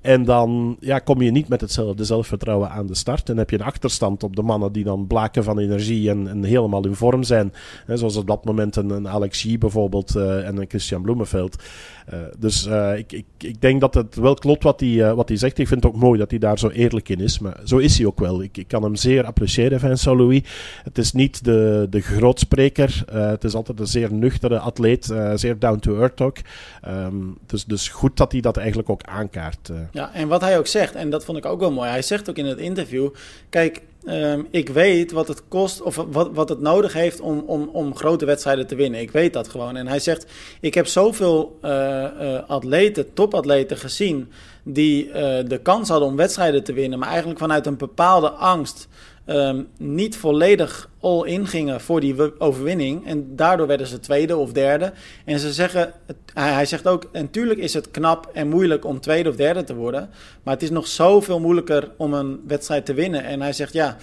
En 0.00 0.24
dan 0.24 0.76
ja, 0.80 0.98
kom 0.98 1.22
je 1.22 1.30
niet 1.30 1.48
met 1.48 1.60
hetzelfde 1.60 2.04
zelfvertrouwen 2.04 2.70
aan 2.70 2.86
de 2.86 2.94
start. 2.94 3.28
En 3.28 3.36
heb 3.36 3.50
je 3.50 3.58
een 3.58 3.64
achterstand 3.64 4.22
op 4.22 4.36
de 4.36 4.42
mannen 4.42 4.72
die 4.72 4.84
dan 4.84 5.06
blaken 5.06 5.44
van 5.44 5.58
energie 5.58 6.10
en, 6.10 6.28
en 6.28 6.44
helemaal 6.44 6.86
in 6.86 6.94
vorm 6.94 7.22
zijn. 7.22 7.52
Hè, 7.86 7.96
zoals 7.96 8.16
op 8.16 8.26
dat 8.26 8.44
moment 8.44 8.76
een, 8.76 8.90
een 8.90 9.08
Alex 9.08 9.58
bijvoorbeeld 9.58 10.16
uh, 10.16 10.46
en 10.46 10.56
een 10.56 10.68
Christian 10.68 11.02
Bloemenveld. 11.02 11.62
Uh, 12.12 12.18
dus 12.38 12.66
uh, 12.66 12.96
ik, 12.96 13.12
ik, 13.12 13.24
ik 13.38 13.60
denk 13.60 13.80
dat 13.80 13.94
het 13.94 14.14
wel 14.14 14.34
klopt 14.34 14.62
wat 14.62 14.80
hij, 14.80 15.14
wat 15.14 15.28
hij 15.28 15.36
zegt. 15.36 15.58
Ik 15.58 15.68
vind 15.68 15.84
het 15.84 15.92
ook 15.92 16.00
mooi 16.00 16.18
dat 16.18 16.30
hij 16.30 16.38
daar 16.38 16.58
zo 16.58 16.68
eerlijk 16.68 17.08
in 17.08 17.20
is. 17.20 17.38
Maar 17.38 17.60
zo 17.64 17.76
is 17.76 17.98
hij 17.98 18.06
ook 18.06 18.20
wel. 18.20 18.42
Ik, 18.42 18.56
ik 18.56 18.68
kan 18.68 18.82
hem 18.82 18.96
zeer 18.96 19.24
appreciëren, 19.24 19.80
Vincent 19.80 20.18
Louis. 20.18 20.42
Het 20.82 20.98
is 20.98 21.12
niet 21.12 21.44
de, 21.44 21.86
de 21.90 22.00
grootspreker. 22.00 23.04
het 23.12 23.44
is 23.44 23.54
altijd 23.54 23.80
een 23.80 23.86
zeer 23.86 24.12
nuchtere 24.12 24.58
atleet. 24.58 25.14
zeer 25.34 25.58
down 25.58 25.78
to 25.78 26.00
earth 26.00 26.20
ook. 26.20 26.36
Um, 26.88 27.38
dus, 27.46 27.64
dus 27.64 27.88
goed 27.88 28.16
dat 28.16 28.32
hij 28.32 28.40
dat 28.40 28.56
eigenlijk 28.56 28.90
ook 28.90 29.02
aankaart. 29.02 29.70
Ja, 29.92 30.14
en 30.14 30.28
wat 30.28 30.40
hij 30.40 30.58
ook 30.58 30.66
zegt, 30.66 30.94
en 30.94 31.10
dat 31.10 31.24
vond 31.24 31.38
ik 31.38 31.46
ook 31.46 31.60
wel 31.60 31.72
mooi. 31.72 31.90
Hij 31.90 32.02
zegt 32.02 32.30
ook 32.30 32.36
in 32.36 32.46
het 32.46 32.58
interview: 32.58 33.08
kijk, 33.48 33.82
ehm, 34.04 34.42
ik 34.50 34.68
weet 34.68 35.12
wat 35.12 35.28
het 35.28 35.42
kost 35.48 35.82
of 35.82 35.96
wat, 36.10 36.30
wat 36.32 36.48
het 36.48 36.60
nodig 36.60 36.92
heeft 36.92 37.20
om, 37.20 37.38
om, 37.46 37.70
om 37.72 37.96
grote 37.96 38.24
wedstrijden 38.24 38.66
te 38.66 38.74
winnen. 38.74 39.00
Ik 39.00 39.10
weet 39.10 39.32
dat 39.32 39.48
gewoon. 39.48 39.76
En 39.76 39.86
hij 39.86 39.98
zegt, 39.98 40.26
ik 40.60 40.74
heb 40.74 40.86
zoveel 40.86 41.58
uh, 41.64 42.38
atleten, 42.46 43.12
topatleten 43.12 43.76
gezien 43.76 44.30
die 44.62 45.12
de 45.44 45.60
kans 45.62 45.88
hadden 45.88 46.08
om 46.08 46.16
wedstrijden 46.16 46.64
te 46.64 46.72
winnen, 46.72 46.98
maar 46.98 47.08
eigenlijk 47.08 47.38
vanuit 47.38 47.66
een 47.66 47.76
bepaalde 47.76 48.30
angst 48.30 48.88
um, 49.26 49.68
niet 49.76 50.16
volledig 50.16 50.90
all-in 51.00 51.46
gingen 51.46 51.80
voor 51.80 52.00
die 52.00 52.40
overwinning. 52.40 53.06
En 53.06 53.36
daardoor 53.36 53.66
werden 53.66 53.86
ze 53.86 54.00
tweede 54.00 54.36
of 54.36 54.52
derde. 54.52 54.92
En 55.24 55.38
ze 55.38 55.52
zeggen, 55.52 55.92
hij 56.34 56.66
zegt 56.66 56.86
ook, 56.86 57.08
natuurlijk 57.12 57.60
is 57.60 57.74
het 57.74 57.90
knap 57.90 58.30
en 58.32 58.48
moeilijk 58.48 58.84
om 58.84 59.00
tweede 59.00 59.28
of 59.28 59.36
derde 59.36 59.64
te 59.64 59.74
worden. 59.74 60.10
Maar 60.42 60.54
het 60.54 60.62
is 60.62 60.70
nog 60.70 60.86
zoveel 60.86 61.40
moeilijker 61.40 61.90
om 61.96 62.14
een 62.14 62.40
wedstrijd 62.46 62.86
te 62.86 62.94
winnen. 62.94 63.24
En 63.24 63.40
hij 63.40 63.52
zegt, 63.52 63.72
ja, 63.72 63.96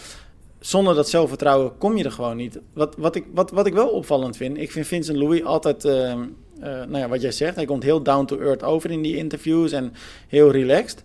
zonder 0.59 0.95
dat 0.95 1.09
zelfvertrouwen 1.09 1.77
kom 1.77 1.97
je 1.97 2.03
er 2.03 2.11
gewoon 2.11 2.37
niet. 2.37 2.59
Wat, 2.73 2.95
wat, 2.97 3.15
ik, 3.15 3.25
wat, 3.33 3.51
wat 3.51 3.65
ik 3.65 3.73
wel 3.73 3.89
opvallend 3.89 4.37
vind, 4.37 4.57
ik 4.57 4.71
vind 4.71 4.87
Vincent 4.87 5.17
Louis 5.17 5.43
altijd... 5.43 5.85
Uh, 5.85 6.13
uh, 6.59 6.63
nou 6.63 6.97
ja, 6.97 7.07
wat 7.07 7.21
jij 7.21 7.31
zegt, 7.31 7.55
hij 7.55 7.65
komt 7.65 7.83
heel 7.83 8.03
down 8.03 8.25
to 8.25 8.39
earth 8.39 8.63
over 8.63 8.91
in 8.91 9.01
die 9.01 9.15
interviews 9.15 9.71
en 9.71 9.93
heel 10.27 10.51
relaxed 10.51 11.03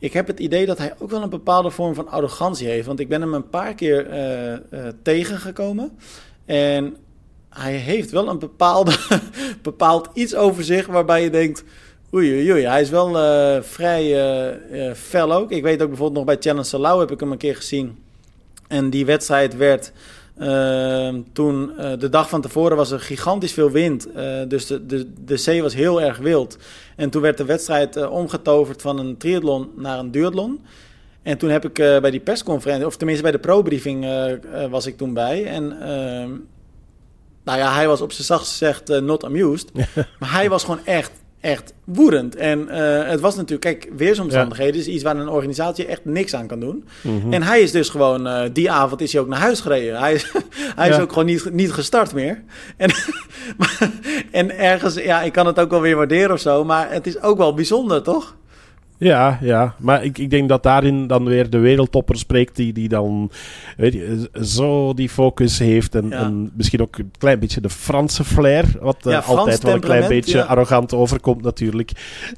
ik 0.00 0.12
heb 0.12 0.26
het 0.26 0.40
idee 0.40 0.66
dat 0.66 0.78
hij 0.78 0.94
ook 0.98 1.10
wel 1.10 1.22
een 1.22 1.30
bepaalde 1.30 1.70
vorm 1.70 1.94
van 1.94 2.08
arrogantie 2.08 2.68
heeft. 2.68 2.86
Want 2.86 3.00
ik 3.00 3.08
ben 3.08 3.20
hem 3.20 3.34
een 3.34 3.48
paar 3.48 3.74
keer 3.74 4.06
uh, 4.08 4.52
uh, 4.52 4.58
tegengekomen. 5.02 5.98
En 6.44 6.96
hij 7.48 7.72
heeft 7.72 8.10
wel 8.10 8.28
een 8.28 8.38
bepaalde, 8.38 8.92
bepaald 9.62 10.08
iets 10.12 10.34
over 10.34 10.64
zich 10.64 10.86
waarbij 10.86 11.22
je 11.22 11.30
denkt... 11.30 11.64
Oei, 12.14 12.32
oei, 12.32 12.52
oei. 12.52 12.66
Hij 12.66 12.80
is 12.80 12.90
wel 12.90 13.16
uh, 13.16 13.62
vrij 13.62 14.94
fel 14.94 15.32
ook. 15.32 15.50
Ik 15.50 15.62
weet 15.62 15.82
ook 15.82 15.88
bijvoorbeeld 15.88 16.26
nog 16.26 16.34
bij 16.34 16.36
Challenge 16.40 16.64
Salau 16.64 17.00
heb 17.00 17.10
ik 17.10 17.20
hem 17.20 17.32
een 17.32 17.38
keer 17.38 17.56
gezien. 17.56 17.98
En 18.68 18.90
die 18.90 19.06
wedstrijd 19.06 19.56
werd 19.56 19.92
Ehm, 20.40 21.20
toen 21.32 21.72
uh, 21.78 21.92
de 21.98 22.08
dag 22.08 22.28
van 22.28 22.40
tevoren 22.40 22.76
was 22.76 22.90
er 22.90 23.00
gigantisch 23.00 23.52
veel 23.52 23.70
wind. 23.70 24.08
Uh, 24.16 24.40
dus 24.48 24.66
de, 24.66 24.86
de, 24.86 25.12
de 25.24 25.36
zee 25.36 25.62
was 25.62 25.74
heel 25.74 26.02
erg 26.02 26.18
wild. 26.18 26.58
En 26.96 27.10
toen 27.10 27.22
werd 27.22 27.36
de 27.36 27.44
wedstrijd 27.44 27.96
uh, 27.96 28.10
omgetoverd 28.10 28.82
van 28.82 28.98
een 28.98 29.16
triathlon 29.16 29.70
naar 29.76 29.98
een 29.98 30.10
duathlon. 30.10 30.64
En 31.22 31.38
toen 31.38 31.50
heb 31.50 31.64
ik 31.64 31.74
bij 31.74 32.10
die 32.10 32.20
persconferentie, 32.20 32.86
of 32.86 32.96
tenminste 32.96 33.24
bij 33.24 33.32
de 33.32 33.38
pro-briefing 33.38 34.06
was 34.70 34.86
ik 34.86 34.96
toen 34.96 35.14
bij. 35.14 35.46
En 35.46 35.72
ehm, 35.72 36.30
nou 37.44 37.58
ja, 37.58 37.74
hij 37.74 37.88
was 37.88 38.00
op 38.00 38.12
zijn 38.12 38.26
zachtst 38.26 38.50
gezegd 38.50 39.00
not 39.00 39.24
amused. 39.24 39.72
maar 40.18 40.32
hij 40.32 40.48
was 40.48 40.64
gewoon 40.64 40.84
echt 40.84 41.12
echt 41.40 41.74
woedend. 41.84 42.36
En 42.36 42.60
uh, 42.60 43.06
het 43.08 43.20
was 43.20 43.36
natuurlijk, 43.36 43.60
kijk, 43.60 43.96
weersomstandigheden 43.96 44.80
is 44.80 44.86
iets 44.86 45.02
waar 45.02 45.16
een 45.16 45.28
organisatie 45.28 45.86
echt 45.86 46.04
niks 46.04 46.34
aan 46.34 46.46
kan 46.46 46.60
doen. 46.60 46.84
Mm-hmm. 47.00 47.32
En 47.32 47.42
hij 47.42 47.60
is 47.60 47.72
dus 47.72 47.88
gewoon, 47.88 48.26
uh, 48.26 48.42
die 48.52 48.70
avond 48.70 49.00
is 49.00 49.12
hij 49.12 49.20
ook 49.20 49.28
naar 49.28 49.38
huis 49.38 49.60
gereden. 49.60 49.98
Hij 49.98 50.14
is, 50.14 50.32
hij 50.76 50.88
ja. 50.88 50.94
is 50.94 51.00
ook 51.00 51.08
gewoon 51.08 51.26
niet, 51.26 51.52
niet 51.52 51.72
gestart 51.72 52.14
meer. 52.14 52.42
En, 52.76 52.90
en 54.30 54.58
ergens, 54.58 54.94
ja, 54.94 55.22
ik 55.22 55.32
kan 55.32 55.46
het 55.46 55.58
ook 55.60 55.70
wel 55.70 55.80
weer 55.80 55.96
waarderen 55.96 56.32
of 56.32 56.40
zo, 56.40 56.64
maar 56.64 56.90
het 56.90 57.06
is 57.06 57.22
ook 57.22 57.38
wel 57.38 57.54
bijzonder, 57.54 58.02
toch? 58.02 58.36
Ja, 59.00 59.38
ja. 59.40 59.74
Maar 59.78 60.04
ik, 60.04 60.18
ik 60.18 60.30
denk 60.30 60.48
dat 60.48 60.62
daarin 60.62 61.06
dan 61.06 61.24
weer 61.24 61.50
de 61.50 61.58
wereldtopper 61.58 62.16
spreekt 62.16 62.56
die, 62.56 62.72
die 62.72 62.88
dan 62.88 63.30
weet 63.76 63.92
je, 63.92 64.28
zo 64.42 64.94
die 64.94 65.08
focus 65.08 65.58
heeft. 65.58 65.94
En, 65.94 66.12
en 66.12 66.50
misschien 66.56 66.80
ook 66.80 66.98
een 66.98 67.12
klein 67.18 67.38
beetje 67.38 67.60
de 67.60 67.70
Franse 67.70 68.24
flair. 68.24 68.64
Wat 68.80 68.96
ja, 69.00 69.10
uh, 69.10 69.28
altijd 69.28 69.62
wel 69.62 69.74
een 69.74 69.80
klein 69.80 70.08
beetje 70.08 70.38
ja. 70.38 70.44
arrogant 70.44 70.94
overkomt 70.94 71.42
natuurlijk. 71.42 71.92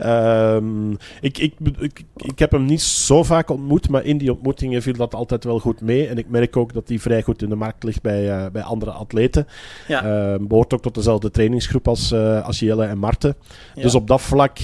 Um, 0.05 0.97
ik, 1.21 1.39
ik, 1.39 1.55
ik, 1.79 2.05
ik 2.17 2.39
heb 2.39 2.51
hem 2.51 2.65
niet 2.65 2.83
zo 2.83 3.23
vaak 3.23 3.51
ontmoet, 3.51 3.89
maar 3.89 4.05
in 4.05 4.19
die 4.19 4.33
ontmoetingen 4.33 4.83
viel 4.83 4.97
dat 4.97 5.15
altijd 5.15 5.45
wel 5.45 5.59
goed 5.59 5.81
mee. 5.81 6.07
En 6.07 6.19
ik 6.19 6.29
merk 6.29 6.57
ook 6.57 6.73
dat 6.73 6.89
hij 6.89 6.99
vrij 6.99 7.23
goed 7.23 7.43
in 7.43 7.49
de 7.49 7.57
markt 7.57 7.85
ligt 7.85 8.03
bij, 8.03 8.29
uh, 8.29 8.47
bij 8.53 8.63
andere 8.63 8.91
atleten. 8.91 9.47
Ja. 9.89 10.05
Uh, 10.05 10.39
behoort 10.41 10.75
ook 10.75 10.83
tot 10.83 10.95
dezelfde 10.95 11.31
trainingsgroep 11.31 11.89
als, 11.89 12.15
als 12.45 12.59
Jelle 12.59 12.85
en 12.85 12.99
Marten. 12.99 13.35
Dus 13.75 13.95
op 13.95 14.07
dat 14.07 14.21
vlak, 14.21 14.59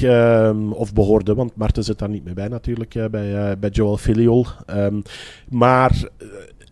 of 0.70 0.92
behoorde, 0.92 1.34
want 1.34 1.56
Marten 1.56 1.86
zit 1.88 1.98
daar 1.98 2.08
niet 2.08 2.24
meer 2.24 2.34
bij 2.34 2.48
natuurlijk, 2.48 2.94
uh, 2.94 3.04
bij, 3.06 3.50
uh, 3.50 3.56
bij 3.58 3.70
Joel 3.70 3.96
Filiol. 3.96 4.46
Um, 4.66 5.02
maar 5.48 5.92
uh, 6.18 6.28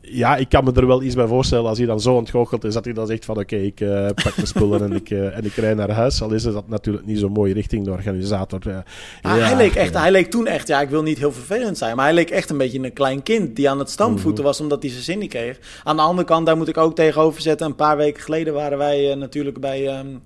ja, 0.08 0.36
ik 0.36 0.48
kan 0.48 0.64
me 0.64 0.72
er 0.72 0.86
wel 0.86 1.02
iets 1.02 1.14
bij 1.14 1.26
voorstellen 1.26 1.68
als 1.68 1.78
hij 1.78 1.86
dan 1.86 2.00
zo 2.00 2.14
ontgoocheld 2.14 2.64
is, 2.64 2.74
dat 2.74 2.84
hij 2.84 2.94
dan 2.94 3.06
zegt 3.06 3.24
van 3.24 3.34
oké, 3.34 3.54
okay, 3.54 3.66
ik 3.66 3.80
uh, 3.80 4.06
pak 4.06 4.36
mijn 4.36 4.46
spullen 4.46 4.82
en 4.82 4.92
ik, 4.92 5.10
uh, 5.10 5.36
en 5.36 5.44
ik 5.44 5.54
rij 5.54 5.74
naar 5.74 5.90
huis. 5.90 6.22
Al 6.22 6.32
is 6.32 6.42
dat 6.42 6.68
natuurlijk 6.68 7.06
niet 7.06 7.18
zo 7.18 7.28
mooi 7.28 7.52
richting 7.52 7.84
de 7.84 7.90
organisator. 7.90 8.60
Uh, 8.66 8.76
ah, 9.22 9.36
ja, 9.36 9.44
hij, 9.44 9.56
leek 9.56 9.74
echt, 9.74 9.94
hij 9.94 10.10
leek 10.10 10.30
toen 10.30 10.46
echt, 10.46 10.68
ja, 10.68 10.80
ik 10.80 10.88
wil 10.88 11.02
niet 11.02 11.18
heel 11.18 11.32
vervelend 11.32 11.78
zijn, 11.78 11.96
maar 11.96 12.04
hij 12.04 12.14
leek 12.14 12.30
echt 12.30 12.50
een 12.50 12.58
beetje 12.58 12.82
een 12.82 12.92
klein 12.92 13.22
kind 13.22 13.56
die 13.56 13.70
aan 13.70 13.78
het 13.78 13.90
stampvoeten 13.90 14.30
mm 14.30 14.36
-hmm. 14.36 14.44
was 14.44 14.60
omdat 14.60 14.82
hij 14.82 14.90
zijn 14.90 15.02
zin 15.02 15.18
niet 15.18 15.30
kreeg. 15.30 15.58
Aan 15.84 15.96
de 15.96 16.02
andere 16.02 16.26
kant, 16.26 16.46
daar 16.46 16.56
moet 16.56 16.68
ik 16.68 16.76
ook 16.76 16.94
tegenover 16.94 17.40
zetten. 17.40 17.66
Een 17.66 17.74
paar 17.74 17.96
weken 17.96 18.22
geleden 18.22 18.54
waren 18.54 18.78
wij 18.78 19.14
natuurlijk 19.14 19.60
bij 19.60 19.98
um, 19.98 20.22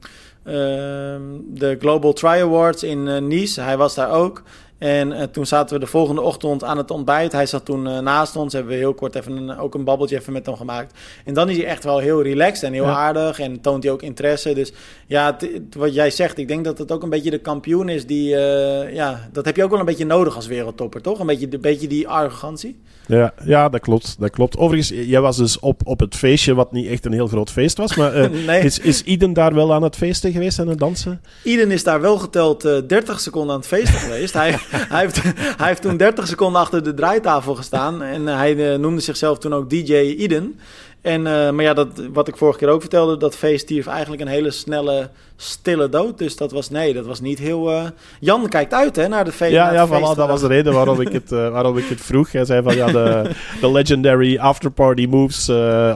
de 1.54 1.76
Global 1.78 2.12
Tri 2.12 2.40
Awards 2.42 2.82
in 2.82 3.28
Nice. 3.28 3.60
Hij 3.60 3.76
was 3.76 3.94
daar 3.94 4.10
ook. 4.10 4.42
En 4.80 5.10
uh, 5.10 5.22
toen 5.22 5.46
zaten 5.46 5.74
we 5.74 5.84
de 5.84 5.90
volgende 5.90 6.20
ochtend 6.20 6.64
aan 6.64 6.76
het 6.76 6.90
ontbijt. 6.90 7.32
Hij 7.32 7.46
zat 7.46 7.64
toen 7.64 7.86
uh, 7.86 7.98
naast 7.98 8.36
ons. 8.36 8.52
Hebben 8.52 8.72
we 8.72 8.78
heel 8.78 8.94
kort 8.94 9.14
even 9.14 9.36
een, 9.36 9.58
ook 9.58 9.74
een 9.74 9.84
babbeltje 9.84 10.16
even 10.16 10.32
met 10.32 10.46
hem 10.46 10.56
gemaakt. 10.56 10.98
En 11.24 11.34
dan 11.34 11.48
is 11.48 11.56
hij 11.56 11.66
echt 11.66 11.84
wel 11.84 11.98
heel 11.98 12.22
relaxed 12.22 12.62
en 12.62 12.72
heel 12.72 12.84
ja. 12.84 12.94
aardig. 12.94 13.38
En 13.38 13.60
toont 13.60 13.82
hij 13.82 13.92
ook 13.92 14.02
interesse. 14.02 14.54
Dus 14.54 14.72
ja, 15.06 15.36
wat 15.76 15.94
jij 15.94 16.10
zegt, 16.10 16.38
ik 16.38 16.48
denk 16.48 16.64
dat 16.64 16.78
het 16.78 16.92
ook 16.92 17.02
een 17.02 17.10
beetje 17.10 17.30
de 17.30 17.38
kampioen 17.38 17.88
is 17.88 18.06
die... 18.06 18.34
Uh, 18.34 18.94
ja, 18.94 19.28
dat 19.32 19.44
heb 19.44 19.56
je 19.56 19.64
ook 19.64 19.70
wel 19.70 19.78
een 19.78 19.84
beetje 19.84 20.06
nodig 20.06 20.36
als 20.36 20.46
wereldtopper, 20.46 21.02
toch? 21.02 21.18
Een 21.18 21.26
beetje, 21.26 21.48
een 21.50 21.60
beetje 21.60 21.88
die 21.88 22.08
arrogantie. 22.08 22.80
Ja, 23.10 23.32
ja, 23.44 23.68
dat 23.68 23.80
klopt. 23.80 24.16
Dat 24.18 24.30
klopt. 24.30 24.56
Overigens, 24.56 25.08
jij 25.08 25.20
was 25.20 25.36
dus 25.36 25.58
op, 25.58 25.80
op 25.84 26.00
het 26.00 26.16
feestje, 26.16 26.54
wat 26.54 26.72
niet 26.72 26.86
echt 26.86 27.04
een 27.04 27.12
heel 27.12 27.26
groot 27.26 27.50
feest 27.50 27.76
was. 27.76 27.96
Maar 27.96 28.30
nee. 28.46 28.64
is, 28.64 28.78
is 28.78 29.02
Iden 29.02 29.32
daar 29.32 29.54
wel 29.54 29.74
aan 29.74 29.82
het 29.82 29.96
feesten 29.96 30.32
geweest 30.32 30.58
en 30.58 30.68
het 30.68 30.78
dansen? 30.78 31.20
Iden 31.42 31.70
is 31.70 31.84
daar 31.84 32.00
wel 32.00 32.18
geteld 32.18 32.62
30 32.62 33.20
seconden 33.20 33.50
aan 33.52 33.58
het 33.58 33.68
feesten 33.68 34.00
geweest. 34.00 34.34
Hij 34.34 34.50
hij, 34.70 35.00
heeft, 35.00 35.22
hij 35.56 35.66
heeft 35.66 35.82
toen 35.82 35.96
30 35.96 36.26
seconden 36.26 36.60
achter 36.60 36.84
de 36.84 36.94
draaitafel 36.94 37.54
gestaan. 37.54 38.02
En 38.02 38.26
hij 38.26 38.54
uh, 38.54 38.78
noemde 38.78 39.00
zichzelf 39.00 39.38
toen 39.38 39.54
ook 39.54 39.70
DJ 39.70 39.94
Eden. 39.94 40.58
En, 41.00 41.22
maar 41.22 41.62
ja, 41.62 41.74
dat, 41.74 41.88
wat 42.12 42.28
ik 42.28 42.36
vorige 42.36 42.58
keer 42.58 42.68
ook 42.68 42.80
vertelde, 42.80 43.16
dat 43.16 43.36
feest 43.36 43.64
stierf 43.64 43.86
eigenlijk 43.86 44.22
een 44.22 44.28
hele 44.28 44.50
snelle, 44.50 45.10
stille 45.42 45.88
dood. 45.88 46.18
Dus 46.18 46.36
dat 46.36 46.52
was, 46.52 46.70
nee, 46.70 46.94
dat 46.94 47.06
was 47.06 47.20
niet 47.20 47.38
heel... 47.38 47.70
Uh... 47.72 47.82
Jan 48.20 48.48
kijkt 48.48 48.74
uit 48.74 48.96
hè, 48.96 49.08
naar 49.08 49.24
de 49.24 49.32
feest. 49.32 49.52
Ja, 49.52 49.72
ja 49.72 49.86
voilà, 49.86 50.16
dat 50.16 50.28
was 50.28 50.40
de 50.40 50.46
reden 50.46 50.72
waarom 50.72 51.00
ik 51.00 51.12
het, 51.12 51.32
uh, 51.32 51.48
waarom 51.48 51.78
ik 51.78 51.88
het 51.88 52.00
vroeg. 52.00 52.32
Hij 52.32 52.44
zei 52.44 52.62
van, 52.62 52.74
ja, 52.74 52.86
de, 52.86 53.30
de 53.60 53.70
legendary 53.70 54.38
afterparty 54.38 55.06
moves 55.06 55.48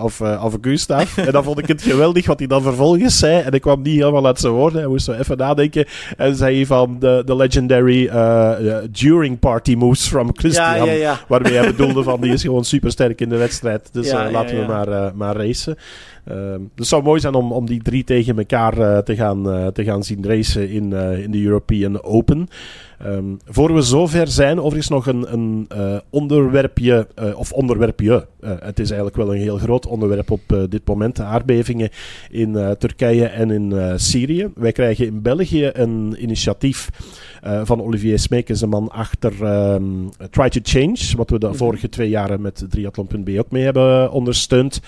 of, 0.02 0.20
of 0.20 0.56
Gustav. 0.60 1.16
En 1.26 1.32
dan 1.32 1.44
vond 1.44 1.58
ik 1.58 1.68
het 1.68 1.82
geweldig 1.82 2.26
wat 2.26 2.38
hij 2.38 2.48
dan 2.48 2.62
vervolgens 2.62 3.18
zei. 3.18 3.42
En 3.42 3.52
ik 3.52 3.60
kwam 3.60 3.82
niet 3.82 3.98
helemaal 3.98 4.26
uit 4.26 4.40
zijn 4.40 4.52
woorden. 4.52 4.80
Hij 4.80 4.88
moest 4.88 5.04
zo 5.04 5.12
even 5.12 5.36
nadenken. 5.36 5.86
En 6.16 6.36
zei 6.36 6.66
van, 6.66 6.96
de, 7.00 7.22
de 7.26 7.36
legendary 7.36 8.10
during 8.90 9.38
party 9.38 9.74
moves 9.74 10.06
from 10.06 10.30
Christian. 10.36 10.76
Ja, 10.76 10.84
ja, 10.84 10.92
ja. 10.92 11.20
Waarmee 11.28 11.52
hij 11.52 11.66
bedoelde 11.66 12.02
van, 12.02 12.20
die 12.20 12.32
is 12.32 12.42
gewoon 12.42 12.64
super 12.64 12.90
sterk 12.90 13.20
in 13.20 13.28
de 13.28 13.36
wedstrijd. 13.36 13.88
Dus 13.92 14.12
laten 14.12 14.60
we 14.60 14.66
maar 14.66 14.88
uh, 14.88 15.06
maar 15.14 15.36
racen. 15.36 15.76
Dus 16.24 16.58
het 16.74 16.86
zou 16.86 17.02
mooi 17.02 17.20
zijn 17.20 17.34
om, 17.34 17.52
om 17.52 17.66
die 17.66 17.82
drie 17.82 18.04
tegen 18.04 18.38
elkaar 18.38 18.78
uh, 18.78 18.98
te, 18.98 19.14
gaan, 19.16 19.48
uh, 19.48 19.66
te 19.66 19.84
gaan 19.84 20.04
zien 20.04 20.26
racen 20.26 20.70
in, 20.70 20.92
in 21.22 21.30
de 21.30 21.42
European 21.42 22.02
Open. 22.02 22.48
Um, 23.06 23.38
voor 23.46 23.74
we 23.74 23.82
zover 23.82 24.28
zijn, 24.28 24.58
overigens 24.58 24.88
nog 24.88 25.06
een, 25.06 25.32
een 25.32 25.68
onderwerpje, 26.10 27.06
of 27.36 27.52
onderwerpje. 27.52 28.26
het 28.40 28.78
is 28.78 28.86
eigenlijk 28.86 29.16
wel 29.16 29.34
een 29.34 29.40
heel 29.40 29.58
groot 29.58 29.86
onderwerp 29.86 30.30
op 30.30 30.40
dit 30.68 30.86
moment. 30.86 31.16
De 31.16 31.22
aardbevingen 31.22 31.88
in 32.30 32.76
Turkije 32.78 33.26
en 33.26 33.50
in 33.50 33.98
Syrië. 34.00 34.48
Wij 34.54 34.72
krijgen 34.72 35.06
in 35.06 35.22
België 35.22 35.70
een 35.72 36.14
initiatief 36.18 36.88
van 37.62 37.82
Olivier 37.82 38.18
Smeekens, 38.18 38.60
de 38.60 38.66
man 38.66 38.88
achter 38.88 39.32
um, 39.74 40.08
Try 40.30 40.48
to 40.48 40.60
Change. 40.62 41.16
Wat 41.16 41.30
we 41.30 41.38
de 41.38 41.46
-hmm. 41.46 41.56
vorige 41.56 41.88
twee 41.88 42.08
jaren 42.08 42.40
met 42.40 42.66
triathlon.be 42.70 43.38
ook 43.38 43.50
mee 43.50 43.64
hebben 43.64 44.10
ondersteund. 44.10 44.80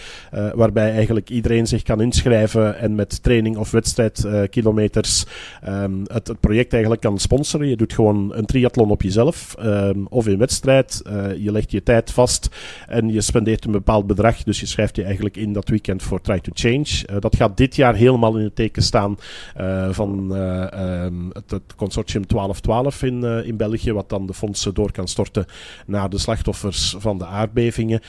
waarbij 0.55 0.93
eigenlijk 0.93 1.31
iedereen 1.31 1.67
zich 1.67 1.83
kan 1.83 2.01
inschrijven 2.01 2.79
en 2.79 2.95
met 2.95 3.23
training 3.23 3.57
of 3.57 3.71
wedstrijdkilometers 3.71 5.25
um, 5.69 6.03
het, 6.13 6.29
het, 6.29 6.41
project 6.41 6.73
eigenlijk 6.73 7.03
kan 7.03 7.19
sponsoren. 7.19 7.69
Je 7.69 7.77
doet 7.77 7.93
gewoon 7.97 8.35
een 8.35 8.47
triathlon 8.47 8.91
op 8.91 9.03
jezelf 9.03 9.55
um, 9.61 10.07
of 10.09 10.27
in 10.27 10.39
wedstrijd. 10.39 11.03
Uh, 11.07 11.37
je 11.37 11.53
legt 11.53 11.71
je 11.71 11.83
tijd 11.83 12.13
vast 12.13 12.49
en 12.89 13.13
je 13.13 13.21
spendeert 13.21 13.65
een 13.65 13.73
bepaald 13.73 14.07
bedrag. 14.07 14.43
Dus 14.43 14.61
je 14.61 14.67
schrijft 14.67 14.97
je 14.97 15.03
eigenlijk 15.03 15.37
in 15.37 15.53
dat 15.53 15.69
weekend 15.69 16.03
voor 16.03 16.21
Try 16.21 16.41
to 16.41 16.51
Change. 16.55 16.87
Uh, 17.11 17.17
dat 17.21 17.37
gaat 17.37 17.57
dit 17.57 17.77
jaar 17.77 17.95
helemaal 17.95 18.37
in 18.37 18.45
het 18.45 18.57
teken 18.57 18.83
staan 18.83 19.17
uh, 19.61 19.89
van 19.91 20.37
um, 20.37 21.31
het, 21.33 21.51
het, 21.51 21.75
consortium 21.77 22.25
1212 22.27 23.03
in, 23.03 23.45
in 23.47 23.57
België, 23.57 23.93
wat 23.93 24.09
dan 24.09 24.27
de 24.27 24.35
fondsen 24.35 24.75
door 24.75 24.93
kan 24.93 25.09
storten 25.09 25.47
naar 25.87 26.11
de 26.11 26.19
slachtoffers 26.19 26.95
van 26.99 27.19
de 27.19 27.27
aardbevingen. 27.27 28.01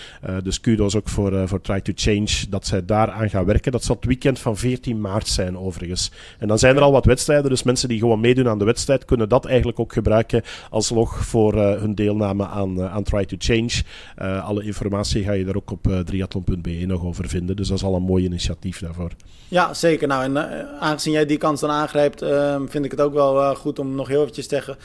dus 0.44 0.60
kudos 0.60 0.96
ook 0.96 1.10
voor, 1.10 1.48
voor 1.48 1.62
Try 1.62 1.82
to 1.82 1.92
Change 1.96 2.30
dat 2.50 2.66
zij 2.68 2.86
daar 2.86 3.08
daaraan 3.08 3.30
gaan 3.30 3.46
werken. 3.46 3.72
Dat 3.72 3.84
zal 3.84 3.96
het 3.96 4.06
weekend 4.06 4.40
van 4.40 4.58
14 4.58 5.02
maart 5.02 5.28
zijn, 5.28 5.58
overigens. 5.58 6.12
En 6.40 6.48
dan 6.48 6.60
zijn 6.60 6.76
er 6.76 6.82
al 6.82 6.92
wat 6.92 7.06
wedstrijden, 7.06 7.50
dus 7.50 7.64
mensen 7.64 7.90
die 7.90 8.00
gewoon 8.00 8.20
meedoen 8.20 8.48
aan 8.48 8.60
de 8.60 8.66
wedstrijd 8.66 9.06
kunnen 9.06 9.30
dat 9.30 9.46
eigenlijk 9.46 9.77
ook 9.80 9.94
gebruiken 9.94 10.42
als 10.70 10.90
log 10.90 11.26
voor 11.26 11.56
uh, 11.56 11.80
hun 11.80 11.96
deelname 11.96 12.48
aan, 12.48 12.80
uh, 12.80 12.94
aan 12.94 13.04
Try 13.04 13.26
to 13.26 13.36
Change. 13.40 13.84
Uh, 14.22 14.46
alle 14.48 14.64
informatie 14.64 15.24
ga 15.24 15.32
je 15.32 15.46
daar 15.46 15.56
ook 15.56 15.72
op 15.72 15.88
triathlon.be 16.06 16.84
nog 16.86 17.04
over 17.04 17.30
vinden. 17.30 17.56
Dus 17.56 17.68
dat 17.68 17.78
is 17.78 17.84
al 17.84 17.96
een 17.96 18.02
mooi 18.02 18.24
initiatief 18.24 18.80
daarvoor. 18.80 19.12
Ja, 19.48 19.74
zeker. 19.74 20.08
Nou, 20.08 20.24
en 20.24 20.38
aangezien 20.80 21.14
jij 21.14 21.26
die 21.26 21.38
kans 21.38 21.62
dan 21.62 21.70
aangrijpt, 21.70 22.22
ehm, 22.22 22.68
vind 22.68 22.86
ik 22.86 22.92
het 22.92 23.02
ook 23.02 23.14
wel 23.14 23.56
goed 23.56 23.80
om 23.80 23.96
nog 23.96 24.08
heel 24.08 24.22
eventjes 24.22 24.48
te 24.48 24.56
zeggen 24.56 24.78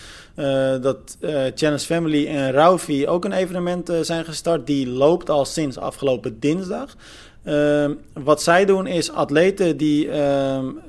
dat 0.82 1.16
Challenge 1.55 1.78
Family 1.78 2.26
en 2.26 2.53
Raufi 2.53 3.09
ook 3.09 3.24
een 3.24 3.32
evenement 3.32 3.93
zijn 4.01 4.24
gestart. 4.24 4.66
Die 4.66 4.88
loopt 4.88 5.30
al 5.30 5.45
sinds 5.45 5.78
afgelopen 5.78 6.40
dinsdag. 6.40 6.97
Ehm, 7.45 7.95
wat 8.12 8.43
zij 8.43 8.64
doen 8.64 8.86
is 8.86 9.12
atleten 9.12 9.76
die 9.76 10.07
uh, 10.07 10.14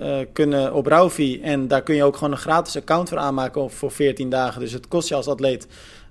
uh, 0.02 0.18
kunnen 0.34 0.74
op 0.74 0.86
Rauvi 0.86 1.42
en 1.42 1.68
daar 1.68 1.84
kun 1.84 1.96
je 1.96 2.04
ook 2.04 2.16
gewoon 2.16 2.32
een 2.32 2.38
gratis 2.38 2.78
account 2.78 3.10
voor 3.10 3.18
aanmaken 3.18 3.72
voor 3.72 3.92
14 3.92 4.30
dagen. 4.30 4.62
Dus 4.62 4.72
het 4.72 4.88
kost 4.88 5.10
je 5.10 5.16
als 5.16 5.28
atleet 5.28 5.68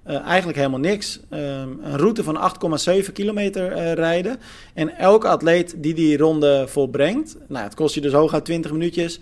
uh, 0.07 0.21
eigenlijk 0.21 0.59
helemaal 0.59 0.81
niks. 0.81 1.21
Um, 1.31 1.39
een 1.83 1.97
route 1.97 2.23
van 2.23 2.53
8,7 3.05 3.13
kilometer 3.13 3.73
uh, 3.73 3.93
rijden. 3.93 4.39
En 4.75 4.99
elke 4.99 5.29
atleet 5.29 5.75
die 5.77 5.95
die 5.95 6.17
ronde 6.17 6.65
volbrengt, 6.69 7.37
nou, 7.47 7.65
het 7.65 7.75
kost 7.75 7.95
je 7.95 8.01
dus 8.01 8.13
hooguit 8.13 8.45
20 8.45 8.73
minuutjes. 8.73 9.21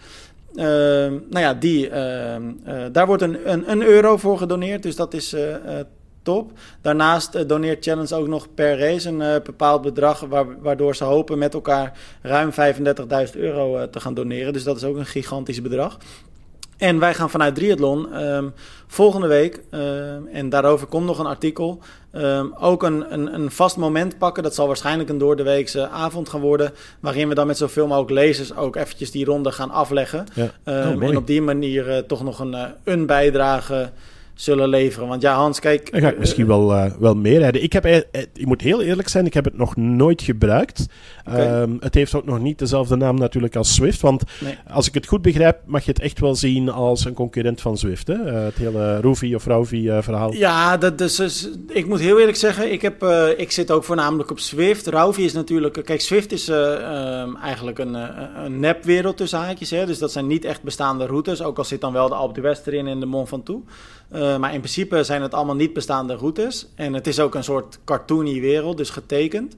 nou 0.55 1.21
ja, 1.31 1.55
die, 1.55 1.89
daar 2.93 3.07
wordt 3.07 3.23
een, 3.23 3.53
een, 3.53 3.71
een, 3.71 3.83
euro 3.83 4.17
voor 4.17 4.39
gedoneerd. 4.39 4.83
Dus 4.83 4.97
dat 4.97 5.15
is 5.15 5.35
top. 6.23 6.51
Daarnaast 6.81 7.35
uh, 7.35 7.43
doneert 7.47 7.85
Challenge 7.85 8.15
ook 8.15 8.27
nog 8.27 8.55
per 8.55 8.79
race 8.79 9.09
een 9.09 9.21
uh, 9.21 9.35
bepaald 9.45 9.83
bedrag, 9.83 10.25
waardoor 10.61 10.97
ze 10.97 11.05
hopen 11.05 11.39
met 11.39 11.55
elkaar 11.55 11.99
ruim 12.23 12.51
35.000 12.51 12.57
euro 13.35 13.77
uh, 13.77 13.83
te 13.83 14.01
gaan 14.01 14.15
doneren. 14.15 14.53
Dus 14.53 14.65
dat 14.65 14.77
is 14.77 14.85
ook 14.85 14.97
een 14.97 15.07
gigantisch 15.07 15.63
bedrag. 15.63 15.99
En 16.81 16.99
wij 16.99 17.15
gaan 17.15 17.31
vanuit 17.31 17.55
Triathlon 17.55 18.23
um, 18.23 18.53
volgende 18.87 19.27
week, 19.27 19.61
um, 19.71 20.27
en 20.27 20.49
daarover 20.49 20.87
komt 20.87 21.07
nog 21.07 21.19
een 21.19 21.27
artikel, 21.27 21.79
um, 22.13 22.55
ook 22.55 22.83
een, 22.83 23.13
een, 23.13 23.35
een, 23.35 23.51
vast 23.51 23.77
moment 23.77 24.19
pakken. 24.19 24.43
Dat 24.43 24.55
zal 24.55 24.67
waarschijnlijk 24.67 25.09
een 25.09 25.19
door 25.19 25.37
de 25.37 25.43
weekse 25.43 25.89
avond 25.89 26.29
gaan 26.29 26.41
worden, 26.41 26.73
waarin 27.01 27.29
we 27.29 27.35
dan 27.35 27.47
met 27.47 27.57
zoveel 27.57 27.87
mogelijk 27.87 28.11
lezers 28.11 28.57
ook 28.57 28.77
eventjes 28.77 29.11
die 29.11 29.25
ronde 29.25 29.53
gaan 29.53 29.71
afleggen. 29.71 30.27
Ja. 30.35 30.51
Oh, 30.65 31.03
en 31.03 31.17
op 31.17 31.27
die 31.27 31.43
manier 31.43 32.07
toch 32.07 32.23
nog 32.23 32.39
een, 32.39 32.57
een 32.85 33.07
bijdrage 33.07 33.91
zullen 34.41 34.69
leveren. 34.69 35.09
Want 35.09 35.23
ja, 35.23 35.35
Hans, 35.35 35.61
kijk... 35.61 35.93
Dan 35.93 36.01
ga 36.01 36.09
ik 36.09 36.19
misschien 36.19 36.47
wel, 36.47 36.73
uh, 36.73 36.85
wel 36.99 37.15
meer 37.15 37.39
rijden. 37.39 37.63
Ik, 37.63 37.73
heb, 37.73 37.87
uh, 37.87 37.97
ik 38.35 38.47
moet 38.47 38.61
heel 38.61 38.83
eerlijk 38.83 39.09
zijn, 39.09 39.27
ik 39.27 39.35
heb 39.35 39.45
het 39.45 39.57
nog 39.57 39.77
nooit 39.77 40.23
gebruikt. 40.23 40.87
Okay. 41.29 41.63
Um, 41.63 41.77
het 41.81 41.95
heeft 41.95 42.15
ook 42.15 42.25
nog 42.25 42.41
niet 42.41 42.59
dezelfde 42.59 42.97
naam 42.97 43.19
natuurlijk 43.19 43.57
als 43.57 43.75
Swift. 43.75 44.01
Want 44.01 44.23
nee. 44.41 44.59
als 44.71 44.89
ik 44.89 44.95
het 44.95 45.07
goed 45.07 45.23
begrijp, 45.23 45.59
mag 45.67 45.85
je 45.85 45.91
het 45.91 46.01
echt 46.01 46.21
wel 46.21 46.35
zien 46.35 46.69
als 46.69 47.05
een 47.05 47.15
concurrent 47.15 47.61
van 47.61 47.79
Swift. 47.79 48.07
Hè? 48.07 48.15
Uh, 48.15 48.45
het 48.45 48.55
hele 48.57 49.01
Roofy 49.01 49.35
of 49.35 49.47
Rauvi 49.47 49.91
verhaal. 50.01 50.33
Ja, 50.33 50.77
dat, 50.77 50.99
dus, 50.99 51.17
dus, 51.17 51.51
ik 51.69 51.87
moet 51.87 52.01
heel 52.01 52.19
eerlijk 52.19 52.37
zeggen, 52.37 52.73
ik, 52.73 52.83
heb, 52.83 53.05
ik 53.37 53.51
zit 53.51 53.71
ook 53.71 53.85
voornamelijk 53.85 54.31
op 54.31 54.39
Swift. 54.39 54.87
Rauvi 54.87 55.25
is 55.25 55.33
natuurlijk... 55.33 55.85
Kijk, 55.85 56.01
Swift 56.01 56.33
is 56.33 56.49
um, 56.49 57.37
eigenlijk 57.37 57.79
een, 57.79 57.97
een 58.45 58.61
nepwereld 58.61 59.17
tussen 59.17 59.39
haakjes. 59.39 59.71
Hè? 59.71 59.87
Dus 59.87 59.99
dat 59.99 60.13
zijn 60.13 60.27
niet 60.27 60.45
echt 60.45 60.63
bestaande 60.63 61.07
routes. 61.07 61.43
Ook 61.43 61.59
al 61.59 61.65
zit 61.65 61.81
dan 61.81 61.93
wel 61.93 62.09
de 62.09 62.15
Alpe 62.15 62.41
d'Huez 62.41 62.61
erin 62.67 62.87
en 62.87 63.01
de 63.01 63.07
Mont 63.07 63.29
Ventoux. 63.29 63.73
Uh, 64.13 64.37
maar 64.39 64.55
in 64.55 64.61
principe 64.61 65.03
zijn 65.05 65.23
het 65.23 65.35
allemaal 65.35 65.55
niet 65.55 65.73
bestaande 65.73 66.15
routes. 66.15 66.67
En 66.75 66.93
het 66.93 67.07
is 67.07 67.21
ook 67.21 67.35
een 67.35 67.45
soort 67.45 67.79
cartoony 67.85 68.41
wereld, 68.41 68.77
dus 68.77 68.91
getekend. 68.91 69.57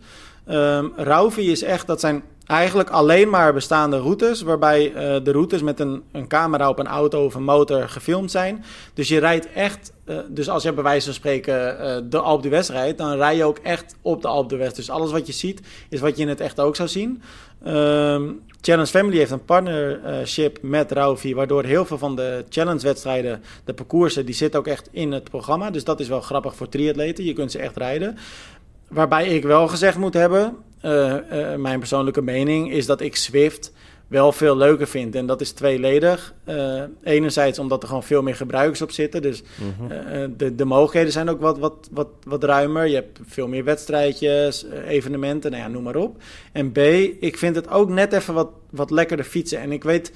Um, 0.51 0.93
Rauvi 0.97 1.51
is 1.51 1.63
echt, 1.63 1.87
dat 1.87 2.01
zijn 2.01 2.23
eigenlijk 2.47 2.91
alleen 2.91 3.31
maar 3.31 3.53
bestaande 3.53 3.99
routes, 3.99 4.43
waarbij 4.43 4.89
uh, 4.89 5.25
de 5.25 5.33
routes 5.33 5.63
met 5.63 5.81
een, 5.81 6.03
een, 6.13 6.29
camera 6.29 6.69
op 6.69 6.79
een 6.79 6.87
auto 6.87 7.25
of 7.25 7.35
een 7.35 7.45
motor 7.45 7.89
gefilmd 7.89 8.31
zijn. 8.31 8.65
Dus 8.95 9.09
je 9.09 9.19
rijdt 9.19 9.53
echt, 9.53 9.93
uh, 10.07 10.19
dus 10.29 10.49
als 10.49 10.63
je 10.63 10.73
bij 10.73 10.83
wijze 10.83 11.05
van 11.05 11.15
spreken 11.15 11.77
uh, 11.81 11.97
de 12.11 12.19
Alpe 12.19 12.49
d'Huez 12.49 12.69
rijdt, 12.69 12.99
dan 12.99 13.17
rij 13.17 13.37
je 13.37 13.45
ook 13.45 13.59
echt 13.59 13.95
op 14.03 14.23
de 14.23 14.29
Alpe 14.29 14.57
d'Huez. 14.57 14.73
Dus 14.73 14.91
alles 14.91 15.11
wat 15.11 15.27
je 15.27 15.33
ziet, 15.33 15.61
is 15.89 16.01
wat 16.01 16.17
je 16.17 16.23
in 16.23 16.29
het 16.29 16.41
echt 16.41 16.61
ook 16.61 16.77
zou 16.77 16.89
zien. 16.89 17.23
Um, 17.67 18.41
Challenge 18.61 18.91
Family 18.91 19.17
heeft 19.17 19.31
een 19.31 19.45
partnership 19.45 20.59
met 20.63 20.93
Rauvi, 20.93 21.35
waardoor 21.35 21.65
heel 21.65 21.85
veel 21.85 21.99
van 21.99 22.17
de 22.17 22.45
challenge-wedstrijden, 22.49 23.43
de 23.65 23.75
parcoursen, 23.75 24.27
die 24.27 24.35
zitten 24.35 24.61
ook 24.61 24.67
echt 24.67 24.89
in 24.91 25.13
het 25.13 25.25
programma. 25.31 25.71
Dus 25.71 25.85
dat 25.85 26.01
is 26.01 26.09
wel 26.09 26.21
grappig 26.21 26.55
voor 26.55 26.69
triatleten. 26.69 27.25
Je 27.25 27.33
kunt 27.33 27.51
ze 27.51 27.59
echt 27.59 27.77
rijden. 27.77 28.19
Waarbij 28.93 29.27
ik 29.27 29.43
wel 29.43 29.69
gezegd 29.69 29.99
moet 29.99 30.15
hebben, 30.15 30.57
uh, 30.85 31.15
uh, 31.33 31.55
mijn 31.55 31.79
persoonlijke 31.79 32.23
mening, 32.23 32.73
is 32.73 32.87
dat 32.87 33.01
ik 33.01 33.17
Swift 33.17 33.73
wel 34.07 34.33
veel 34.33 34.57
leuker 34.57 34.87
vind. 34.87 35.15
En 35.15 35.27
dat 35.27 35.41
is 35.41 35.53
tweeledig. 35.53 36.35
Uh, 36.49 36.83
enerzijds 37.03 37.59
omdat 37.59 37.83
er 37.83 37.89
gewoon 37.89 38.03
veel 38.03 38.23
meer 38.23 38.37
gebruikers 38.37 38.83
op 38.83 38.91
zitten. 38.91 39.23
Dus 39.23 39.43
mm 39.43 39.75
-hmm. 39.79 40.35
de, 40.37 40.55
de 40.55 40.65
mogelijkheden 40.65 41.13
zijn 41.13 41.29
ook 41.29 41.41
wat, 41.41 41.59
wat, 41.59 41.89
wat, 41.91 42.09
wat 42.23 42.45
ruimer. 42.45 42.87
Je 42.87 42.95
hebt 42.95 43.19
veel 43.27 43.49
meer 43.49 43.65
wedstrijdjes, 43.65 44.67
evenementen, 44.87 45.51
nou 45.51 45.63
ja, 45.63 45.69
noem 45.69 45.83
maar 45.83 45.97
op. 45.97 46.17
En 46.53 46.73
B, 46.73 46.79
ik 47.21 47.39
vind 47.39 47.57
het 47.57 47.69
ook 47.69 47.89
net 47.89 48.13
even 48.13 48.35
wat, 48.35 48.49
wat 48.71 48.91
lekkerder 48.91 49.27
fietsen. 49.27 49.61
En 49.61 49.73
ik 49.73 49.85
weet 49.85 50.13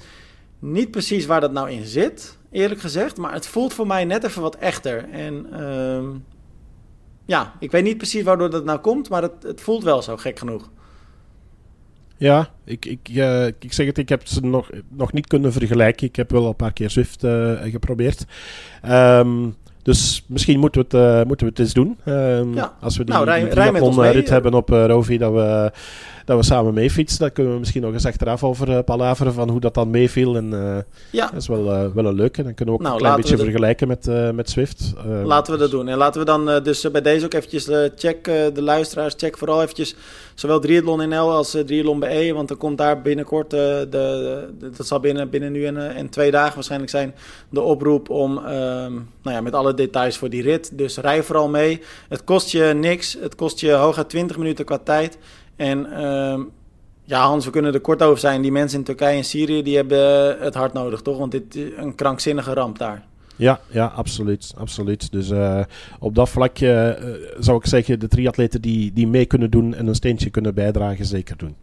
niet 0.59 0.91
precies 0.91 1.25
waar 1.25 1.41
dat 1.41 1.51
nou 1.51 1.71
in 1.71 1.85
zit, 1.85 2.37
eerlijk 2.51 2.81
gezegd. 2.81 3.17
Maar 3.17 3.33
het 3.33 3.47
voelt 3.47 3.73
voor 3.73 3.87
mij 3.87 4.05
net 4.05 4.23
even 4.23 4.41
wat 4.41 4.55
echter. 4.55 5.05
En 5.11 5.47
uh, 5.53 5.99
ja, 7.27 7.53
ik 7.59 7.71
weet 7.71 7.83
niet 7.83 7.97
precies 7.97 8.23
waardoor 8.23 8.49
dat 8.49 8.65
nou 8.65 8.79
komt, 8.79 9.09
maar 9.09 9.21
het, 9.21 9.43
het 9.43 9.61
voelt 9.61 9.83
wel 9.83 10.01
zo, 10.01 10.17
gek 10.17 10.39
genoeg. 10.39 10.69
Ja, 12.17 12.49
ik, 12.63 12.85
ik, 12.85 13.09
uh, 13.11 13.45
ik 13.45 13.73
zeg 13.73 13.85
het, 13.85 13.97
ik 13.97 14.09
heb 14.09 14.27
ze 14.27 14.45
nog, 14.45 14.69
nog 14.89 15.13
niet 15.13 15.27
kunnen 15.27 15.51
vergelijken. 15.51 16.07
Ik 16.07 16.15
heb 16.15 16.31
wel 16.31 16.45
een 16.45 16.55
paar 16.55 16.73
keer 16.73 16.89
Swift 16.89 17.23
uh, 17.23 17.51
geprobeerd. 17.63 18.25
Um, 18.89 19.55
dus 19.81 20.25
misschien 20.27 20.59
moeten 20.59 20.81
we 20.81 20.97
het, 20.97 21.17
uh, 21.19 21.23
moeten 21.27 21.45
we 21.45 21.51
het 21.51 21.59
eens 21.59 21.73
doen. 21.73 21.97
Um, 22.05 22.53
ja. 22.53 22.73
Als 22.79 22.97
we 22.97 23.03
die, 23.03 23.13
nou, 23.13 23.25
rij, 23.25 23.39
die 23.39 23.49
rij 23.49 24.11
rit 24.11 24.29
hebben 24.29 24.53
op 24.53 24.69
Rovi, 24.69 25.17
dat 25.17 25.33
we 25.33 25.71
dat 26.27 26.37
we 26.37 26.43
samen 26.43 26.73
mee 26.73 26.91
fietsen. 26.91 27.19
Dan 27.19 27.31
kunnen 27.31 27.53
we 27.53 27.59
misschien 27.59 27.81
nog 27.81 27.93
eens 27.93 28.05
achteraf 28.05 28.43
over 28.43 28.69
uh, 28.69 28.79
palaveren 28.85 29.33
van 29.33 29.49
hoe 29.49 29.59
dat 29.59 29.73
dan 29.73 29.89
meeviel. 29.89 30.35
En 30.35 30.51
uh, 30.53 30.77
ja. 31.11 31.25
dat 31.25 31.41
is 31.41 31.47
wel, 31.47 31.73
uh, 31.73 31.93
wel 31.93 32.05
een 32.05 32.15
leuke. 32.15 32.43
Dan 32.43 32.53
kunnen 32.53 32.73
we 32.75 32.79
ook 32.79 32.85
nou, 32.85 32.93
een 32.93 33.01
klein 33.01 33.15
beetje 33.15 33.37
vergelijken 33.37 33.87
met, 33.87 34.09
met 34.33 34.49
Swift. 34.49 34.93
laten 35.23 35.53
we 35.53 35.59
dat 35.59 35.71
doen. 35.71 35.87
En 35.87 35.97
laten 35.97 36.19
we 36.19 36.25
dan 36.25 36.63
dus 36.63 36.91
bij 36.91 37.01
deze 37.01 37.25
ook 37.25 37.33
eventjes 37.33 37.69
check, 37.95 38.23
de 38.23 38.61
luisteraars, 38.61 39.13
check 39.17 39.37
vooral 39.37 39.61
eventjes 39.61 39.95
zowel 40.35 40.59
Triathlon 40.59 41.09
NL 41.09 41.31
als 41.31 41.49
Triathlon 41.49 41.99
BE. 41.99 42.33
Want 42.33 42.49
er 42.49 42.55
komt 42.55 42.77
daar 42.77 43.01
binnenkort, 43.01 43.49
de, 43.49 43.87
de, 43.89 44.47
dat 44.77 44.87
zal 44.87 44.99
binnen, 44.99 45.29
binnen 45.29 45.51
nu 45.51 45.65
en, 45.65 45.95
en 45.95 46.09
twee 46.09 46.31
dagen 46.31 46.55
waarschijnlijk 46.55 46.91
zijn, 46.91 47.15
de 47.49 47.61
oproep 47.61 48.09
om, 48.09 48.37
ehm, 48.37 48.93
nou 49.21 49.35
ja, 49.35 49.41
met 49.41 49.53
alle 49.53 49.73
details 49.73 50.17
voor 50.17 50.29
die 50.29 50.41
rit. 50.41 50.77
Dus 50.77 50.97
rij 50.97 51.23
vooral 51.23 51.49
mee. 51.49 51.81
Het 52.09 52.23
kost 52.23 52.51
je 52.51 52.63
niks. 52.63 53.17
Het 53.19 53.35
kost 53.35 53.59
je 53.59 53.71
hooguit 53.71 54.09
20 54.09 54.37
minuten 54.37 54.65
qua 54.65 54.77
tijd. 54.77 55.17
En 55.57 55.87
uh, 55.89 56.39
ja, 57.03 57.25
Hans, 57.25 57.45
we 57.45 57.51
kunnen 57.51 57.73
er 57.73 57.79
kort 57.79 58.01
over 58.01 58.19
zijn. 58.19 58.41
Die 58.41 58.51
mensen 58.51 58.79
in 58.79 58.85
Turkije 58.85 59.17
en 59.17 59.23
Syrië, 59.23 59.63
die 59.63 59.75
hebben 59.75 60.37
het 60.39 60.53
hard 60.53 60.73
nodig, 60.73 61.01
toch? 61.01 61.17
Want 61.17 61.31
dit 61.31 61.55
is 61.55 61.69
een 61.77 61.95
krankzinnige 61.95 62.53
ramp 62.53 62.77
daar. 62.77 63.05
Ja, 63.35 63.59
ja, 63.67 63.85
absoluut. 63.85 64.53
absoluut. 64.57 65.11
Dus 65.11 65.29
uh, 65.29 65.59
op 65.99 66.15
dat 66.15 66.29
vlak 66.29 66.59
uh, 66.59 66.89
zou 67.39 67.57
ik 67.57 67.65
zeggen, 67.65 67.99
de 67.99 68.07
triatleten 68.07 68.61
die, 68.61 68.93
die 68.93 69.07
mee 69.07 69.25
kunnen 69.25 69.51
doen 69.51 69.73
en 69.73 69.87
een 69.87 69.95
steentje 69.95 70.29
kunnen 70.29 70.53
bijdragen, 70.53 71.05
zeker 71.05 71.37
doen. 71.37 71.55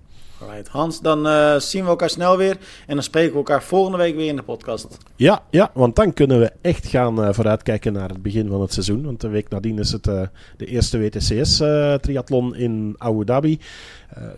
Hans, 0.70 1.01
dan 1.01 1.26
uh, 1.26 1.59
zien 1.59 1.82
we 1.82 1.89
elkaar 1.89 2.11
snel 2.11 2.37
weer. 2.37 2.59
En 2.87 2.95
dan 2.95 3.03
spreken 3.03 3.30
we 3.30 3.37
elkaar 3.37 3.62
volgende 3.62 3.99
week 3.99 4.16
weer 4.16 4.28
in 4.28 4.37
de 4.37 4.43
podcast. 4.43 4.99
Ja, 5.16 5.43
ja 5.51 5.70
want 5.74 5.97
dan 5.97 6.12
kunnen 6.12 6.41
we 6.41 6.53
echt 6.61 6.87
gaan 6.87 7.20
uh, 7.20 7.32
vooruitkijken 7.32 7.93
naar 7.93 8.09
het 8.09 8.22
begin 8.22 8.49
van 8.49 8.61
het 8.61 8.72
seizoen. 8.72 9.05
Want 9.05 9.20
de 9.20 9.28
week 9.28 9.49
nadien 9.49 9.78
is 9.78 9.93
het 9.93 10.07
uh, 10.07 10.20
de 10.57 10.66
eerste 10.66 10.99
WTCS-triathlon 10.99 12.57
in 12.57 12.95
Abu 12.99 13.24
Dhabi. 13.24 13.59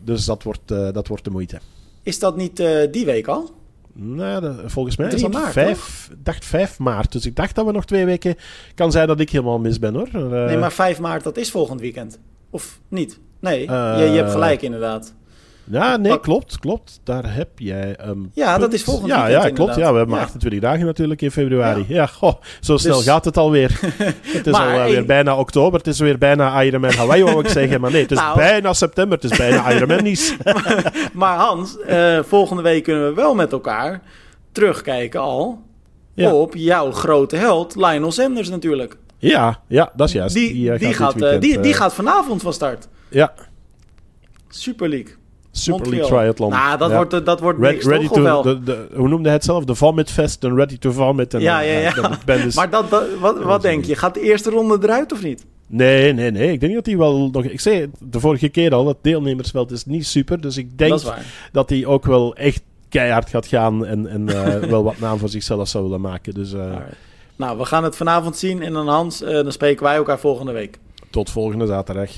dus 0.02 0.24
dat 0.24 0.42
wordt, 0.42 0.68
dat 0.68 1.08
wordt 1.08 1.24
de 1.24 1.30
moeite. 1.30 1.58
Is 2.02 2.18
dat 2.18 2.36
niet 2.36 2.56
die 2.90 3.04
week 3.04 3.26
al? 3.26 3.50
Nee, 3.92 4.40
dat, 4.40 4.54
volgens 4.64 4.96
mij 4.96 5.12
is 5.12 5.20
dat 5.20 5.32
maart, 5.32 5.52
5, 5.52 6.10
dacht 6.22 6.44
5 6.44 6.78
maart. 6.78 7.12
Dus 7.12 7.26
ik 7.26 7.36
dacht 7.36 7.54
dat 7.54 7.66
we 7.66 7.72
nog 7.72 7.84
twee 7.84 8.04
weken... 8.04 8.36
Kan 8.74 8.92
zijn 8.92 9.06
dat 9.06 9.20
ik 9.20 9.30
helemaal 9.30 9.58
mis 9.58 9.78
ben, 9.78 9.94
hoor. 9.94 10.08
nee, 10.12 10.56
maar 10.56 10.72
5 10.72 11.00
maart, 11.00 11.24
dat 11.24 11.36
is 11.36 11.50
volgend 11.50 11.80
weekend. 11.80 12.18
Of 12.50 12.80
niet? 12.88 13.18
Nee, 13.40 13.60
je, 13.60 14.08
je 14.12 14.16
hebt 14.16 14.30
gelijk 14.30 14.62
inderdaad. 14.62 15.14
Ja, 15.70 15.96
nee, 15.96 16.20
klopt, 16.20 16.58
klopt. 16.58 17.00
Daar 17.04 17.34
heb 17.34 17.48
jij 17.58 17.96
um, 18.06 18.30
Ja, 18.34 18.50
punt. 18.50 18.60
dat 18.60 18.72
is 18.72 18.82
volgende 18.82 19.14
ja, 19.14 19.26
Ja, 19.26 19.50
klopt. 19.50 19.74
Ja, 19.74 19.92
we 19.92 19.98
hebben 19.98 20.16
ja. 20.16 20.22
28 20.22 20.60
dagen 20.60 20.86
natuurlijk 20.86 21.22
in 21.22 21.30
februari. 21.30 21.84
Ja, 21.88 21.94
ja 21.94 22.06
goh, 22.06 22.34
zo 22.60 22.76
snel 22.76 22.96
dus... 22.96 23.06
gaat 23.06 23.24
het 23.24 23.36
alweer. 23.36 23.80
het 24.36 24.46
is 24.46 24.52
alweer 24.52 24.84
uh, 24.84 24.84
weer 24.84 25.04
bijna 25.04 25.36
oktober. 25.36 25.78
Het 25.78 25.88
is 25.88 25.98
weer 25.98 26.18
bijna 26.18 26.62
Ironman 26.62 26.92
Hawaii, 26.92 27.22
wou 27.22 27.40
ik 27.40 27.48
zeggen. 27.48 27.80
Maar 27.80 27.90
nee, 27.90 28.02
het 28.02 28.10
is 28.10 28.18
nou. 28.18 28.36
bijna 28.36 28.72
september. 28.72 29.18
Het 29.20 29.30
is 29.30 29.38
bijna 29.38 29.72
Ironman 29.72 30.02
Nice. 30.02 30.36
maar, 30.44 30.92
maar 31.12 31.36
Hans, 31.36 31.76
uh, 31.88 32.18
volgende 32.22 32.62
week 32.62 32.84
kunnen 32.84 33.08
we 33.08 33.14
wel 33.14 33.34
met 33.34 33.52
elkaar 33.52 34.02
terugkijken 34.52 35.20
al 35.20 35.64
op 36.16 36.54
jouw 36.54 36.90
grote 36.90 37.36
held, 37.36 37.74
Lionel 37.74 38.12
Sanders 38.12 38.48
natuurlijk. 38.48 38.96
Ja, 39.18 39.60
ja, 39.68 39.92
dat 39.94 40.08
is 40.08 40.14
juist. 40.14 40.34
Die, 40.34 40.52
die, 40.52 40.78
die 40.78 40.94
gaat, 40.94 40.96
gaat, 40.96 41.14
weekend, 41.14 41.42
die, 41.42 41.60
die 41.60 41.74
gaat 41.74 41.94
vanavond 41.94 42.42
van 42.42 42.52
start. 42.52 42.88
Ja. 43.08 43.34
Super 44.48 44.88
League. 44.88 45.14
Super 45.58 45.80
League 45.80 45.98
Montreal. 46.00 46.22
Triathlon. 46.22 46.50
Nou, 46.50 46.78
dat 46.78 46.90
Ja. 46.90 46.96
wordt, 46.96 47.26
dat 47.26 47.40
wordt 47.40 47.58
Red- 47.60 47.72
niks, 47.72 47.84
ready 47.86 48.04
toch? 48.06 48.12
to, 48.14 48.20
Of 48.20 48.26
wel? 48.26 48.42
de, 48.42 48.62
de, 48.62 48.86
hoe 48.94 49.08
noemde 49.08 49.24
hij 49.24 49.32
het 49.36 49.44
zelf? 49.44 49.64
De 49.64 49.74
Vomit 49.74 50.10
Fest 50.10 50.44
en 50.44 50.54
Ready 50.54 50.78
to 50.78 50.92
Vomit. 50.92 51.34
En 51.34 51.40
Ja, 51.40 51.58
dan- 51.58 51.68
ja, 51.68 51.78
ja. 51.80 52.18
ben 52.24 52.42
dus- 52.42 52.54
Maar 52.60 52.70
dat, 52.70 52.90
dat- 52.90 53.06
wat, 53.20 53.38
wat 53.42 53.62
denk 53.62 53.84
je? 53.84 53.96
Gaat 53.96 54.14
de 54.14 54.20
eerste 54.20 54.50
ronde 54.50 54.78
eruit 54.82 55.12
of 55.12 55.22
niet? 55.22 55.44
Nee, 55.66 56.12
nee, 56.12 56.30
nee. 56.30 56.52
Ik 56.52 56.60
denk 56.60 56.74
dat 56.74 56.86
hij 56.86 56.96
wel 56.96 57.28
nog... 57.32 57.44
Ik 57.44 57.60
zei 57.60 57.90
de 57.98 58.20
vorige 58.20 58.48
keer 58.48 58.74
al, 58.74 58.86
het 58.88 58.96
deelnemersveld 59.02 59.70
is 59.70 59.84
niet 59.84 60.06
super. 60.06 60.40
Dus 60.40 60.56
ik 60.56 60.78
denk 60.78 61.02
dat 61.52 61.70
hij 61.70 61.86
ook 61.86 62.04
wel 62.06 62.34
echt 62.36 62.62
keihard 62.88 63.30
gaat 63.30 63.46
gaan 63.46 63.86
en, 63.86 64.06
en 64.06 64.28
eh, 64.28 64.68
wel 64.70 64.84
wat 64.84 64.98
naam 64.98 65.18
voor 65.18 65.28
zichzelf 65.28 65.68
zou 65.68 65.84
willen 65.84 66.00
maken. 66.00 66.34
Dus 66.34 66.52
eh. 66.52 66.76
Nou, 67.36 67.58
we 67.58 67.64
gaan 67.64 67.84
het 67.84 67.96
vanavond 67.96 68.36
zien. 68.36 68.62
En 68.62 68.72
dan 68.72 68.88
Hans, 68.88 69.22
eh, 69.22 69.32
dan 69.34 69.52
spreken 69.52 69.84
wij 69.84 69.96
elkaar 69.96 70.18
volgende 70.18 70.52
week. 70.52 70.78
tot 71.10 71.30
volgende 71.30 71.66
zaterdag. 71.66 72.10